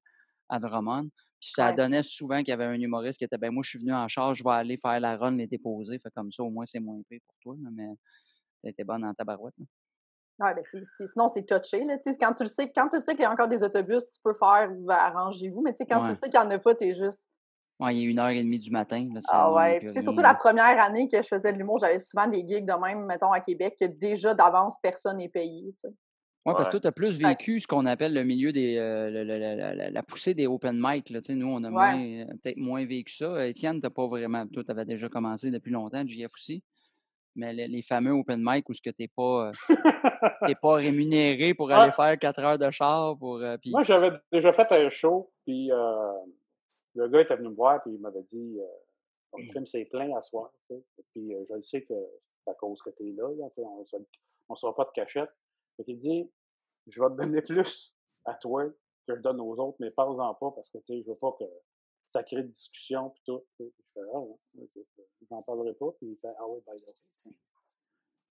à 0.47 0.59
Drummond. 0.59 1.09
Puis 1.41 1.51
ça 1.53 1.73
donnait 1.73 2.03
souvent 2.03 2.37
qu'il 2.37 2.47
y 2.47 2.51
avait 2.53 2.63
un 2.63 2.79
humoriste 2.79 3.17
qui 3.17 3.25
était, 3.25 3.37
ben 3.37 3.51
moi, 3.51 3.63
je 3.65 3.71
suis 3.71 3.79
venu 3.79 3.93
en 3.93 4.07
charge, 4.07 4.37
je 4.37 4.43
vais 4.45 4.51
aller 4.51 4.77
faire 4.77 4.97
la 5.01 5.17
run, 5.17 5.35
les 5.35 5.47
déposer. 5.47 5.99
Fait 5.99 6.09
comme 6.15 6.31
ça, 6.31 6.41
au 6.41 6.49
moins, 6.49 6.63
c'est 6.65 6.79
moins 6.79 7.01
pire 7.09 7.19
pour 7.27 7.35
toi, 7.41 7.55
là, 7.61 7.69
mais 7.69 7.89
t'étais 8.63 8.85
bonne 8.85 9.01
dans 9.01 9.13
ta 9.13 9.25
barouette. 9.25 9.55
Oui, 9.59 10.49
ben 10.55 10.63
sinon, 11.05 11.27
c'est 11.27 11.45
touché. 11.45 11.83
Là, 11.83 11.97
quand 12.17 12.31
tu 12.31 12.43
le 12.43 12.49
sais, 12.49 12.71
quand 12.71 12.87
tu 12.87 12.97
sais 12.97 13.11
qu'il 13.11 13.23
y 13.23 13.25
a 13.25 13.31
encore 13.31 13.49
des 13.49 13.61
autobus, 13.61 14.09
tu 14.09 14.21
peux 14.23 14.33
faire 14.33 14.71
arrangez-vous, 14.87 15.61
mais 15.61 15.75
quand 15.89 16.07
tu 16.07 16.13
sais 16.13 16.29
qu'il 16.29 16.39
n'y 16.39 16.45
en 16.45 16.51
a 16.51 16.59
pas, 16.59 16.73
tu 16.75 16.85
es 16.85 16.95
juste 16.95 17.27
Ouais, 17.79 17.95
il 17.95 18.03
est 18.03 18.05
une 18.05 18.19
heure 18.19 18.29
et 18.29 18.41
demie 18.41 18.59
du 18.59 18.71
matin. 18.71 19.07
ah 19.27 19.51
ouais. 19.51 19.85
C'est 19.91 20.01
surtout 20.01 20.21
la 20.21 20.33
première 20.33 20.81
année 20.81 21.09
que 21.09 21.21
je 21.21 21.27
faisais 21.27 21.51
de 21.51 21.57
l'humour, 21.57 21.77
j'avais 21.79 21.99
souvent 21.99 22.27
des 22.27 22.45
gigs 22.47 22.65
de 22.65 22.81
même, 22.81 23.05
mettons, 23.05 23.31
à 23.31 23.41
Québec, 23.41 23.75
que 23.79 23.85
déjà 23.85 24.33
d'avance, 24.33 24.77
personne 24.81 25.17
n'est 25.17 25.29
payé. 25.29 25.73
Oui, 26.45 26.53
parce 26.55 26.67
que 26.67 26.71
toi, 26.71 26.79
tu 26.79 26.87
as 26.87 26.91
plus 26.91 27.17
vécu 27.17 27.59
ce 27.59 27.65
qu'on 27.65 27.85
appelle 27.87 28.13
le 28.13 28.23
milieu 28.23 28.53
des. 28.53 28.77
Euh, 28.77 29.89
la, 29.91 30.03
poussée 30.03 30.35
des 30.35 30.45
open 30.45 30.79
mic. 30.79 31.09
Là. 31.09 31.19
Nous, 31.29 31.47
on 31.47 31.63
a 31.63 31.97
euh, 31.97 32.25
peut-être 32.43 32.57
moins 32.57 32.85
vécu 32.85 33.13
ça. 33.15 33.47
Étienne, 33.47 33.81
tu 33.81 33.89
pas 33.89 34.07
vraiment. 34.07 34.45
Toi, 34.47 34.63
tu 34.63 34.71
avais 34.71 34.85
déjà 34.85 35.09
commencé 35.09 35.49
depuis 35.49 35.71
longtemps, 35.71 36.05
JF 36.05 36.31
aussi. 36.33 36.63
Mais 37.35 37.51
les, 37.51 37.81
fameux 37.81 38.11
open 38.11 38.41
mic 38.41 38.69
où 38.69 38.73
ce 38.73 38.81
que 38.81 38.91
tu 38.91 39.01
n'es 39.01 39.07
pas, 39.07 39.49
euh, 39.49 39.51
pas 40.61 40.73
rémunéré 40.75 41.53
pour 41.53 41.69
aller 41.71 41.91
faire 41.91 42.17
quatre 42.19 42.39
heures 42.39 42.59
de 42.59 42.69
char. 42.69 43.17
Pour, 43.17 43.41
Moi, 43.65 43.83
j'avais 43.83 44.11
déjà 44.31 44.51
fait 44.53 44.71
un 44.71 44.89
show, 44.89 45.29
puis 45.43 45.71
le 46.95 47.07
gars 47.09 47.21
était 47.21 47.35
venu 47.35 47.49
me 47.49 47.55
voir, 47.55 47.81
puis 47.81 47.93
il 47.93 47.99
m'avait 47.99 48.23
dit 48.23 48.59
euh, 48.59 49.41
film 49.43 49.63
mmh. 49.63 49.65
c'est 49.65 49.89
plein 49.89 50.15
à 50.15 50.21
soir. 50.21 50.51
Puis 50.67 51.35
euh, 51.35 51.43
je 51.49 51.55
le 51.55 51.61
sais 51.61 51.83
que 51.83 51.93
c'est 52.39 52.51
à 52.51 52.53
cause 52.55 52.81
que 52.81 52.89
tu 52.91 53.09
es 53.09 53.11
là, 53.11 53.27
on 53.27 54.53
ne 54.53 54.57
sera 54.57 54.73
pas 54.73 54.85
de 54.85 54.91
cachette. 54.91 55.29
il 55.87 55.99
dit 55.99 56.31
Je 56.87 57.01
vais 57.01 57.09
te 57.09 57.21
donner 57.21 57.41
plus 57.41 57.95
à 58.25 58.33
toi 58.35 58.65
que 59.07 59.15
je 59.15 59.21
donne 59.21 59.39
aux 59.41 59.55
autres, 59.57 59.77
mais 59.79 59.89
parle-en 59.95 60.33
pas 60.35 60.51
parce 60.51 60.69
que 60.69 60.79
je 60.87 61.05
veux 61.05 61.19
pas 61.19 61.31
que 61.39 61.45
ça 62.07 62.23
crée 62.23 62.43
de 62.43 62.47
discussion 62.47 63.09
puis 63.09 63.23
tout. 63.25 63.43
Je 63.59 63.65
fais 63.93 63.99
Ah, 64.13 64.21
je 64.55 65.25
n'en 65.31 65.41
parlerai 65.41 65.73
pas. 65.75 65.91
Puis 65.97 66.07
il 66.07 66.15
fait 66.15 66.33
Ah 66.39 66.47
oui, 66.47 66.59
ben, 66.65 66.73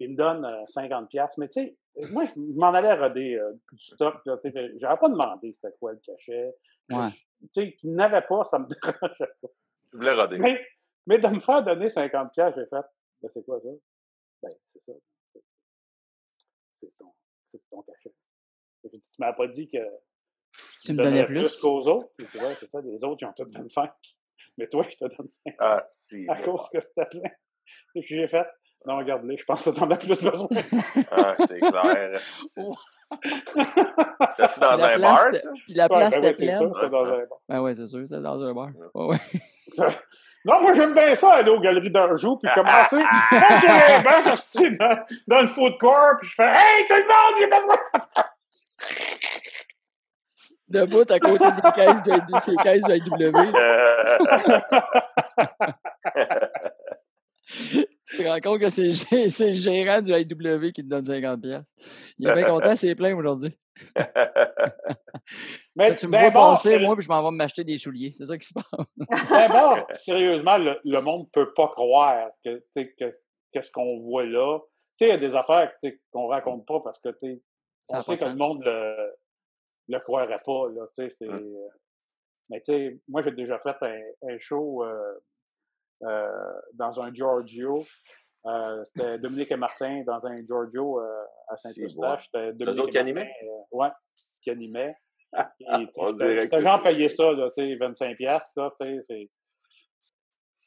il 0.01 0.11
me 0.11 0.17
donne 0.17 0.47
50 0.69 1.15
euh, 1.15 1.27
Mais 1.39 1.49
tu 1.49 1.53
sais, 1.53 1.77
moi, 2.11 2.25
je 2.25 2.33
m'en 2.59 2.73
allais 2.73 2.95
roder 2.95 3.37
euh, 3.37 3.53
du 3.73 3.85
stock. 3.85 4.17
J'aurais 4.25 4.99
pas 4.99 5.09
demandé 5.09 5.53
c'était 5.53 5.77
quoi 5.79 5.93
le 5.93 5.99
cachet. 5.99 6.55
Ouais. 6.91 7.09
Tu 7.53 7.62
sais, 7.62 7.72
qu'il 7.74 7.95
n'avait 7.95 8.22
pas, 8.22 8.45
ça 8.45 8.59
me 8.59 8.66
dérangeait 8.82 9.32
pas. 9.40 9.49
Je 9.92 9.97
voulais 9.99 10.12
roder. 10.12 10.38
Mais, 11.07 11.18
de 11.18 11.28
me 11.28 11.40
faire 11.40 11.62
donner 11.62 11.88
50 11.88 12.28
j'ai 12.34 12.66
fait, 12.66 12.76
ben 13.22 13.28
c'est 13.28 13.45
quoi 13.45 13.61
ça? 13.61 13.68
Ben, 14.42 14.51
c'est 14.66 14.80
ça. 14.80 14.92
C'est 16.74 16.99
ton, 16.99 17.12
ton 17.70 17.82
cachet. 17.82 18.14
Tu 18.82 18.99
m'as 19.18 19.32
pas 19.32 19.47
dit 19.47 19.68
que 19.68 19.78
tu 20.84 20.92
me 20.92 21.03
donnais 21.03 21.24
plus, 21.24 21.40
plus 21.40 21.59
qu'aux 21.59 21.86
autres. 21.88 22.12
c'est 22.18 22.38
vrai, 22.38 22.57
c'est 22.59 22.66
ça, 22.66 22.80
les 22.82 23.03
autres, 23.05 23.18
ils 23.22 23.26
ont 23.26 23.32
tous 23.36 23.51
25. 23.51 23.90
Mais 24.59 24.68
toi, 24.68 24.86
je 24.88 24.97
te 24.97 25.05
donne 25.05 25.28
5. 25.28 25.55
Ah, 25.59 25.82
si. 25.84 26.24
À 26.28 26.42
cause 26.42 26.68
que 26.72 26.80
c'était 26.80 27.09
plein. 27.11 27.30
Et 27.95 28.01
puis 28.01 28.16
j'ai 28.16 28.26
fait, 28.26 28.47
non, 28.86 28.99
regarde-les, 28.99 29.36
je 29.36 29.45
pense 29.45 29.64
que 29.64 29.70
t'en 29.70 29.90
as 29.90 29.97
plus 29.97 30.09
besoin. 30.22 30.49
ah, 31.11 31.36
c'est 31.47 31.61
clair. 31.61 32.20
C'était 33.23 34.61
dans 34.61 34.85
un 34.85 34.99
bar, 34.99 35.35
ça? 35.35 35.51
Puis 35.65 35.75
la 35.75 35.89
place 35.89 36.11
ben 36.11 36.19
était 36.19 36.33
pleine. 36.33 36.73
C'était 36.75 36.89
dans 36.89 37.05
un 37.05 37.19
bar. 37.19 37.39
Ben 37.49 37.61
oui, 37.61 37.75
c'est 37.77 37.89
sûr, 37.89 38.01
c'était 38.07 38.21
dans 38.21 38.43
un 38.43 38.53
bar. 38.53 38.69
Ouais, 38.95 39.07
ouais. 39.07 39.21
Non, 40.47 40.61
moi, 40.61 40.75
j'aime 40.75 40.93
bien 40.93 41.15
ça, 41.15 41.37
aller 41.37 41.51
aux 41.51 41.59
galeries 41.59 41.91
d'un 41.91 42.15
jour, 42.17 42.39
puis 42.39 42.53
commencer. 42.55 43.03
Quand 43.31 43.57
j'ai 43.61 43.67
les 43.67 44.03
bains, 44.03 44.23
je 44.27 44.35
suis 44.35 44.77
dans, 44.77 44.99
dans 45.27 45.41
le 45.41 45.47
food 45.47 45.79
court, 45.79 46.19
puis 46.21 46.29
je 46.29 46.35
fais 46.35 46.51
Hey, 46.51 46.87
tout 46.87 46.97
le 46.97 47.07
monde, 47.07 47.35
j'ai 47.39 47.47
besoin 47.47 47.77
de 47.77 47.81
Debout 50.67 51.11
à 51.11 51.19
côté 51.19 51.45
des 51.53 51.73
caisses 51.73 52.03
de, 52.03 52.21
ces 52.41 52.57
caisses 52.57 52.83
de 52.83 53.01
AW. 58.13 58.29
rends 58.29 58.41
compte 58.41 58.61
que 58.61 58.71
c'est 58.71 58.89
le 58.89 59.55
gérant 59.55 60.03
du 60.03 60.13
AW 60.13 60.73
qui 60.73 60.83
te 60.83 60.89
donne 60.89 61.05
50 61.05 61.41
pièces. 61.41 61.63
Il 62.19 62.29
est 62.29 62.35
bien 62.35 62.45
content, 62.45 62.77
c'est 62.77 62.95
plein 62.95 63.17
aujourd'hui. 63.17 63.57
Mais 65.77 65.97
tu 65.97 66.07
me 66.07 66.13
ben 66.13 66.31
vois 66.31 66.53
passer, 66.53 66.79
moi, 66.79 66.95
puis 66.95 67.05
je 67.05 67.09
m'en 67.09 67.29
vais 67.29 67.37
m'acheter 67.37 67.65
des 67.65 67.77
souliers. 67.77 68.13
C'est 68.17 68.27
ça 68.27 68.39
qui 68.39 68.47
se 68.47 68.55
passe. 68.55 68.65
Mais 69.31 69.49
bon, 69.49 69.85
sérieusement, 69.95 70.59
le, 70.59 71.01
monde 71.01 71.23
ne 71.23 71.31
peut 71.33 71.53
pas 71.55 71.69
croire 71.69 72.29
que, 72.45 72.61
que, 72.77 73.11
que 73.53 73.63
ce 73.63 73.71
qu'on 73.73 73.99
voit 73.99 74.27
là. 74.27 74.61
Tu 74.61 74.99
sais, 74.99 75.07
il 75.07 75.09
y 75.09 75.13
a 75.13 75.19
des 75.19 75.35
affaires 75.35 75.73
qu'on 76.13 76.29
ne 76.29 76.31
raconte 76.31 76.67
pas 76.67 76.81
parce 76.85 77.01
que 77.01 77.11
on 77.89 78.03
sait 78.03 78.17
que 78.17 78.25
le 78.25 78.37
monde 78.37 78.63
le, 78.65 78.95
le 79.89 79.99
croirait 79.99 80.37
pas. 80.45 80.65
Là, 80.71 80.87
hum. 81.29 81.55
Mais 82.51 82.61
tu 82.61 82.67
sais, 82.67 83.01
moi, 83.09 83.23
j'ai 83.23 83.33
déjà 83.33 83.59
fait 83.59 83.77
un, 83.83 84.39
show 84.39 84.85
euh, 84.85 85.19
dans 86.01 87.01
un 87.01 87.12
Giorgio. 87.12 87.84
c'était 88.84 89.18
Dominique 89.18 89.51
et 89.53 89.57
Martin 89.57 90.03
dans 90.07 90.24
un 90.26 90.36
Giorgio 90.47 91.01
à 91.49 91.57
Saint-Eustache. 91.57 92.28
C'était 92.32 92.53
Dominique 92.53 92.90
qui 92.90 92.99
animait? 92.99 93.32
ouais, 93.72 93.88
qui 94.42 94.51
animait. 94.51 94.95
C'était 95.59 96.61
genre 96.61 96.80
payé 96.80 97.09
ça, 97.09 97.32
là, 97.32 97.49
tu 97.57 97.72
sais, 97.72 97.76
25 97.76 98.16
pièces 98.16 98.53
tu 98.80 99.03
sais, 99.09 99.28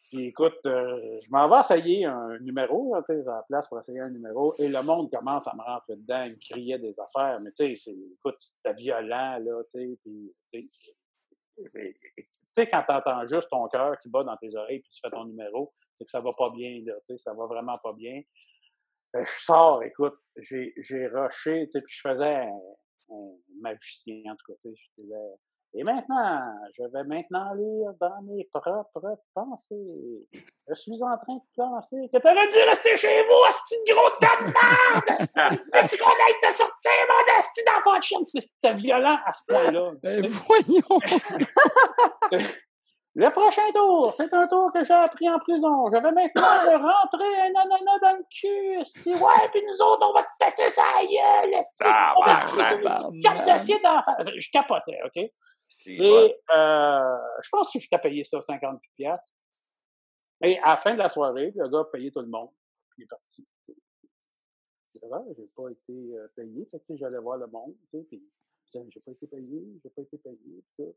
puis 0.07 0.27
écoute, 0.27 0.55
euh, 0.65 1.19
je 1.25 1.29
m'en 1.31 1.49
vais 1.49 1.59
essayer 1.59 2.05
un 2.05 2.39
numéro, 2.39 2.95
tu 3.07 3.13
sais, 3.13 3.27
à 3.27 3.35
la 3.35 3.43
place 3.45 3.67
pour 3.67 3.79
essayer 3.79 3.99
un 3.99 4.09
numéro, 4.09 4.53
et 4.57 4.69
le 4.69 4.81
monde 4.81 5.09
commence 5.11 5.45
à 5.47 5.51
me 5.53 5.61
rentrer 5.61 5.97
dedans, 5.97 6.23
il 6.25 6.31
me 6.31 6.39
criait 6.39 6.79
des 6.79 6.95
affaires, 6.97 7.35
mais 7.43 7.51
tu 7.51 7.75
sais, 7.75 7.91
écoute, 8.13 8.35
c'était 8.37 8.75
violent, 8.77 9.37
là, 9.39 9.61
tu 9.73 9.99
sais, 10.05 10.59
tu 11.57 12.25
sais, 12.53 12.67
quand 12.67 12.83
t'entends 12.87 13.25
juste 13.25 13.49
ton 13.49 13.67
cœur 13.67 13.97
qui 13.99 14.09
bat 14.11 14.23
dans 14.23 14.35
tes 14.37 14.55
oreilles 14.55 14.79
puis 14.79 14.91
tu 14.91 14.99
fais 15.01 15.09
ton 15.09 15.25
numéro, 15.25 15.69
c'est 15.95 16.05
que 16.05 16.11
ça 16.11 16.19
va 16.19 16.29
pas 16.37 16.51
bien, 16.55 16.77
tu 17.07 17.17
ça 17.17 17.33
va 17.33 17.43
vraiment 17.45 17.77
pas 17.83 17.93
bien. 17.97 18.21
je 19.13 19.39
sors, 19.39 19.83
écoute, 19.83 20.17
j'ai, 20.37 20.73
rushé, 21.07 21.65
tu 21.65 21.71
sais, 21.71 21.83
puis 21.83 21.95
je 21.95 22.09
faisais 22.09 22.35
un, 22.35 23.31
magicien, 23.61 24.21
en 24.31 24.35
tout 24.35 24.53
cas, 24.53 24.59
tu 24.61 24.75
je 24.75 25.01
disais, 25.01 25.15
et 25.73 25.83
maintenant, 25.83 26.55
je 26.75 26.83
vais 26.83 27.03
maintenant 27.03 27.53
lire 27.53 27.91
dans 27.99 28.21
mes 28.23 28.43
propres 28.53 29.19
pensées. 29.33 30.27
Je 30.67 30.73
suis 30.73 31.03
en 31.03 31.15
train 31.17 31.35
de 31.35 31.47
penser 31.55 31.97
que 32.11 32.19
t'aurais 32.19 32.47
dû 32.47 32.59
rester 32.67 32.97
chez 32.97 33.23
vous, 33.23 33.43
asti 33.47 33.75
de 33.87 33.93
gros 33.93 34.09
tas 34.19 34.37
de 34.39 34.45
merde! 34.45 35.61
Mais 35.73 35.87
tu 35.87 35.97
connais 35.97 36.39
te 36.41 36.53
sortir, 36.53 36.91
mon 37.09 37.37
asti 37.37 37.61
d'enfant 37.65 37.97
de 37.97 38.03
chien! 38.03 38.17
C'était 38.23 38.73
violent 38.75 39.19
à 39.25 39.31
ce 39.31 39.41
point-là. 39.47 39.91
Ben 40.01 40.25
voyons! 40.47 40.99
Le 43.19 43.31
prochain 43.31 43.71
tour, 43.73 44.13
c'est 44.13 44.31
un 44.31 44.47
tour 44.47 44.71
que 44.71 44.85
j'ai 44.85 44.93
appris 44.93 45.27
en 45.27 45.39
prison. 45.39 45.87
Je 45.91 45.97
vais 45.97 46.11
maintenant 46.11 46.91
rentrer 46.91 47.41
un 47.41 47.61
ananas 47.61 47.99
dans 47.99 48.15
le 48.15 48.23
cul. 48.29 48.85
Si, 48.85 49.11
ouais, 49.11 49.49
puis 49.51 49.63
nous 49.67 49.81
autres, 49.81 50.07
on 50.07 50.13
va 50.13 50.21
te 50.21 50.45
fesser 50.45 50.69
ça 50.69 50.83
gueule. 51.01 51.59
Ah, 51.83 52.13
on 52.15 52.23
va 52.23 52.35
te 52.35 53.21
carte 53.23 53.67
Je 53.67 54.51
capotais, 54.51 54.99
OK? 55.03 55.31
Et 55.87 56.01
euh, 56.55 57.17
je 57.43 57.49
pense 57.49 57.71
que 57.71 57.79
je 57.79 57.87
t'ai 57.87 57.97
payé 57.97 58.23
ça 58.23 58.41
50 58.41 58.81
pièces. 58.95 59.35
Et 60.41 60.57
à 60.59 60.69
la 60.69 60.77
fin 60.77 60.93
de 60.93 60.97
la 60.97 61.09
soirée, 61.09 61.51
le 61.55 61.67
gars 61.67 61.79
a 61.79 61.85
payé 61.85 62.11
tout 62.11 62.21
le 62.21 62.27
monde. 62.27 62.49
Il 62.97 63.03
est 63.03 63.07
parti. 63.07 63.45
C'est 64.85 65.07
vrai, 65.07 65.19
j'ai 65.35 65.45
pas 65.55 65.69
été 65.69 65.93
euh, 65.93 66.25
payé. 66.35 66.65
Fait 66.69 66.79
que, 66.79 66.95
j'allais 66.95 67.19
voir 67.19 67.37
le 67.37 67.47
monde, 67.47 67.75
tu 67.75 67.87
sais, 67.87 68.03
puis 68.03 68.23
j'ai 68.67 68.79
pas 69.05 69.11
été 69.11 69.27
payé, 69.27 69.79
j'ai 69.83 69.89
pas 69.89 70.01
été 70.01 70.17
payé, 70.17 70.63
tout. 70.77 70.93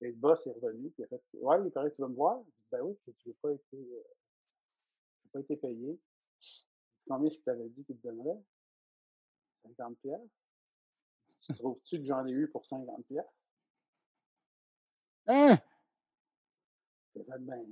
Et 0.00 0.10
le 0.10 0.16
boss 0.16 0.46
est 0.46 0.52
revenu, 0.52 0.90
puis 0.90 1.02
il 1.02 1.04
a 1.04 1.08
fait 1.08 1.38
Ouais, 1.40 1.56
il 1.64 1.70
paraît 1.70 1.90
que 1.90 1.96
tu 1.96 2.02
vas 2.02 2.08
me 2.08 2.14
voir. 2.14 2.40
ben 2.70 2.80
oui, 2.84 2.96
j'ai 3.24 3.32
pas 3.34 3.52
été 3.52 3.76
euh, 3.76 4.02
j'ai 5.24 5.32
pas 5.32 5.40
été 5.40 5.54
payé. 5.54 5.98
Combien 7.06 7.28
est-ce 7.28 7.38
que 7.38 7.44
tu 7.44 7.50
avais 7.50 7.68
dit 7.68 7.84
qu'il 7.84 7.96
te 7.96 8.06
donnerait? 8.06 8.38
50 9.62 9.98
pièces. 9.98 10.44
Tu 11.46 11.54
trouves-tu 11.54 11.98
que 11.98 12.04
j'en 12.04 12.24
ai 12.26 12.30
eu 12.30 12.48
pour 12.48 12.64
50 12.64 13.04
pièces? 13.06 13.24
Hein? 15.28 15.58
C'est 17.14 17.22
ça 17.22 17.34
ben, 17.38 17.64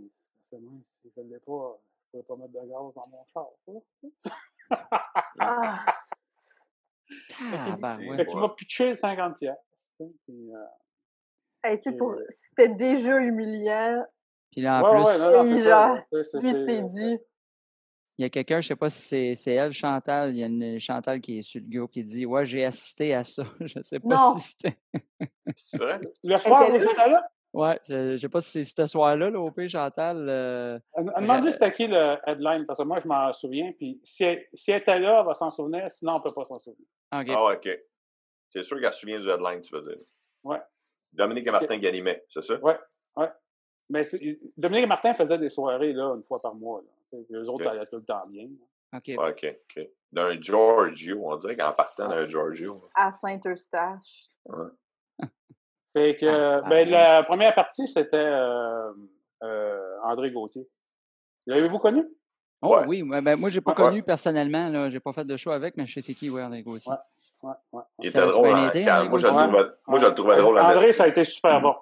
c'est 0.43 0.61
moi, 0.61 0.73
si 0.85 1.11
je 1.15 1.23
ne 1.23 1.31
l'ai 1.31 1.41
pas, 1.41 1.81
je 2.13 2.19
ne 2.19 2.23
pas 2.23 2.37
mettre 2.37 2.53
de 2.53 2.59
gaz 2.59 2.69
dans 2.69 2.85
mon 2.85 3.25
char. 3.33 3.49
ah! 5.41 5.85
Ah, 7.39 7.99
ouais. 7.99 8.17
Fait 8.17 8.27
qu'il 8.27 8.39
m'a 8.41 8.49
pitché 8.57 8.95
50 8.95 9.39
pièces. 9.39 10.03
Puis, 10.25 10.53
euh, 10.53 10.59
hey, 11.63 11.79
pour... 11.97 12.13
Euh, 12.13 12.25
c'était 12.29 12.69
déjà 12.69 13.19
humiliant. 13.19 14.05
Puis 14.51 14.63
là, 14.63 14.83
en 14.83 14.83
ouais, 14.83 14.97
plus, 14.97 15.05
ouais, 15.05 15.19
non, 15.19 16.41
lui 16.41 16.53
s'est 16.53 16.83
dit. 16.83 17.19
Il 18.19 18.23
y 18.23 18.25
a 18.25 18.31
quelqu'un, 18.31 18.63
je 18.63 18.67
ne 18.67 18.69
sais 18.69 18.77
pas 18.77 18.89
si 18.89 19.37
c'est 19.37 19.53
elle, 19.53 19.73
Chantal, 19.73 20.35
il 20.35 20.39
y 20.39 20.43
a 20.43 20.47
une 20.47 20.81
Chantal 20.81 21.21
qui 21.21 21.41
est 21.41 21.43
sur 21.43 21.61
le 21.61 21.69
groupe 21.69 21.93
qui 21.93 22.03
dit 22.03 22.25
Ouais, 22.25 22.47
j'ai 22.47 22.65
assisté 22.65 23.13
à 23.13 23.25
ça. 23.25 23.45
Je 23.61 23.79
ne 23.79 23.83
sais 23.83 24.01
pas 24.01 24.17
non. 24.17 24.39
si 24.39 24.49
c'était. 24.49 24.79
c'est 25.55 25.79
vrai? 25.79 26.01
Le 26.25 26.39
soir, 26.39 26.71
vous 26.71 26.77
êtes 26.77 26.97
là? 26.97 27.31
Ouais, 27.57 27.81
je 27.89 28.13
ne 28.13 28.17
sais 28.19 28.29
pas 28.29 28.43
si 28.43 28.65
c'est 28.67 28.83
ce 28.83 28.87
soir-là, 28.87 29.31
là, 29.31 29.41
au 29.41 29.51
P. 29.51 29.67
Chantal. 29.67 30.29
Euh, 30.29 30.79
Demandez 31.19 31.53
c'était 31.53 31.73
qui 31.73 31.87
le 31.87 32.19
headline, 32.27 32.67
parce 32.67 32.79
que 32.79 32.87
moi, 32.87 33.01
je 33.01 33.09
m'en 33.09 33.33
souviens. 33.33 33.71
Puis 33.79 33.99
si 34.05 34.25
elle, 34.25 34.45
si 34.53 34.73
elle 34.73 34.83
était 34.83 34.99
là, 34.99 35.21
elle 35.21 35.27
va 35.27 35.33
s'en 35.33 35.51
souvenir, 35.51 35.91
sinon, 35.91 36.13
on 36.13 36.19
ne 36.19 36.23
peut 36.23 36.35
pas 36.35 36.45
s'en 36.45 36.59
souvenir. 36.59 36.87
Okay. 37.11 37.33
Ah, 37.35 37.55
OK. 37.55 37.69
C'est 38.51 38.63
sûr 38.63 38.79
qu'elle 38.79 38.93
se 38.93 39.01
souvient 39.01 39.19
du 39.19 39.31
headline, 39.31 39.63
tu 39.63 39.75
veux 39.75 39.81
dire. 39.81 39.97
Ouais. 40.45 40.61
Dominique 41.15 41.47
et 41.47 41.51
Martin 41.51 41.81
qui 41.81 41.87
animaient, 41.87 42.23
c'est 42.29 42.43
ça? 42.43 42.57
Ouais, 42.57 42.77
ouais. 43.17 43.31
Mais 43.89 44.03
Dominique 44.59 44.85
et 44.85 44.89
Martin 44.89 45.15
faisaient 45.15 45.39
des 45.39 45.49
soirées, 45.49 45.95
là, 45.95 46.13
une 46.15 46.25
fois 46.25 46.39
par 46.43 46.55
mois. 46.57 46.83
Là. 46.83 47.21
Les 47.31 47.49
autres, 47.49 47.67
allaient 47.69 47.87
tout 47.87 47.97
le 47.97 48.05
temps 48.05 48.21
bien. 48.31 48.49
OK. 48.93 49.13
OK, 49.17 49.47
OK. 49.47 49.89
D'un 50.13 50.39
Giorgio, 50.39 51.23
on 51.25 51.37
dirait 51.37 51.57
qu'en 51.57 51.73
partant 51.73 52.09
d'un 52.09 52.27
Giorgio. 52.27 52.83
À 52.95 53.11
Saint-Eustache. 53.11 54.27
Ouais. 54.45 54.67
Fait 55.97 56.15
que, 56.15 56.27
ah, 56.27 56.61
ah, 56.63 56.69
ben, 56.69 56.91
la 56.91 57.23
première 57.23 57.55
partie, 57.55 57.89
c'était 57.89 58.17
euh, 58.17 58.93
euh, 59.43 59.97
André 60.03 60.31
Gauthier. 60.31 60.63
L'avez-vous 61.47 61.79
connu? 61.79 62.05
Oh 62.61 62.81
oui, 62.87 63.03
ben, 63.03 63.37
moi, 63.37 63.49
j'ai 63.49 63.63
pas 63.63 63.73
connu 63.73 64.03
personnellement. 64.03 64.69
Là, 64.69 64.91
j'ai 64.91 65.01
pas 65.01 65.15
fait 65.15 65.25
de 65.25 65.35
show 65.39 65.53
avec, 65.53 65.75
mais 65.79 65.87
je 65.87 65.95
sais 65.95 66.03
c'est 66.03 66.13
qui, 66.13 66.29
oui, 66.29 66.43
André 66.43 66.63
Gauthier. 66.63 66.93
Ouais, 67.43 67.51
ouais, 67.73 67.83
Il 68.03 68.09
était 68.11 68.21
drôle. 68.21 68.47
Hein, 68.47 69.09
moi, 69.09 69.19
je 69.19 69.27
le 69.27 69.33
trouvais, 69.33 69.65
moi, 69.87 69.99
je 69.99 70.07
le 70.07 70.15
trouvais 70.15 70.37
drôle. 70.37 70.59
André, 70.59 70.93
ça 70.93 71.05
a 71.05 71.07
été 71.07 71.25
super 71.25 71.63
bon. 71.63 71.75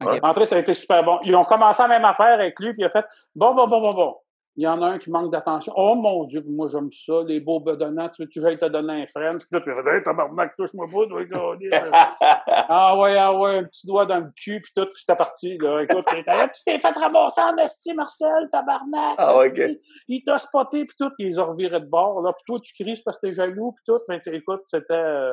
André, 0.00 0.44
ça 0.44 0.56
a 0.56 0.58
été 0.58 0.74
super 0.74 1.02
bon. 1.02 1.18
Ils 1.24 1.34
ont 1.34 1.44
commencé 1.44 1.82
la 1.84 1.88
même 1.88 2.04
affaire 2.04 2.34
avec 2.34 2.60
lui, 2.60 2.68
puis 2.68 2.82
il 2.82 2.84
a 2.84 2.90
fait 2.90 3.06
bon, 3.34 3.54
bon, 3.54 3.66
bon, 3.66 3.80
bon, 3.80 3.94
bon. 3.94 4.16
Il 4.56 4.62
y 4.62 4.68
en 4.68 4.80
a 4.82 4.86
un 4.86 4.98
qui 4.98 5.10
manque 5.10 5.32
d'attention. 5.32 5.72
Oh 5.76 5.94
mon 5.96 6.24
Dieu, 6.26 6.40
moi 6.48 6.68
j'aime 6.70 6.88
ça, 6.92 7.14
les 7.26 7.40
beaux 7.40 7.58
bedonnants, 7.58 8.08
tu 8.08 8.22
veux 8.22 8.28
que 8.28 8.40
j'aille 8.40 8.56
te 8.56 8.66
donner 8.66 9.02
un 9.02 9.06
frère. 9.08 9.30
Puis 9.30 9.48
là, 9.50 9.60
tu 9.60 9.72
vas 9.72 9.82
dire, 9.82 10.04
tabarnak, 10.04 10.54
touche-moi 10.54 10.86
pas, 10.92 11.06
toi, 11.06 11.56
Ah 12.68 12.98
ouais, 12.98 13.16
ah 13.16 13.36
ouais, 13.36 13.58
un 13.58 13.64
petit 13.64 13.86
doigt 13.86 14.06
dans 14.06 14.20
le 14.20 14.30
cul, 14.40 14.58
puis 14.58 14.72
tout, 14.76 14.84
puis 14.84 14.94
c'était 14.98 15.16
parti. 15.16 15.58
Là. 15.58 15.82
Écoute, 15.82 16.04
tu 16.08 16.64
t'es 16.64 16.78
fait 16.78 16.88
ramasser 16.88 17.40
en 17.40 17.56
esti, 17.56 17.92
Marcel, 17.94 18.48
tabarnak. 18.52 19.14
Ah 19.18 19.36
ouais, 19.38 19.50
ok. 19.50 19.76
Il 20.06 20.22
t'a 20.22 20.38
spoté, 20.38 20.82
puis 20.82 20.96
tout, 20.98 21.10
ils 21.18 21.40
ont 21.40 21.46
reviré 21.46 21.80
de 21.80 21.86
bord. 21.86 22.22
Là, 22.22 22.30
puis 22.30 22.44
toi, 22.46 22.58
tu 22.62 22.72
cries 22.74 23.00
parce 23.04 23.18
que 23.18 23.26
t'es 23.26 23.34
jaloux, 23.34 23.72
puis 23.72 23.84
tout. 23.86 24.00
Mais 24.08 24.20
écoute, 24.32 24.62
c'était. 24.66 24.94
Euh, 24.94 25.32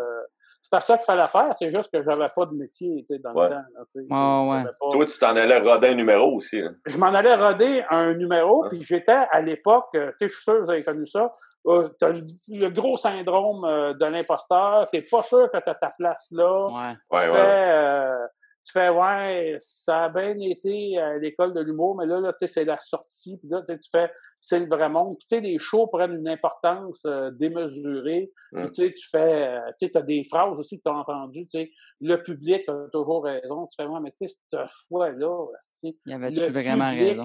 c'était 0.62 0.82
ça 0.82 0.97
qu'il 0.97 1.05
fallait 1.05 1.26
faire, 1.26 1.53
c'est 1.57 1.72
juste 1.72 1.91
que 1.91 2.03
j'avais 2.03 2.26
pas 2.36 2.45
de 2.45 2.57
métier, 2.57 3.03
tu 3.07 3.16
sais, 3.16 3.20
dans 3.20 3.32
le 3.41 3.49
temps. 3.49 4.49
ouais. 4.49 4.64
Toi, 4.93 5.05
tu 5.05 5.20
t'en 5.20 5.36
allais 5.36 5.59
roder 5.59 5.89
un 5.89 5.95
numéro 5.95 6.36
aussi. 6.36 6.62
Je 6.86 6.97
m'en 6.97 7.07
allais 7.07 7.36
roder 7.36 7.84
un 7.89 8.14
numéro, 8.14 8.64
puis 8.70 8.84
j'étais 8.84 9.12
à 9.32 9.41
l'époque, 9.41 9.89
euh, 9.95 10.12
tu 10.12 10.18
sais, 10.20 10.30
je 10.30 10.34
suis 10.36 10.43
sûr 10.43 10.53
que 10.53 10.64
vous 10.66 10.70
avez 10.70 10.84
connu 10.84 11.07
ça, 11.07 11.26
euh, 11.68 11.88
tu 11.97 12.05
as 12.05 12.09
le, 12.12 12.70
gros 12.70 12.97
syndrome 12.97 13.64
euh, 13.66 13.93
de 13.93 14.05
l'imposteur, 14.05 14.88
t'es 14.91 15.01
pas 15.01 15.24
sûr 15.24 15.49
que 15.51 15.57
tu 15.57 15.70
as 15.70 15.76
ta 15.76 15.89
place 15.97 16.28
là. 16.32 16.53
Ouais. 16.53 16.95
Ouais, 17.12 17.30
ouais 17.30 18.28
tu 18.64 18.74
fais 18.74 18.89
ouais, 18.89 19.57
ça 19.59 20.05
a 20.05 20.09
bien 20.09 20.34
été 20.39 20.97
à 20.97 21.18
l'école 21.18 21.53
de 21.53 21.62
l'humour, 21.62 21.95
mais 21.95 22.05
là, 22.05 22.20
là 22.20 22.34
tu 22.34 22.45
sais, 22.45 22.47
c'est 22.47 22.66
la 22.66 22.76
sortie, 22.76 23.38
puis 23.38 23.49
là, 23.49 23.62
tu 23.68 23.76
fais 23.91 24.09
c'est 24.43 24.57
le 24.57 24.66
vrai 24.66 24.89
monde. 24.89 25.12
tu 25.12 25.28
sais, 25.28 25.39
les 25.39 25.59
shows 25.59 25.86
prennent 25.86 26.16
une 26.16 26.28
importance 26.28 27.05
euh, 27.05 27.30
démesurée. 27.30 28.32
Puis, 28.51 28.64
tu 28.70 28.74
sais, 28.74 28.93
tu 28.93 29.07
fais, 29.07 29.47
euh, 29.47 29.59
tu 29.80 29.86
sais, 29.86 29.95
as 29.95 30.01
des 30.01 30.24
phrases 30.24 30.57
aussi 30.57 30.80
que 30.80 30.84
tu 30.84 30.89
as 30.89 30.97
entendues, 30.97 31.45
tu 31.45 31.62
sais, 31.62 31.72
le 31.99 32.16
public 32.16 32.68
a 32.68 32.88
toujours 32.91 33.24
raison. 33.24 33.68
Tu 33.68 33.76
fais, 33.78 33.88
ouais, 33.88 33.99
mais 34.03 34.09
tu 34.09 34.28
sais, 34.28 34.28
cette 34.28 34.59
fois-là, 34.89 35.45
il 35.84 35.93
y 36.07 36.14
avait-tu 36.14 36.47
vraiment 36.47 36.89
raison? 36.89 37.24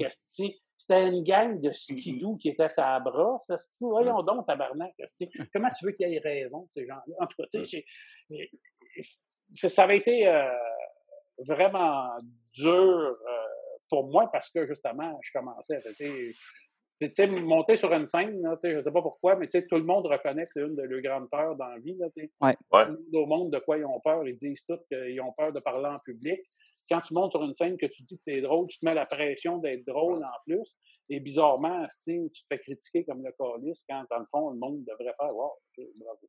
C'était 0.79 1.09
une 1.09 1.23
gang 1.23 1.59
de 1.59 1.73
skidou 1.73 2.37
qui 2.37 2.51
était 2.51 2.69
sa 2.69 3.01
brosse. 3.01 3.51
Voyons 3.81 4.23
donc, 4.23 4.47
tabarnak. 4.47 4.93
Comment 5.55 5.71
tu 5.71 5.87
veux 5.87 5.93
qu'il 5.93 6.11
y 6.11 6.17
ait 6.17 6.19
raison, 6.19 6.67
ces 6.69 6.85
gens-là? 6.85 7.15
En 7.19 7.25
tout 7.25 7.33
cas, 7.39 7.45
tu 7.51 7.65
sais, 7.65 7.83
ça 9.71 9.85
avait 9.85 9.97
été 9.97 10.29
euh, 10.29 10.51
vraiment 11.47 12.11
dur 12.55 13.09
pour 13.89 14.09
moi 14.11 14.29
parce 14.33 14.51
que, 14.53 14.67
justement, 14.67 15.19
je 15.23 15.31
commençais, 15.33 15.81
tu 15.97 16.07
sais, 16.07 16.35
tu 16.99 17.09
sais, 17.13 17.27
monter 17.43 17.77
sur 17.77 17.93
une 17.93 18.07
scène, 18.07 18.41
là, 18.43 18.55
je 18.63 18.75
ne 18.75 18.81
sais 18.81 18.91
pas 18.91 19.03
pourquoi, 19.03 19.37
mais 19.39 19.47
tout 19.47 19.77
le 19.77 19.85
monde 19.85 20.07
reconnaît 20.07 20.45
que 20.45 20.49
c'est 20.51 20.61
une 20.61 20.75
de 20.75 20.83
leurs 20.83 21.03
grandes 21.03 21.29
peurs 21.29 21.55
dans 21.57 21.67
la 21.67 21.79
vie. 21.79 21.95
Là, 21.99 22.07
ouais. 22.17 22.57
Ouais. 22.73 22.87
Au 23.13 23.27
monde, 23.27 23.53
de 23.53 23.59
quoi 23.59 23.77
ils 23.77 23.85
ont 23.85 24.01
peur, 24.03 24.27
ils 24.27 24.37
disent 24.37 24.65
tous 24.67 24.79
qu'ils 24.91 25.21
ont 25.21 25.33
peur 25.37 25.53
de 25.53 25.61
parler 25.61 25.87
en 25.87 25.99
public. 25.99 26.41
Quand 26.91 27.01
tu 27.01 27.13
montes 27.13 27.33
sur 27.33 27.43
une 27.43 27.53
scène 27.53 27.77
que 27.77 27.87
tu 27.87 28.03
dis 28.05 28.17
que 28.17 28.23
tu 28.27 28.39
es 28.39 28.41
drôle, 28.41 28.67
tu 28.69 28.79
te 28.79 28.87
mets 28.87 28.95
la 28.95 29.05
pression 29.05 29.59
d'être 29.59 29.85
drôle 29.87 30.25
en 30.25 30.39
plus. 30.47 30.75
Et 31.11 31.21
bizarrement, 31.21 31.87
tu 32.03 32.29
te 32.31 32.39
fais 32.49 32.59
critiquer 32.59 33.05
comme 33.05 33.19
le 33.19 33.33
calice 33.33 33.85
quand, 33.89 34.05
dans 34.11 34.19
le 34.19 34.27
fond, 34.31 34.51
le 34.51 34.59
monde 34.59 34.83
devrait 34.83 35.13
faire 35.19 35.35
Wow, 35.35 35.53
bravo. 36.01 36.27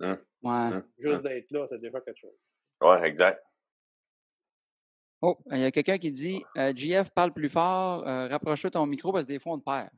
Hum. 0.00 0.18
Ouais. 0.42 0.76
Hum. 0.76 0.84
Juste 0.98 1.22
d'être 1.24 1.50
là, 1.50 1.66
c'est 1.68 1.80
déjà 1.80 2.00
quelque 2.00 2.20
chose. 2.20 2.38
Ouais, 2.80 3.08
exact. 3.08 3.42
Oh, 5.26 5.38
il 5.52 5.58
y 5.60 5.64
a 5.64 5.70
quelqu'un 5.70 5.96
qui 5.96 6.10
dit 6.10 6.44
euh, 6.58 6.72
JF, 6.76 7.08
parle 7.14 7.32
plus 7.32 7.48
fort, 7.48 8.06
euh, 8.06 8.28
rapproche-toi 8.30 8.70
ton 8.70 8.84
micro 8.84 9.10
parce 9.12 9.24
que 9.24 9.32
des 9.32 9.38
fois 9.38 9.54
on 9.54 9.58
te 9.58 9.64
perd. 9.64 9.88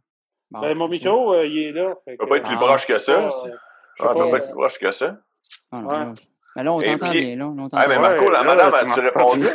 Bon, 0.53 0.61
Ben, 0.61 0.77
mon 0.79 0.89
micro, 0.89 1.35
euh, 1.35 1.47
il 1.47 1.59
est 1.59 1.73
là. 1.73 1.95
Ça 2.07 2.13
peut 2.19 2.29
pas 2.29 2.37
être 2.37 2.45
plus 2.47 2.55
Ah. 2.55 2.65
proche 2.65 2.87
que 2.87 2.99
ça. 2.99 3.31
ça. 3.33 3.43
je 3.99 4.05
Ah, 4.05 4.15
ça 4.15 4.23
peut 4.25 4.31
pas, 4.31 4.37
être 4.39 4.45
plus 4.45 4.53
proche 4.53 4.79
que 4.79 4.91
ça. 4.93 5.17
Ah, 5.73 5.81
non, 5.81 5.89
Ouais. 5.89 5.95
là. 5.99 6.13
Mais 6.55 6.63
là, 6.63 6.73
on 6.73 6.81
t'entend 6.81 7.11
puis- 7.11 7.27
bien, 7.27 7.37
là. 7.37 7.47
on 7.49 7.69
Ah, 7.73 7.87
mais. 7.89 7.99
Marco, 7.99 8.31
la 8.31 8.39
là, 8.43 8.45
madame, 8.45 8.71
tu 8.71 8.77
as-tu 8.91 9.01
répondu? 9.01 9.47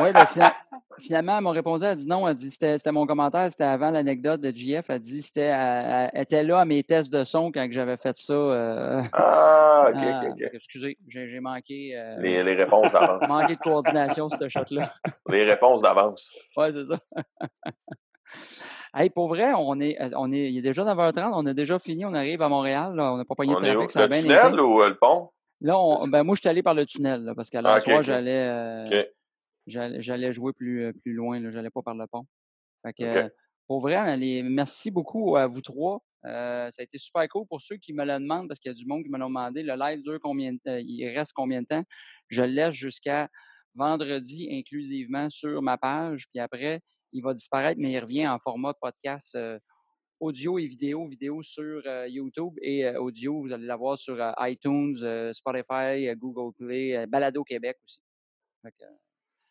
Oui, 0.00 0.12
ben, 0.12 0.26
fina- 0.26 0.56
finalement, 0.98 1.36
elle 1.38 1.44
m'a 1.44 1.50
répondu, 1.52 1.84
elle 1.84 1.96
dit 1.96 2.06
non, 2.06 2.26
elle 2.28 2.34
dit 2.34 2.50
c'était 2.50 2.92
mon 2.92 3.06
commentaire, 3.06 3.50
c'était 3.50 3.64
avant 3.64 3.90
l'anecdote 3.90 4.40
de 4.40 4.50
JF, 4.50 4.84
elle 4.88 5.00
dit 5.00 5.22
c'était 5.22 5.42
elle, 5.52 6.10
elle 6.12 6.22
était 6.22 6.42
là 6.42 6.60
à 6.60 6.64
mes 6.64 6.82
tests 6.84 7.12
de 7.12 7.24
son 7.24 7.50
quand 7.52 7.66
j'avais 7.70 7.96
fait 7.96 8.16
ça. 8.16 8.32
euh, 8.32 9.02
Ah, 9.12 9.86
ok, 9.88 9.96
ah, 10.02 10.20
ok, 10.22 10.28
ok. 10.32 10.38
fait 10.38 10.50
que 10.50 10.56
Excusez, 10.56 10.98
j'ai 11.06 11.40
manqué, 11.40 11.96
euh, 11.96 12.20
Les, 12.20 12.42
les 12.42 12.54
réponses 12.54 12.92
d'avance. 12.92 13.22
manqué 13.26 13.56
de 13.56 13.60
coordination, 13.60 14.28
cette 14.30 14.48
shot-là. 14.48 14.92
Les 15.28 15.44
réponses 15.44 15.82
d'avance. 15.82 16.32
Ouais, 16.56 16.70
c'est 16.72 16.86
ça. 16.86 16.98
hey, 18.94 19.10
pour 19.10 19.28
vrai, 19.28 19.52
on 19.56 19.80
est, 19.80 19.98
on 20.16 20.32
est, 20.32 20.50
il 20.52 20.58
est 20.58 20.62
déjà 20.62 20.84
9h30, 20.84 21.30
on 21.34 21.46
a 21.46 21.54
déjà 21.54 21.78
fini, 21.78 22.04
on 22.04 22.14
arrive 22.14 22.42
à 22.42 22.48
Montréal, 22.48 22.94
là, 22.94 23.12
on 23.12 23.16
n'a 23.16 23.24
pas 23.24 23.34
pogné 23.34 23.54
de 23.54 23.60
trafic, 23.60 23.90
ça 23.92 24.02
Le 24.02 24.08
bien 24.08 24.20
tunnel 24.20 24.46
été. 24.52 24.60
ou 24.60 24.82
euh, 24.82 24.88
le 24.88 24.96
pont? 24.96 25.30
Là, 25.60 25.78
on- 25.78 26.06
ben, 26.08 26.22
moi, 26.24 26.34
je 26.34 26.40
suis 26.40 26.48
allé 26.48 26.62
par 26.62 26.74
le 26.74 26.84
tunnel, 26.84 27.22
là, 27.24 27.34
parce 27.34 27.48
qu'à 27.50 27.62
la 27.62 27.72
Ah, 27.74 27.76
ok, 27.78 27.82
soir, 27.82 27.98
ok. 27.98 28.04
j'allais 28.04 28.44
euh, 28.48 28.86
Ok. 28.88 29.08
J'allais 29.66 30.32
jouer 30.32 30.52
plus, 30.52 30.84
euh, 30.84 30.92
plus 31.02 31.12
loin, 31.12 31.40
là, 31.40 31.50
j'allais 31.50 31.70
pas 31.70 31.82
par 31.82 31.94
le 31.94 32.06
pont. 32.06 32.26
Fait 32.84 32.92
que, 32.92 33.04
euh, 33.04 33.28
pour 33.66 33.80
vrai, 33.80 34.16
les, 34.16 34.42
merci 34.42 34.90
beaucoup 34.90 35.36
à 35.36 35.46
vous 35.46 35.62
trois. 35.62 36.02
Euh, 36.26 36.70
ça 36.70 36.80
a 36.80 36.82
été 36.82 36.98
super 36.98 37.26
cool 37.28 37.46
pour 37.48 37.60
ceux 37.60 37.76
qui 37.76 37.92
me 37.92 38.04
le 38.04 38.18
demandent, 38.18 38.48
parce 38.48 38.60
qu'il 38.60 38.70
y 38.70 38.74
a 38.74 38.76
du 38.76 38.86
monde 38.86 39.02
qui 39.02 39.10
me 39.10 39.18
l'ont 39.18 39.28
demandé. 39.28 39.62
Le 39.62 39.74
live 39.74 40.02
dure 40.02 40.18
combien 40.22 40.52
de 40.52 40.58
temps? 40.58 40.78
Il 40.78 41.08
reste 41.16 41.32
combien 41.34 41.62
de 41.62 41.66
temps? 41.66 41.84
Je 42.28 42.42
le 42.42 42.48
laisse 42.48 42.74
jusqu'à 42.74 43.28
vendredi 43.74 44.48
inclusivement 44.52 45.30
sur 45.30 45.62
ma 45.62 45.78
page, 45.78 46.26
puis 46.28 46.38
après, 46.40 46.80
il 47.12 47.22
va 47.22 47.32
disparaître, 47.32 47.80
mais 47.80 47.92
il 47.92 47.98
revient 47.98 48.26
en 48.28 48.38
format 48.38 48.72
podcast 48.80 49.34
euh, 49.34 49.58
audio 50.20 50.58
et 50.58 50.66
vidéo, 50.66 51.06
vidéo 51.06 51.42
sur 51.42 51.80
euh, 51.86 52.06
YouTube 52.08 52.54
et 52.62 52.84
euh, 52.84 53.00
audio, 53.00 53.40
vous 53.40 53.52
allez 53.52 53.66
l'avoir 53.66 53.98
sur 53.98 54.20
euh, 54.20 54.32
iTunes, 54.40 54.96
euh, 55.02 55.32
Spotify, 55.32 56.08
euh, 56.08 56.14
Google 56.16 56.54
Play, 56.56 56.96
euh, 56.96 57.06
Balado 57.06 57.44
Québec 57.44 57.76
aussi. 57.84 58.00
Euh, 58.66 58.70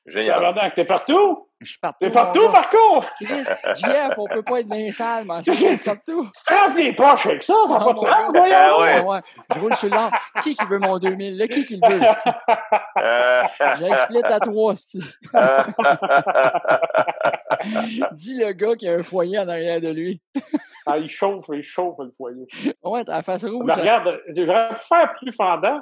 Génial. 0.05 0.71
T'es 0.75 0.83
partout? 0.83 1.47
je 1.61 1.69
suis 1.69 1.79
partout. 1.79 1.99
T'es 2.05 2.11
partout. 2.11 2.49
Marco? 2.49 2.77
JF, 3.21 4.13
on 4.17 4.27
peut 4.27 4.43
pas 4.43 4.59
être 4.59 4.67
bien 4.67 4.91
sale, 4.91 5.23
mais 5.25 5.35
je 5.45 5.51
suis 5.53 5.77
partout. 5.77 6.27
Tu 6.35 6.43
te 6.45 6.53
remplis 6.53 6.83
les 6.83 6.93
poches 6.93 7.25
avec 7.27 7.41
ça, 7.41 7.53
ça 7.65 7.75
n'a 7.75 7.79
Ah, 7.79 7.85
pas 7.85 7.93
de 7.93 7.99
sens, 7.99 8.09
gars. 8.09 8.25
voyons! 8.39 8.53
Ah 8.53 8.79
ouais. 8.79 8.99
Ouais, 8.99 9.05
ouais. 9.07 9.19
Je 9.55 9.59
roule 9.61 9.75
sur 9.75 9.87
l'or. 9.89 10.11
Qui 10.43 10.55
qui 10.55 10.65
veut 10.65 10.79
mon 10.79 10.97
2000? 10.97 11.37
Là, 11.37 11.47
qui 11.47 11.65
qui 11.65 11.79
le 11.81 11.89
veut? 11.89 12.01
esti? 12.03 12.29
Euh, 13.01 13.43
J'ai 13.79 13.91
un 13.91 13.95
split 13.95 14.23
à 14.23 14.39
trois, 14.41 14.73
euh, 15.35 15.63
Dis 18.11 18.39
le 18.39 18.51
gars 18.51 18.75
qui 18.75 18.89
a 18.89 18.95
un 18.95 19.03
foyer 19.03 19.39
en 19.39 19.47
arrière 19.47 19.79
de 19.79 19.87
lui. 19.89 20.19
Ah, 20.85 20.97
il 20.97 21.09
chauffe, 21.09 21.45
il 21.53 21.63
chauffe 21.63 21.95
le 21.99 22.11
foyer. 22.17 22.45
Ouais, 22.83 23.05
t'as 23.05 23.13
la 23.17 23.21
face 23.21 23.45
rouge. 23.45 23.63
Mais 23.65 23.71
regarde, 23.73 24.19
j'aurais 24.35 24.67
pu 24.67 24.75
faire 24.85 25.15
plus 25.17 25.31
fendant. 25.31 25.79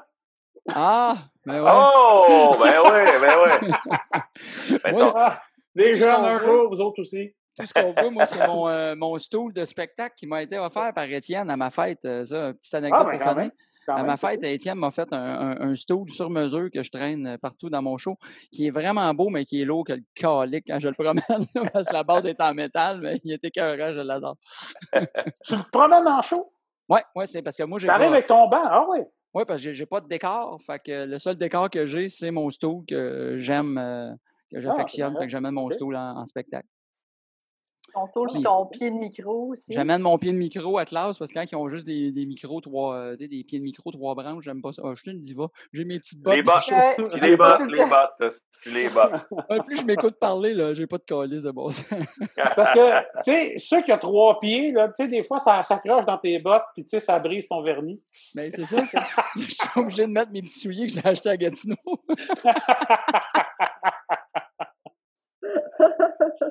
Ah, 0.73 1.17
mais 1.45 1.59
ouais. 1.59 1.71
oh, 1.73 2.55
ben 2.59 2.73
oui, 2.85 3.19
ben 3.19 3.35
oui. 3.43 3.69
Ben 4.69 4.79
Ouais. 4.83 4.93
ça, 4.93 5.13
Ah, 5.15 5.41
jeunes, 5.75 6.25
un 6.25 6.43
jour, 6.43 6.69
vous 6.69 6.81
autres 6.81 7.01
aussi. 7.01 7.33
Tout 7.57 7.65
ce 7.65 7.73
qu'on 7.73 7.93
veut, 7.93 8.09
moi, 8.09 8.25
c'est 8.25 8.45
mon, 8.47 8.67
euh, 8.69 8.95
mon 8.95 9.17
stool 9.17 9.51
de 9.53 9.65
spectacle 9.65 10.15
qui 10.17 10.25
m'a 10.27 10.41
été 10.43 10.57
offert 10.57 10.93
par 10.93 11.03
Étienne 11.05 11.49
à 11.49 11.57
ma 11.57 11.69
fête. 11.69 11.99
Euh, 12.05 12.25
ça, 12.25 12.47
une 12.47 12.53
petite 12.53 12.73
anecdote 12.75 12.99
Ah, 13.01 13.03
ben, 13.11 13.17
pour 13.17 13.19
quand 13.25 13.29
finir. 13.31 13.43
même. 13.43 13.51
Quand 13.87 13.95
À 13.95 14.03
ma 14.03 14.15
fête, 14.15 14.43
Étienne 14.43 14.77
m'a 14.77 14.91
fait 14.91 15.11
un, 15.11 15.17
un, 15.17 15.61
un 15.71 15.75
stool 15.75 16.07
sur 16.09 16.29
mesure 16.29 16.69
que 16.71 16.83
je 16.83 16.91
traîne 16.91 17.25
euh, 17.27 17.37
partout 17.37 17.69
dans 17.69 17.81
mon 17.81 17.97
show, 17.97 18.15
qui 18.53 18.67
est 18.67 18.69
vraiment 18.69 19.11
beau, 19.13 19.29
mais 19.29 19.43
qui 19.43 19.61
est 19.61 19.65
lourd 19.65 19.83
que 19.85 19.93
le 19.93 20.03
calique 20.13 20.65
quand 20.67 20.79
je 20.79 20.87
le 20.87 20.93
promène, 20.93 21.23
parce 21.73 21.87
que 21.87 21.93
la 21.93 22.03
base 22.03 22.25
est 22.27 22.39
en 22.39 22.53
métal, 22.53 23.01
mais 23.01 23.19
il 23.23 23.33
était 23.33 23.47
écœurant, 23.47 23.91
je 23.93 24.01
l'adore. 24.01 24.37
Tu 24.93 25.55
te 25.55 25.69
promènes 25.71 26.07
en 26.07 26.21
show? 26.21 26.45
Ouais, 26.87 27.03
ouais, 27.15 27.25
c'est 27.27 27.41
parce 27.41 27.57
que 27.57 27.63
moi, 27.63 27.79
j'ai 27.79 27.87
T'arrives 27.87 28.09
pas, 28.09 28.13
avec 28.13 28.27
ton 28.27 28.43
banc? 28.43 28.61
Ah 28.63 28.85
oui. 28.89 28.99
Ouais, 29.33 29.45
parce 29.45 29.61
que 29.61 29.73
j'ai- 29.73 29.85
pas 29.85 30.01
de 30.01 30.07
décor. 30.07 30.59
Fait 30.65 30.79
que 30.79 31.05
le 31.05 31.19
seul 31.19 31.37
décor 31.37 31.69
que 31.69 31.85
j'ai, 31.85 32.09
c'est 32.09 32.31
mon 32.31 32.49
stool 32.49 32.83
que 32.87 33.35
j'aime, 33.37 33.77
euh, 33.77 34.11
que 34.51 34.59
j'affectionne. 34.61 35.13
Ah, 35.15 35.19
fait 35.21 35.25
que 35.25 35.31
j'amène 35.31 35.53
mon 35.53 35.67
stool 35.75 35.95
en, 35.95 36.17
en 36.17 36.25
spectacle. 36.25 36.67
Ton 37.93 38.07
tour 38.07 38.25
puis 38.27 38.33
Puis- 38.35 38.43
ton 38.43 38.65
pied 38.67 38.91
de 38.91 38.95
micro 38.95 39.47
aussi? 39.51 39.73
J'amène 39.73 40.01
mon 40.01 40.17
pied 40.17 40.31
de 40.31 40.37
micro 40.37 40.77
à 40.77 40.85
classe 40.85 41.17
parce 41.17 41.31
que 41.31 41.39
quand 41.39 41.45
ils 41.51 41.55
ont 41.55 41.69
juste 41.69 41.85
des, 41.85 42.11
des 42.11 42.25
micros, 42.25 42.61
trois, 42.61 42.95
euh, 42.95 43.15
tu 43.17 43.23
sais, 43.23 43.27
des 43.27 43.43
pieds 43.43 43.59
de 43.59 43.63
micro, 43.63 43.91
trois 43.91 44.15
branches, 44.15 44.43
j'aime 44.43 44.61
pas 44.61 44.71
ça. 44.71 44.81
Ah, 44.85 44.91
je 44.95 45.01
suis 45.01 45.11
une 45.11 45.19
diva. 45.19 45.47
J'ai 45.73 45.83
mes 45.85 45.99
petites 45.99 46.19
bottes. 46.21 46.33
Les 46.35 46.41
de 46.41 46.45
bottes. 46.45 47.21
les 47.21 47.35
bottes, 47.37 47.61
les 47.69 47.85
bottes, 47.85 48.33
c'est 48.51 48.71
les 48.71 48.89
bottes. 48.89 49.27
Ouais, 49.49 49.59
plus 49.65 49.77
je 49.77 49.85
m'écoute 49.85 50.15
parler, 50.19 50.53
là, 50.53 50.73
j'ai 50.73 50.87
pas 50.87 50.97
de 50.97 51.03
calice 51.03 51.41
de 51.41 51.51
boss. 51.51 51.83
Parce 52.55 52.71
que, 52.71 52.99
tu 53.23 53.31
sais, 53.31 53.53
ceux 53.57 53.81
qui 53.81 53.91
ont 53.91 53.97
trois 53.97 54.39
pieds, 54.39 54.71
là, 54.71 54.87
tu 54.87 54.93
sais, 55.03 55.07
des 55.09 55.23
fois, 55.23 55.39
ça 55.39 55.61
s'accroche 55.63 56.05
dans 56.05 56.17
tes 56.17 56.37
bottes, 56.39 56.63
puis 56.73 56.83
tu 56.83 56.89
sais, 56.89 56.99
ça 56.99 57.19
brise 57.19 57.47
ton 57.47 57.61
vernis. 57.61 58.01
Mais 58.35 58.49
c'est 58.51 58.65
ça. 58.65 58.85
ça. 58.85 59.05
Je 59.35 59.41
suis 59.41 59.57
obligé 59.75 60.03
de 60.03 60.11
mettre 60.11 60.31
mes 60.31 60.41
petits 60.41 60.59
souliers 60.59 60.87
que 60.87 60.93
j'ai 60.93 61.05
achetés 61.05 61.29
à 61.29 61.37
Gatineau. 61.37 61.75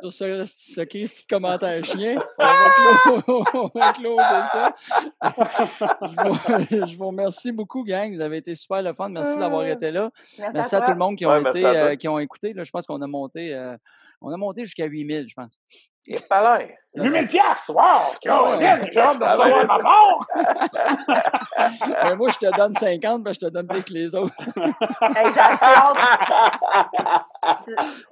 Sur 0.02 0.12
ce, 0.12 0.44
ce 0.56 0.80
de 0.82 1.28
commentaire 1.28 1.84
chien, 1.84 2.16
on 2.38 2.42
va, 2.44 3.22
clo- 3.22 3.44
on 3.74 3.78
va 3.78 3.92
closer 3.92 4.42
ça. 4.52 4.74
Je 5.22 6.28
vous, 6.28 6.86
je 6.88 6.96
vous 6.96 7.06
remercie 7.08 7.52
beaucoup, 7.52 7.84
gang. 7.84 8.14
Vous 8.14 8.20
avez 8.20 8.38
été 8.38 8.54
super 8.54 8.82
le 8.82 8.92
fun. 8.94 9.08
Merci 9.10 9.36
d'avoir 9.38 9.64
été 9.66 9.90
là. 9.90 10.10
Merci, 10.38 10.56
Merci 10.56 10.74
à, 10.76 10.80
tout 10.80 10.90
le 10.92 10.96
monde 10.96 11.16
qui 11.16 11.26
ont, 11.26 11.30
Ouais, 11.30 11.40
été, 11.50 11.64
euh, 11.66 11.96
qui 11.96 12.08
ont 12.08 12.18
écouté. 12.18 12.52
Là, 12.52 12.64
je 12.64 12.70
pense 12.70 12.86
qu'on 12.86 13.00
a 13.02 13.06
monté, 13.06 13.54
euh, 13.54 13.76
on 14.20 14.32
a 14.32 14.36
monté 14.36 14.64
jusqu'à 14.64 14.86
8000, 14.86 15.26
je 15.28 15.34
pense. 15.34 15.58
Et 16.06 16.18
pas 16.18 16.42
là. 16.42 16.58
8000 16.94 17.28
piastres! 17.28 17.70
Wow! 17.70 18.14
J'ai 18.22 18.30
hâte 18.30 18.88
de 18.88 18.92
Ça 18.94 19.12
va 19.12 19.36
savoir 19.36 19.66
ma 19.66 19.78
part! 19.78 20.26
Mais 22.04 22.16
moi, 22.16 22.30
je 22.30 22.38
te 22.38 22.56
donne 22.56 22.74
50, 22.74 23.22
ben, 23.22 23.32
je 23.34 23.38
te 23.38 23.46
donne 23.46 23.66
plus 23.66 23.82
que 23.84 23.92
les 23.92 24.14
autres. 24.14 24.34
Hey, 25.14 25.32
j'ai 25.32 25.40
assez 25.40 25.64
hâte. 25.64 25.96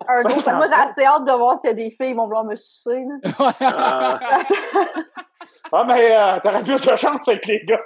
Un 0.06 0.28
jour, 0.28 0.54
moi, 0.54 0.66
j'ai 0.68 0.80
assez 0.80 1.04
hâte 1.04 1.24
de 1.24 1.32
voir 1.32 1.56
s'il 1.56 1.70
y 1.70 1.72
a 1.72 1.74
des 1.74 1.90
filles 1.90 2.08
qui 2.10 2.14
vont 2.14 2.26
vouloir 2.26 2.44
me 2.44 2.56
sucer. 2.56 3.04
là. 3.04 3.16
Ah, 3.60 4.18
Ah, 5.72 5.84
mais 5.84 6.16
euh, 6.16 6.38
t'aurais 6.40 6.62
plus 6.62 6.80
de 6.80 6.96
chance 6.96 7.28
avec 7.28 7.46
les 7.46 7.64
gars. 7.64 7.78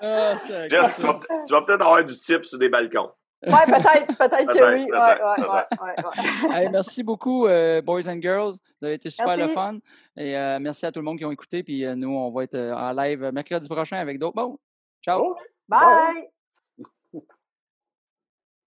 Ah, 0.00 0.36
Jess, 0.36 0.96
tu 0.96 1.52
vas, 1.52 1.62
peut-être 1.62 1.82
avoir 1.82 2.04
du 2.04 2.18
type 2.18 2.44
sur 2.44 2.58
des 2.58 2.68
balcons. 2.68 3.10
Ouais, 3.44 3.66
peut-être, 3.66 4.06
peut-être 4.06 4.52
que 4.52 4.74
oui. 4.74 4.82
Ouais, 4.82 4.88
peut-être, 4.88 5.82
ouais, 5.82 5.94
ouais, 5.94 6.04
ouais, 6.04 6.50
ouais. 6.50 6.62
Hey, 6.62 6.70
merci 6.70 7.02
beaucoup, 7.02 7.46
euh, 7.46 7.82
boys 7.82 8.08
and 8.08 8.20
girls. 8.20 8.54
Vous 8.80 8.86
avez 8.86 8.94
été 8.94 9.10
super 9.10 9.36
Merci. 9.36 9.48
le 9.48 9.48
fun. 9.48 9.78
Et 10.16 10.36
euh, 10.36 10.58
merci 10.60 10.86
à 10.86 10.92
tout 10.92 11.00
le 11.00 11.04
monde 11.04 11.18
qui 11.18 11.24
ont 11.24 11.32
écouté. 11.32 11.64
Puis 11.64 11.84
euh, 11.84 11.96
nous, 11.96 12.10
on 12.10 12.30
va 12.30 12.44
être 12.44 12.56
en 12.56 12.92
live 12.92 13.30
mercredi 13.32 13.68
prochain 13.68 13.96
avec 13.96 14.20
d'autres. 14.20 14.36
Bon, 14.36 14.58
ciao. 15.04 15.20
Oh. 15.24 15.36
Bye! 15.68 16.28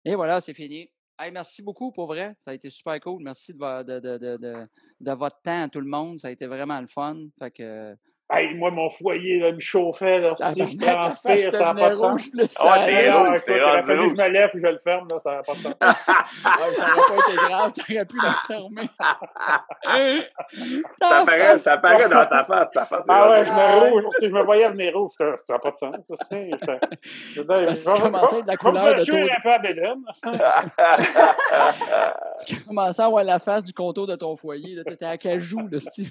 Et 0.05 0.15
voilà, 0.15 0.41
c'est 0.41 0.55
fini. 0.55 0.89
Hey, 1.19 1.33
merci 1.33 1.63
beaucoup 1.63 1.91
pour 1.91 2.07
vrai. 2.07 2.37
Ça 2.45 2.53
a 2.53 2.55
été 2.55 2.71
super 2.71 2.99
cool. 3.01 3.23
Merci 3.25 3.53
de, 3.53 3.83
de, 3.83 3.99
de, 3.99 4.19
de, 4.19 4.37
de, 4.37 4.55
de 5.01 5.13
votre 5.13 5.43
temps 5.43 5.65
à 5.65 5.69
tout 5.69 5.81
le 5.81 5.89
monde. 5.89 6.21
Ça 6.21 6.29
a 6.29 6.31
été 6.31 6.47
vraiment 6.47 6.81
le 6.81 6.87
fun. 6.87 7.17
Fait 7.39 7.51
que. 7.51 7.95
Hey, 8.33 8.57
moi, 8.57 8.71
mon 8.71 8.89
foyer, 8.89 9.41
là, 9.41 9.51
me 9.53 9.59
chauffait, 9.61 10.21
là, 10.21 10.35
si 10.37 10.45
je 10.65 10.77
face 10.79 10.79
transpire, 10.79 11.53
ça 11.53 11.73
n'a 11.73 11.75
pas 11.75 11.91
de 11.91 11.95
sens. 11.97 12.11
rouge, 12.13 12.23
Ah, 12.35 12.47
ça 12.49 12.85
t'es 12.87 13.11
rouge, 13.11 13.45
t'es 13.45 13.61
rendu 13.63 13.83
fallu 13.83 13.99
que 13.99 14.03
rouge. 14.05 14.13
je 14.17 14.23
me 14.23 14.29
lève 14.29 14.51
et 14.55 14.59
je 14.61 14.67
le 14.67 14.77
ferme, 14.77 15.09
là, 15.11 15.19
ça 15.19 15.31
n'a 15.33 15.43
pas 15.43 15.55
de 15.55 15.59
sens. 15.61 15.75
Ouais, 16.61 16.75
ça 16.75 16.87
n'aurait 16.87 17.01
pas 17.09 17.15
été 17.29 17.37
grave. 17.37 17.73
T'aurais 17.75 18.05
pu 18.05 18.17
la 18.23 18.33
fermer. 18.47 18.89
Ça 21.01 21.23
paraît, 21.25 21.59
ça 21.59 21.79
paraît 21.79 22.09
dans 22.09 22.27
ta 22.27 22.45
face. 22.45 22.71
Ta 22.73 22.85
face 22.85 23.05
Ah 23.09 23.31
ouais, 23.31 23.45
je 23.45 23.53
me 23.53 23.91
rouge. 23.91 24.05
Si 24.19 24.27
je 24.29 24.33
me 24.33 24.43
voyais 24.43 24.69
venir 24.69 24.93
rouge, 24.95 25.13
ça 25.19 25.35
n'a 25.55 25.59
pas 25.59 25.71
de 25.71 25.77
sens. 25.77 26.13
je- 26.31 26.57
tu 27.35 27.45
commençais 27.45 28.35
avec 28.35 28.47
la 28.47 28.53
vais 28.53 28.57
couleur 28.57 28.95
de 28.95 29.05
ton- 29.05 29.17
un 29.17 29.41
peu 29.43 29.53
à 29.53 29.59
Bédène. 29.59 30.05
Tu 32.47 32.61
commençais 32.61 33.03
à 33.03 33.07
avoir 33.07 33.25
la 33.25 33.39
face 33.39 33.65
du 33.65 33.73
contour 33.73 34.07
de 34.07 34.17
ton 34.17 34.37
foyer. 34.37 34.77
Tu 34.87 34.93
étais 34.93 35.07
à 35.07 35.17
cajou, 35.19 35.67
là, 35.71 35.81
Steve? 35.81 36.11